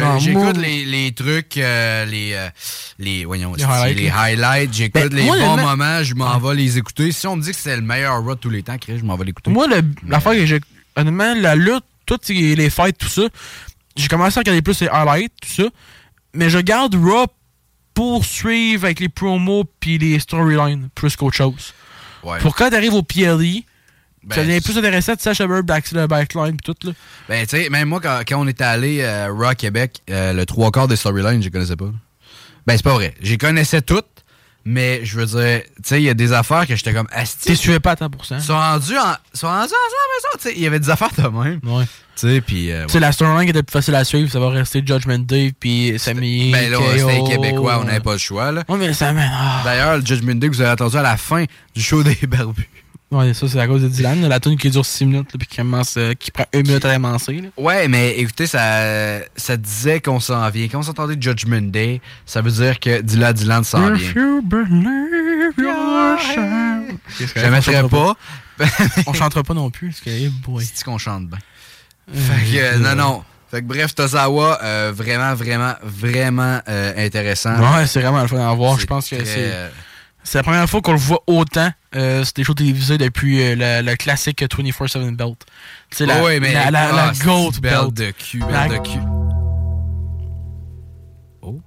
Ah, 0.00 0.18
J'écoute 0.18 0.56
les, 0.56 0.86
les 0.86 1.12
trucs, 1.12 1.58
euh, 1.58 2.06
les, 2.06 2.32
euh, 2.32 2.48
les, 2.98 3.26
voyons, 3.26 3.54
Les 3.54 3.64
highlights, 3.64 3.96
les 3.98 4.08
highlights. 4.10 4.72
J'écoute 4.72 5.02
Ben, 5.02 5.14
les 5.14 5.24
moi, 5.24 5.36
bons 5.36 5.56
moments, 5.56 6.02
je 6.02 6.14
m'en 6.14 6.38
vais 6.38 6.54
les 6.54 6.78
écouter. 6.78 7.12
Si 7.12 7.26
on 7.26 7.36
me 7.36 7.42
dit 7.42 7.50
que 7.50 7.56
c'est 7.56 7.76
le 7.76 7.82
meilleur 7.82 8.22
Raw 8.22 8.34
de 8.34 8.40
tous 8.40 8.48
les 8.48 8.62
temps, 8.62 8.78
Chris, 8.78 8.98
je 8.98 9.04
m'en 9.04 9.16
vais 9.16 9.26
l'écouter. 9.26 9.50
Moi, 9.50 9.66
l'affaire 10.06 10.32
que 10.32 10.46
j'ai. 10.46 10.60
Honnêtement, 10.96 11.34
la 11.34 11.56
lutte, 11.56 11.84
toutes 12.06 12.26
les 12.28 12.54
les 12.54 12.70
fights, 12.70 12.96
tout 12.96 13.08
ça, 13.08 13.22
j'ai 13.96 14.08
commencé 14.08 14.38
à 14.38 14.40
regarder 14.40 14.62
plus 14.62 14.80
les 14.80 14.88
highlights, 14.88 15.32
tout 15.42 15.62
ça. 15.62 15.68
Mais 16.34 16.48
je 16.48 16.58
garde 16.58 16.94
Raw 16.94 17.26
pour 17.94 18.24
suivre 18.24 18.84
avec 18.84 19.00
les 19.00 19.08
promos 19.08 19.64
puis 19.80 19.98
les 19.98 20.18
storylines 20.18 20.88
plus 20.94 21.16
qu'autre 21.16 21.36
chose. 21.36 21.74
Ouais. 22.22 22.38
Pour 22.38 22.54
quand 22.54 22.70
t'arrives 22.70 22.94
au 22.94 23.02
PLE, 23.02 23.64
Ben, 24.24 24.34
ça 24.36 24.44
devient 24.44 24.60
plus 24.60 24.78
intéressant 24.78 25.14
de 25.14 25.44
le 25.56 25.62
back, 25.62 25.90
le 25.92 26.06
backline 26.06 26.56
pis 26.56 26.72
tout, 26.72 26.86
là. 26.86 26.92
Ben, 27.28 27.46
tu 27.46 27.56
sais, 27.56 27.68
même 27.68 27.88
moi, 27.88 28.00
quand, 28.00 28.20
quand 28.26 28.40
on 28.40 28.46
était 28.46 28.64
allé 28.64 29.00
euh, 29.00 29.32
Raw 29.32 29.54
Québec, 29.54 30.00
euh, 30.10 30.32
le 30.32 30.46
trois 30.46 30.70
quarts 30.70 30.88
des 30.88 30.96
storylines, 30.96 31.40
je 31.40 31.46
les 31.46 31.50
connaissais 31.50 31.76
pas. 31.76 31.90
Ben, 32.66 32.76
c'est 32.76 32.84
pas 32.84 32.94
vrai. 32.94 33.14
Les 33.20 33.38
connaissais 33.38 33.82
toutes, 33.82 34.06
mais 34.64 35.04
je 35.04 35.18
veux 35.18 35.26
dire, 35.26 35.62
tu 35.76 35.82
sais, 35.84 36.00
il 36.00 36.04
y 36.04 36.08
a 36.10 36.14
des 36.14 36.32
affaires 36.32 36.66
que 36.66 36.76
j'étais 36.76 36.92
comme 36.94 37.08
asti. 37.12 37.46
T'es 37.48 37.54
suivi 37.54 37.78
pas 37.80 37.92
à 37.92 37.94
100%. 37.96 38.08
Ils 38.36 38.40
sont 38.42 38.54
rendus, 38.54 38.96
en, 38.98 39.14
sont 39.34 39.46
rendus 39.48 39.72
ensemble, 39.72 40.40
sais. 40.40 40.52
Il 40.56 40.62
y 40.62 40.66
avait 40.66 40.78
des 40.80 40.90
affaires 40.90 41.10
de 41.16 41.22
même. 41.22 41.60
Ouais. 41.64 41.84
Tu 42.16 42.28
sais, 42.28 42.40
puis. 42.40 42.70
euh, 42.70 42.84
Tu 42.86 42.92
sais, 42.92 43.00
la 43.00 43.10
storyline 43.12 43.44
qui 43.44 43.50
était 43.50 43.62
plus 43.62 43.72
facile 43.72 43.94
à 43.94 44.04
suivre, 44.04 44.30
ça 44.30 44.38
va 44.38 44.50
rester 44.50 44.82
Judgment 44.86 45.18
Day 45.20 45.52
puis 45.58 45.94
Sami. 45.98 46.52
Ben 46.52 46.70
là, 46.70 46.78
c'était 46.96 47.22
québécois, 47.28 47.78
on 47.80 47.84
n'avait 47.84 48.00
pas 48.00 48.12
le 48.12 48.18
choix, 48.18 48.52
là. 48.52 48.62
Ouais, 48.68 48.76
mais 48.78 48.92
ça 48.92 49.12
mène. 49.12 49.30
ah. 49.32 49.62
D'ailleurs, 49.64 49.96
le 49.98 50.04
Judgment 50.04 50.34
Day 50.34 50.48
que 50.48 50.54
vous 50.54 50.60
avez 50.60 50.72
entendu 50.72 50.96
à 50.96 51.02
la 51.02 51.16
fin 51.16 51.44
du 51.74 51.82
show 51.82 52.02
des 52.02 52.18
barbus. 52.28 52.68
Ouais, 53.12 53.34
ça, 53.34 53.46
c'est 53.46 53.60
à 53.60 53.66
cause 53.66 53.82
de 53.82 53.88
Dylan, 53.88 54.26
la 54.26 54.40
tune 54.40 54.56
qui 54.56 54.70
dure 54.70 54.86
6 54.86 55.04
minutes, 55.04 55.28
puis 55.38 55.46
qui, 55.46 55.56
commence, 55.56 55.96
euh, 55.98 56.14
qui 56.14 56.30
prend 56.30 56.46
1 56.54 56.62
minute 56.62 56.82
à 56.86 56.92
avancer, 56.92 57.42
là. 57.42 57.48
Ouais, 57.58 57.86
mais 57.86 58.18
écoutez, 58.18 58.46
ça, 58.46 59.20
ça 59.36 59.58
disait 59.58 60.00
qu'on 60.00 60.18
s'en 60.18 60.48
vient. 60.48 60.66
Quand 60.68 60.78
on 60.78 60.82
s'entendait 60.82 61.16
Judgment 61.20 61.60
Day, 61.70 62.00
ça 62.24 62.40
veut 62.40 62.50
dire 62.50 62.80
que 62.80 63.02
Dylan 63.02 63.34
Dylan 63.34 63.64
s'en 63.64 63.90
vient. 63.90 64.12
you 64.16 64.40
believe 64.42 65.52
yourself. 65.58 66.96
Je 67.18 67.44
ne 67.44 67.50
mettrais 67.50 67.86
pas. 67.86 68.16
On 69.06 69.12
chantera 69.12 69.42
pas 69.42 69.54
non 69.54 69.70
plus, 69.70 69.88
parce 69.88 70.00
que, 70.00 70.10
eh 70.10 70.28
boy. 70.28 70.64
C'est 70.64 70.82
qu'on 70.82 70.96
chante 70.96 71.28
bien? 71.28 71.38
Fait 72.14 72.50
que, 72.50 72.56
euh, 72.56 72.78
non, 72.78 72.94
non. 72.94 73.24
Fait 73.50 73.60
que 73.60 73.66
bref, 73.66 73.94
Tozawa, 73.94 74.58
euh, 74.62 74.92
vraiment, 74.94 75.34
vraiment, 75.34 75.74
vraiment 75.82 76.60
euh, 76.66 77.06
intéressant. 77.06 77.54
Ouais, 77.58 77.86
c'est 77.86 78.00
vraiment 78.00 78.22
le 78.22 78.28
fun 78.28 78.38
à 78.38 78.54
voir. 78.54 78.78
Je 78.78 78.86
pense 78.86 79.10
que 79.10 79.22
c'est. 79.22 79.52
C'est 80.24 80.38
la 80.38 80.44
première 80.44 80.68
fois 80.68 80.80
qu'on 80.80 80.92
le 80.92 80.98
voit 80.98 81.22
autant. 81.26 81.70
Euh, 81.94 82.24
c'est 82.24 82.36
des 82.36 82.44
shows 82.44 82.54
télévisés 82.54 82.96
depuis 82.96 83.42
euh, 83.42 83.54
le, 83.56 83.90
le, 83.90 83.96
classique 83.96 84.42
24-7 84.42 85.16
belt. 85.16 85.44
C'est 85.90 86.06
la, 86.06 86.22
oh 86.22 86.26
ouais, 86.26 86.40
mais 86.40 86.52
la, 86.52 86.70
la, 86.70 86.92
la, 86.92 87.04
ah, 87.04 87.12
la 87.12 87.24
gold 87.24 87.60
belt. 87.60 87.92
de 87.92 88.12
cul, 88.12 88.38
belt 88.38 88.70
de 88.70 88.78
cul. 88.78 89.00
Oh. 91.42 91.60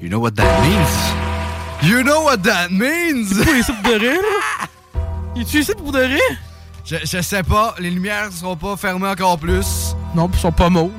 You 0.00 0.08
know 0.08 0.18
what 0.18 0.32
that 0.36 0.62
means? 0.62 1.22
You 1.82 2.02
know 2.02 2.22
what 2.24 2.38
that 2.44 2.70
means? 2.70 3.28
C'est 3.34 3.72
pour 3.74 3.92
de 3.92 3.98
rire? 3.98 4.20
Il 5.36 5.42
est-tu 5.42 5.60
ici 5.60 5.72
pour 5.76 5.92
de 5.92 6.00
rire? 6.00 6.38
Je, 6.84 6.96
je 7.04 7.22
sais 7.22 7.42
pas, 7.42 7.74
les 7.78 7.90
lumières 7.90 8.32
seront 8.32 8.56
pas 8.56 8.76
fermées 8.76 9.08
encore 9.08 9.38
plus. 9.38 9.94
Non, 10.14 10.28
pis 10.28 10.38
ils 10.38 10.40
sont 10.40 10.52
pas 10.52 10.68
mauves. 10.68 10.90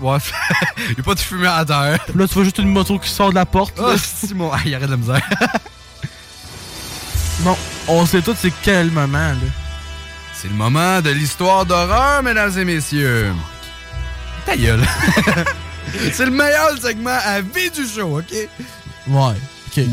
Ouais, 0.00 0.18
il 0.90 1.00
a 1.00 1.02
pas 1.02 1.14
de 1.14 1.20
fumée 1.20 1.48
à 1.48 1.64
terre. 1.64 1.98
Là, 2.14 2.28
tu 2.28 2.34
vois 2.34 2.44
juste 2.44 2.58
une 2.58 2.68
moto 2.68 2.98
qui 2.98 3.08
sort 3.08 3.30
de 3.30 3.34
la 3.34 3.44
porte. 3.44 3.74
Oh, 3.78 3.92
c'est 3.96 4.34
mon. 4.34 4.50
Ah, 4.52 4.58
il 4.64 4.74
arrête 4.74 4.86
de 4.86 4.92
la 4.92 4.96
misère. 4.96 5.28
Non, 7.44 7.56
on 7.88 8.06
sait 8.06 8.22
tous 8.22 8.36
c'est 8.40 8.52
quel 8.62 8.90
moment, 8.92 9.18
là. 9.30 9.48
C'est 10.32 10.46
le 10.46 10.54
moment 10.54 11.00
de 11.00 11.10
l'histoire 11.10 11.66
d'horreur, 11.66 12.22
mesdames 12.22 12.56
et 12.56 12.64
messieurs. 12.64 13.32
Ta 14.46 14.56
gueule. 14.56 14.84
c'est 16.12 16.26
le 16.26 16.30
meilleur 16.30 16.78
segment 16.80 17.18
à 17.24 17.40
vie 17.40 17.70
du 17.70 17.84
show, 17.84 18.18
OK? 18.18 18.32
Ouais, 19.08 19.34
ok. 19.76 19.84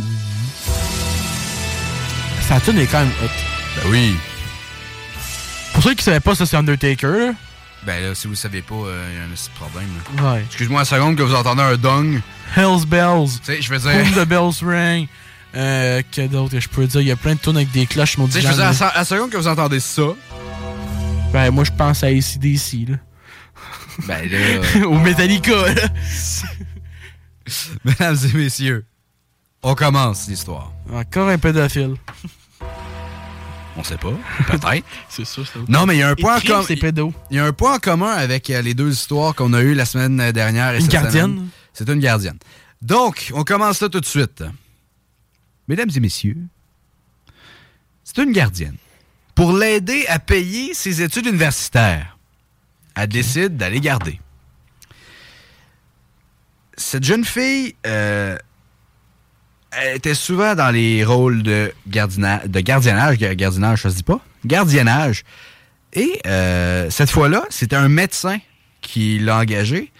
Sa 2.48 2.60
tune 2.60 2.78
est 2.78 2.86
quand 2.88 3.00
même 3.00 3.14
hot. 3.24 3.30
Ben 3.78 3.90
oui. 3.90 4.16
Pour 5.80 5.88
ceux 5.88 5.96
qui 5.96 6.04
savaient 6.04 6.20
pas, 6.20 6.36
ça 6.36 6.46
c'est 6.46 6.58
Undertaker, 6.58 7.08
là. 7.08 7.32
Ben 7.86 8.04
là, 8.04 8.14
si 8.14 8.28
vous 8.28 8.36
savez 8.36 8.62
pas, 8.62 8.76
il 8.76 9.16
y 9.16 9.22
a 9.22 9.24
un 9.24 9.30
petit 9.34 9.50
problème. 9.58 9.88
là. 10.18 10.34
Ouais. 10.34 10.44
Excuse-moi 10.46 10.82
une 10.82 10.86
seconde 10.86 11.16
que 11.16 11.24
vous 11.24 11.34
entendez 11.34 11.62
un 11.62 11.78
dong. 11.78 12.20
Hell's 12.54 12.86
Bells. 12.86 13.40
Tu 13.42 13.46
sais, 13.46 13.62
je 13.62 13.74
veux 13.74 13.80
dire. 13.80 14.04
Boom 14.04 14.26
the 14.26 14.28
Bells 14.28 14.60
Ring. 14.62 15.08
Euh, 15.56 16.02
que 16.12 16.28
d'autre 16.28 16.60
je 16.60 16.68
peux 16.68 16.86
dire? 16.86 17.00
Il 17.00 17.08
y 17.08 17.12
a 17.12 17.16
plein 17.16 17.36
de 17.36 17.40
tunes 17.40 17.56
avec 17.56 17.72
des 17.72 17.86
cloches 17.86 18.18
Tu 18.18 18.30
sais, 18.30 18.42
je 18.42 18.48
veux 18.50 18.56
dire, 18.56 18.84
à 18.84 18.98
la 18.98 19.06
seconde 19.06 19.30
que 19.30 19.38
vous 19.38 19.48
entendez 19.48 19.80
ça, 19.80 20.02
Ben, 21.32 21.50
moi, 21.50 21.64
je 21.64 21.72
pense 21.72 22.04
à 22.04 22.08
ACDC, 22.08 22.90
là. 22.90 22.98
ben 24.06 24.30
là. 24.30 24.86
Au 24.86 25.00
Metallica, 25.00 25.74
là. 25.74 25.88
mesdames 27.86 28.18
et 28.34 28.38
messieurs, 28.38 28.86
on 29.64 29.76
commence 29.76 30.28
l'histoire. 30.28 30.74
Encore 30.92 31.30
un 31.30 31.38
pédophile. 31.38 31.96
On 33.80 33.84
sait 33.84 33.98
pas, 33.98 34.12
peut-être. 34.46 34.86
c'est 35.10 35.24
sûr, 35.24 35.48
c'est 35.48 35.70
Non, 35.70 35.86
mais 35.86 35.96
il 35.96 36.00
y 36.00 36.04
a 36.04 36.10
un 36.10 36.16
point 36.16 36.36
en 36.36 36.42
commun. 36.42 36.66
Il 37.30 37.38
y 37.38 37.40
a 37.40 37.46
un 37.46 37.54
point 37.54 37.76
en 37.76 37.80
commun 37.80 38.12
avec 38.12 38.50
euh, 38.50 38.62
les 38.62 38.74
deux 38.74 38.92
histoires 38.92 39.34
qu'on 39.34 39.54
a 39.54 39.62
eues 39.62 39.74
la 39.74 39.86
semaine 39.86 40.34
dernière. 40.34 40.76
Et 40.76 40.82
Une 40.82 40.88
gardienne? 40.88 41.48
C'est 41.72 41.88
une 41.88 42.00
gardienne. 42.00 42.38
Donc, 42.82 43.32
on 43.34 43.46
commence 43.46 43.78
ça 43.78 43.88
tout 43.88 44.02
de 44.02 44.06
suite. 44.06 44.44
Mesdames 45.70 45.90
et 45.96 46.00
messieurs, 46.02 46.38
c'est 48.04 48.22
une 48.22 48.34
gardienne. 48.34 48.76
Pour 49.34 49.54
l'aider 49.54 50.06
à 50.10 50.20
payer 50.20 50.74
ses 50.74 51.02
études 51.02 51.28
universitaires, 51.28 52.18
elle 52.96 53.08
décide 53.08 53.56
d'aller 53.56 53.80
garder. 53.80 54.20
Cette 56.76 57.06
jeune 57.06 57.24
fille 57.24 57.76
euh, 57.88 58.38
elle 59.72 59.98
était 59.98 60.14
souvent 60.16 60.56
dans 60.56 60.72
les 60.72 61.04
rôles 61.06 61.44
de, 61.44 61.72
gardina- 61.90 62.46
de 62.48 62.60
gardiennage. 62.60 63.18
Ga- 63.18 63.36
Gardiennage, 63.36 63.82
ça 63.84 63.90
se 63.90 63.96
dit 63.96 64.04
pas? 64.04 64.20
Gardiennage. 64.46 65.24
Et 65.94 66.20
euh, 66.26 66.90
cette 66.90 67.10
fois-là, 67.12 67.44
c'était 67.50 67.76
un 67.76 67.90
médecin 67.90 68.38
qui 68.82 69.20
l'a 69.20 69.38
engagé. 69.38 69.92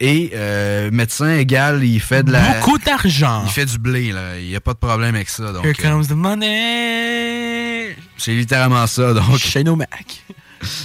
Et 0.00 0.32
euh, 0.34 0.90
médecin 0.90 1.36
égal, 1.36 1.84
il 1.84 2.00
fait 2.00 2.24
de 2.24 2.32
la... 2.32 2.54
Beaucoup 2.54 2.78
d'argent. 2.78 3.42
Il 3.46 3.50
fait 3.52 3.66
du 3.66 3.78
blé, 3.78 4.10
là. 4.10 4.36
Il 4.38 4.48
n'y 4.48 4.56
a 4.56 4.60
pas 4.60 4.72
de 4.72 4.78
problème 4.78 5.14
avec 5.14 5.28
ça. 5.28 5.52
Donc, 5.52 5.64
Here 5.64 5.74
euh, 5.78 5.82
comes 5.90 6.06
the 6.06 6.10
money. 6.12 7.96
c'est 8.16 8.32
littéralement 8.32 8.86
ça. 8.86 9.12
Donc, 9.14 9.38
Chez 9.38 9.62
nos 9.62 9.76
Mac. 9.76 10.22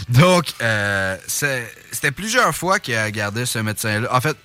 donc 0.10 0.46
euh, 0.62 1.16
c'était 1.28 2.12
plusieurs 2.12 2.54
fois 2.56 2.80
qu'il 2.80 2.96
a 2.96 3.10
gardé 3.12 3.46
ce 3.46 3.60
médecin-là. 3.60 4.08
En 4.16 4.22
fait, 4.22 4.38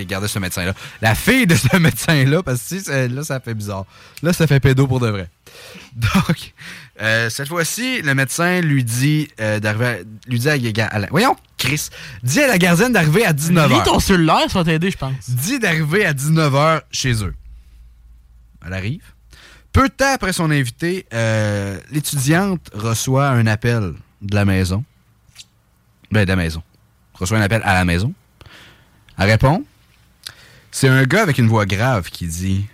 a 0.00 0.04
gardé 0.04 0.28
ce 0.28 0.38
médecin-là. 0.38 0.74
La 1.02 1.14
fille 1.14 1.46
de 1.46 1.54
ce 1.54 1.76
médecin-là, 1.78 2.42
parce 2.42 2.60
que 2.62 2.78
si, 2.80 2.90
là, 3.08 3.22
ça 3.24 3.40
fait 3.40 3.54
bizarre. 3.54 3.84
Là, 4.22 4.32
ça 4.32 4.46
fait 4.46 4.60
pédo 4.60 4.86
pour 4.86 5.00
de 5.00 5.08
vrai. 5.08 5.28
Donc, 5.96 6.52
euh, 7.00 7.30
cette 7.30 7.48
fois-ci, 7.48 8.02
le 8.02 8.14
médecin 8.14 8.60
lui 8.60 8.84
dit 8.84 9.28
euh, 9.40 9.58
d'arriver 9.60 9.86
à- 9.86 9.96
lui 10.28 10.38
dit 10.38 10.48
à, 10.48 10.56
la- 10.56 10.86
à 10.86 10.98
la- 10.98 11.08
Voyons, 11.10 11.36
Chris, 11.56 11.88
dis 12.22 12.40
à 12.40 12.46
la 12.48 12.58
gardienne 12.58 12.92
d'arriver 12.92 13.24
à 13.24 13.32
19h. 13.32 13.68
Lis 13.68 13.82
ton 13.84 13.98
cellulaire, 14.00 14.50
ça 14.50 14.58
va 14.58 14.64
t'aider, 14.64 14.90
je 14.90 14.98
pense. 14.98 15.14
dit 15.28 15.58
d'arriver 15.58 16.04
à 16.04 16.12
19h 16.12 16.82
chez 16.90 17.22
eux. 17.24 17.34
Elle 18.66 18.72
arrive. 18.74 19.02
Peu 19.72 19.88
de 19.88 19.92
temps 19.92 20.12
après 20.14 20.32
son 20.32 20.50
invité, 20.50 21.06
euh, 21.12 21.78
l'étudiante 21.90 22.70
reçoit 22.74 23.28
un 23.28 23.46
appel 23.46 23.92
de 24.22 24.34
la 24.34 24.44
maison. 24.44 24.84
Ben, 26.10 26.24
de 26.24 26.28
la 26.28 26.36
maison. 26.36 26.62
Reçoit 27.14 27.38
un 27.38 27.42
appel 27.42 27.60
à 27.64 27.74
la 27.74 27.84
maison. 27.84 28.12
Elle 29.18 29.30
répond. 29.30 29.64
C'est 30.78 30.88
un 30.88 31.04
gars 31.04 31.22
avec 31.22 31.38
une 31.38 31.46
voix 31.46 31.64
grave 31.64 32.10
qui 32.10 32.26
dit 32.26 32.66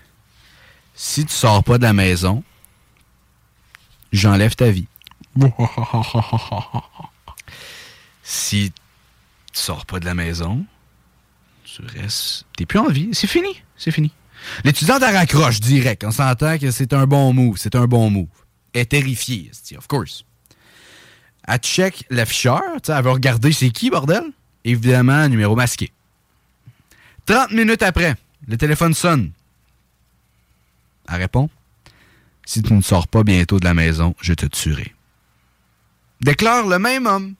Si 0.92 1.24
tu 1.24 1.32
sors 1.32 1.62
pas 1.62 1.78
de 1.78 1.84
la 1.84 1.92
maison, 1.92 2.42
j'enlève 4.10 4.56
ta 4.56 4.72
vie. 4.72 4.88
si 8.24 8.72
tu 8.72 8.80
sors 9.52 9.86
pas 9.86 10.00
de 10.00 10.04
la 10.04 10.14
maison, 10.14 10.66
tu 11.62 11.82
restes. 11.82 12.44
T'es 12.56 12.66
plus 12.66 12.80
en 12.80 12.88
vie. 12.88 13.10
C'est 13.12 13.28
fini. 13.28 13.62
C'est 13.76 13.92
fini. 13.92 14.12
L'étudiante, 14.64 15.04
elle 15.06 15.14
raccroche 15.14 15.60
direct. 15.60 16.02
On 16.02 16.10
s'entend 16.10 16.58
que 16.58 16.72
c'est 16.72 16.94
un 16.94 17.06
bon 17.06 17.32
move. 17.32 17.56
C'est 17.56 17.76
un 17.76 17.86
bon 17.86 18.10
move. 18.10 18.26
Elle 18.72 18.80
est 18.80 18.86
terrifiée, 18.86 19.52
of 19.78 19.86
course. 19.86 20.24
Elle 21.46 21.58
check 21.58 22.04
l'afficheur. 22.10 22.62
tu 22.82 22.88
sais, 22.88 22.94
Elle 22.98 23.04
veut 23.04 23.12
regarder 23.12 23.52
c'est 23.52 23.70
qui, 23.70 23.90
bordel? 23.90 24.24
Évidemment, 24.64 25.28
numéro 25.28 25.54
masqué. 25.54 25.92
30 27.26 27.52
minutes 27.52 27.82
après, 27.82 28.14
le 28.48 28.56
téléphone 28.56 28.94
sonne. 28.94 29.30
Elle 31.08 31.20
répond 31.20 31.48
Si 32.44 32.62
tu 32.62 32.72
ne 32.72 32.82
sors 32.82 33.08
pas 33.08 33.22
bientôt 33.22 33.60
de 33.60 33.64
la 33.64 33.74
maison, 33.74 34.14
je 34.20 34.34
te 34.34 34.46
tuerai. 34.46 34.94
Déclare 36.20 36.66
le 36.66 36.78
même 36.78 37.06
homme. 37.06 37.34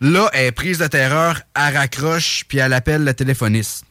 Là, 0.00 0.28
est 0.34 0.52
prise 0.52 0.78
de 0.78 0.86
terreur, 0.86 1.40
elle 1.54 1.76
raccroche, 1.76 2.44
puis 2.48 2.58
elle 2.58 2.74
appelle 2.74 3.04
le 3.04 3.14
téléphoniste 3.14 3.86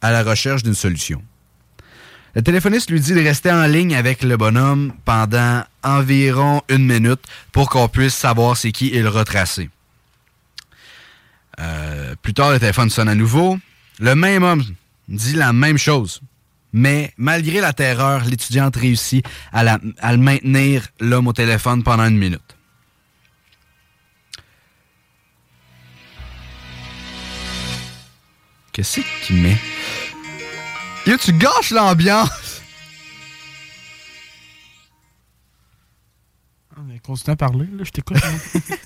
à 0.00 0.10
la 0.10 0.24
recherche 0.24 0.62
d'une 0.64 0.74
solution. 0.74 1.22
Le 2.34 2.42
téléphoniste 2.42 2.90
lui 2.90 3.00
dit 3.00 3.14
de 3.14 3.22
rester 3.22 3.50
en 3.50 3.66
ligne 3.66 3.94
avec 3.94 4.22
le 4.22 4.36
bonhomme 4.36 4.92
pendant 5.04 5.64
environ 5.82 6.62
une 6.68 6.84
minute 6.84 7.20
pour 7.52 7.70
qu'on 7.70 7.88
puisse 7.88 8.14
savoir 8.14 8.56
c'est 8.56 8.72
qui 8.72 8.88
et 8.88 9.02
le 9.02 9.08
retracer. 9.08 9.70
Euh, 11.58 12.14
plus 12.20 12.34
tard, 12.34 12.50
le 12.50 12.58
téléphone 12.60 12.90
sonne 12.90 13.08
à 13.08 13.14
nouveau. 13.14 13.58
Le 13.98 14.14
même 14.14 14.42
homme 14.42 14.64
dit 15.08 15.34
la 15.34 15.52
même 15.52 15.78
chose. 15.78 16.20
Mais 16.72 17.12
malgré 17.16 17.60
la 17.60 17.72
terreur, 17.72 18.24
l'étudiante 18.24 18.76
réussit 18.76 19.24
à, 19.52 19.62
la- 19.64 19.78
à 19.98 20.12
le 20.12 20.18
maintenir 20.18 20.88
l'homme 21.00 21.26
au 21.28 21.32
téléphone 21.32 21.82
pendant 21.82 22.04
une 22.06 22.18
minute. 22.18 22.42
Qu'est-ce 28.72 29.00
qu'il 29.26 29.36
met? 29.36 29.56
Yo, 31.06 31.16
tu 31.16 31.32
gâches 31.32 31.70
l'ambiance! 31.70 32.60
Ah, 36.76 36.80
mais 36.86 36.98
Continue 36.98 37.32
à 37.32 37.36
parler, 37.36 37.66
là, 37.72 37.84
je 37.84 37.90
t'écoute. 37.90 38.18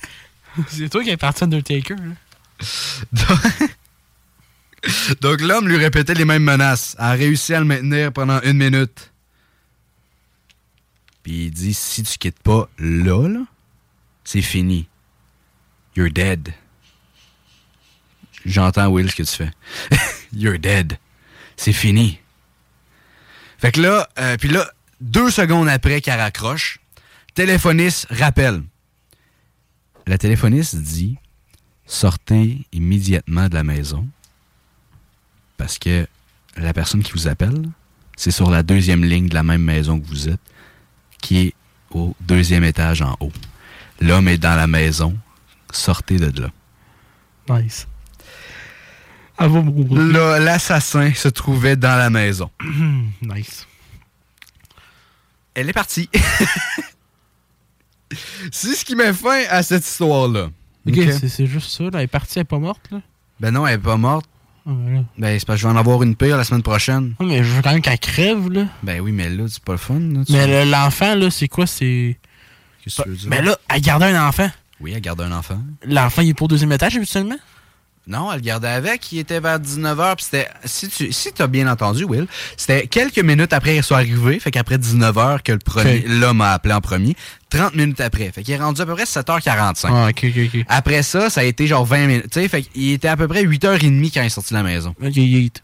c'est 0.68 0.88
toi 0.88 1.02
qui 1.02 1.10
es 1.10 1.16
parti 1.16 1.42
Undertaker, 1.44 1.96
là. 1.96 2.14
Donc 5.20 5.40
l'homme 5.40 5.68
lui 5.68 5.76
répétait 5.76 6.14
les 6.14 6.24
mêmes 6.24 6.44
menaces. 6.44 6.96
Elle 6.98 7.04
a 7.04 7.12
réussi 7.12 7.54
à 7.54 7.60
le 7.60 7.66
maintenir 7.66 8.12
pendant 8.12 8.40
une 8.42 8.56
minute. 8.56 9.12
Puis 11.22 11.46
il 11.46 11.50
dit 11.50 11.74
si 11.74 12.02
tu 12.02 12.18
quittes 12.18 12.42
pas 12.42 12.68
là, 12.78 13.44
c'est 14.24 14.42
fini. 14.42 14.88
You're 15.96 16.10
dead. 16.10 16.54
J'entends 18.44 18.88
Will 18.88 19.10
ce 19.10 19.16
que 19.16 19.22
tu 19.22 19.34
fais. 19.36 19.50
You're 20.32 20.58
dead. 20.58 20.98
C'est 21.56 21.72
fini. 21.72 22.18
Fait 23.58 23.72
que 23.72 23.82
là, 23.82 24.08
euh, 24.18 24.36
puis 24.38 24.48
là, 24.48 24.70
deux 25.00 25.30
secondes 25.30 25.68
après 25.68 26.00
qu'elle 26.00 26.18
raccroche, 26.18 26.78
téléphoniste 27.34 28.06
rappelle. 28.10 28.62
La 30.06 30.16
téléphoniste 30.16 30.76
dit 30.76 31.18
sortez 31.84 32.66
immédiatement 32.72 33.48
de 33.48 33.54
la 33.54 33.64
maison 33.64 34.08
parce 35.60 35.78
que 35.78 36.06
la 36.56 36.72
personne 36.72 37.02
qui 37.02 37.12
vous 37.12 37.28
appelle, 37.28 37.68
c'est 38.16 38.30
sur 38.30 38.50
la 38.50 38.62
deuxième 38.62 39.04
ligne 39.04 39.28
de 39.28 39.34
la 39.34 39.42
même 39.42 39.62
maison 39.62 40.00
que 40.00 40.06
vous 40.06 40.30
êtes, 40.30 40.40
qui 41.20 41.36
est 41.38 41.54
au 41.90 42.16
deuxième 42.20 42.64
étage 42.64 43.02
en 43.02 43.14
haut. 43.20 43.32
L'homme 44.00 44.26
est 44.28 44.38
dans 44.38 44.56
la 44.56 44.66
maison, 44.66 45.18
sortez 45.70 46.16
de 46.16 46.40
là. 46.40 46.48
Nice. 47.50 47.86
L'assassin 49.38 51.12
se 51.12 51.28
trouvait 51.28 51.76
dans 51.76 51.96
la 51.98 52.08
maison. 52.08 52.50
nice. 53.22 53.66
Elle 55.52 55.68
est 55.68 55.74
partie. 55.74 56.08
c'est 58.50 58.74
ce 58.74 58.82
qui 58.82 58.94
met 58.94 59.12
fin 59.12 59.42
à 59.50 59.62
cette 59.62 59.84
histoire-là. 59.86 60.48
Ok, 60.88 60.94
c'est- 61.20 61.44
juste 61.46 61.70
ça, 61.70 61.84
là. 61.84 61.90
Elle 61.94 62.00
est 62.00 62.06
partie, 62.06 62.38
elle 62.38 62.42
est 62.42 62.44
pas 62.44 62.58
morte, 62.58 62.90
là? 62.90 63.02
Ben 63.40 63.50
non, 63.50 63.66
elle 63.66 63.74
est 63.74 63.78
pas 63.78 63.98
morte. 63.98 64.29
Ben, 64.66 65.38
c'est 65.38 65.46
parce 65.46 65.56
que 65.58 65.62
je 65.62 65.66
vais 65.66 65.72
en 65.72 65.76
avoir 65.76 66.02
une 66.02 66.14
pire 66.16 66.36
la 66.36 66.44
semaine 66.44 66.62
prochaine. 66.62 67.14
Ouais, 67.20 67.26
mais 67.26 67.38
je 67.44 67.50
veux 67.50 67.62
quand 67.62 67.72
même 67.72 67.82
qu'elle 67.82 67.98
crève, 67.98 68.50
là. 68.50 68.66
Ben 68.82 69.00
oui, 69.00 69.10
mais 69.12 69.28
là, 69.30 69.44
c'est 69.48 69.62
pas 69.62 69.72
le 69.72 69.78
fun. 69.78 69.98
Là, 69.98 70.20
Mais 70.28 70.64
le- 70.64 70.70
l'enfant, 70.70 71.14
là, 71.14 71.30
c'est 71.30 71.48
quoi? 71.48 71.66
C'est. 71.66 72.18
Qu'est-ce 72.84 72.98
que 72.98 73.02
tu 73.02 73.08
veux 73.10 73.16
dire? 73.16 73.28
Mais 73.30 73.42
là, 73.42 73.56
elle 73.68 73.80
gardait 73.80 74.06
un 74.06 74.26
enfant. 74.28 74.50
Oui, 74.80 74.92
elle 74.94 75.00
gardait 75.00 75.24
un 75.24 75.32
enfant. 75.32 75.60
L'enfant, 75.84 76.22
il 76.22 76.30
est 76.30 76.34
pour 76.34 76.46
le 76.48 76.50
deuxième 76.50 76.72
étage, 76.72 76.96
habituellement? 76.96 77.36
Non, 78.06 78.30
elle 78.32 78.38
le 78.38 78.44
gardait 78.44 78.68
avec. 78.68 79.12
Il 79.12 79.18
était 79.18 79.40
vers 79.40 79.58
19h. 79.60 80.16
Puis 80.16 80.24
c'était. 80.30 80.48
Si 80.64 80.88
tu 80.88 81.12
si 81.12 81.30
as 81.38 81.46
bien 81.46 81.70
entendu, 81.70 82.04
Will, 82.04 82.26
c'était 82.56 82.86
quelques 82.86 83.18
minutes 83.18 83.52
après 83.52 83.74
qu'il 83.74 83.82
soit 83.82 83.98
arrivé. 83.98 84.40
Fait 84.40 84.50
qu'après 84.50 84.78
19h 84.78 85.42
que 85.42 85.52
le 85.52 85.58
premier 85.58 85.98
Ok. 85.98 86.04
l'homme 86.08 86.40
a 86.40 86.52
appelé 86.52 86.74
en 86.74 86.80
premier. 86.80 87.14
30 87.50 87.74
minutes 87.74 88.00
après. 88.00 88.30
Fait 88.32 88.42
qu'il 88.42 88.54
est 88.54 88.58
rendu 88.58 88.80
à 88.80 88.86
peu 88.86 88.94
près 88.94 89.04
7h45. 89.04 89.88
Ah, 89.88 90.08
ok, 90.10 90.24
ok, 90.24 90.54
ok. 90.54 90.64
Après 90.68 91.02
ça, 91.02 91.28
ça 91.30 91.42
a 91.42 91.44
été 91.44 91.66
genre 91.66 91.84
20 91.84 92.06
minutes. 92.06 92.30
Tu 92.30 92.40
sais, 92.40 92.48
fait 92.48 92.62
qu'il 92.62 92.92
était 92.92 93.08
à 93.08 93.16
peu 93.16 93.28
près 93.28 93.44
8h30 93.44 94.10
quand 94.12 94.22
il 94.22 94.26
est 94.26 94.28
sorti 94.28 94.54
de 94.54 94.58
la 94.58 94.64
maison. 94.64 94.94
Ok, 95.02 95.16
yeet. 95.16 95.62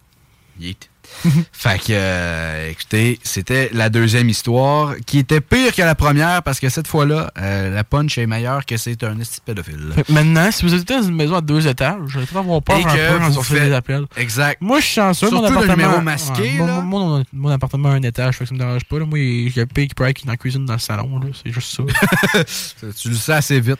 Yeet. 0.60 0.90
fait 1.52 1.78
que, 1.78 1.84
euh, 1.90 2.70
écoutez, 2.70 3.18
c'était 3.22 3.70
la 3.72 3.88
deuxième 3.88 4.28
histoire 4.28 4.94
qui 5.06 5.18
était 5.18 5.40
pire 5.40 5.74
que 5.74 5.82
la 5.82 5.94
première 5.94 6.42
parce 6.42 6.60
que 6.60 6.68
cette 6.68 6.86
fois-là, 6.86 7.30
euh, 7.38 7.74
la 7.74 7.84
punch 7.84 8.18
est 8.18 8.26
meilleure 8.26 8.64
que 8.66 8.76
c'est 8.76 9.02
un 9.04 9.18
esti 9.20 9.40
pédophile. 9.44 9.92
Maintenant, 10.08 10.50
si 10.52 10.64
vous 10.64 10.74
êtes 10.74 10.86
dans 10.88 11.02
une 11.02 11.14
maison 11.14 11.36
à 11.36 11.40
deux 11.40 11.66
étages, 11.66 11.98
je 12.08 12.18
vais 12.20 12.36
avoir 12.38 12.62
peur 12.62 12.78
Et 12.78 12.84
un 12.84 12.88
que 12.88 13.12
peu 13.12 13.18
quand 13.18 13.36
on 13.38 13.42
fait 13.42 13.60
des 13.68 13.72
appels. 13.72 14.04
Exact. 14.16 14.60
Moi, 14.60 14.80
je 14.80 14.84
suis 14.86 14.94
chanceux. 14.94 15.30
mon 15.30 15.38
Surtout 15.38 15.52
le 15.52 15.58
appartement, 15.58 15.76
numéro 15.86 16.00
masqué, 16.02 16.42
Ouais, 16.42 16.52
mon- 16.58 16.66
là. 16.66 16.80
mon, 16.80 17.06
mon- 17.18 17.24
mon 17.32 17.48
appartement 17.50 17.90
a 17.90 17.92
un 17.94 18.02
étage, 18.02 18.36
fait 18.36 18.44
que 18.44 18.48
ça 18.48 18.54
me 18.54 18.58
dérange 18.60 18.84
pas. 18.84 18.98
Là. 18.98 19.06
Moi, 19.06 19.18
il 19.18 19.56
y 19.56 19.60
a 19.60 19.66
Pig 19.66 19.94
Pride 19.94 20.14
qui 20.14 20.24
est 20.24 20.26
dans 20.26 20.32
la 20.32 20.36
cuisine 20.36 20.64
dans 20.66 20.74
le 20.74 20.78
salon. 20.78 21.20
C'est 21.42 21.52
juste 21.52 21.74
ça. 21.76 21.82
tu 23.00 23.08
le 23.08 23.14
sais 23.14 23.32
assez 23.32 23.60
vite. 23.60 23.78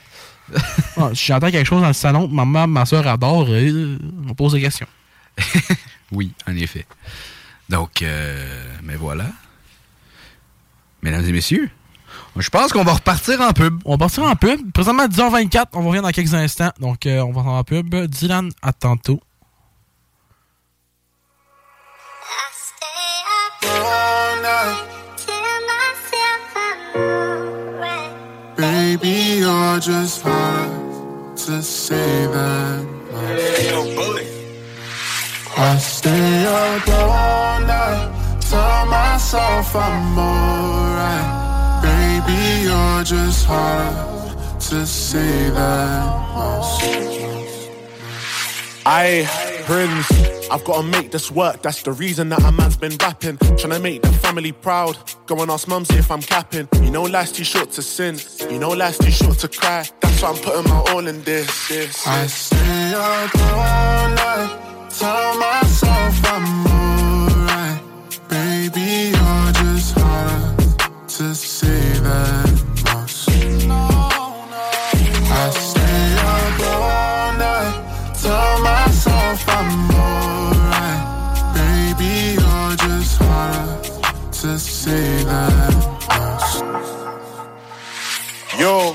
Si 1.15 1.27
j'entends 1.27 1.51
quelque 1.51 1.67
chose 1.67 1.81
dans 1.83 1.89
le 1.89 1.93
salon, 1.93 2.29
ma 2.29 2.45
maman, 2.45 2.67
ma 2.69 2.87
soeur 2.87 3.07
adore, 3.07 3.47
euh, 3.51 3.99
on 4.29 4.35
pose 4.35 4.53
des 4.53 4.61
questions. 4.61 4.87
Oui, 6.13 6.33
en 6.47 6.57
effet. 6.57 6.87
Donc, 7.69 8.03
euh, 8.03 8.65
mais 8.83 8.97
voilà. 8.97 9.27
Mesdames 11.03 11.25
et 11.25 11.33
messieurs, 11.33 11.71
je 12.37 12.51
pense 12.51 12.73
qu'on 12.73 12.85
va 12.85 12.95
repartir 12.95 13.41
en 13.41 13.53
pub. 13.53 13.81
On 13.85 13.93
va 13.93 13.99
partir 13.99 14.25
en 14.25 14.37
pub. 14.37 14.73
Présentement, 14.73 15.05
à 15.05 15.09
10h24, 15.09 15.67
on 15.73 15.81
va 15.81 15.87
revenir 15.87 16.03
dans 16.03 16.11
quelques 16.11 16.35
instants. 16.35 16.73
Donc, 16.81 17.07
euh, 17.07 17.21
on 17.21 17.33
va 17.33 17.43
en 17.43 17.65
pub. 17.65 17.95
Dylan, 17.95 18.51
à 18.63 18.73
tantôt. 18.73 19.21
Baby, 28.57 29.41
you're 29.41 29.81
just 29.81 30.23
hard 30.23 31.37
to 31.37 31.63
say 31.63 32.27
that 32.33 32.83
much. 33.13 34.36
I 35.59 35.79
stay 35.79 36.45
up 36.45 36.89
all 36.89 37.61
night, 37.61 38.41
tell 38.41 38.87
myself 38.87 39.75
I'm 39.75 40.19
alright. 40.19 41.83
Baby, 41.83 42.65
you're 42.65 43.05
just 43.05 43.47
hard 43.47 44.61
to 44.61 44.87
say 44.87 45.51
that. 45.51 46.27
I 48.89 49.27
Prince, 49.67 50.49
I've 50.49 50.63
gotta 50.65 50.87
make 50.87 51.11
this 51.11 51.29
work. 51.29 51.61
That's 51.63 51.83
the 51.83 51.91
reason 51.91 52.29
that 52.29 52.41
a 52.45 52.53
man's 52.53 52.77
been 52.77 52.97
rapping. 53.01 53.37
Tryna 53.59 53.83
make 53.83 54.01
the 54.03 54.13
family 54.13 54.53
proud. 54.53 54.97
Go 55.27 55.43
and 55.43 55.51
ask 55.51 55.67
mumsy 55.67 55.97
if 55.97 56.09
I'm 56.09 56.23
capping. 56.23 56.69
You 56.81 56.93
know 56.93 57.03
life's 57.03 57.33
too 57.33 57.43
short 57.43 57.73
to 57.73 57.83
sin. 57.83 58.21
You 58.49 58.61
know 58.61 58.71
life's 58.71 58.99
too 58.99 59.11
short 59.11 59.39
to 59.39 59.49
cry. 59.49 59.89
That's 60.01 60.23
why 60.23 60.29
I'm 60.29 60.37
putting 60.37 60.71
my 60.71 60.79
all 60.93 61.05
in 61.09 61.21
this. 61.23 61.69
this. 61.69 62.07
I 62.07 62.27
stay 62.29 62.93
up 62.95 63.35
all 63.35 64.09
night, 64.11 64.76
tell 64.99 65.39
myself 65.39 66.21
I'm 66.25 66.67
alright. 66.67 67.81
Baby, 68.29 69.13
you're 69.13 69.53
just 69.53 69.99
hard 69.99 70.59
to 71.09 71.35
say 71.35 71.93
that 72.07 72.51
much. 72.85 73.29
I 75.29 75.51
stay 75.51 76.15
up 76.35 76.61
all 76.83 77.33
night, 77.45 78.15
tell 78.23 78.63
myself 78.63 79.45
I'm 79.49 79.91
alright. 79.91 81.03
Baby, 81.55 82.41
you're 82.41 82.77
just 82.89 83.19
hard 83.19 83.85
to 84.33 84.59
say 84.59 85.25
that 85.25 85.75
much. 86.09 86.49
Yo, 88.59 88.86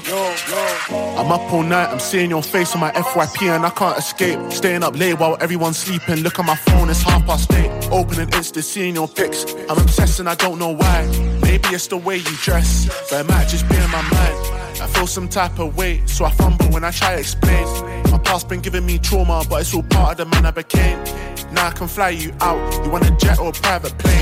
I'm 0.92 1.32
up 1.32 1.54
all 1.54 1.64
night, 1.64 1.90
I'm 1.90 2.00
seeing 2.00 2.30
your 2.30 2.44
face 2.44 2.74
on 2.74 2.82
my 2.82 2.92
FYP 2.92 3.56
and 3.56 3.66
I 3.66 3.70
can't 3.70 3.98
escape. 3.98 4.40
Staying 4.52 4.84
up 4.84 4.98
late 4.98 5.14
while 5.20 5.38
everyone's 5.40 5.78
sleeping. 5.78 6.24
Look 6.24 6.40
at 6.40 6.46
my 6.46 6.56
phone, 6.56 6.90
it's 6.90 7.02
half 7.02 7.26
past 7.26 7.52
eight. 7.54 7.72
Opening 7.92 8.28
Insta, 8.30 8.64
seeing 8.64 8.96
your 8.96 9.08
pics. 9.08 9.54
I'm 9.70 9.78
obsessed 9.78 10.20
and 10.20 10.28
I 10.28 10.36
don't 10.36 10.60
know 10.60 10.70
why. 10.70 11.06
Maybe 11.42 11.70
it's 11.70 11.88
the 11.88 11.98
way 11.98 12.18
you 12.18 12.36
dress, 12.44 12.88
but 13.10 13.22
it 13.22 13.30
might 13.30 13.48
just 13.48 13.68
be 13.70 13.76
in 13.76 13.90
my 13.90 14.02
mind. 14.02 14.82
I 14.82 14.88
feel 14.88 15.08
some 15.08 15.30
type 15.30 15.60
of 15.60 15.78
weight, 15.78 16.10
so 16.10 16.26
I 16.26 16.32
fumble 16.32 16.66
when 16.70 16.84
I 16.84 16.92
try 16.92 17.14
to 17.14 17.20
explain. 17.20 17.66
My 18.12 18.18
past 18.18 18.50
been 18.50 18.60
giving 18.60 18.86
me 18.86 18.98
trauma, 18.98 19.44
but 19.50 19.62
it's 19.62 19.74
all 19.74 19.84
part 19.84 20.12
of 20.14 20.18
the 20.18 20.26
man 20.26 20.46
I 20.46 20.52
became. 20.52 20.98
Now 21.54 21.68
I 21.68 21.72
can 21.72 21.88
fly 21.88 22.10
you 22.10 22.34
out. 22.42 22.84
You 22.84 22.90
want 22.90 23.08
a 23.08 23.12
jet 23.12 23.40
or 23.40 23.50
a 23.50 23.54
private 23.54 23.98
plane? 23.98 24.22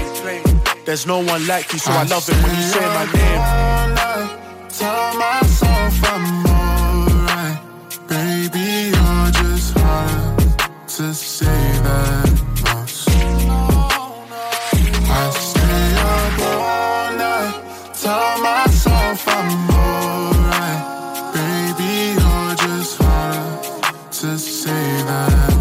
There's 0.85 1.05
no 1.05 1.19
one 1.19 1.45
like 1.47 1.71
you, 1.71 1.79
so 1.79 1.91
I 1.91 2.03
love 2.03 2.27
it 2.27 2.35
when 2.43 2.55
you 2.55 2.61
say 2.61 2.79
my 2.79 3.05
name. 3.13 4.37
Tell 4.69 5.17
myself 5.17 6.03
I'm 6.03 6.48
to 10.99 11.13
say 11.13 11.45
that. 11.45 12.29
I 15.07 15.29
stay 15.31 15.93
up 16.11 16.39
all 16.57 17.13
night. 17.15 17.55
Tell 18.01 18.41
myself 18.43 19.25
I'm 19.29 19.69
alright. 19.79 20.83
Baby, 21.33 22.19
you're 22.19 22.55
just 22.67 22.97
hard 23.01 23.63
to 24.11 24.37
say 24.37 25.03
that 25.03 25.58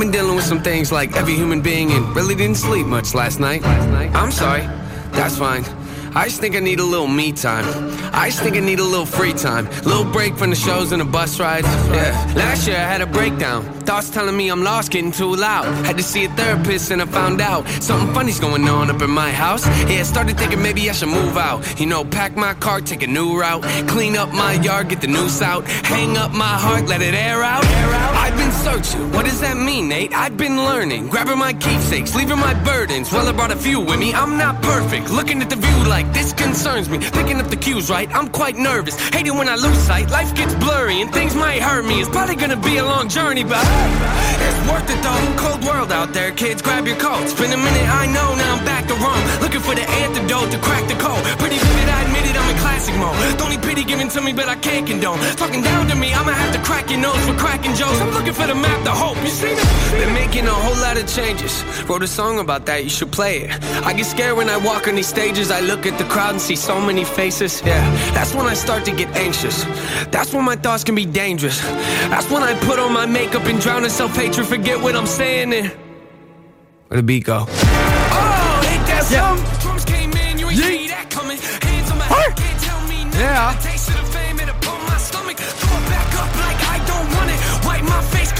I've 0.00 0.06
been 0.06 0.12
dealing 0.12 0.34
with 0.34 0.46
some 0.46 0.62
things 0.62 0.90
like 0.90 1.14
every 1.14 1.34
human 1.34 1.60
being 1.60 1.92
and 1.92 2.16
really 2.16 2.34
didn't 2.34 2.56
sleep 2.56 2.86
much 2.86 3.12
last 3.12 3.38
night. 3.38 3.62
I'm 3.62 4.30
sorry. 4.30 4.62
That's 5.12 5.36
fine. 5.36 5.62
I 6.16 6.24
just 6.24 6.40
think 6.40 6.56
I 6.56 6.60
need 6.60 6.80
a 6.80 6.84
little 6.84 7.06
me 7.06 7.32
time. 7.32 7.66
I 8.14 8.30
just 8.30 8.42
think 8.42 8.56
I 8.56 8.60
need 8.60 8.80
a 8.80 8.84
little 8.84 9.04
free 9.04 9.34
time. 9.34 9.66
Little 9.84 10.10
break 10.10 10.36
from 10.36 10.48
the 10.48 10.56
shows 10.56 10.92
and 10.92 11.02
the 11.02 11.04
bus 11.04 11.38
rides. 11.38 11.66
Yeah. 11.66 12.32
Last 12.34 12.66
year 12.66 12.78
I 12.78 12.80
had 12.80 13.02
a 13.02 13.06
breakdown. 13.06 13.62
Thoughts 13.80 14.08
telling 14.08 14.34
me 14.34 14.48
I'm 14.48 14.62
lost, 14.62 14.90
getting 14.90 15.12
too 15.12 15.36
loud. 15.36 15.66
Had 15.84 15.98
to 15.98 16.02
see 16.02 16.24
a 16.24 16.30
therapist 16.30 16.90
and 16.90 17.02
I 17.02 17.04
found 17.04 17.42
out 17.42 17.68
something 17.82 18.14
funny's 18.14 18.40
going 18.40 18.66
on 18.70 18.90
up 18.90 19.02
in 19.02 19.10
my 19.10 19.30
house. 19.30 19.66
Yeah, 19.86 20.02
started 20.04 20.38
thinking 20.38 20.62
maybe 20.62 20.88
I 20.88 20.94
should 20.94 21.10
move 21.10 21.36
out. 21.36 21.78
You 21.78 21.84
know, 21.84 22.06
pack 22.06 22.36
my 22.36 22.54
car, 22.54 22.80
take 22.80 23.02
a 23.02 23.06
new 23.06 23.38
route. 23.38 23.62
Clean 23.86 24.16
up 24.16 24.32
my 24.32 24.54
yard, 24.54 24.88
get 24.88 25.02
the 25.02 25.08
noose 25.08 25.42
out. 25.42 25.66
Hang 25.68 26.16
up 26.16 26.32
my 26.32 26.56
heart, 26.58 26.86
let 26.86 27.02
it 27.02 27.12
air 27.12 27.42
out. 27.42 27.64
I've 28.30 28.38
been 28.38 28.52
searching. 28.52 29.10
What 29.10 29.24
does 29.24 29.40
that 29.40 29.56
mean, 29.56 29.88
Nate? 29.88 30.12
I've 30.14 30.36
been 30.36 30.56
learning. 30.56 31.08
Grabbing 31.08 31.38
my 31.38 31.52
keepsakes, 31.52 32.14
leaving 32.14 32.38
my 32.38 32.54
burdens. 32.62 33.10
Well, 33.10 33.26
I 33.26 33.32
brought 33.32 33.50
a 33.50 33.56
few 33.56 33.80
with 33.80 33.98
me. 33.98 34.14
I'm 34.14 34.38
not 34.38 34.62
perfect. 34.62 35.10
Looking 35.10 35.42
at 35.42 35.50
the 35.50 35.56
view 35.56 35.88
like 35.88 36.12
this 36.12 36.32
concerns 36.32 36.88
me. 36.88 36.98
Picking 36.98 37.40
up 37.40 37.48
the 37.48 37.56
cues 37.56 37.90
right. 37.90 38.08
I'm 38.14 38.28
quite 38.28 38.56
nervous. 38.56 38.94
Hating 39.10 39.36
when 39.36 39.48
I 39.48 39.56
lose 39.56 39.78
sight. 39.78 40.10
Life 40.10 40.32
gets 40.36 40.54
blurry 40.54 41.00
and 41.00 41.12
things 41.12 41.34
might 41.34 41.60
hurt 41.60 41.84
me. 41.84 41.98
It's 42.00 42.08
probably 42.08 42.36
gonna 42.36 42.56
be 42.56 42.76
a 42.76 42.84
long 42.84 43.08
journey, 43.08 43.42
but 43.42 43.66
it's 44.46 44.60
worth 44.70 44.88
it 44.94 45.02
though. 45.02 45.22
Cold 45.42 45.64
world 45.64 45.90
out 45.90 46.12
there, 46.12 46.30
kids. 46.30 46.62
Grab 46.62 46.86
your 46.86 46.96
coats. 46.96 47.34
Been 47.34 47.50
a 47.50 47.56
minute, 47.56 47.88
I 47.90 48.06
know. 48.06 48.28
Now 48.36 48.54
I'm 48.54 48.64
back 48.64 48.86
to 48.86 48.94
Rome. 48.94 49.24
Looking 49.42 49.60
for 49.60 49.74
the 49.74 49.86
antidote 50.06 50.52
to 50.52 50.58
crack 50.58 50.86
the 50.86 50.94
code. 51.02 51.24
Pretty 51.42 51.58
vivid, 51.58 51.88
I 51.88 52.02
admit 52.06 52.30
it. 52.30 52.36
I'm 52.38 52.48
in 52.48 52.58
classic 52.62 52.94
mode. 52.94 53.38
Don't 53.38 53.50
need 53.50 53.62
pity 53.62 53.82
given 53.82 54.08
to 54.10 54.20
me, 54.20 54.32
but 54.32 54.48
I 54.48 54.54
can't 54.54 54.86
condone. 54.86 55.18
Talking 55.34 55.62
down 55.62 55.88
to 55.88 55.96
me, 55.96 56.14
I'ma 56.14 56.30
have 56.30 56.52
to 56.54 56.62
crack 56.62 56.90
your 56.90 57.00
nose 57.00 57.18
for 57.26 57.34
cracking 57.34 57.74
jokes. 57.74 58.00
I'm 58.00 58.19
looking 58.20 58.34
for 58.34 58.46
the 58.46 58.54
map, 58.54 58.84
the 58.84 58.90
hope. 58.90 59.16
You 59.22 59.28
see 59.28 59.54
me? 59.54 59.98
Been 59.98 60.12
making 60.12 60.46
a 60.46 60.52
whole 60.52 60.76
lot 60.82 60.98
of 60.98 61.08
changes. 61.08 61.64
Wrote 61.88 62.02
a 62.02 62.06
song 62.06 62.38
about 62.38 62.66
that. 62.66 62.84
You 62.84 62.90
should 62.90 63.10
play 63.10 63.44
it. 63.44 63.50
I 63.86 63.94
get 63.94 64.04
scared 64.04 64.36
when 64.36 64.50
I 64.50 64.58
walk 64.58 64.88
on 64.88 64.94
these 64.94 65.08
stages. 65.08 65.50
I 65.50 65.60
look 65.60 65.86
at 65.86 65.96
the 65.98 66.04
crowd 66.04 66.32
and 66.32 66.40
see 66.40 66.56
so 66.56 66.78
many 66.80 67.04
faces. 67.04 67.62
Yeah, 67.64 67.82
that's 68.12 68.34
when 68.34 68.46
I 68.46 68.54
start 68.54 68.84
to 68.84 68.92
get 68.92 69.08
anxious. 69.16 69.64
That's 70.14 70.34
when 70.34 70.44
my 70.44 70.56
thoughts 70.56 70.84
can 70.84 70.94
be 70.94 71.06
dangerous. 71.06 71.60
That's 72.12 72.30
when 72.30 72.42
I 72.42 72.52
put 72.60 72.78
on 72.78 72.92
my 72.92 73.06
makeup 73.06 73.44
and 73.44 73.58
drown 73.58 73.84
in 73.84 73.90
self 73.90 74.14
hatred. 74.14 74.46
Forget 74.46 74.80
what 74.82 74.94
I'm 74.96 75.06
saying. 75.06 75.54
And 75.54 75.68
where 76.88 76.98
the 76.98 77.02
beat 77.02 77.24
go? 77.24 77.46
Oh, 77.48 78.70
ain't 78.70 78.86
that 78.90 79.04
something? 79.04 79.60
Drums 79.62 79.84
came 79.86 80.12
in, 80.12 80.38
you 80.38 80.48
ain't 80.50 80.58
see 80.58 80.88
that 80.88 81.08
coming. 81.08 81.38
Hands 81.38 81.90
on 81.90 81.98
my 81.98 82.04
head, 82.04 82.36
can't 82.36 82.60
tell 82.60 82.80
me 82.86 83.04
nothing. 83.04 83.20
Yeah. 83.20 84.09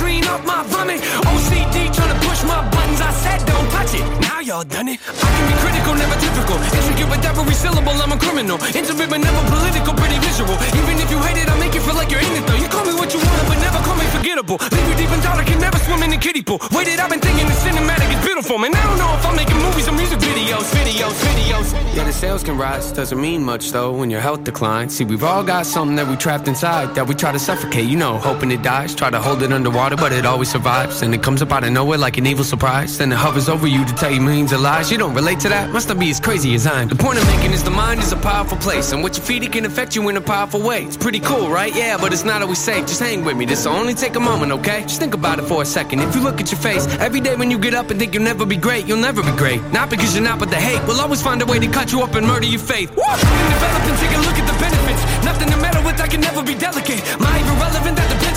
Clean 0.00 0.24
up 0.24 0.42
my 0.48 0.64
vomit. 0.72 1.00
OCD 1.28 1.92
trying 1.92 2.12
to 2.14 2.18
push 2.26 2.40
my 2.48 2.60
buttons. 2.72 3.00
I 3.00 3.12
said 3.22 3.40
don't 3.44 3.68
touch 3.76 3.92
it. 3.92 4.04
Now 4.24 4.40
y'all 4.40 4.64
done 4.64 4.88
it. 4.88 4.98
I 5.04 5.28
can 5.36 5.44
be 5.52 5.56
critical, 5.60 5.92
never 5.94 6.16
typical. 6.16 6.56
Intricate 6.78 7.08
with 7.12 7.28
every 7.28 7.56
syllable, 7.64 7.96
I'm 8.02 8.12
a 8.16 8.18
criminal. 8.18 8.56
Intimate 8.72 9.08
but 9.12 9.20
never 9.20 9.42
political, 9.52 9.92
pretty 9.94 10.18
visual. 10.24 10.56
Even 10.80 10.96
if 11.04 11.08
you 11.12 11.18
hate 11.20 11.38
it, 11.42 11.48
I 11.52 11.54
make 11.60 11.74
you 11.76 11.82
feel 11.84 11.94
like 12.00 12.10
you're 12.10 12.24
in 12.24 12.32
it 12.32 12.44
though. 12.48 12.56
You 12.56 12.68
call 12.80 12.92
me 12.92 12.98
what 12.98 13.12
you 13.12 13.20
want, 13.20 13.48
but 13.48 13.58
never 13.60 13.78
call 13.84 13.96
me 13.96 14.06
forgettable. 14.06 14.56
Leave 14.72 14.88
you 14.88 14.96
deep 14.96 15.10
in 15.12 15.20
thought, 15.20 15.38
I 15.38 15.44
can 15.44 15.60
never 15.60 15.78
swim 15.78 16.02
in 16.02 16.10
the 16.10 16.16
kiddie 16.16 16.42
pool. 16.42 16.58
Waited, 16.72 16.98
I've 16.98 17.10
been 17.10 17.20
thinking 17.20 17.46
the 17.46 17.52
cinematic 17.52 18.08
is 18.16 18.24
beautiful, 18.24 18.58
man. 18.58 18.74
I 18.74 18.82
don't 18.84 18.98
know 18.98 19.12
if 19.14 19.26
I'm 19.26 19.36
making 19.36 19.58
movies 19.58 19.86
or 19.88 19.92
music 19.92 20.18
videos, 20.18 20.64
videos, 20.72 21.14
videos. 21.28 21.94
Yeah, 21.94 22.04
the 22.04 22.12
sales 22.12 22.42
can 22.42 22.56
rise, 22.56 22.92
doesn't 22.92 23.20
mean 23.20 23.42
much 23.44 23.72
though 23.72 23.92
when 23.92 24.10
your 24.10 24.20
health 24.20 24.44
declines. 24.44 24.96
See, 24.96 25.04
we've 25.04 25.24
all 25.24 25.44
got 25.44 25.66
something 25.66 25.96
that 25.96 26.06
we 26.08 26.16
trapped 26.16 26.48
inside 26.48 26.94
that 26.94 27.06
we 27.06 27.14
try 27.14 27.32
to 27.32 27.38
suffocate, 27.38 27.86
you 27.86 27.96
know, 27.96 28.16
hoping 28.18 28.50
it 28.50 28.62
dies. 28.62 28.94
Try 28.94 29.10
to 29.10 29.20
hold 29.20 29.42
it 29.42 29.52
underwater, 29.52 29.96
but 29.96 30.12
it 30.12 30.24
always 30.24 30.50
survives. 30.50 31.02
And 31.02 31.14
it 31.14 31.22
comes 31.22 31.42
up 31.42 31.52
out 31.52 31.64
of 31.64 31.72
nowhere 31.72 31.98
like 31.98 32.16
an 32.16 32.26
evil 32.26 32.44
surprise. 32.44 32.96
Then 32.98 33.12
it 33.12 33.18
hovers 33.18 33.48
over 33.48 33.66
you 33.66 33.84
to 33.84 33.94
tell 33.94 34.10
you 34.10 34.20
millions 34.20 34.52
of 34.52 34.60
lies. 34.60 34.90
You 34.90 34.98
don't 34.98 35.14
relate 35.14 35.40
to 35.40 35.48
that? 35.50 35.70
Must 35.70 35.88
not 35.88 35.98
be 35.98 36.10
as 36.10 36.20
crazy 36.20 36.54
as 36.54 36.66
I 36.66 36.82
am. 36.82 36.88
The 36.88 36.94
point 36.94 37.18
I'm 37.18 37.26
making 37.36 37.52
is 37.52 37.62
the 37.62 37.70
mind 37.70 38.00
is 38.00 38.12
a 38.12 38.16
powerful 38.16 38.56
place, 38.58 38.92
and 38.92 39.02
what 39.02 39.16
you 39.16 39.22
feed 39.22 39.42
it 39.42 39.52
can 39.52 39.66
affect 39.66 39.94
you 39.94 40.08
in 40.08 40.16
a 40.16 40.20
powerful 40.20 40.60
way. 40.60 40.84
It's 40.84 40.96
pretty 40.96 41.20
cool, 41.20 41.48
right? 41.50 41.74
Yeah, 41.74 41.98
but 41.98 42.12
it's 42.12 42.24
not 42.24 42.42
always 42.42 42.58
Just 42.70 43.00
hang 43.00 43.24
with 43.24 43.36
me. 43.36 43.46
This 43.46 43.66
will 43.66 43.74
only 43.74 43.94
take 43.94 44.14
a 44.14 44.20
moment, 44.20 44.52
okay? 44.52 44.82
Just 44.82 45.00
think 45.00 45.14
about 45.14 45.40
it 45.40 45.42
for 45.42 45.60
a 45.60 45.64
second. 45.64 46.00
If 46.00 46.14
you 46.14 46.22
look 46.22 46.40
at 46.40 46.52
your 46.52 46.60
face 46.60 46.86
every 46.98 47.20
day 47.20 47.34
when 47.34 47.50
you 47.50 47.58
get 47.58 47.74
up 47.74 47.90
and 47.90 47.98
think 47.98 48.14
you'll 48.14 48.22
never 48.22 48.46
be 48.46 48.56
great, 48.56 48.86
you'll 48.86 49.02
never 49.02 49.22
be 49.22 49.32
great. 49.36 49.60
Not 49.72 49.90
because 49.90 50.14
you're 50.14 50.22
not, 50.22 50.38
but 50.38 50.50
the 50.50 50.56
hate 50.56 50.80
will 50.86 51.00
always 51.00 51.20
find 51.20 51.42
a 51.42 51.46
way 51.46 51.58
to 51.58 51.66
cut 51.66 51.90
you 51.90 52.02
up 52.02 52.14
and 52.14 52.24
murder 52.26 52.46
your 52.46 52.60
faith. 52.60 52.94
Woo! 52.96 53.02
And 53.02 53.52
develop 53.54 53.82
take 53.98 54.16
a 54.16 54.20
look 54.22 54.38
at 54.38 54.46
the 54.46 54.58
benefits. 54.62 55.02
Nothing 55.24 55.50
to 55.50 55.56
meddle 55.56 55.82
with, 55.82 56.00
I 56.00 56.06
can 56.06 56.20
never 56.20 56.42
be 56.44 56.54
delicate. 56.54 57.02
My 57.18 57.36
irrelevant, 57.38 57.96
that 57.96 58.08
depends 58.08 58.29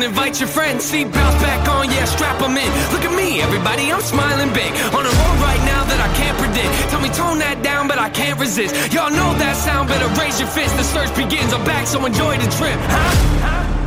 and 0.00 0.08
invite 0.08 0.40
your 0.40 0.48
friends. 0.48 0.90
Seatbelts 0.90 1.38
back 1.44 1.68
on, 1.68 1.90
yeah, 1.90 2.04
strap 2.06 2.38
them 2.38 2.56
in. 2.56 2.70
Look 2.92 3.04
at 3.04 3.14
me, 3.14 3.42
everybody, 3.42 3.92
I'm 3.92 4.00
smiling 4.00 4.52
big. 4.54 4.72
On 4.96 5.04
a 5.04 5.12
road 5.20 5.38
right 5.44 5.62
now 5.66 5.84
that 5.84 6.00
I 6.00 6.08
can't 6.16 6.36
predict. 6.38 6.72
Tell 6.90 7.00
me 7.00 7.10
tone 7.10 7.38
that 7.40 7.62
down, 7.62 7.86
but 7.86 7.98
I 7.98 8.08
can't 8.08 8.38
resist. 8.40 8.74
Y'all 8.92 9.10
know 9.10 9.34
that 9.36 9.56
sound, 9.56 9.88
better 9.88 10.08
raise 10.20 10.40
your 10.40 10.48
fist. 10.48 10.76
The 10.76 10.84
search 10.84 11.14
begins. 11.14 11.52
I'm 11.52 11.64
back, 11.64 11.86
so 11.86 12.04
enjoy 12.04 12.38
the 12.38 12.50
trip. 12.56 12.78
Huh? 12.80 13.79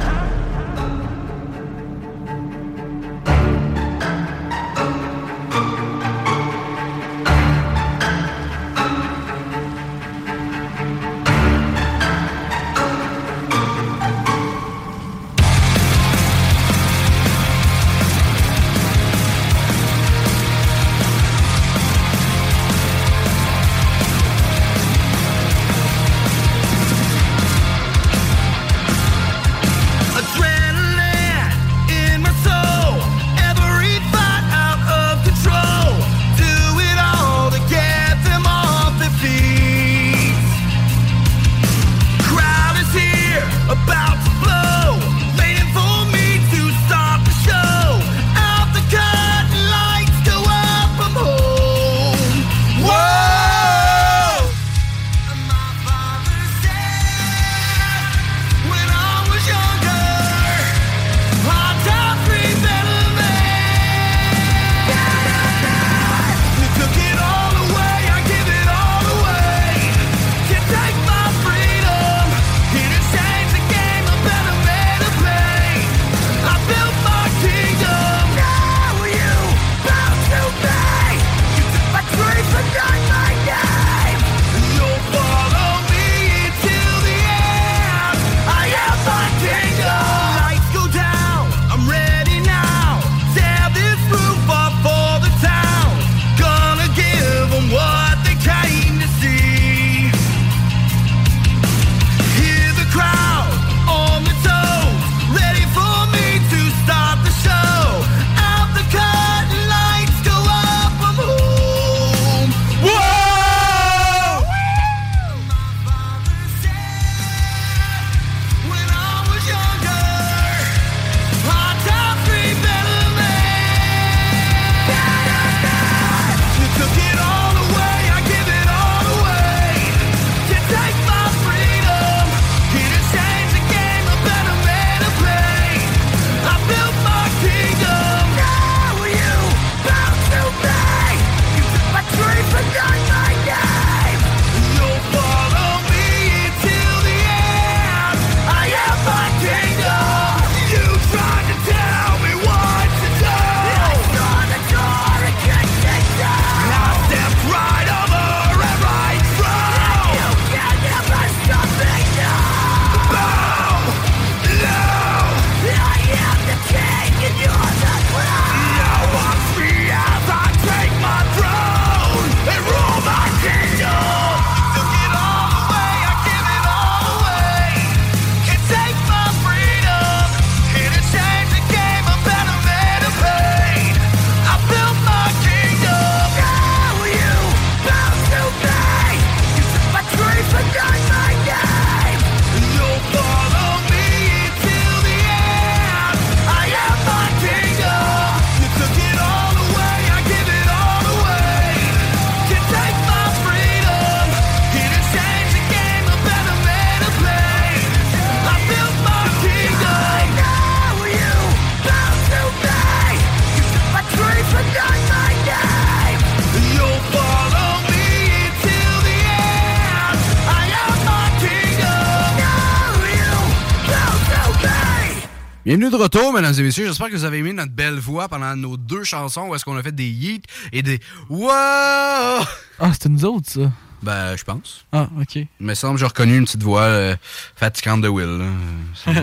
Bienvenue 225.83 225.99
de 225.99 226.03
retour, 226.03 226.31
mesdames 226.31 226.53
et 226.57 226.61
messieurs. 226.61 226.87
J'espère 226.87 227.09
que 227.09 227.15
vous 227.17 227.25
avez 227.25 227.39
aimé 227.39 227.51
notre 227.51 227.73
belle 227.73 227.99
voix 227.99 228.29
pendant 228.29 228.55
nos 228.55 228.77
deux 228.77 229.03
chansons 229.03 229.49
où 229.49 229.55
est-ce 229.55 229.65
qu'on 229.65 229.75
a 229.75 229.83
fait 229.83 229.93
des 229.93 230.07
yeets 230.07 230.43
et 230.71 230.81
des 230.81 231.01
wow. 231.27 231.49
Ah, 231.49 232.93
c'était 232.93 233.09
nous 233.09 233.25
autres, 233.25 233.49
ça. 233.49 233.69
Ben, 234.01 234.37
je 234.37 234.45
pense. 234.45 234.85
Ah, 234.93 235.09
ok. 235.19 235.35
Il 235.35 235.47
me 235.59 235.73
semble 235.73 235.95
que 235.95 235.99
j'ai 235.99 236.05
reconnu 236.05 236.37
une 236.37 236.45
petite 236.45 236.63
voix 236.63 236.83
euh, 236.83 237.17
fatigante 237.57 237.99
de 237.99 238.07
Will. 238.07 238.25
là. 238.25 238.45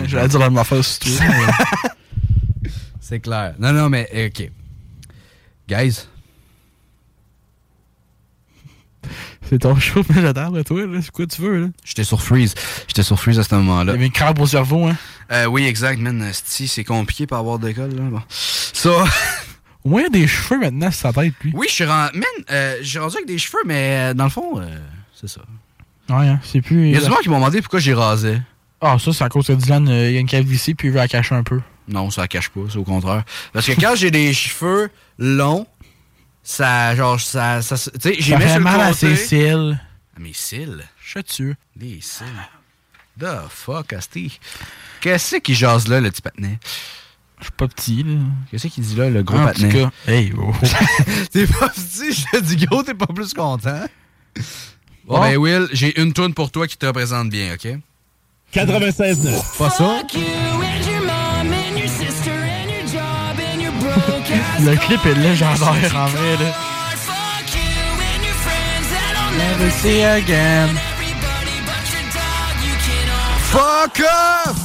J'allais 0.05 0.27
dire 0.27 0.39
la 0.39 0.51
même 0.51 0.59
affaire. 0.59 0.83
C'est 3.01 3.19
clair. 3.21 3.55
Non, 3.57 3.73
non, 3.73 3.89
mais 3.89 4.07
euh, 4.13 4.27
OK. 4.27 4.51
Guys, 5.67 6.05
C'est 9.49 9.59
ton 9.59 9.75
show, 9.79 10.03
mais 10.09 10.21
j'adore, 10.21 10.63
toi, 10.63 10.85
là. 10.85 10.99
C'est 11.01 11.11
quoi 11.11 11.25
tu 11.25 11.41
veux, 11.41 11.61
là? 11.61 11.67
j'étais 11.83 12.03
sur 12.03 12.21
Freeze. 12.21 12.55
J'étais 12.87 13.03
sur 13.03 13.19
Freeze 13.19 13.39
à 13.39 13.43
ce 13.43 13.53
moment-là. 13.55 13.93
Il 13.93 13.95
y 13.95 13.97
avait 13.97 14.05
une 14.05 14.11
crabe 14.11 14.39
au 14.39 14.47
cerveau, 14.47 14.87
hein? 14.87 14.95
Euh, 15.31 15.45
oui, 15.45 15.65
exact, 15.65 15.99
man. 15.99 16.29
Sti, 16.31 16.67
c'est 16.67 16.83
compliqué 16.83 17.27
pour 17.27 17.37
avoir 17.37 17.59
d'école, 17.59 17.95
là. 17.95 18.03
Bon. 18.03 18.21
Ça... 18.29 18.89
Au 19.83 19.89
moins, 19.89 20.01
il 20.01 20.03
y 20.03 20.07
a 20.07 20.09
des 20.09 20.27
cheveux 20.27 20.59
maintenant 20.59 20.91
sur 20.91 21.01
sa 21.01 21.13
tête, 21.13 21.33
lui. 21.41 21.51
Oui, 21.55 21.65
je 21.67 21.73
suis 21.73 21.85
rendu... 21.85 22.15
Man, 22.19 22.25
euh, 22.51 22.77
j'ai 22.81 22.99
rendu 22.99 23.15
avec 23.15 23.27
des 23.27 23.39
cheveux, 23.39 23.63
mais 23.65 24.11
euh, 24.11 24.13
dans 24.13 24.25
le 24.25 24.29
fond, 24.29 24.59
euh, 24.59 24.67
c'est 25.19 25.27
ça. 25.27 25.41
Ouais, 26.09 26.27
hein, 26.27 26.39
c'est 26.43 26.61
plus. 26.61 26.89
Il 26.89 26.93
y 26.93 26.97
a 26.97 27.01
du 27.01 27.09
monde 27.09 27.19
qui 27.23 27.29
m'ont 27.29 27.37
demandé 27.37 27.61
pourquoi 27.61 27.79
j'ai 27.79 27.95
rasé. 27.95 28.39
Ah, 28.79 28.97
ça, 28.99 29.11
c'est 29.13 29.23
à 29.23 29.29
cause 29.29 29.47
que 29.47 29.53
Dylan, 29.53 29.87
euh, 29.87 30.09
il 30.09 30.13
y 30.13 30.17
a 30.17 30.19
une 30.19 30.27
calvitie, 30.27 30.75
puis 30.75 30.89
il 30.89 30.91
veut 30.91 30.97
la 30.97 31.07
cacher 31.07 31.35
un 31.35 31.43
peu. 31.43 31.61
Non, 31.87 32.11
ça 32.11 32.21
la 32.21 32.27
cache 32.27 32.49
pas, 32.49 32.61
c'est 32.69 32.77
au 32.77 32.83
contraire. 32.83 33.23
Parce 33.53 33.65
que 33.65 33.71
quand 33.79 33.95
j'ai 33.95 34.11
des 34.11 34.33
cheveux 34.33 34.89
longs, 35.17 35.65
ça, 36.43 36.95
genre, 36.95 37.19
ça, 37.19 37.61
ça, 37.61 37.75
tu 37.77 37.91
sais, 38.01 38.15
j'ai 38.19 38.31
Ça 38.33 38.37
mis 38.37 38.43
fait 38.43 38.49
sur 38.49 38.57
le 38.57 38.63
mal 38.63 38.81
à 38.81 38.93
ses 38.93 39.15
cils. 39.15 39.79
À 40.15 40.19
mes 40.19 40.33
cils? 40.33 40.83
Je 41.03 41.11
sais 41.13 41.23
tu 41.23 41.55
Des 41.75 41.99
cils. 42.01 42.25
The 43.19 43.47
fuck, 43.49 43.93
Asti. 43.93 44.39
Qu'est-ce 45.01 45.37
qui 45.37 45.53
jase 45.55 45.87
là, 45.87 45.99
le 46.01 46.09
petit 46.11 46.21
patinet? 46.21 46.59
Je 47.39 47.45
suis 47.45 47.51
pas 47.53 47.67
petit, 47.67 48.03
là. 48.03 48.19
Qu'est-ce 48.49 48.67
qu'il 48.67 48.83
dit 48.83 48.95
là, 48.95 49.09
le 49.09 49.23
gros 49.23 49.37
Ah, 49.37 49.41
en 49.43 49.45
patinet? 49.47 49.69
tout 49.71 49.77
cas, 50.05 50.11
hey, 50.11 50.31
oh. 50.37 50.53
t'es 51.31 51.47
pas 51.47 51.69
petit, 51.69 52.13
je 52.13 52.25
te 52.31 52.41
dis 52.41 52.55
gros, 52.65 52.83
t'es 52.83 52.93
pas 52.93 53.07
plus 53.07 53.33
content? 53.33 53.85
Bon, 55.05 55.19
ben, 55.19 55.37
Will, 55.37 55.67
j'ai 55.73 55.99
une 55.99 56.13
toune 56.13 56.33
pour 56.33 56.51
toi 56.51 56.67
qui 56.67 56.77
te 56.77 56.85
représente 56.85 57.29
bien, 57.29 57.53
OK? 57.55 57.67
96.9. 58.53 59.57
Pas 59.57 59.69
ça? 59.69 60.01
Le 64.63 64.75
clip 64.77 65.05
est 65.05 65.15
légendaire, 65.15 65.95
en 65.95 66.05
vrai, 66.07 66.37
là. 66.37 66.53
Never 69.37 69.71
see 69.71 70.03
again. 70.03 70.67
Fuck 73.49 74.01
off! 74.01 74.55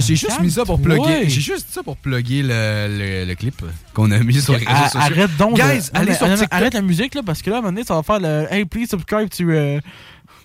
J'ai 0.00 0.16
juste 0.16 0.40
mis 0.40 0.50
ça 0.50 0.64
pour 0.64 0.80
plugger. 0.80 1.28
J'ai 1.28 1.40
juste 1.40 1.66
dit 1.66 1.72
ça 1.72 1.82
pour 1.82 1.96
plugger 1.96 2.42
le, 2.42 2.88
le, 2.88 3.24
le 3.26 3.34
clip 3.34 3.62
qu'on 3.94 4.10
a 4.10 4.18
mis 4.18 4.40
sur 4.40 4.54
les 4.56 4.64
réseaux 4.64 4.84
sociaux. 4.84 5.00
Arrête 5.00 5.36
donc. 5.36 5.54
de- 5.56 5.60
Guys, 5.62 5.90
Non, 5.92 6.00
allez 6.00 6.10
mais- 6.12 6.16
sur 6.16 6.26
non, 6.28 6.34
TikTok. 6.34 6.48
Arrête 6.52 6.74
la 6.74 6.82
musique, 6.82 7.14
là, 7.14 7.20
parce 7.24 7.42
que 7.42 7.50
là, 7.50 7.56
à 7.56 7.58
un 7.58 7.62
moment 7.62 7.72
donné, 7.72 7.84
ça 7.84 7.94
va 7.94 8.02
faire 8.02 8.20
le 8.20 8.46
Hey, 8.50 8.64
please 8.64 8.86
subscribe 8.88 9.28
to. 9.28 9.44
euh, 9.50 9.80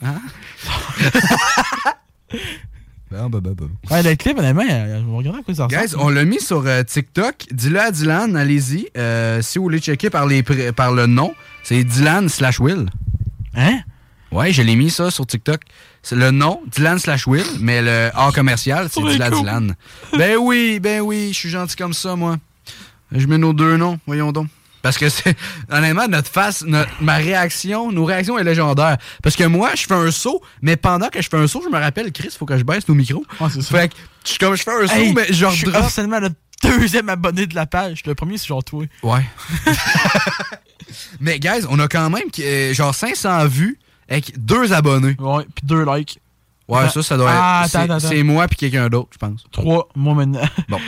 Bon, 0.02 0.08
bon, 3.12 3.30
bon, 3.30 3.40
bon. 3.56 3.70
Ouais, 3.90 4.04
le 4.04 4.16
clip, 4.16 4.38
honnêtement, 4.38 4.64
je 4.68 5.06
vais 5.06 5.16
regarder 5.18 5.40
à 5.40 5.44
quoi 5.44 5.54
ça 5.56 5.66
ressemble. 5.66 5.86
Guys, 5.88 5.96
on 5.98 6.10
l'a 6.10 6.26
mis 6.26 6.40
sur 6.42 6.64
euh, 6.66 6.84
TikTok. 6.84 7.46
Dis-le 7.52 7.80
à 7.80 7.92
Dylan, 7.92 8.36
allez-y. 8.36 8.88
Euh, 8.98 9.42
si 9.42 9.58
vous 9.58 9.64
voulez 9.66 9.80
checker 9.80 10.10
par, 10.10 10.26
les, 10.26 10.42
pr- 10.44 10.72
par 10.74 10.92
le 10.94 11.06
nom, 11.08 11.34
c'est 11.64 11.84
Dylan 11.84 12.28
slash 12.30 12.60
Will. 12.60 12.88
Hein? 13.56 13.80
Ouais, 14.32 14.52
je 14.52 14.62
l'ai 14.62 14.76
mis 14.76 14.90
ça 14.90 15.10
sur 15.10 15.26
TikTok. 15.26 15.62
C'est 16.04 16.16
le 16.18 16.32
nom, 16.32 16.62
Dylan 16.68 17.00
slash 17.00 17.28
Will, 17.28 17.46
mais 17.60 17.82
le 17.82 18.10
A 18.14 18.32
commercial, 18.34 18.88
c'est 18.92 19.02
Oh, 19.02 19.10
Dylan 19.10 19.32
cool. 19.32 19.40
Dylan. 19.40 19.76
Ben 20.18 20.38
oui, 20.38 20.80
ben 20.82 21.02
oui, 21.02 21.30
je 21.32 21.38
suis 21.38 21.50
gentil 21.50 21.76
comme 21.76 21.94
ça, 21.94 22.16
moi. 22.16 22.38
Je 23.14 23.26
mets 23.28 23.38
nos 23.38 23.54
deux 23.54 23.78
noms, 23.78 24.00
voyons 24.06 24.32
donc. 24.34 24.48
Parce 24.82 24.98
que 24.98 25.10
c'est, 25.10 25.36
honnêtement, 25.72 26.08
notre 26.08 26.30
face, 26.30 26.64
notre- 26.64 26.90
ma 27.02 27.16
réaction, 27.16 27.92
nos 27.92 28.06
réactions 28.06 28.38
est 28.38 28.44
légendaire. 28.44 28.98
Parce 29.24 29.36
que 29.36 29.44
moi, 29.44 29.72
je 29.76 29.86
fais 29.86 29.94
un 29.94 30.12
saut, 30.12 30.42
mais 30.62 30.76
pendant 30.78 31.10
que 31.10 31.22
je 31.22 31.30
fais 31.30 31.38
un 31.38 31.48
saut, 31.48 31.62
je 31.64 31.70
me 31.70 31.78
rappelle, 31.80 32.12
Chris, 32.12 32.30
faut 32.38 32.46
que 32.46 32.58
je 32.58 32.64
baisse 32.64 32.88
nos 32.88 32.96
micros. 32.96 33.26
Fait 33.72 33.90
que, 33.90 33.96
je, 34.26 34.38
comme 34.38 34.56
je 34.56 34.64
fais 34.64 34.72
un 34.72 34.88
saut, 34.88 35.14
mais 35.14 35.28
je 35.28 35.34
je 35.34 35.50
suis 35.56 35.68
officiellement 35.70 36.20
le 36.20 36.30
deuxième 36.64 37.10
abonné 37.10 37.46
de 37.48 37.56
la 37.56 37.66
page. 37.66 38.04
Le 38.06 38.16
premier, 38.16 38.38
c'est 38.38 38.48
genre 38.48 38.64
toi. 38.64 38.84
Ouais. 39.04 39.26
mais, 41.20 41.40
guys, 41.40 41.66
on 41.70 41.80
a 41.80 41.88
quand 41.88 42.10
même 42.10 42.24
euh, 42.40 42.74
genre 42.74 42.94
500 42.94 43.48
vues 43.48 43.80
avec 44.10 44.34
deux 44.44 44.74
abonnés. 44.74 45.16
Ouais, 45.20 45.44
puis 45.56 45.66
deux 45.66 45.86
likes. 45.86 46.20
Ouais, 46.68 46.90
ça, 46.90 47.02
ça 47.02 47.16
doit 47.16 47.30
Ah, 47.32 47.64
être. 47.66 47.76
attends, 47.76 47.86
c'est- 47.88 47.92
attends, 47.94 48.00
C'est 48.10 48.24
moi 48.24 48.46
puis 48.48 48.58
quelqu'un 48.58 48.90
d'autre, 48.90 49.10
je 49.14 49.18
pense. 49.18 49.44
Trois, 49.52 49.88
moi 49.96 50.14
maintenant. 50.16 50.42
Bon. 50.68 50.80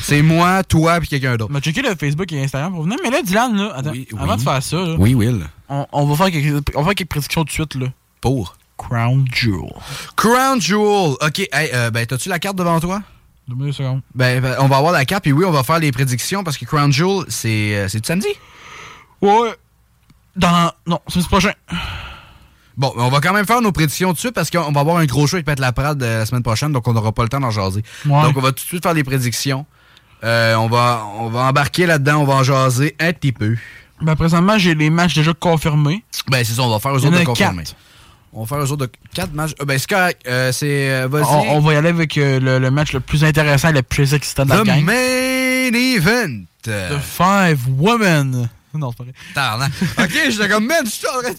c'est 0.00 0.22
moi, 0.22 0.64
toi 0.64 0.98
puis 1.00 1.08
quelqu'un 1.08 1.36
d'autre. 1.36 1.50
On 1.50 1.54
va 1.54 1.60
checker 1.60 1.82
le 1.82 1.94
Facebook 1.94 2.32
et 2.32 2.42
Instagram 2.42 2.72
pour 2.72 2.84
venir. 2.84 2.96
Mais 3.02 3.10
là, 3.10 3.20
Dylan, 3.22 3.54
là, 3.56 3.72
attends, 3.76 3.90
avant 3.90 4.32
oui. 4.32 4.36
de 4.38 4.42
faire 4.42 4.62
ça, 4.62 4.76
là, 4.76 4.94
Oui, 4.98 5.14
Will. 5.14 5.44
on, 5.68 5.86
on 5.92 6.06
va 6.06 6.16
faire 6.16 6.32
quelques, 6.32 6.64
on 6.74 6.78
va 6.80 6.84
faire 6.86 6.94
quelques 6.94 7.10
prédictions 7.10 7.42
tout 7.42 7.48
de 7.48 7.52
suite. 7.52 7.74
Là. 7.74 7.88
Pour 8.22 8.56
Crown 8.78 9.26
Jewel. 9.32 9.72
Crown 10.16 10.60
Jewel. 10.60 11.16
OK, 11.20 11.38
hey, 11.52 11.70
euh, 11.74 11.90
ben, 11.90 12.06
t'as-tu 12.06 12.28
la 12.30 12.38
carte 12.38 12.56
devant 12.56 12.80
toi? 12.80 13.02
Deux 13.48 13.72
secondes. 13.72 14.00
Ben, 14.14 14.40
ben, 14.40 14.56
on 14.58 14.66
va 14.68 14.78
avoir 14.78 14.92
la 14.92 15.04
carte, 15.04 15.22
puis 15.22 15.32
oui, 15.32 15.44
on 15.44 15.52
va 15.52 15.62
faire 15.62 15.78
les 15.78 15.92
prédictions 15.92 16.42
parce 16.44 16.56
que 16.58 16.64
Crown 16.64 16.92
Jewel, 16.92 17.24
c'est 17.28 17.76
euh, 17.76 17.88
c'est 17.88 18.00
du 18.00 18.06
samedi? 18.06 18.26
Ouais. 19.20 19.54
Dans. 20.34 20.72
Non, 20.86 21.00
c'est 21.08 21.20
le 21.20 21.26
prochain. 21.26 21.52
Bon, 22.76 22.92
on 22.96 23.08
va 23.08 23.20
quand 23.20 23.32
même 23.32 23.46
faire 23.46 23.62
nos 23.62 23.72
prédictions 23.72 24.08
tout 24.08 24.14
de 24.14 24.18
suite 24.18 24.34
parce 24.34 24.50
qu'on 24.50 24.70
va 24.72 24.80
avoir 24.80 24.98
un 24.98 25.06
gros 25.06 25.26
show 25.26 25.36
avec 25.36 25.46
Pet 25.46 25.58
Laprade 25.58 26.02
euh, 26.02 26.18
la 26.20 26.26
semaine 26.26 26.42
prochaine, 26.42 26.72
donc 26.72 26.86
on 26.86 26.92
n'aura 26.92 27.12
pas 27.12 27.22
le 27.22 27.28
temps 27.30 27.40
d'en 27.40 27.50
jaser. 27.50 27.82
Ouais. 28.04 28.22
Donc 28.22 28.36
on 28.36 28.40
va 28.40 28.48
tout 28.50 28.56
de 28.62 28.68
suite 28.68 28.82
faire 28.82 28.92
les 28.94 29.04
prédictions. 29.04 29.64
Euh, 30.24 30.54
on, 30.56 30.68
va, 30.68 31.04
on 31.18 31.28
va 31.28 31.40
embarquer 31.44 31.86
là-dedans, 31.86 32.18
on 32.18 32.24
va 32.24 32.34
en 32.34 32.42
jaser 32.42 32.94
un 33.00 33.12
petit 33.12 33.32
peu. 33.32 33.56
Ben, 34.02 34.14
présentement, 34.14 34.58
j'ai 34.58 34.74
les 34.74 34.90
matchs 34.90 35.14
déjà 35.14 35.32
confirmés. 35.32 36.04
Ben, 36.28 36.44
c'est 36.44 36.52
ça, 36.54 36.62
on 36.62 36.68
va 36.70 36.78
faire 36.78 36.92
eux 36.92 37.04
autres 37.06 37.18
de 37.18 37.24
confirmer. 37.24 37.62
quatre. 37.64 37.76
On 38.32 38.44
va 38.44 38.46
faire 38.46 38.58
eux 38.58 38.70
autres 38.72 38.86
de 38.86 38.92
4 39.14 39.32
matchs. 39.32 39.52
Euh, 39.62 39.64
ben, 39.64 39.78
c'est 39.78 39.88
correct. 39.88 40.20
Euh, 40.28 40.52
c'est. 40.52 40.90
euh. 40.90 41.08
On, 41.10 41.56
on 41.56 41.60
va 41.60 41.72
y 41.72 41.76
aller 41.76 41.88
avec 41.88 42.16
le, 42.16 42.58
le 42.58 42.70
match 42.70 42.92
le 42.92 43.00
plus 43.00 43.24
intéressant 43.24 43.70
et 43.70 43.72
le 43.72 43.82
plus 43.82 44.12
excitant 44.12 44.44
de 44.44 44.50
la 44.50 44.58
The 44.60 44.64
gang. 44.66 44.84
main 44.84 45.72
event. 45.72 46.44
The 46.62 46.98
Five 47.00 47.60
Women. 47.78 48.50
Non, 48.74 48.90
c'est 48.90 49.06
pas 49.34 49.56
vrai. 49.56 49.68
Ok, 50.04 50.12
j'étais 50.30 50.48
comme, 50.50 50.66
man, 50.66 50.84
je 50.84 50.90
suis 50.90 51.06
en 51.08 51.22
train 51.22 51.30
de. 51.30 51.36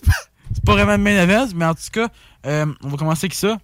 C'est 0.57 0.65
pas 0.65 0.73
vraiment 0.73 0.93
le 0.93 0.97
main 0.97 1.21
event, 1.21 1.47
mais 1.55 1.65
en 1.65 1.75
tout 1.75 1.81
cas, 1.93 2.07
euh, 2.47 2.65
on 2.83 2.89
va 2.89 2.97
commencer 2.97 3.25
avec 3.25 3.35
ça. 3.35 3.57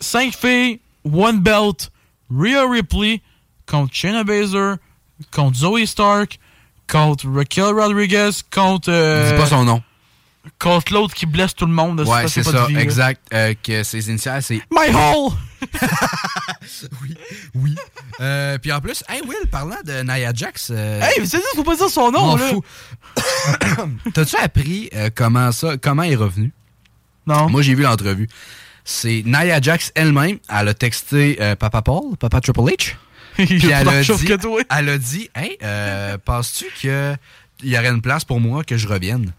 5 0.00 0.34
filles, 0.34 0.80
one 1.04 1.38
belt, 1.38 1.90
Rhea 2.28 2.68
Ripley 2.68 3.22
contre 3.66 3.94
Shayna 3.94 4.24
Baszler, 4.24 4.74
contre 5.30 5.56
Zoe 5.56 5.86
Stark, 5.86 6.38
contre 6.90 7.28
Raquel 7.32 7.66
Rodriguez, 7.72 8.30
contre. 8.52 8.90
euh, 8.90 9.30
Dis 9.32 9.38
pas 9.40 9.46
son 9.46 9.64
nom. 9.64 9.80
Contre 10.58 10.92
l'autre 10.92 11.14
qui 11.14 11.26
blesse 11.26 11.54
tout 11.54 11.66
le 11.66 11.72
monde. 11.72 11.98
de 11.98 12.04
Ouais, 12.04 12.28
c'est 12.28 12.42
ça, 12.42 12.66
vie, 12.66 12.76
exact. 12.76 13.20
Euh, 13.32 13.54
que 13.62 13.82
ses 13.82 14.08
initiales, 14.08 14.42
c'est. 14.42 14.60
My 14.70 14.94
hole! 14.94 15.32
Oui. 17.54 17.74
Euh, 18.20 18.58
puis 18.58 18.72
en 18.72 18.80
plus, 18.80 19.02
hey 19.08 19.20
Will, 19.22 19.48
parlant 19.50 19.76
de 19.84 20.02
Nia 20.02 20.32
Jax. 20.34 20.70
euh, 20.70 21.00
Hey, 21.00 21.20
mais 21.20 21.26
c'est 21.26 21.38
ça, 21.38 21.46
faut 21.54 21.62
pas 21.64 21.76
dire 21.76 21.88
son 21.88 22.10
nom, 22.10 22.36
là. 22.36 22.50
T'as-tu 24.14 24.36
appris 24.36 24.88
euh, 24.94 25.10
comment 25.14 25.52
ça, 25.52 25.76
comment 25.76 26.02
elle 26.02 26.12
est 26.12 26.16
revenue? 26.16 26.52
Non. 27.26 27.48
Moi, 27.48 27.62
j'ai 27.62 27.74
vu 27.74 27.82
l'entrevue. 27.82 28.28
C'est 28.84 29.22
Nia 29.24 29.60
Jax 29.60 29.92
elle-même, 29.94 30.38
elle 30.48 30.68
a 30.68 30.74
texté 30.74 31.36
Papa 31.58 31.82
Paul, 31.82 32.16
Papa 32.18 32.40
Triple 32.40 32.60
H. 32.60 32.94
Puis 33.36 33.66
elle 33.70 33.88
a, 33.88 34.02
dit, 34.02 34.24
que 34.24 34.36
toi. 34.36 34.60
elle 34.70 34.88
a 34.88 34.98
dit, 34.98 35.28
hey, 35.34 35.58
euh, 35.62 36.18
penses-tu 36.24 36.66
qu'il 36.78 37.18
y 37.64 37.76
aurait 37.76 37.88
une 37.88 38.02
place 38.02 38.24
pour 38.24 38.40
moi 38.40 38.62
que 38.62 38.76
je 38.76 38.86
revienne? 38.86 39.32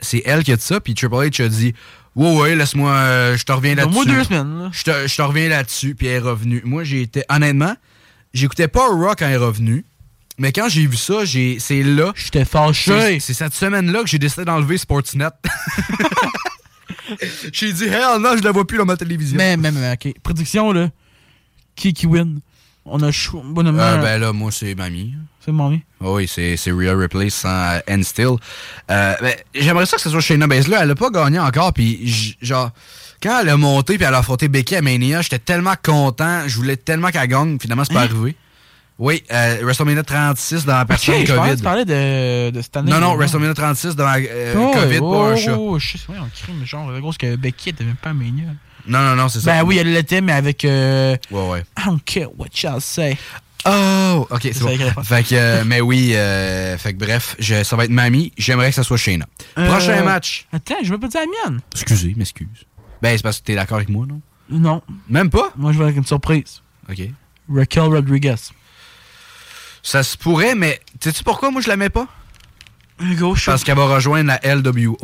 C'est 0.00 0.22
elle 0.24 0.42
qui 0.44 0.52
a 0.52 0.56
dit 0.56 0.62
ça, 0.62 0.80
puis 0.80 0.94
Triple 0.94 1.14
H 1.14 1.42
a 1.42 1.48
dit, 1.48 1.74
ouais, 2.16 2.36
ouais, 2.36 2.56
laisse-moi, 2.56 2.90
euh, 2.90 3.36
je 3.36 3.44
te 3.44 3.52
reviens 3.52 3.74
là-dessus. 3.74 4.04
Donne-moi 4.04 4.16
deux 4.16 4.24
semaines, 4.24 4.58
là. 4.58 4.70
Je 4.72 4.82
te, 4.82 5.06
je 5.06 5.16
te 5.16 5.22
reviens 5.22 5.48
là-dessus, 5.48 5.94
puis 5.94 6.06
elle 6.06 6.16
est 6.16 6.18
revenue. 6.18 6.62
Moi, 6.64 6.84
j'ai 6.84 7.02
été, 7.02 7.22
honnêtement, 7.28 7.74
j'écoutais 8.32 8.68
pas 8.68 8.86
Raw 8.88 9.14
quand 9.18 9.26
elle 9.26 9.34
est 9.34 9.36
revenue, 9.36 9.84
mais 10.38 10.52
quand 10.52 10.68
j'ai 10.68 10.86
vu 10.86 10.96
ça, 10.96 11.24
j'ai, 11.24 11.58
c'est 11.58 11.82
là. 11.82 12.12
J'étais 12.14 12.44
fâché. 12.44 12.92
C'est, 12.92 13.20
c'est 13.20 13.34
cette 13.34 13.54
semaine-là 13.54 14.02
que 14.02 14.08
j'ai 14.08 14.18
décidé 14.18 14.44
d'enlever 14.44 14.78
Sportsnet. 14.78 15.28
j'ai 17.52 17.72
dit, 17.72 17.84
hell 17.84 18.20
non, 18.20 18.36
je 18.38 18.42
la 18.42 18.50
vois 18.50 18.66
plus 18.66 18.78
dans 18.78 18.86
ma 18.86 18.96
télévision. 18.96 19.36
Mais, 19.36 19.56
mais, 19.56 19.70
mais, 19.70 19.92
ok. 19.92 20.14
Prédiction, 20.22 20.72
là. 20.72 20.90
Qui 21.76 21.92
qui 21.92 22.06
win? 22.06 22.40
On 22.84 23.00
a 23.02 23.12
chou... 23.12 23.42
bonnement. 23.44 23.78
Euh, 23.82 23.98
ben 23.98 24.20
là, 24.20 24.32
moi, 24.32 24.50
c'est 24.50 24.74
mamie. 24.74 25.14
C'est 25.44 25.52
mamie. 25.52 25.82
Oh 26.00 26.16
oui, 26.16 26.26
c'est, 26.28 26.56
Rhea 26.66 26.96
Ripley 26.96 27.30
sans 27.30 27.48
euh, 27.48 27.80
End 27.90 28.02
Still. 28.02 28.36
Euh, 28.90 29.14
ben, 29.20 29.34
j'aimerais 29.54 29.86
ça 29.86 29.96
que 29.96 30.02
ce 30.02 30.10
soit 30.10 30.20
Shayna 30.20 30.46
Baszler. 30.46 30.78
Elle 30.80 30.90
a 30.90 30.94
pas 30.94 31.10
gagné 31.10 31.38
encore, 31.38 31.72
puis 31.72 32.36
genre, 32.40 32.70
quand 33.22 33.40
elle 33.40 33.48
a 33.50 33.56
monté 33.56 33.96
puis 33.96 34.06
elle 34.06 34.14
a 34.14 34.18
affronté 34.18 34.48
Becky 34.48 34.76
à 34.76 34.82
Mania, 34.82 35.20
j'étais 35.22 35.38
tellement 35.38 35.74
content. 35.82 36.42
Je 36.46 36.56
voulais 36.56 36.76
tellement 36.76 37.08
qu'elle 37.10 37.28
gagne. 37.28 37.58
Finalement, 37.60 37.84
c'est 37.84 37.94
pas 37.94 38.00
Hein? 38.02 38.08
arrivé. 38.10 38.34
Oui, 38.98 39.22
euh, 39.32 39.58
WrestleMania 39.62 40.02
36 40.02 40.66
dans 40.66 40.74
la 40.74 40.82
Ok, 40.82 40.88
personne 40.88 41.14
je 41.14 41.20
pensais 41.20 41.32
que 41.32 41.38
COVID. 41.38 41.56
tu 41.56 41.62
parlais 41.62 41.84
de, 41.86 42.50
de 42.50 42.60
cette 42.60 42.76
année. 42.76 42.90
Non, 42.90 43.00
non. 43.00 43.14
WrestleMania 43.16 43.54
36 43.54 43.96
dans 43.96 44.04
la 44.04 44.16
euh, 44.18 44.54
Oh, 44.58 44.72
COVID, 44.74 44.98
oh, 45.00 45.10
pas 45.12 45.18
un 45.30 45.32
oh, 45.32 45.36
chat. 45.36 45.56
Oh, 45.58 45.78
je 45.78 45.96
sais, 45.96 45.98
ouais, 46.10 46.18
on 46.20 46.28
crime, 46.28 46.66
genre, 46.66 46.90
la 46.90 47.00
grosse 47.00 47.16
que 47.16 47.34
Becky 47.36 47.70
était 47.70 47.84
même 47.84 47.96
pas 47.96 48.12
Mania. 48.12 48.44
Non, 48.86 49.00
non, 49.00 49.16
non, 49.16 49.28
c'est 49.28 49.40
ça. 49.40 49.52
Ben 49.52 49.64
oui, 49.66 49.78
elle 49.78 49.92
l'était, 49.92 50.20
mais 50.20 50.32
avec. 50.32 50.64
euh, 50.64 51.16
Ouais, 51.30 51.48
ouais. 51.48 51.64
I 51.78 51.84
don't 51.86 52.00
care 52.04 52.28
what 52.38 52.48
y'all 52.62 52.80
say. 52.80 53.16
Oh, 53.66 54.26
ok, 54.30 54.40
c'est 54.42 54.60
bon. 54.60 55.02
fait. 55.04 55.22
Que, 55.22 55.34
euh, 55.34 55.64
mais 55.66 55.80
oui, 55.82 56.12
euh, 56.14 56.78
fait 56.78 56.94
que 56.94 56.98
bref, 56.98 57.36
je- 57.38 57.62
ça 57.62 57.76
va 57.76 57.84
être 57.84 57.90
Mamie. 57.90 58.32
J'aimerais 58.38 58.70
que 58.70 58.74
ça 58.74 58.82
soit 58.82 58.96
Shayna. 58.96 59.26
Prochain 59.54 59.98
Euh, 60.00 60.04
match. 60.04 60.46
Attends, 60.52 60.76
je 60.82 60.90
vais 60.90 60.98
pas 60.98 61.08
dire 61.08 61.20
la 61.20 61.50
mienne. 61.50 61.60
Excusez, 61.74 62.14
m'excuse. 62.16 62.48
Ben, 63.02 63.16
c'est 63.16 63.22
parce 63.22 63.38
que 63.40 63.44
t'es 63.44 63.54
d'accord 63.54 63.76
avec 63.76 63.90
moi, 63.90 64.06
non? 64.06 64.20
Non. 64.48 64.82
Même 65.08 65.28
pas? 65.30 65.52
Moi, 65.56 65.72
je 65.72 65.78
vais 65.78 65.84
avec 65.84 65.96
une 65.96 66.06
surprise. 66.06 66.62
Ok. 66.88 67.00
Raquel 67.54 67.82
Rodriguez. 67.82 68.34
Ça 69.82 70.02
se 70.02 70.16
pourrait, 70.16 70.54
mais 70.54 70.80
sais-tu 71.02 71.22
pourquoi 71.24 71.50
moi 71.50 71.60
je 71.62 71.68
la 71.68 71.76
mets 71.76 71.88
pas? 71.90 72.06
Gauche. 73.18 73.46
Parce 73.46 73.64
qu'elle 73.64 73.76
va 73.76 73.86
rejoindre 73.94 74.28
la 74.28 74.54
LWO. 74.56 74.96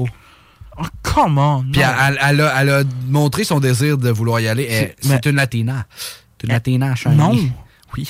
Oh, 0.79 0.85
come 1.03 1.39
on. 1.39 1.65
Puis 1.73 1.81
elle, 1.81 2.19
elle 2.23 2.41
a, 2.41 2.61
elle 2.63 2.71
a 2.71 2.83
montré 3.09 3.45
son 3.45 3.61
désir 3.61 3.97
de 3.99 4.11
vouloir 4.11 4.41
y 4.41 4.49
aller. 4.49 4.95
C'est- 5.01 5.27
une 5.27 5.37
Latina. 5.37 5.87
C'est 6.39 6.47
une 6.47 6.53
Latina, 6.53 6.95
chérie. 6.95 7.17
Non. 7.17 7.35
Oui. 7.97 8.09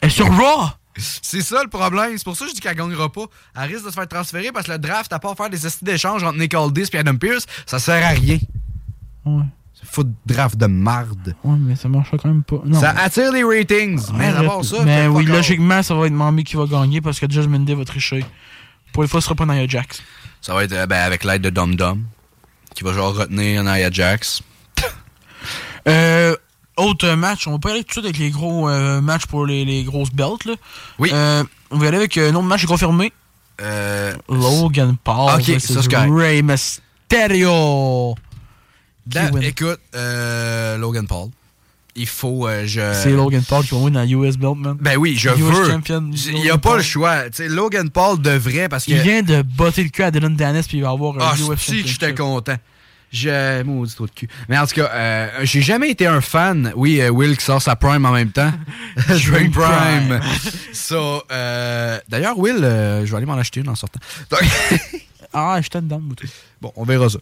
Elle 0.00 0.08
est 0.08 0.10
sur 0.12 0.26
Raw. 0.26 0.68
C'est 0.96 1.40
ça 1.40 1.62
le 1.62 1.70
problème. 1.70 2.12
C'est 2.18 2.24
pour 2.24 2.36
ça 2.36 2.44
que 2.44 2.50
je 2.50 2.54
dis 2.54 2.60
qu'elle 2.60 2.76
gagnera 2.76 3.10
pas. 3.10 3.24
Elle 3.56 3.70
risque 3.72 3.84
de 3.84 3.90
se 3.90 3.94
faire 3.94 4.08
transférer 4.08 4.50
parce 4.52 4.66
que 4.66 4.72
le 4.72 4.78
draft, 4.78 5.12
à 5.12 5.18
part 5.18 5.36
faire 5.36 5.48
des 5.48 5.64
estis 5.66 5.84
d'échange 5.84 6.22
entre 6.22 6.38
Nick 6.38 6.52
Aldis 6.54 6.88
et 6.92 6.98
Adam 6.98 7.16
Pierce, 7.16 7.46
ça 7.66 7.78
sert 7.78 8.04
à 8.04 8.08
rien. 8.10 8.38
Ouais. 9.24 9.44
C'est 9.72 9.88
fou 9.90 10.04
de 10.04 10.12
draft 10.26 10.56
de 10.56 10.66
marde. 10.66 11.34
Ouais, 11.44 11.56
mais 11.58 11.76
ça 11.76 11.88
marchera 11.88 12.18
quand 12.18 12.28
même 12.28 12.42
pas. 12.42 12.60
Non. 12.64 12.78
Ça 12.80 12.90
attire 12.90 13.32
les 13.32 13.42
ratings. 13.42 14.02
Mais 14.14 14.32
part 14.44 14.64
ça, 14.64 14.84
Mais 14.84 15.06
oui, 15.06 15.24
logiquement, 15.24 15.82
ça 15.82 15.94
va 15.94 16.06
être 16.06 16.12
Mamie 16.12 16.44
qui 16.44 16.56
va 16.56 16.66
gagner 16.66 17.00
parce 17.00 17.18
que 17.18 17.30
Jasmine 17.30 17.64
Day 17.64 17.74
va 17.74 17.84
tricher. 17.84 18.24
Pour 18.92 19.02
une 19.04 19.08
fois, 19.08 19.20
ce 19.20 19.24
sera 19.26 19.34
pas 19.34 19.46
Nia 19.46 19.66
Jax. 19.66 20.02
Ça 20.42 20.54
va 20.54 20.64
être 20.64 20.72
euh, 20.72 20.86
ben, 20.86 21.00
avec 21.00 21.24
l'aide 21.24 21.42
de 21.42 21.50
Dom 21.50 21.76
Dom 21.76 22.04
qui 22.74 22.84
va 22.84 22.92
genre 22.92 23.14
retenir 23.14 23.62
Nia 23.64 23.90
Jax. 23.90 24.42
Euh, 25.88 26.36
autre 26.76 27.08
match, 27.14 27.48
on 27.48 27.52
va 27.52 27.58
pas 27.58 27.70
aller 27.72 27.82
tout 27.82 27.88
de 27.88 27.92
suite 27.92 28.04
avec 28.04 28.18
les 28.18 28.30
gros 28.30 28.68
euh, 28.68 29.00
matchs 29.00 29.26
pour 29.26 29.46
les, 29.46 29.64
les 29.64 29.82
grosses 29.82 30.12
belts. 30.12 30.44
Là. 30.44 30.54
Oui. 31.00 31.10
Euh, 31.12 31.42
on 31.72 31.78
va 31.78 31.88
aller 31.88 31.96
avec 31.96 32.16
un 32.18 32.32
autre 32.36 32.42
match 32.42 32.64
confirmé. 32.66 33.12
Euh, 33.60 34.14
Logan 34.28 34.96
Paul. 35.02 35.34
Ok, 35.34 35.46
versus 35.46 35.80
ça. 35.80 36.00
Rey 36.02 36.40
Mysterio. 36.42 38.14
Win? 39.12 39.42
écoute, 39.42 39.80
euh, 39.96 40.78
Logan 40.78 41.08
Paul. 41.08 41.30
Il 41.94 42.06
faut. 42.06 42.48
euh, 42.48 42.62
je... 42.66 42.80
C'est 42.94 43.10
Logan 43.10 43.42
Paul 43.46 43.64
qui 43.64 43.74
va 43.78 43.90
dans 43.90 44.04
US 44.06 44.36
belt, 44.38 44.56
man. 44.56 44.76
Ben 44.80 44.96
oui, 44.96 45.14
je 45.18 45.28
US 45.30 45.36
veux. 45.38 45.70
champion, 45.70 46.10
Il 46.28 46.34
n'y 46.40 46.48
a 46.48 46.54
pas 46.56 46.70
Paul. 46.70 46.76
le 46.78 46.82
choix. 46.82 47.24
Logan 47.40 47.90
Paul 47.90 48.20
devrait 48.20 48.68
parce 48.68 48.86
que. 48.86 48.92
Il 48.92 49.00
vient 49.00 49.22
de 49.22 49.42
botter 49.42 49.82
le 49.84 49.90
cul 49.90 50.02
à 50.02 50.10
Dylan 50.10 50.34
Dennis 50.34 50.62
puis 50.66 50.78
il 50.78 50.82
va 50.82 50.90
avoir 50.90 51.16
un 51.16 51.18
Ah, 51.20 51.34
US 51.52 51.60
si, 51.60 51.86
j'étais 51.86 52.14
content. 52.14 52.56
J'ai 53.10 53.62
maudit 53.66 53.94
trop 53.94 54.06
de 54.06 54.10
cul. 54.10 54.26
Mais 54.48 54.56
en 54.56 54.66
tout 54.66 54.74
cas, 54.74 54.88
euh, 54.90 55.28
j'ai 55.42 55.60
jamais 55.60 55.90
été 55.90 56.06
un 56.06 56.22
fan. 56.22 56.72
Oui, 56.76 56.98
euh, 57.02 57.10
Will 57.10 57.36
qui 57.36 57.44
sort 57.44 57.60
sa 57.60 57.76
Prime 57.76 58.06
en 58.06 58.12
même 58.12 58.30
temps. 58.32 58.50
Dream 59.08 59.50
Prime. 59.52 60.18
so, 60.72 61.22
euh, 61.30 61.98
D'ailleurs, 62.08 62.38
Will, 62.38 62.64
euh, 62.64 63.04
je 63.04 63.10
vais 63.10 63.18
aller 63.18 63.26
m'en 63.26 63.34
acheter 63.34 63.60
une 63.60 63.68
en 63.68 63.74
sortant. 63.74 64.00
Donc- 64.30 64.40
Ah, 65.34 65.58
j'étais 65.62 65.80
dedans, 65.80 65.98
moi, 66.00 66.14
tout. 66.14 66.26
bon, 66.60 66.72
on 66.76 66.84
verra 66.84 67.08
ça. 67.08 67.18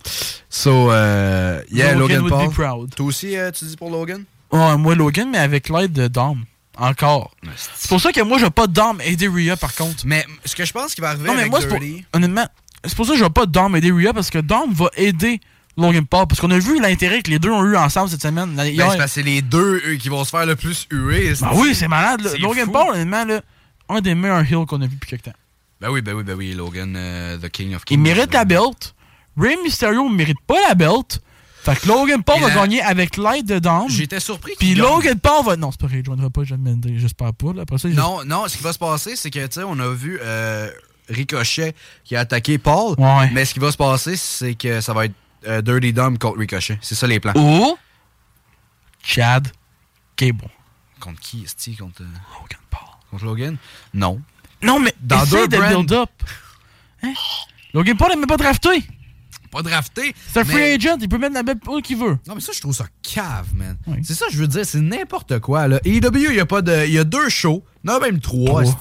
So, 0.49 0.91
euh, 0.91 1.61
yeah, 1.71 1.95
Logan 1.95 2.23
Logan, 2.29 2.51
Paul. 2.53 2.89
Toi 2.91 3.07
aussi, 3.07 3.37
euh, 3.37 3.53
tu 3.53 3.65
dis 3.65 3.77
pour 3.77 3.89
Logan? 3.91 4.25
Ouais, 4.53 4.77
moi, 4.77 4.95
Logan, 4.95 5.29
mais 5.31 5.39
avec 5.39 5.69
l'aide 5.69 5.93
de 5.93 6.09
Dom. 6.09 6.45
Encore. 6.77 7.33
C'est 7.77 7.89
pour 7.89 8.01
ça 8.01 8.11
que 8.13 8.21
moi, 8.23 8.39
je 8.39 8.45
vais 8.45 8.51
pas 8.51 8.67
Dom 8.67 9.01
aider 9.03 9.29
Rhea, 9.29 9.57
par 9.57 9.75
contre. 9.75 10.05
Mais 10.07 10.25
ce 10.45 10.57
que 10.57 10.65
je 10.65 10.73
pense 10.73 10.95
qu'il 10.95 11.03
va 11.03 11.11
arriver 11.11 11.27
Non, 11.29 11.35
mais 11.35 11.41
avec 11.41 11.51
moi, 11.51 11.61
pour, 11.61 11.79
Dirty- 11.79 12.05
honnêtement, 12.15 12.47
c'est 12.85 12.95
pour 12.95 13.05
ça 13.07 13.13
que 13.13 13.19
je 13.19 13.25
vais 13.25 13.31
pas 13.31 13.47
Dom 13.47 13.77
aider 13.77 13.91
Rhea 13.93 14.13
parce 14.15 14.31
que 14.31 14.39
Dom 14.39 14.73
va 14.73 14.89
aider 14.97 15.41
Logan 15.77 16.07
Paul. 16.07 16.27
Parce 16.27 16.41
qu'on 16.41 16.51
a 16.51 16.59
vu 16.59 16.81
l'intérêt 16.81 17.21
que 17.23 17.31
les 17.31 17.39
deux 17.39 17.51
ont 17.51 17.65
eu 17.65 17.77
ensemble 17.77 18.09
cette 18.09 18.23
semaine. 18.23 18.55
Ben, 18.55 18.65
c'est 18.67 18.77
parce 18.77 18.97
que 18.97 19.07
c'est 19.09 19.23
les 19.23 19.43
deux 19.43 19.83
eux, 19.87 19.95
qui 19.97 20.09
vont 20.09 20.25
se 20.25 20.31
faire 20.31 20.47
le 20.47 20.57
plus 20.57 20.87
huer. 20.91 21.35
Ben 21.41 21.51
oui, 21.55 21.75
c'est 21.75 21.89
malade. 21.89 22.23
là. 22.23 22.31
Logan 22.39 22.67
fou. 22.67 22.73
Paul, 22.73 22.95
honnêtement, 22.95 23.25
là, 23.25 23.43
un 23.89 24.01
des 24.01 24.15
meilleurs 24.15 24.41
heels 24.41 24.67
qu'on 24.67 24.81
a 24.81 24.87
vu 24.87 24.95
depuis 24.95 25.11
quelque 25.11 25.25
temps. 25.31 25.37
Ben 25.81 25.91
oui, 25.91 26.01
ben 26.03 26.15
oui, 26.15 26.23
ben 26.25 26.35
oui, 26.37 26.53
Logan, 26.55 26.95
euh, 26.97 27.37
the 27.39 27.49
king 27.51 27.75
of 27.75 27.85
kings. 27.85 27.97
Il 27.99 28.01
mérite 28.03 28.33
la 28.33 28.45
belt. 28.45 28.95
Rey 29.37 29.57
Mysterio 29.63 30.09
mérite 30.09 30.41
pas 30.47 30.57
la 30.69 30.75
belt. 30.75 31.21
Fait 31.63 31.79
que 31.79 31.87
Logan 31.89 32.23
Paul 32.23 32.39
Et 32.39 32.41
va 32.41 32.51
gagner 32.55 32.81
avec 32.83 33.17
l'aide 33.19 33.47
de 33.47 33.59
Dom. 33.59 33.89
J'étais 33.89 34.19
surpris 34.21 34.53
Puis. 34.59 34.75
Logan 34.75 35.19
Paul 35.19 35.45
va. 35.45 35.57
Non, 35.57 35.71
c'est 35.71 35.81
pas 35.81 35.87
vrai, 35.89 35.99
il 35.99 36.05
joindra 36.05 36.31
pas 36.31 36.43
Jasmine 36.45 36.81
Day, 36.81 36.95
j'espère 36.97 37.35
pas. 37.35 37.53
Là. 37.53 37.63
Après 37.63 37.77
ça, 37.79 37.89
il- 37.89 37.95
Non, 37.95 38.25
non, 38.25 38.49
ce 38.49 38.57
qui 38.57 38.63
va 38.63 38.73
se 38.73 38.79
passer, 38.79 39.15
c'est 39.17 39.31
que, 39.31 39.45
tu 39.47 39.53
sais, 39.53 39.63
on 39.65 39.79
a 39.79 39.89
vu 39.93 40.19
euh, 40.23 40.71
Ricochet 41.11 41.75
qui 42.05 42.17
a 42.17 42.21
attaqué 42.21 42.57
Paul. 42.59 42.95
Ouais. 42.99 43.31
Mais 43.33 43.45
ce 43.45 43.53
qui 43.53 43.61
va 43.61 43.71
se 43.73 43.77
passer, 43.77 44.17
c'est 44.17 44.55
que 44.55 44.81
ça 44.81 44.95
va 44.95 45.05
être 45.05 45.15
euh, 45.47 45.61
Dirty 45.61 45.93
Dom 45.93 46.17
contre 46.19 46.39
Ricochet. 46.39 46.79
C'est 46.81 46.95
ça 46.95 47.07
les 47.07 47.21
plans. 47.21 47.33
Ou 47.37 47.77
Chad 49.03 49.49
Gable. 50.17 50.49
Contre 50.99 51.21
qui, 51.21 51.43
est 51.45 51.79
Contre 51.79 52.03
Logan 52.03 52.61
Paul. 52.71 52.81
Contre 53.11 53.25
Logan? 53.25 53.57
Non. 53.95 54.21
Non, 54.63 54.79
mais 54.79 54.95
Dans 55.01 55.25
deux 55.25 55.49
de 55.49 55.57
brands. 55.57 55.69
build 55.69 55.93
up. 55.93 56.11
Hein? 57.03 57.13
Logan 57.73 57.97
Paul, 57.97 58.19
n'est 58.19 58.27
pas 58.27 58.37
drafté. 58.37 58.83
Pas 59.51 59.63
drafté. 59.63 60.15
C'est 60.33 60.41
un 60.41 60.45
mais- 60.45 60.53
free 60.53 60.63
agent, 60.75 60.97
il 61.01 61.09
peut 61.09 61.19
mettre 61.19 61.35
la 61.35 61.43
belle 61.43 61.59
où 61.69 61.81
qu'il 61.81 61.97
veut. 61.97 62.19
Non, 62.29 62.35
mais 62.37 62.41
ça, 62.41 62.53
je 62.55 62.61
trouve 62.61 62.75
ça 62.75 62.87
cave, 63.03 63.49
man. 63.55 63.77
C'est 64.05 64.15
ça, 64.15 64.27
je 64.31 64.39
veux 64.39 64.47
dire, 64.47 64.65
c'est 64.65 64.81
n'importe 64.81 65.39
quoi, 65.41 65.67
là. 65.67 65.81
AEW, 65.85 66.31
il 66.31 66.37
y 66.37 66.41
a 66.41 66.47
pas 66.47 66.63
de. 66.63 66.87
Il 66.87 66.93
y 66.93 66.99
a 66.99 67.05
deux 67.05 67.29
shows. 67.29 67.65
Non, 67.83 67.99
même 67.99 68.21
trois, 68.21 68.63
Trois. 68.63 68.75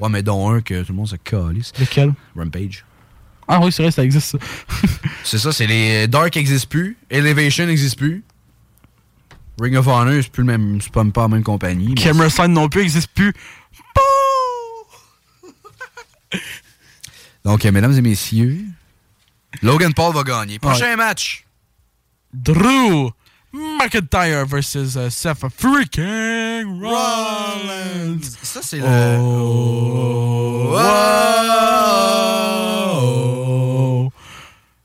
Ouais, 0.00 0.08
mais 0.10 0.22
dont 0.22 0.50
un 0.50 0.60
que 0.62 0.82
tout 0.82 0.92
le 0.92 0.96
monde 0.96 1.08
se 1.08 1.16
calisse. 1.16 1.72
Lequel 1.78 2.12
Rampage. 2.34 2.84
Ah 3.48 3.60
oui, 3.62 3.70
c'est 3.70 3.82
vrai, 3.84 3.92
ça 3.92 4.02
existe 4.02 4.30
ça. 4.32 4.38
C'est 5.24 5.38
ça, 5.38 5.52
c'est 5.52 5.66
les 5.68 6.08
Dark 6.08 6.34
n'existe 6.34 6.68
plus, 6.68 6.96
Elevation 7.10 7.66
n'existe 7.66 7.96
plus. 7.96 8.24
Ring 9.60 9.76
of 9.76 9.86
Honor, 9.86 10.14
c'est 10.22 10.30
plus 10.30 10.42
le 10.42 10.46
même, 10.46 10.80
c'est 10.80 10.90
pas, 10.92 11.04
pas 11.04 11.22
la 11.22 11.28
même 11.28 11.42
compagnie. 11.44 11.94
Camera 11.94 12.28
Sign 12.28 12.48
non 12.52 12.68
plus 12.68 12.80
n'existe 12.82 13.08
plus. 13.14 13.32
Donc, 17.44 17.64
euh, 17.64 17.72
mesdames 17.72 17.92
et 17.96 18.02
messieurs, 18.02 18.64
Logan 19.62 19.92
Paul 19.94 20.14
va 20.14 20.22
gagner. 20.22 20.58
Prochain 20.58 20.96
match. 20.96 21.44
Drew 22.32 23.10
McIntyre 23.52 24.44
versus 24.46 24.94
uh, 24.96 25.10
Seth 25.10 25.38
freaking 25.56 26.80
Rollins. 26.82 28.20
Ça, 28.42 28.60
c'est 28.62 28.78
le. 28.78 28.84
Oh. 29.18 30.76
Oh. 32.88 34.12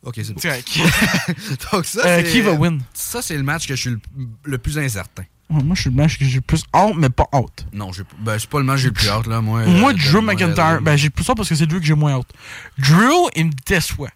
Ok, 0.03 0.15
c'est 0.23 0.33
bon. 0.33 0.41
Donc, 1.71 1.85
ça, 1.85 2.01
Euh, 2.05 2.21
qui 2.23 2.41
va 2.41 2.51
win? 2.53 2.81
Ça, 2.93 3.21
c'est 3.21 3.37
le 3.37 3.43
match 3.43 3.67
que 3.67 3.75
je 3.75 3.81
suis 3.81 3.89
le, 3.91 3.99
le 4.43 4.57
plus 4.57 4.77
incertain. 4.77 5.23
Ouais, 5.49 5.61
moi, 5.63 5.75
je 5.75 5.81
suis 5.81 5.89
le 5.89 5.95
match 5.97 6.17
que 6.17 6.25
j'ai 6.25 6.35
le 6.35 6.41
plus 6.41 6.63
hâte, 6.73 6.95
mais 6.95 7.09
pas 7.09 7.27
hâte. 7.33 7.65
Non, 7.73 7.91
ben, 8.19 8.39
c'est 8.39 8.49
pas 8.49 8.59
le 8.59 8.63
match 8.63 8.77
que 8.77 8.81
j'ai 8.83 8.87
le 8.87 8.93
plus 8.93 9.09
hâte, 9.09 9.27
là. 9.27 9.41
Moi, 9.41 9.65
Moi, 9.65 9.91
euh, 9.91 10.11
Drew 10.11 10.21
McIntyre, 10.21 10.81
ben, 10.81 10.95
j'ai 10.95 11.09
plus 11.09 11.23
ça 11.25 11.35
parce 11.35 11.49
que 11.49 11.55
c'est 11.55 11.67
Drew 11.67 11.79
que 11.79 11.85
j'ai 11.85 11.93
moins 11.93 12.13
hâte. 12.13 12.29
Drew, 12.77 13.29
il 13.35 13.47
me 13.47 13.51
déçoit. 13.65 14.09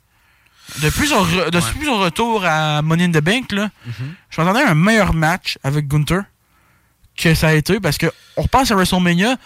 Depuis 0.82 1.08
son, 1.08 1.24
re- 1.24 1.86
son 1.86 2.00
retour 2.00 2.44
à 2.46 2.82
Money 2.82 3.06
in 3.06 3.12
the 3.12 3.22
Bank, 3.24 3.52
là, 3.52 3.70
Mhm. 3.86 4.14
je 4.30 4.42
m'attendais 4.42 4.64
à 4.64 4.72
un 4.72 4.76
meilleur 4.76 5.14
match 5.14 5.58
avec 5.64 5.88
Gunther 5.88 6.24
que 7.18 7.34
ça 7.34 7.50
a 7.50 7.54
été 7.54 7.80
parce 7.80 7.98
que 7.98 8.08
on 8.36 8.42
repense 8.42 8.72
à 8.72 8.76
WrestleMania, 8.76 9.38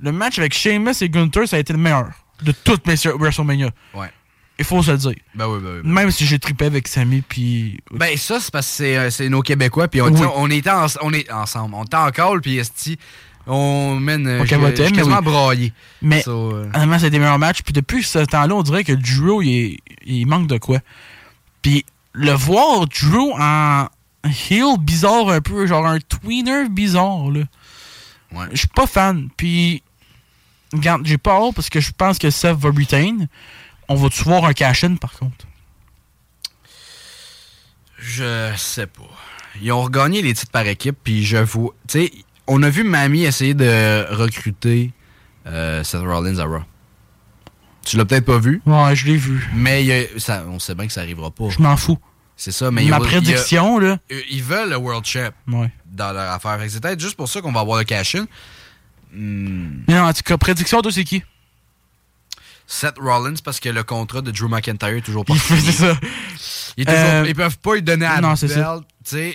le 0.00 0.12
match 0.12 0.38
avec 0.38 0.52
Sheamus 0.54 0.92
et 1.00 1.08
Gunther, 1.08 1.48
ça 1.48 1.56
a 1.56 1.58
été 1.58 1.72
le 1.72 1.78
meilleur 1.78 2.10
de 2.42 2.52
toutes 2.52 2.86
mes 2.86 2.94
WrestleMania. 2.96 3.70
Ouais. 3.94 4.10
Il 4.58 4.64
faut 4.64 4.82
se 4.82 4.90
le 4.90 4.96
dire. 4.96 5.14
Ben 5.34 5.46
oui, 5.48 5.58
ben 5.62 5.68
oui. 5.76 5.80
ben 5.84 5.90
Même 5.92 6.10
si 6.10 6.24
j'ai 6.24 6.38
trippé 6.38 6.64
avec 6.66 6.88
Sammy, 6.88 7.20
puis. 7.20 7.78
Ben 7.90 8.16
ça, 8.16 8.40
c'est 8.40 8.50
parce 8.50 8.66
que 8.78 9.10
c'est, 9.10 9.26
euh, 9.26 9.28
nos 9.28 9.42
Québécois, 9.42 9.86
puis 9.88 10.00
on, 10.00 10.06
Oui. 10.06 10.20
on 10.34 10.50
était 10.50 10.70
en- 10.70 10.86
on 11.02 11.12
est 11.12 11.30
ensemble. 11.30 11.74
On 11.74 11.84
était 11.84 11.96
en 11.96 12.10
call, 12.10 12.40
puis 12.40 12.56
esti, 12.56 12.98
on 13.46 13.96
mène... 14.00 14.26
euh, 14.26 14.44
capotait, 14.44 14.90
mais 14.90 14.96
quasiment 14.96 15.18
oui. 15.18 15.24
braillé. 15.24 15.72
Mais 16.02 16.22
So, 16.22 16.52
euh, 16.52 16.70
honnêtement, 16.74 16.98
c'est 16.98 17.10
des 17.10 17.18
meilleurs 17.18 17.38
matchs. 17.38 17.62
Puis 17.62 17.72
depuis 17.72 18.02
ce 18.02 18.18
temps-là, 18.20 18.54
on 18.54 18.62
dirait 18.62 18.84
que 18.84 18.92
Drew, 18.92 19.42
il, 19.44 19.78
il 20.04 20.26
manque 20.26 20.48
de 20.48 20.58
quoi. 20.58 20.80
Puis 21.62 21.84
le 22.12 22.32
voir 22.32 22.86
Drew 22.86 23.32
en 23.38 23.88
heel 24.24 24.78
bizarre 24.80 25.28
un 25.28 25.40
peu, 25.40 25.66
genre 25.66 25.86
un 25.86 25.98
tweener 26.00 26.68
bizarre, 26.68 27.30
là. 27.30 27.42
Ouais. 28.32 28.46
Je 28.50 28.56
suis 28.56 28.68
pas 28.68 28.86
fan. 28.86 29.28
Puis, 29.36 29.82
regarde, 30.72 31.06
j'ai 31.06 31.18
pas 31.18 31.36
hâte 31.36 31.54
parce 31.54 31.68
que 31.70 31.80
je 31.80 31.92
pense 31.96 32.18
que 32.18 32.30
Seth 32.30 32.56
va 32.56 32.70
retain. 32.70 33.18
On 33.88 33.94
va-tu 33.94 34.24
voir 34.24 34.44
un 34.44 34.52
cash-in, 34.52 34.96
par 34.96 35.12
contre? 35.12 35.46
Je 37.98 38.52
sais 38.56 38.88
pas. 38.88 39.02
Ils 39.62 39.72
ont 39.72 39.82
regagné 39.82 40.22
les 40.22 40.34
titres 40.34 40.50
par 40.50 40.66
équipe, 40.66 40.96
puis 41.02 41.24
je 41.24 41.38
vous... 41.38 41.72
Tu 41.88 42.06
sais, 42.06 42.12
on 42.46 42.62
a 42.62 42.70
vu 42.70 42.84
Mamie 42.84 43.24
essayer 43.24 43.54
de 43.54 44.06
recruter 44.14 44.92
euh, 45.46 45.82
Seth 45.84 46.00
Rollins 46.00 46.38
à 46.38 46.44
Raw. 46.44 46.62
Tu 47.84 47.96
l'as 47.96 48.04
peut-être 48.04 48.24
pas 48.24 48.38
vu. 48.38 48.60
Ouais, 48.66 48.96
je 48.96 49.06
l'ai 49.06 49.16
vu. 49.16 49.48
Mais 49.54 49.84
il 49.84 49.86
y 49.86 49.92
a- 49.92 50.06
ça, 50.18 50.44
on 50.48 50.58
sait 50.58 50.74
bien 50.74 50.86
que 50.86 50.92
ça 50.92 51.02
arrivera 51.02 51.30
pas. 51.30 51.48
Je 51.50 51.60
m'en 51.62 51.76
fous. 51.76 51.98
C'est 52.36 52.50
ça, 52.52 52.70
mais 52.70 52.82
il 52.82 52.88
y 52.88 52.90
Ma 52.90 52.96
il 52.98 53.02
y 53.02 53.04
a- 53.04 53.08
prédiction, 53.08 53.78
là. 53.78 53.98
euh, 54.12 54.20
Ils 54.30 54.42
veulent 54.42 54.70
le 54.70 54.76
World 54.76 55.04
Champ 55.06 55.30
Ouais. 55.48 55.70
dans 55.90 56.12
leur 56.12 56.30
affaire. 56.32 56.58
C'est 56.68 56.82
peut-être 56.82 57.00
juste 57.00 57.16
pour 57.16 57.28
ça 57.28 57.40
qu'on 57.40 57.52
va 57.52 57.60
avoir 57.60 57.78
le 57.78 57.84
cash-in. 57.84 58.26
Hmm. 59.14 59.82
Mais 59.88 59.94
non, 59.94 60.02
en 60.02 60.12
tout 60.12 60.22
cas, 60.24 60.36
prédiction, 60.36 60.82
toi, 60.82 60.92
c'est 60.92 61.04
qui? 61.04 61.22
Seth 62.66 62.96
Rollins 62.98 63.34
parce 63.44 63.60
que 63.60 63.68
le 63.68 63.82
contrat 63.84 64.22
de 64.22 64.30
Drew 64.30 64.48
McIntyre 64.48 64.88
est 64.88 65.00
toujours 65.00 65.24
pas 65.24 65.34
fini. 65.36 65.72
ça. 65.72 65.96
Il 66.76 66.82
est 66.82 66.84
toujours- 66.86 67.00
Euh, 67.00 67.24
Ils 67.28 67.34
peuvent 67.34 67.58
pas 67.58 67.74
lui 67.74 67.82
donner 67.82 68.06
à 68.06 68.20
non, 68.20 68.34
belt. 68.34 68.84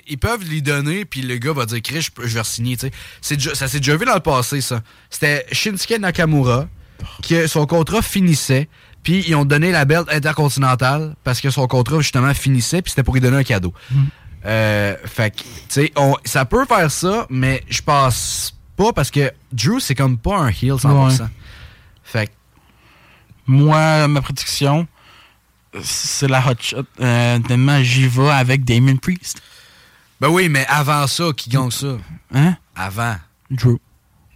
Ils 0.08 0.18
peuvent 0.18 0.44
lui 0.48 0.62
donner, 0.62 1.06
puis 1.06 1.22
le 1.22 1.38
gars 1.38 1.53
va 1.53 1.66
dire 1.66 1.82
Chris, 1.82 2.10
je, 2.24 2.38
vais 2.38 2.44
signer. 2.44 2.78
Ça 3.22 3.68
s'est 3.68 3.78
déjà 3.80 3.95
vu 3.95 4.06
dans 4.06 4.14
le 4.16 4.20
passé, 4.20 4.60
ça. 4.62 4.82
C'était 5.10 5.45
Shinsuke 5.52 5.98
Nakamura, 5.99 6.68
que 7.28 7.48
son 7.48 7.66
contrat 7.66 8.02
finissait, 8.02 8.68
puis 9.02 9.24
ils 9.28 9.36
ont 9.36 9.45
donné 9.45 9.72
la 9.72 9.86
belt 9.86 10.08
intercontinentale 10.12 11.16
parce 11.24 11.40
que 11.41 11.49
son 11.49 11.68
contrat, 11.68 11.99
justement, 12.02 12.34
finissait, 12.34 12.82
puis 12.82 12.91
c'était 12.91 13.03
pour 13.03 13.14
lui 13.14 13.22
donner 13.22 13.38
un 13.38 13.44
cadeau. 13.44 13.74
Hmm. 13.91 14.03
Euh, 14.45 14.95
fait 15.06 15.32
que, 15.32 15.41
tu 15.41 15.45
sais, 15.70 15.94
ça 16.26 16.45
peut 16.45 16.66
faire 16.66 16.91
ça, 16.91 17.28
mais 17.30 17.64
je 17.70 17.82
pense 17.82 18.53
pas 18.76 18.91
parce 18.91 19.10
que 19.12 19.32
Drew, 19.53 19.80
c'est 19.80 19.95
comme 19.95 20.18
pas 20.18 20.38
un 20.38 20.49
heel 20.49 20.74
100%. 20.74 21.22
Ouais. 21.22 21.28
Fait 22.03 22.28
que, 22.28 22.32
Moi, 23.52 24.07
ma 24.07 24.22
prédiction, 24.22 24.88
c'est 25.84 26.28
la 26.30 26.40
hot 26.48 26.56
shot. 26.61 26.84
Euh, 27.02 27.40
tellement 27.40 27.84
j'y 27.84 28.07
vais 28.07 28.30
avec 28.30 28.64
Damien 28.64 28.95
Priest. 28.95 29.41
ben 30.19 30.30
oui, 30.30 30.48
mais 30.48 30.65
avant 30.68 31.06
ça, 31.07 31.26
qui 31.36 31.49
gagne 31.49 31.69
ça? 31.72 31.98
Hein? 32.34 32.56
Avant. 32.76 33.18
Drew. 33.49 33.78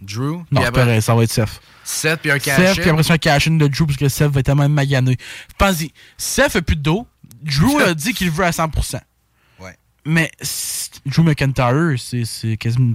Drew? 0.02 0.44
Non, 0.50 0.60
après- 0.60 0.70
pareil, 0.82 1.00
ça 1.02 1.14
va 1.14 1.22
être 1.22 1.30
Seth. 1.32 1.60
Seth 1.82 2.20
puis 2.20 2.30
un 2.30 2.34
Seth, 2.38 2.56
cash 2.56 2.80
puis 2.80 2.90
après 2.90 3.02
ça, 3.02 3.14
un 3.14 3.18
cash-in 3.18 3.52
de 3.52 3.66
Drew, 3.68 3.86
parce 3.86 3.96
que 3.96 4.08
Seth 4.08 4.30
va 4.30 4.40
être 4.40 4.46
tellement 4.46 4.68
magané. 4.68 5.16
Pense-y, 5.56 5.92
Seth 6.18 6.56
a 6.56 6.60
plus 6.62 6.76
de 6.76 6.82
dos. 6.82 7.06
Drew 7.42 7.80
a 7.86 7.94
dit 7.94 8.12
qu'il 8.12 8.30
veut 8.30 8.44
à 8.44 8.50
100%. 8.50 9.00
Ouais. 9.60 9.76
Mais 10.04 10.30
Drew 11.06 11.22
McIntyre, 11.22 11.94
c'est 11.98 12.56
quasiment. 12.58 12.92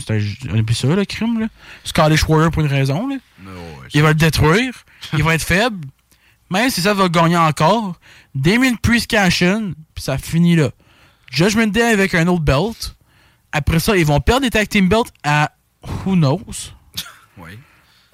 On 0.52 0.60
a 0.60 0.64
plus 0.64 0.76
ça, 0.76 0.88
le 0.88 1.06
crime, 1.06 1.40
là. 1.40 1.48
Scottish 1.84 2.28
Warrior 2.28 2.52
pour 2.52 2.62
une 2.62 2.70
raison, 2.70 3.08
là. 3.08 3.16
il 3.94 4.02
va 4.04 4.10
le 4.10 4.16
détruire. 4.16 4.74
il 5.14 5.24
va 5.24 5.34
être 5.34 5.42
faible. 5.44 5.88
Même 6.52 6.70
si 6.70 6.82
ça 6.82 6.94
va 6.94 7.08
gagner 7.10 7.38
encore, 7.38 7.96
Damien 8.36 8.76
Priest 8.76 9.08
cash-in, 9.08 9.72
puis 9.96 10.04
ça 10.04 10.18
finit 10.18 10.56
là. 10.56 10.70
Judgment 11.32 11.68
Day 11.68 11.82
avec 11.94 12.14
un 12.14 12.28
autre 12.28 12.44
belt. 12.44 12.96
Après 13.54 13.80
ça, 13.80 13.96
ils 13.96 14.06
vont 14.06 14.20
perdre 14.20 14.44
les 14.44 14.50
tag 14.50 14.68
team 14.68 14.88
belts 14.90 15.12
à 15.24 15.52
who 16.06 16.14
knows? 16.16 16.42
Oui. 17.38 17.52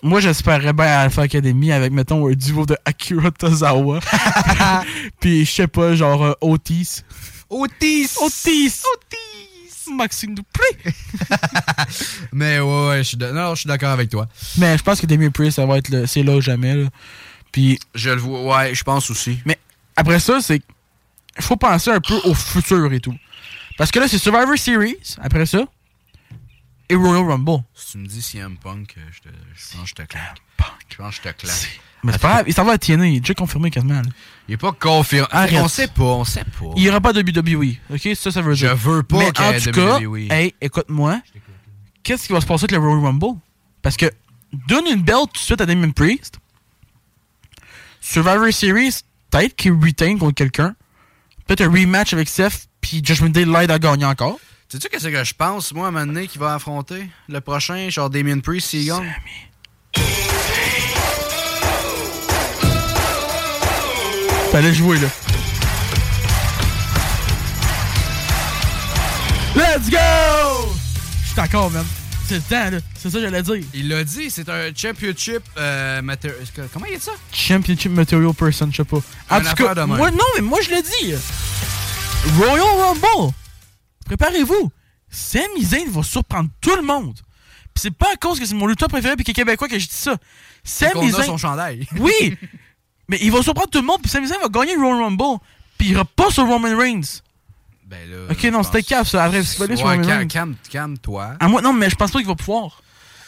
Moi, 0.03 0.19
j'espérais 0.21 0.71
bien 0.73 0.85
à 0.85 0.99
Alpha 0.99 1.23
Academy 1.23 1.71
avec, 1.71 1.91
mettons, 1.91 2.27
un 2.29 2.33
duo 2.33 2.65
de 2.67 2.77
Akira 2.85 3.31
Tozawa. 3.31 3.99
Puis, 5.19 5.43
je 5.43 5.51
sais 5.51 5.67
pas, 5.67 5.95
genre 5.95 6.23
euh, 6.23 6.33
Otis. 6.39 7.01
Otis! 7.49 8.11
Otis! 8.21 8.83
Otis! 8.93 9.91
Maxime 9.95 10.35
Dupré! 10.35 10.93
Mais 12.31 12.59
ouais, 12.59 12.87
ouais, 12.89 12.97
je 12.99 13.55
suis 13.55 13.67
d'accord 13.67 13.89
avec 13.89 14.09
toi. 14.09 14.27
Mais 14.57 14.77
je 14.77 14.83
pense 14.83 15.01
que 15.01 15.05
Damien 15.07 15.31
Priest, 15.31 15.55
ça 15.55 15.65
va 15.65 15.77
être 15.79 15.89
le- 15.89 16.05
c'est 16.05 16.23
là 16.23 16.35
ou 16.35 16.41
jamais. 16.41 16.75
Là. 16.75 16.89
Puis, 17.51 17.79
Je 17.95 18.09
le 18.11 18.17
vois, 18.17 18.57
ouais, 18.57 18.75
je 18.75 18.83
pense 18.83 19.09
aussi. 19.09 19.39
mais 19.45 19.57
après 19.95 20.19
ça, 20.19 20.39
c'est. 20.41 20.61
Il 21.37 21.43
faut 21.43 21.55
penser 21.55 21.91
un 21.91 21.99
peu 22.01 22.15
au 22.23 22.33
futur 22.33 22.91
et 22.93 22.99
tout. 22.99 23.15
Parce 23.77 23.91
que 23.91 23.99
là, 23.99 24.07
c'est 24.07 24.17
Survivor 24.17 24.57
Series, 24.57 24.97
après 25.21 25.45
ça, 25.45 25.65
et 26.89 26.95
Royal 26.95 27.25
Rumble. 27.27 27.63
Si 27.75 27.91
tu 27.91 27.97
me 27.99 28.07
dis 28.07 28.21
CM 28.21 28.57
Punk, 28.57 28.95
euh, 28.97 29.01
je, 29.11 29.19
te, 29.21 29.27
je 29.55 29.71
pense 29.77 29.81
que 29.83 29.87
je 29.89 29.93
te 29.95 30.01
claque. 30.03 30.41
Je 30.89 30.95
pense 30.97 31.19
que 31.19 31.29
je 31.29 31.33
te 31.33 31.41
claque. 31.41 31.79
Mais 32.03 32.11
c'est 32.13 32.21
pas 32.21 32.29
grave, 32.33 32.45
il 32.47 32.53
s'en 32.53 32.63
va 32.63 32.73
à 32.73 32.77
TNA, 32.77 33.07
il 33.07 33.15
est 33.17 33.19
déjà 33.19 33.33
confirmé 33.33 33.69
quasiment. 33.69 33.95
là. 33.95 34.09
Il 34.47 34.53
est 34.53 34.57
pas 34.57 34.71
confirmé. 34.71 35.27
Arrête. 35.31 35.59
On 35.61 35.67
sait 35.67 35.87
pas, 35.87 36.03
on 36.03 36.23
sait 36.23 36.43
pas. 36.43 36.65
Il 36.75 36.83
n'y 36.83 36.89
aura 36.89 37.01
pas 37.01 37.11
de 37.13 37.21
WWE. 37.21 37.75
OK? 37.93 38.15
Ça, 38.15 38.31
ça 38.31 38.41
veut 38.41 38.53
Je 38.55 38.65
dire. 38.65 38.75
veux 38.75 39.03
pas 39.03 39.17
Mais 39.17 39.31
qu'il 39.31 39.45
y 39.45 39.47
en 39.47 39.59
tout 39.59 39.71
cas, 39.71 39.99
WWE. 39.99 40.31
hey, 40.31 40.53
écoute-moi. 40.61 41.21
Qu'est-ce 42.03 42.27
qui 42.27 42.33
va 42.33 42.41
se 42.41 42.45
passer 42.47 42.63
avec 42.63 42.71
le 42.71 42.79
Royal 42.79 42.99
Rumble? 43.03 43.39
Parce 43.81 43.97
que 43.97 44.05
donne 44.67 44.85
une 44.87 45.01
belt 45.01 45.27
tout 45.27 45.33
de 45.33 45.37
suite 45.39 45.61
à 45.61 45.65
Damien 45.65 45.89
Priest. 45.91 46.39
Survivor 48.09 48.53
Series, 48.53 49.01
peut-être 49.29 49.53
qu'il 49.57 49.73
retain 49.73 50.17
contre 50.17 50.35
quelqu'un. 50.35 50.75
Peut-être 51.45 51.61
un 51.61 51.69
rematch 51.69 52.13
avec 52.13 52.29
Seth, 52.29 52.69
puis 52.79 53.01
Judgment 53.03 53.29
Day 53.29 53.43
l'aide 53.43 53.69
à 53.69 53.79
gagner 53.79 54.05
encore. 54.05 54.39
Sais-tu 54.69 54.87
qu'est-ce 54.87 55.09
que 55.09 55.23
je 55.23 55.33
pense, 55.33 55.73
moi, 55.73 55.87
à 55.87 55.89
un 55.89 55.91
moment 55.91 56.05
donné, 56.05 56.27
qui 56.27 56.37
va 56.37 56.53
affronter? 56.53 57.09
Le 57.27 57.41
prochain, 57.41 57.89
genre 57.89 58.09
Damien 58.09 58.39
Priest, 58.39 58.69
s'il 58.69 58.87
gagne? 58.87 59.13
Fallait 64.53 64.73
jouer, 64.73 64.99
là. 64.99 65.07
Let's 69.53 69.89
go! 69.89 69.97
Je 71.21 71.27
suis 71.27 71.35
d'accord, 71.35 71.69
man. 71.71 71.85
C'est 72.27 72.35
le 72.35 72.41
temps, 72.41 72.69
là. 72.71 72.79
C'est 72.97 73.09
ça 73.09 73.17
que 73.17 73.23
j'allais 73.23 73.41
dire. 73.41 73.63
Il 73.73 73.87
l'a 73.87 74.03
dit, 74.03 74.29
c'est 74.29 74.49
un 74.49 74.73
championship 74.75 75.41
euh, 75.57 76.01
mater- 76.01 76.33
Comment 76.73 76.85
il 76.91 76.97
dit 76.97 77.03
ça? 77.03 77.13
Championship 77.31 77.91
Material 77.91 78.33
Person, 78.33 78.69
je 78.71 78.77
sais 78.77 78.83
pas. 78.83 78.97
En 78.97 79.39
tout 79.39 79.55
cas, 79.55 79.85
moi, 79.97 80.11
non, 80.11 80.23
mais 80.35 80.41
moi, 80.41 80.59
je 80.61 80.69
l'ai 80.71 80.81
dit. 80.81 81.13
Royal 82.37 82.65
Rumble. 82.65 83.33
Préparez-vous. 84.05 84.71
Sami 85.09 85.63
Zayn 85.63 85.89
va 85.89 86.03
surprendre 86.03 86.49
tout 86.59 86.75
le 86.75 86.81
monde. 86.81 87.15
Puis 87.73 87.81
c'est 87.83 87.91
pas 87.95 88.07
à 88.13 88.15
cause 88.17 88.39
que 88.39 88.45
c'est 88.45 88.55
mon 88.55 88.67
lutteur 88.67 88.89
préféré 88.89 89.15
puis 89.15 89.23
qu'il 89.23 89.31
est 89.31 89.35
québécois 89.35 89.67
que 89.67 89.79
je 89.79 89.87
dis 89.87 89.93
ça. 89.95 90.17
Sami 90.63 91.09
a 91.09 91.11
Zayn. 91.11 91.25
son 91.25 91.37
chandail. 91.37 91.87
Oui! 91.97 92.37
mais 93.07 93.17
il 93.21 93.31
va 93.31 93.41
surprendre 93.41 93.69
tout 93.69 93.79
le 93.79 93.85
monde 93.85 94.01
puis 94.01 94.11
Sami 94.11 94.27
Zayn 94.27 94.39
va 94.41 94.49
gagner 94.49 94.75
le 94.75 94.81
Royal 94.81 95.03
Rumble. 95.03 95.39
Puis 95.77 95.87
il 95.89 95.91
ira 95.93 96.03
pas 96.03 96.29
sur 96.29 96.45
Roman 96.45 96.75
Reigns. 96.77 97.21
Ben 97.87 98.09
là. 98.09 98.17
Ok, 98.31 98.43
non, 98.51 98.63
c'était 98.63 98.83
caf, 98.83 99.07
ça. 99.07 99.23
Après, 99.23 99.43
c'est 99.43 99.61
Ouais, 99.61 100.01
calme, 100.27 100.55
calme. 100.69 100.97
À 101.39 101.47
moi, 101.47 101.61
non, 101.61 101.71
mais 101.71 101.89
je 101.89 101.95
pense 101.95 102.11
pas 102.11 102.19
qu'il 102.19 102.27
va 102.27 102.35
pouvoir. 102.35 102.81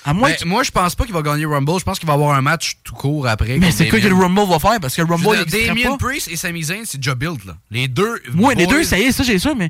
À 0.05 0.13
moins 0.13 0.29
Ben, 0.29 0.47
moi, 0.47 0.63
je 0.63 0.71
pense 0.71 0.95
pas 0.95 1.05
qu'il 1.05 1.13
va 1.13 1.21
gagner 1.21 1.45
Rumble. 1.45 1.79
Je 1.79 1.83
pense 1.83 1.99
qu'il 1.99 2.07
va 2.07 2.13
avoir 2.13 2.35
un 2.35 2.41
match 2.41 2.77
tout 2.83 2.93
court 2.95 3.27
après. 3.27 3.57
Mais 3.57 3.71
c'est 3.71 3.87
quoi 3.89 3.99
que 3.99 4.07
le. 4.07 4.15
Rumble 4.15 4.49
va 4.49 4.59
faire? 4.59 4.79
Parce 4.81 4.95
que 4.95 5.01
le 5.01 5.07
Rumble, 5.07 5.27
il 5.35 5.41
existera 5.41 5.75
Damien. 5.75 5.97
Priest 5.97 6.27
et 6.29 6.35
Sami 6.35 6.63
Zayn, 6.63 6.83
c'est 6.85 6.97
déjà 6.97 7.15
build, 7.15 7.43
là. 7.45 7.57
Les 7.71 7.87
deux. 7.87 8.21
Ouais, 8.35 8.55
les 8.55 8.67
deux, 8.67 8.83
ça 8.83 8.97
y 8.99 9.03
est, 9.03 9.11
ça, 9.11 9.23
j'ai 9.23 9.39
ça, 9.39 9.53
mais 9.55 9.69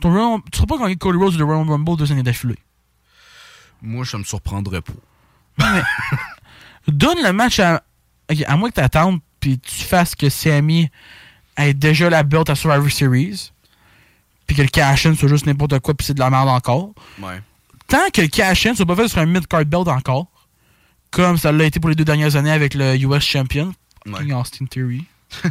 ton 0.00 0.10
Royal- 0.12 0.40
tu 0.50 0.56
seras 0.58 0.66
pas 0.66 0.78
gagné 0.78 0.96
Cody 0.96 1.18
Rhodes 1.18 1.36
de 1.36 1.42
Royal 1.44 1.68
Rumble 1.68 1.96
deux 1.96 2.10
années 2.12 2.22
d'affilée. 2.22 2.58
Moi, 3.82 4.04
ça 4.06 4.16
me 4.18 4.24
surprendrait 4.24 4.82
pas. 4.82 4.92
Donne 6.88 7.18
le 7.22 7.32
match 7.32 7.58
à. 7.58 7.82
ok, 8.30 8.42
à 8.46 8.56
moins 8.56 8.70
que 8.70 8.74
tu 8.76 8.80
attendes 8.80 9.20
puis 9.40 9.58
tu 9.58 9.84
fasses 9.84 10.14
que 10.14 10.28
Sammy 10.28 10.88
ait 11.56 11.74
déjà 11.74 12.08
la 12.08 12.22
belt 12.22 12.48
à 12.48 12.54
Survivor 12.54 12.90
Series, 12.90 13.52
puis 14.46 14.56
que 14.56 14.62
le 14.62 14.68
cash-in 14.68 15.14
soit 15.14 15.28
juste 15.28 15.46
n'importe 15.46 15.78
quoi, 15.80 15.94
puis 15.94 16.06
c'est 16.06 16.14
de 16.14 16.20
la 16.20 16.30
merde 16.30 16.48
encore. 16.48 16.92
Ouais. 17.20 17.40
Tant 17.88 18.08
que 18.12 18.22
le 18.22 18.28
cash-in 18.28 18.74
soit 18.74 18.86
pas 18.86 18.96
fait 18.96 19.08
sur 19.08 19.18
un 19.18 19.26
mid-card 19.26 19.64
belt 19.64 19.88
encore, 19.88 20.26
comme 21.10 21.36
ça 21.36 21.52
l'a 21.52 21.64
été 21.64 21.78
pour 21.80 21.90
les 21.90 21.96
deux 21.96 22.04
dernières 22.04 22.36
années 22.36 22.50
avec 22.52 22.74
le 22.74 22.96
US 22.96 23.22
Champion, 23.24 23.72
Ouais. 24.06 24.18
King 24.18 24.32
Austin 24.32 24.66
Theory. 24.66 25.04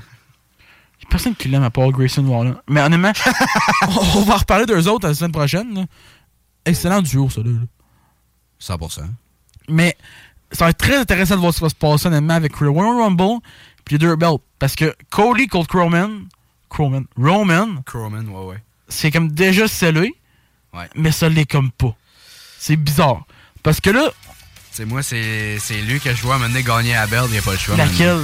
Y 1.01 1.05
a 1.05 1.09
personne 1.09 1.35
qui 1.35 1.47
l'aime 1.47 1.63
à 1.63 1.71
part 1.71 1.89
Grayson 1.89 2.23
Waller. 2.27 2.53
Mais 2.67 2.79
honnêtement, 2.81 3.11
on 3.87 4.19
on 4.19 4.21
va 4.21 4.37
reparler 4.37 4.67
d'eux 4.67 4.87
autres 4.87 5.07
la 5.07 5.15
semaine 5.15 5.31
prochaine. 5.31 5.73
là. 5.73 5.85
Excellent 6.63 7.01
duo, 7.01 7.27
ça, 7.27 7.41
là. 7.41 7.49
là. 7.49 7.65
100%. 8.61 9.01
Mais 9.67 9.97
ça 10.51 10.65
va 10.65 10.69
être 10.69 10.77
très 10.77 10.97
intéressant 10.97 11.35
de 11.35 11.39
voir 11.39 11.53
ce 11.53 11.57
qui 11.57 11.63
va 11.63 11.69
se 11.69 11.75
passer 11.75 12.05
honnêtement 12.07 12.35
avec 12.35 12.59
le 12.59 12.69
Royal 12.69 13.01
Rumble 13.01 13.39
puis 13.83 13.95
les 13.95 13.97
deux 13.99 14.15
belts. 14.15 14.41
Parce 14.59 14.75
que 14.75 14.95
Cody 15.09 15.47
contre 15.47 15.69
Crowman, 15.69 16.27
Crowman, 16.69 17.05
Roman, 17.17 17.81
Crowman, 17.83 18.27
ouais, 18.29 18.45
ouais. 18.45 18.63
C'est 18.91 19.09
comme 19.11 19.31
déjà 19.31 19.67
scellé, 19.67 20.13
Ouais. 20.73 20.87
mais 20.95 21.11
ça 21.11 21.27
l'est 21.29 21.45
comme 21.49 21.71
pas. 21.71 21.95
C'est 22.59 22.75
bizarre. 22.75 23.23
Parce 23.63 23.79
que 23.81 23.89
là, 23.89 24.11
C'est 24.71 24.85
moi, 24.85 25.01
c'est 25.03 25.57
lui 25.87 25.99
que 25.99 26.13
je 26.13 26.21
vois 26.21 26.37
mener 26.37 26.63
gagner 26.63 26.95
à 26.95 27.07
belt, 27.07 27.25
il 27.27 27.31
n'y 27.33 27.37
a 27.39 27.41
pas 27.41 27.51
le 27.53 27.57
choix. 27.57 27.75
maintenant. 27.75 27.91
laquelle? 27.91 28.19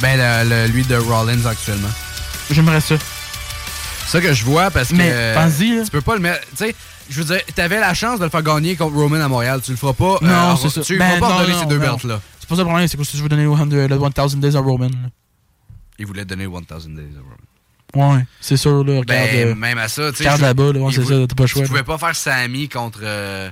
Ben, 0.00 0.44
le, 0.44 0.48
le- 0.66 0.72
lui 0.72 0.84
de 0.84 0.96
Rollins 0.96 1.44
actuellement. 1.46 1.90
J'aimerais 2.50 2.80
ça. 2.80 2.96
Ça 4.06 4.20
que 4.20 4.32
je 4.32 4.44
vois 4.44 4.70
parce 4.70 4.88
que. 4.90 4.94
Mais, 4.94 5.10
euh. 5.12 5.50
Tu 5.84 5.90
peux 5.90 6.00
pas 6.00 6.14
le 6.14 6.20
mettre. 6.20 6.40
Tu 6.50 6.56
sais, 6.56 6.74
je 7.08 7.22
veux 7.22 7.34
dire, 7.34 7.44
t'avais 7.54 7.80
la 7.80 7.94
chance 7.94 8.18
de 8.18 8.24
le 8.24 8.30
faire 8.30 8.42
gagner 8.42 8.76
contre 8.76 8.96
Roman 8.96 9.20
à 9.20 9.28
Montréal. 9.28 9.60
Tu 9.64 9.70
le 9.70 9.76
feras 9.76 9.92
pas. 9.92 10.18
Non, 10.22 10.52
euh, 10.52 10.56
c'est 10.56 10.68
ça. 10.70 10.80
Tu 10.82 10.92
lui 10.94 10.98
Ben, 10.98 11.18
pas 11.20 11.28
non, 11.28 11.38
donner 11.40 11.52
non, 11.52 11.60
ces 11.60 11.66
deux 11.66 11.78
belts-là. 11.78 12.20
C'est 12.40 12.48
pas 12.48 12.56
ça 12.56 12.62
le 12.62 12.66
problème, 12.68 12.88
c'est 12.88 12.96
que 12.96 13.04
si 13.04 13.16
je 13.16 13.22
veux 13.22 13.28
donner 13.28 13.44
le 13.44 13.56
100 13.56 13.64
le 13.66 13.96
1000 13.96 14.40
Days 14.40 14.56
à 14.56 14.60
Roman. 14.60 14.86
là. 14.88 15.08
Il 15.98 16.06
voulait 16.06 16.24
donner 16.24 16.46
1000 16.46 16.60
Days 16.60 17.16
à 17.16 17.20
Roman. 17.20 17.36
Ouais, 17.94 18.24
c'est 18.40 18.56
sûr, 18.56 18.82
là. 18.84 19.00
Regarde, 19.00 19.06
Ben, 19.30 19.48
euh, 19.48 19.54
même 19.54 19.78
à 19.78 19.88
ça, 19.88 20.10
tu 20.10 20.18
sais. 20.18 20.24
regarde 20.24 20.40
là-bas, 20.40 20.72
là, 20.72 20.80
ouais, 20.80 20.86
il 20.90 20.94
c'est 20.94 21.00
voulait- 21.02 21.20
ça, 21.22 21.26
t'as 21.28 21.34
pas 21.34 21.42
le 21.42 21.46
choix, 21.48 21.62
Tu 21.62 21.68
pouvais 21.68 21.82
pas 21.82 21.98
faire 21.98 22.16
Sammy 22.16 22.68
contre. 22.68 23.00
euh, 23.02 23.50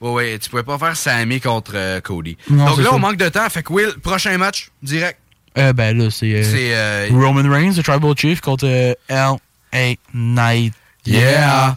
Ouais, 0.00 0.10
ouais, 0.10 0.38
tu 0.40 0.50
pouvais 0.50 0.62
pas 0.64 0.78
faire 0.78 0.96
Sammy 0.96 1.40
contre 1.40 1.72
euh, 1.76 2.00
Cody. 2.00 2.36
Non, 2.50 2.66
Donc 2.66 2.78
là, 2.78 2.84
ça. 2.84 2.94
on 2.94 2.98
manque 2.98 3.16
de 3.18 3.28
temps. 3.28 3.48
Fait 3.48 3.62
que 3.62 3.72
Will, 3.72 3.92
prochain 4.02 4.36
match, 4.36 4.70
direct. 4.82 5.18
Euh, 5.58 5.72
ben 5.72 5.96
là, 5.96 6.10
c'est. 6.10 6.34
euh, 6.34 7.06
C'est, 7.08 7.14
Roman 7.14 7.48
Reigns, 7.48 7.72
le 7.76 7.82
Tribal 7.82 8.16
Chief, 8.16 8.40
contre 8.40 8.66
L.A. 9.08 9.94
Knight. 10.12 10.74
Yeah! 11.06 11.76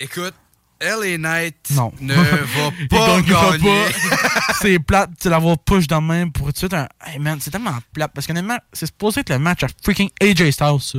Écoute, 0.00 0.34
LA 0.80 1.16
Knight 1.18 1.70
Non. 1.74 1.92
ne 2.00 2.14
va 2.14 2.70
pas 2.90 3.20
gagner. 3.22 3.84
c'est 4.60 4.78
plate, 4.78 5.10
tu 5.20 5.28
l'avoir 5.28 5.58
push 5.58 5.86
dans 5.86 6.00
le 6.00 6.06
même 6.06 6.32
pour 6.32 6.46
tout 6.46 6.52
de 6.52 6.58
suite 6.58 6.74
un. 6.74 6.88
Hey 7.06 7.18
man, 7.18 7.38
c'est 7.40 7.50
tellement 7.50 7.78
plate. 7.92 8.12
Parce 8.14 8.26
qu'honnêtement, 8.26 8.58
c'est 8.72 8.86
supposé 8.86 9.20
être 9.20 9.30
le 9.30 9.38
match 9.38 9.62
à 9.62 9.68
freaking 9.82 10.10
AJ 10.20 10.50
Styles, 10.50 10.80
ça. 10.80 10.98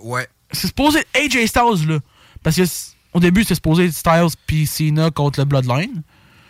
Ouais. 0.00 0.28
C'est 0.52 0.68
supposé 0.68 1.00
être 1.00 1.36
AJ 1.36 1.46
Styles, 1.46 1.88
là. 1.88 1.98
Parce 2.42 2.56
que 2.56 2.62
au 3.12 3.20
début, 3.20 3.42
c'était 3.42 3.56
supposé 3.56 3.86
être 3.86 3.94
Styles 3.94 4.28
puis 4.46 4.66
Cena 4.66 5.10
contre 5.10 5.40
le 5.40 5.44
Bloodline. 5.44 6.02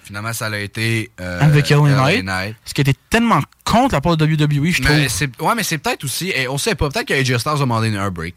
Finalement, 0.08 0.32
ça 0.32 0.46
a 0.46 0.58
été. 0.58 1.10
euh, 1.20 1.38
avec 1.42 1.68
LA 1.68 1.76
Knight, 1.80 2.24
Knight. 2.24 2.56
Ce 2.64 2.72
qui 2.72 2.80
était 2.80 2.94
tellement 3.10 3.42
contre 3.62 3.94
la 3.94 4.00
part 4.00 4.16
de 4.16 4.24
WWE, 4.24 4.70
je 4.72 4.80
trouve. 4.82 5.46
Ouais, 5.46 5.54
mais 5.54 5.62
c'est 5.62 5.76
peut-être 5.76 6.02
aussi. 6.04 6.30
et 6.34 6.48
on 6.48 6.56
sait 6.56 6.74
pas, 6.74 6.88
peut-être 6.88 7.08
que 7.08 7.12
AJ 7.12 7.36
Styles 7.36 7.52
a 7.52 7.58
demandé 7.58 7.94
un 7.94 8.10
break. 8.10 8.36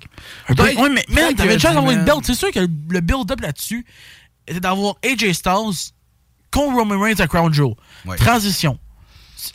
Un 0.49 0.53
break- 0.53 0.77
Ouais, 0.77 0.89
mais 0.89 1.05
man, 1.07 1.33
t'avais 1.33 1.53
déjà 1.53 1.73
d'avoir 1.73 1.91
une 1.93 2.03
belt. 2.03 2.19
C'est 2.25 2.33
sûr 2.35 2.51
que 2.51 2.59
le 2.59 2.99
build-up 2.99 3.39
là-dessus 3.39 3.85
était 4.45 4.59
d'avoir 4.59 4.95
AJ 5.01 5.31
Styles 5.31 5.93
contre 6.51 6.75
Roman 6.75 6.99
Reigns 6.99 7.19
à 7.19 7.27
Crown. 7.27 7.53
Ouais. 8.05 8.17
Transition. 8.17 8.77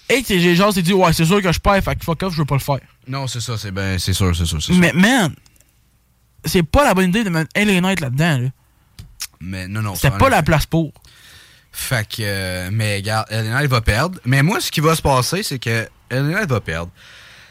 Et 0.08 0.14
AJ 0.26 0.54
Styles 0.56 0.72
s'est 0.72 0.82
dit, 0.82 0.94
ouais, 0.94 1.12
c'est 1.12 1.26
sûr 1.26 1.42
que 1.42 1.52
je 1.52 1.60
perds, 1.60 1.84
fait 1.84 1.96
que 1.96 2.02
fuck 2.04 2.22
off, 2.22 2.32
je 2.32 2.38
veux 2.38 2.46
pas 2.46 2.54
le 2.56 2.60
faire. 2.62 2.80
Non, 3.06 3.26
c'est 3.26 3.40
ça, 3.42 3.58
c'est 3.58 3.72
ben, 3.72 3.98
c'est 3.98 4.14
sûr, 4.14 4.34
c'est 4.34 4.46
sûr, 4.46 4.62
sûr. 4.62 4.74
Mais 4.76 4.94
man, 4.94 5.34
c'est 6.46 6.62
pas 6.62 6.82
la 6.84 6.94
bonne 6.94 7.10
idée 7.10 7.24
de 7.24 7.28
mettre 7.28 7.50
LA 7.54 7.80
Knight 7.82 8.00
là-dedans. 8.00 8.38
Là. 8.38 8.48
Mais 9.40 9.68
non, 9.68 9.82
non. 9.82 9.94
C'était 9.94 10.16
pas 10.16 10.30
la 10.30 10.42
place 10.42 10.64
pour. 10.64 10.92
Fait 11.78 12.08
que, 12.08 12.16
euh, 12.22 12.70
mais 12.72 12.96
regarde, 12.96 13.26
Elena, 13.30 13.60
elle 13.62 13.68
va 13.68 13.82
perdre. 13.82 14.18
Mais 14.24 14.42
moi, 14.42 14.60
ce 14.60 14.70
qui 14.70 14.80
va 14.80 14.96
se 14.96 15.02
passer, 15.02 15.42
c'est 15.42 15.58
que 15.58 15.86
Elena, 16.10 16.40
elle 16.40 16.48
va 16.48 16.60
perdre. 16.60 16.90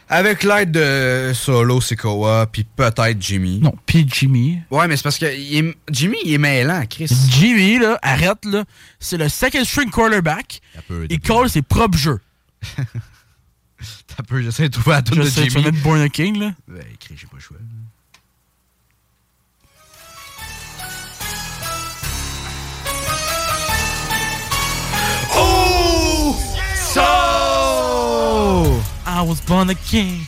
Avec 0.09 0.43
l'aide 0.43 0.71
de 0.71 1.31
Solo, 1.33 1.79
Sikoa, 1.79 2.47
puis 2.51 2.63
peut-être 2.63 3.21
Jimmy. 3.21 3.59
Non, 3.59 3.73
puis 3.85 4.07
Jimmy. 4.11 4.59
Ouais, 4.71 4.87
mais 4.87 4.97
c'est 4.97 5.03
parce 5.03 5.17
que 5.19 5.31
il 5.35 5.57
est- 5.57 5.75
Jimmy, 5.91 6.17
il 6.25 6.33
est 6.33 6.37
mêlant, 6.39 6.83
Chris. 6.89 7.07
Jimmy, 7.29 7.77
là, 7.79 7.97
arrête, 8.01 8.43
là. 8.45 8.65
C'est 8.99 9.17
le 9.17 9.29
second 9.29 9.63
string 9.63 9.89
quarterback. 9.91 10.59
Il 11.09 11.19
colle 11.19 11.49
ses 11.49 11.61
propres 11.61 11.97
jeux. 11.97 12.19
T'as 14.07 14.23
peu, 14.27 14.41
j'essaie 14.41 14.63
de 14.69 14.73
trouver 14.73 14.95
la 14.95 15.01
tune 15.01 15.15
Je 15.17 15.21
de 15.21 15.25
sais, 15.27 15.41
tu 15.43 15.49
vas 15.49 15.59
Jimmy. 15.61 15.65
mettre 15.71 15.83
Born 15.83 16.01
a 16.01 16.09
King, 16.09 16.39
là. 16.39 16.51
Ben, 16.67 16.83
écrit, 16.93 17.15
j'ai 17.17 17.27
pas 17.27 17.35
le 17.37 17.41
choix. 17.41 17.57
I 29.07 29.21
was 29.25 29.37
born 29.47 29.69
a 29.69 29.75
king. 29.75 30.21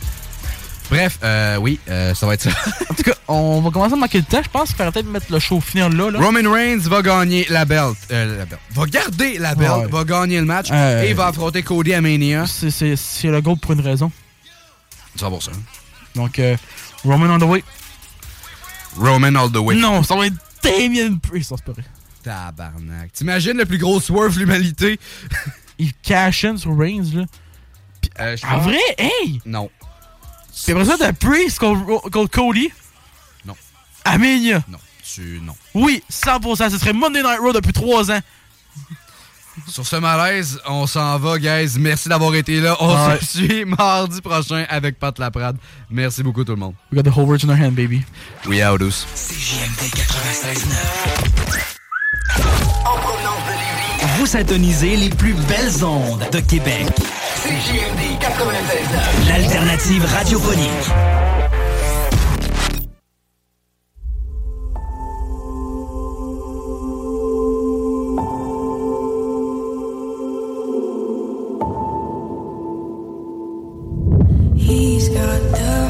Bref, 0.90 1.20
euh, 1.24 1.58
oui, 1.58 1.80
euh, 1.90 2.14
ça 2.16 2.26
va 2.26 2.34
être 2.36 2.44
ça. 2.44 2.50
En 2.90 2.94
tout 2.94 3.04
cas, 3.04 3.14
on 3.28 3.60
va 3.62 3.72
commencer 3.72 3.94
à 3.94 3.98
manquer 3.98 4.22
de 4.22 4.26
temps. 4.26 4.42
Je 4.42 4.50
pense 4.50 4.70
qu'il 4.70 4.78
faudrait 4.78 4.92
peut-être 4.94 5.10
mettre 5.12 5.26
le 5.32 5.40
show 5.40 5.60
finir 5.60 5.90
là. 5.90 6.10
là. 6.12 6.20
Roman 6.20 6.50
Reigns 6.50 6.80
va 6.80 7.02
gagner 7.02 7.46
la 7.50 7.66
belt. 7.66 7.98
euh, 8.12 8.38
la 8.40 8.46
belt. 8.46 8.62
Va 8.72 8.86
garder 8.86 9.38
la 9.38 9.54
belt, 9.56 9.72
Ouais. 9.72 9.88
va 9.88 10.04
gagner 10.06 10.40
le 10.40 10.46
match 10.46 10.72
et 10.72 11.14
va 11.14 11.28
affronter 11.28 11.62
Cody 11.64 11.94
à 11.94 12.00
Mania. 12.02 12.46
C'est- 12.48 12.96
le 13.24 13.42
goal 13.42 13.58
pour 13.58 13.74
une 13.74 13.82
raison. 13.82 14.12
100%. 15.18 15.52
Donc, 16.16 16.40
euh, 16.40 16.56
Roman 17.04 17.34
on 17.36 17.40
the 17.40 17.44
way. 17.44 17.64
Roman 18.98 19.36
all 19.36 19.52
the 19.52 19.58
way. 19.58 19.76
Non, 19.76 20.04
ça 20.04 20.16
va 20.16 20.28
être 20.28 20.36
Damien 20.64 21.18
Priest, 21.18 21.50
ça, 21.50 21.56
vrai. 21.68 21.84
Tabarnak. 22.24 23.12
T'imagines 23.14 23.58
le 23.58 23.66
plus 23.66 23.78
gros 23.78 24.00
swerve 24.00 24.34
de 24.36 24.40
l'humanité? 24.40 25.00
Il 25.80 25.94
cash 25.94 26.44
in 26.46 26.58
sur 26.58 26.78
Reigns, 26.78 27.12
là. 27.14 27.26
Euh, 28.20 28.36
je 28.38 28.46
En 28.46 28.50
pense- 28.50 28.64
vrai? 28.64 28.80
Hey! 28.98 29.42
Non. 29.46 29.70
Puis 30.64 30.72
après 30.74 30.86
ça, 30.86 30.98
t'as 30.98 31.14
Priest 31.14 31.60
contre, 31.60 32.10
contre 32.10 32.32
Cody? 32.32 32.72
Non. 33.46 33.56
Amenia. 34.06 34.64
Non. 34.68 34.80
Tu, 35.04 35.40
non. 35.44 35.56
Oui, 35.74 36.04
100%. 36.12 36.70
Ce 36.72 36.78
serait 36.78 36.94
Monday 36.94 37.22
Night 37.24 37.40
Raw 37.40 37.54
depuis 37.54 37.74
3 37.74 38.12
ans. 38.12 38.20
Sur 39.68 39.88
ce 39.88 39.96
malaise, 39.96 40.60
on 40.68 40.86
s'en 40.86 41.18
va, 41.18 41.40
guys. 41.40 41.78
Merci 41.80 42.10
d'avoir 42.10 42.36
été 42.36 42.60
là. 42.60 42.76
On 42.80 43.08
Ouais. 43.08 43.20
se 43.20 43.26
suit 43.38 43.66
mardi 43.66 44.22
prochain 44.22 44.66
avec 44.70 45.00
Pat 45.00 45.18
Laprade. 45.18 45.58
Merci 45.90 46.22
beaucoup, 46.24 46.44
tout 46.44 46.52
le 46.54 46.60
monde. 46.60 46.76
We 46.92 47.02
got 47.02 47.10
the 47.10 47.16
whole 47.16 47.26
world 47.26 47.44
in 47.44 47.50
our 47.50 47.58
hand, 47.60 47.74
baby. 47.76 48.04
We 48.48 48.64
out, 48.64 48.80
douce. 48.80 49.06
CJMD 49.16 49.90
96.9. 49.96 51.74
Vous 54.18 54.26
syntonisez 54.26 54.96
les 54.96 55.10
plus 55.10 55.34
belles 55.34 55.86
ondes 55.86 56.26
de 56.32 56.40
Québec. 56.40 56.88
CJMD 57.36 58.20
96.9. 58.20 59.30
L'alternative 59.30 60.06
radiophonique. 60.06 60.68
He's 74.56 75.10
got 75.10 75.42
the 75.52 75.87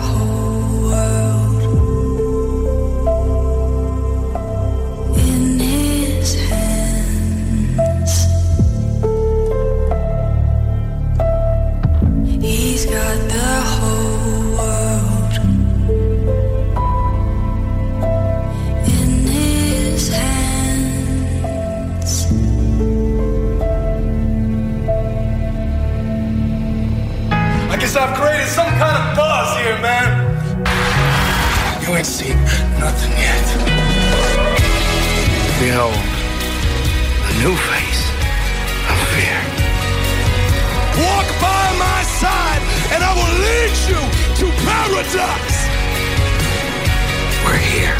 I've 27.97 28.15
created 28.15 28.47
some 28.47 28.69
kind 28.77 28.93
of 28.93 29.17
buzz 29.17 29.57
here, 29.57 29.79
man. 29.81 30.09
You 31.81 31.95
ain't 31.95 32.05
seen 32.05 32.37
nothing 32.77 33.11
yet. 33.17 33.45
Behold, 35.57 35.97
a 35.97 37.33
new 37.41 37.55
face 37.57 38.03
of 38.85 38.97
fear. 39.17 39.39
Walk 41.01 41.27
by 41.41 41.63
my 41.81 42.01
side, 42.21 42.61
and 42.93 43.01
I 43.01 43.11
will 43.17 43.33
lead 43.41 43.73
you 43.89 44.01
to 44.39 44.45
paradise. 44.61 45.59
We're 47.45 47.57
here. 47.57 47.97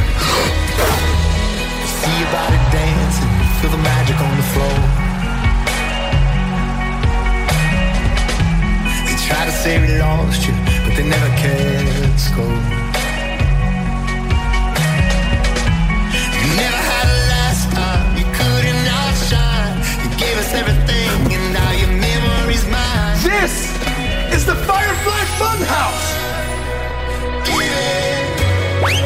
See 1.97 2.13
your 2.21 2.31
body 2.37 2.59
dancing, 2.69 3.33
feel 3.61 3.71
the 3.71 3.81
magic 3.81 4.17
on 4.21 4.37
the 4.37 4.47
floor. 4.53 5.06
To 9.47 9.53
say 9.53 9.79
we 9.79 9.87
lost 9.97 10.45
you, 10.45 10.53
but 10.83 10.93
they 10.97 11.07
never 11.07 11.29
cared. 11.39 12.19
Score. 12.19 12.43
You 16.39 16.47
never 16.63 16.81
had 16.91 17.07
a 17.15 17.19
last 17.31 17.63
time, 17.71 18.07
you 18.19 18.25
couldn't 18.39 18.83
outshine. 18.99 19.75
You 20.03 20.09
gave 20.19 20.35
us 20.43 20.51
everything, 20.53 21.31
and 21.35 21.45
now 21.53 21.71
your 21.81 21.93
memory's 22.07 22.65
mine. 22.67 23.15
This 23.23 23.71
is 24.35 24.43
the 24.45 24.55
Firefly 24.67 25.23
Funhouse. 25.39 26.07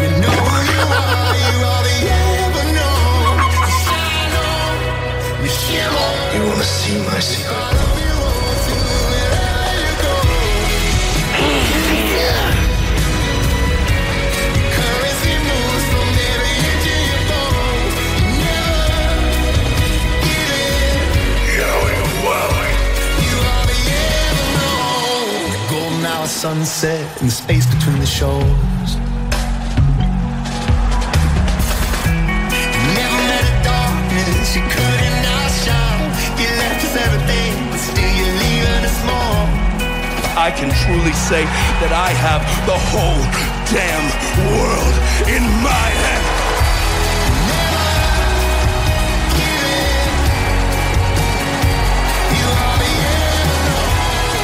You 0.01 0.09
know 0.21 0.37
who 0.47 0.57
you 0.71 0.81
are, 1.01 1.35
you 1.45 1.57
are 1.71 1.83
the 1.87 1.97
ever 2.17 2.65
shine 3.85 4.33
on, 4.49 4.73
you 5.43 5.49
shimmer. 5.61 6.09
You 6.33 6.41
wanna 6.49 6.63
see 6.63 6.97
my 7.05 7.19
secret? 7.19 7.90
Sunset 26.41 27.05
and 27.21 27.29
the 27.29 27.31
space 27.31 27.67
between 27.67 27.99
the 27.99 28.05
shores. 28.19 28.89
You 32.73 32.81
never 32.97 33.19
met 33.29 33.45
a 33.45 33.55
darkness 33.61 34.55
you 34.57 34.63
couldn't 34.65 35.21
outshine. 35.37 36.09
You 36.41 36.49
left 36.57 36.81
us 36.81 36.95
everything, 36.97 37.53
but 37.69 37.77
still 37.77 38.13
you're 38.17 38.37
leaving 38.41 38.83
us 38.89 38.99
more. 39.05 39.45
I 40.33 40.49
can 40.49 40.73
truly 40.81 41.13
say 41.13 41.45
that 41.77 41.93
I 41.93 42.09
have 42.09 42.41
the 42.65 42.79
whole 42.89 43.21
damn 43.69 44.05
world 44.49 44.95
in 45.29 45.45
my 45.61 45.87
hands. 46.01 46.41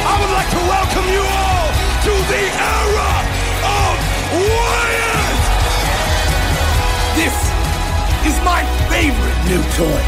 I 0.06 0.14
would 0.20 0.32
like 0.38 0.50
to 0.54 0.62
welcome 0.70 1.08
you 1.12 1.22
all 1.26 1.34
to 1.34 1.37
the 2.26 2.44
era 2.58 3.10
of 3.78 3.94
Wyatt! 4.34 5.38
This 7.14 7.36
is 8.28 8.36
my 8.44 8.62
favorite 8.90 9.38
new 9.50 9.62
toy. 9.78 10.02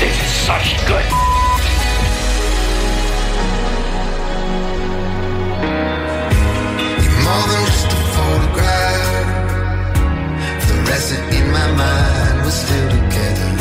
This 0.00 0.16
is 0.26 0.32
such 0.48 0.68
good. 0.86 1.06
You're 7.02 7.20
more 7.26 7.46
than 7.50 7.62
just 7.66 7.86
a 7.86 8.00
photograph. 8.16 9.28
Fluorescent 10.64 11.34
in 11.34 11.46
my 11.50 11.66
mind, 11.72 12.36
we're 12.44 12.50
still 12.50 12.88
together. 12.90 13.57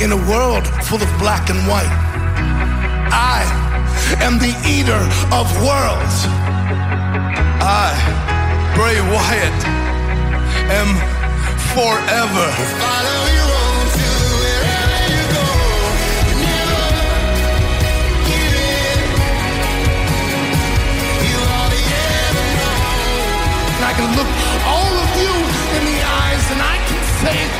In 0.00 0.12
a 0.12 0.16
world 0.16 0.66
full 0.88 1.02
of 1.02 1.10
black 1.18 1.50
and 1.50 1.58
white. 1.68 1.92
I 3.12 3.44
am 4.24 4.38
the 4.38 4.54
eater 4.64 5.02
of 5.28 5.46
worlds. 5.60 6.24
I, 7.60 7.92
Bray 8.74 8.96
Wyatt, 9.12 9.60
am 10.72 10.96
forever. 11.76 12.48
Follow 12.80 13.20
you 13.36 13.44
on 13.44 13.84
to 14.00 14.08
wherever 14.40 15.04
you 15.12 15.24
go. 15.36 15.46
Never 16.40 16.84
give 18.24 18.56
in. 18.56 19.00
You 21.28 21.40
are 21.44 21.68
the 21.76 21.82
ever 22.24 22.46
known. 22.56 23.76
And 23.76 23.84
I 23.84 23.92
can 23.98 24.08
look 24.16 24.30
all 24.64 24.94
of 25.04 25.10
you 25.20 25.34
in 25.76 25.82
the 25.92 26.00
eyes 26.24 26.44
and 26.56 26.60
I 26.64 26.76
can 26.88 27.02
say, 27.20 27.59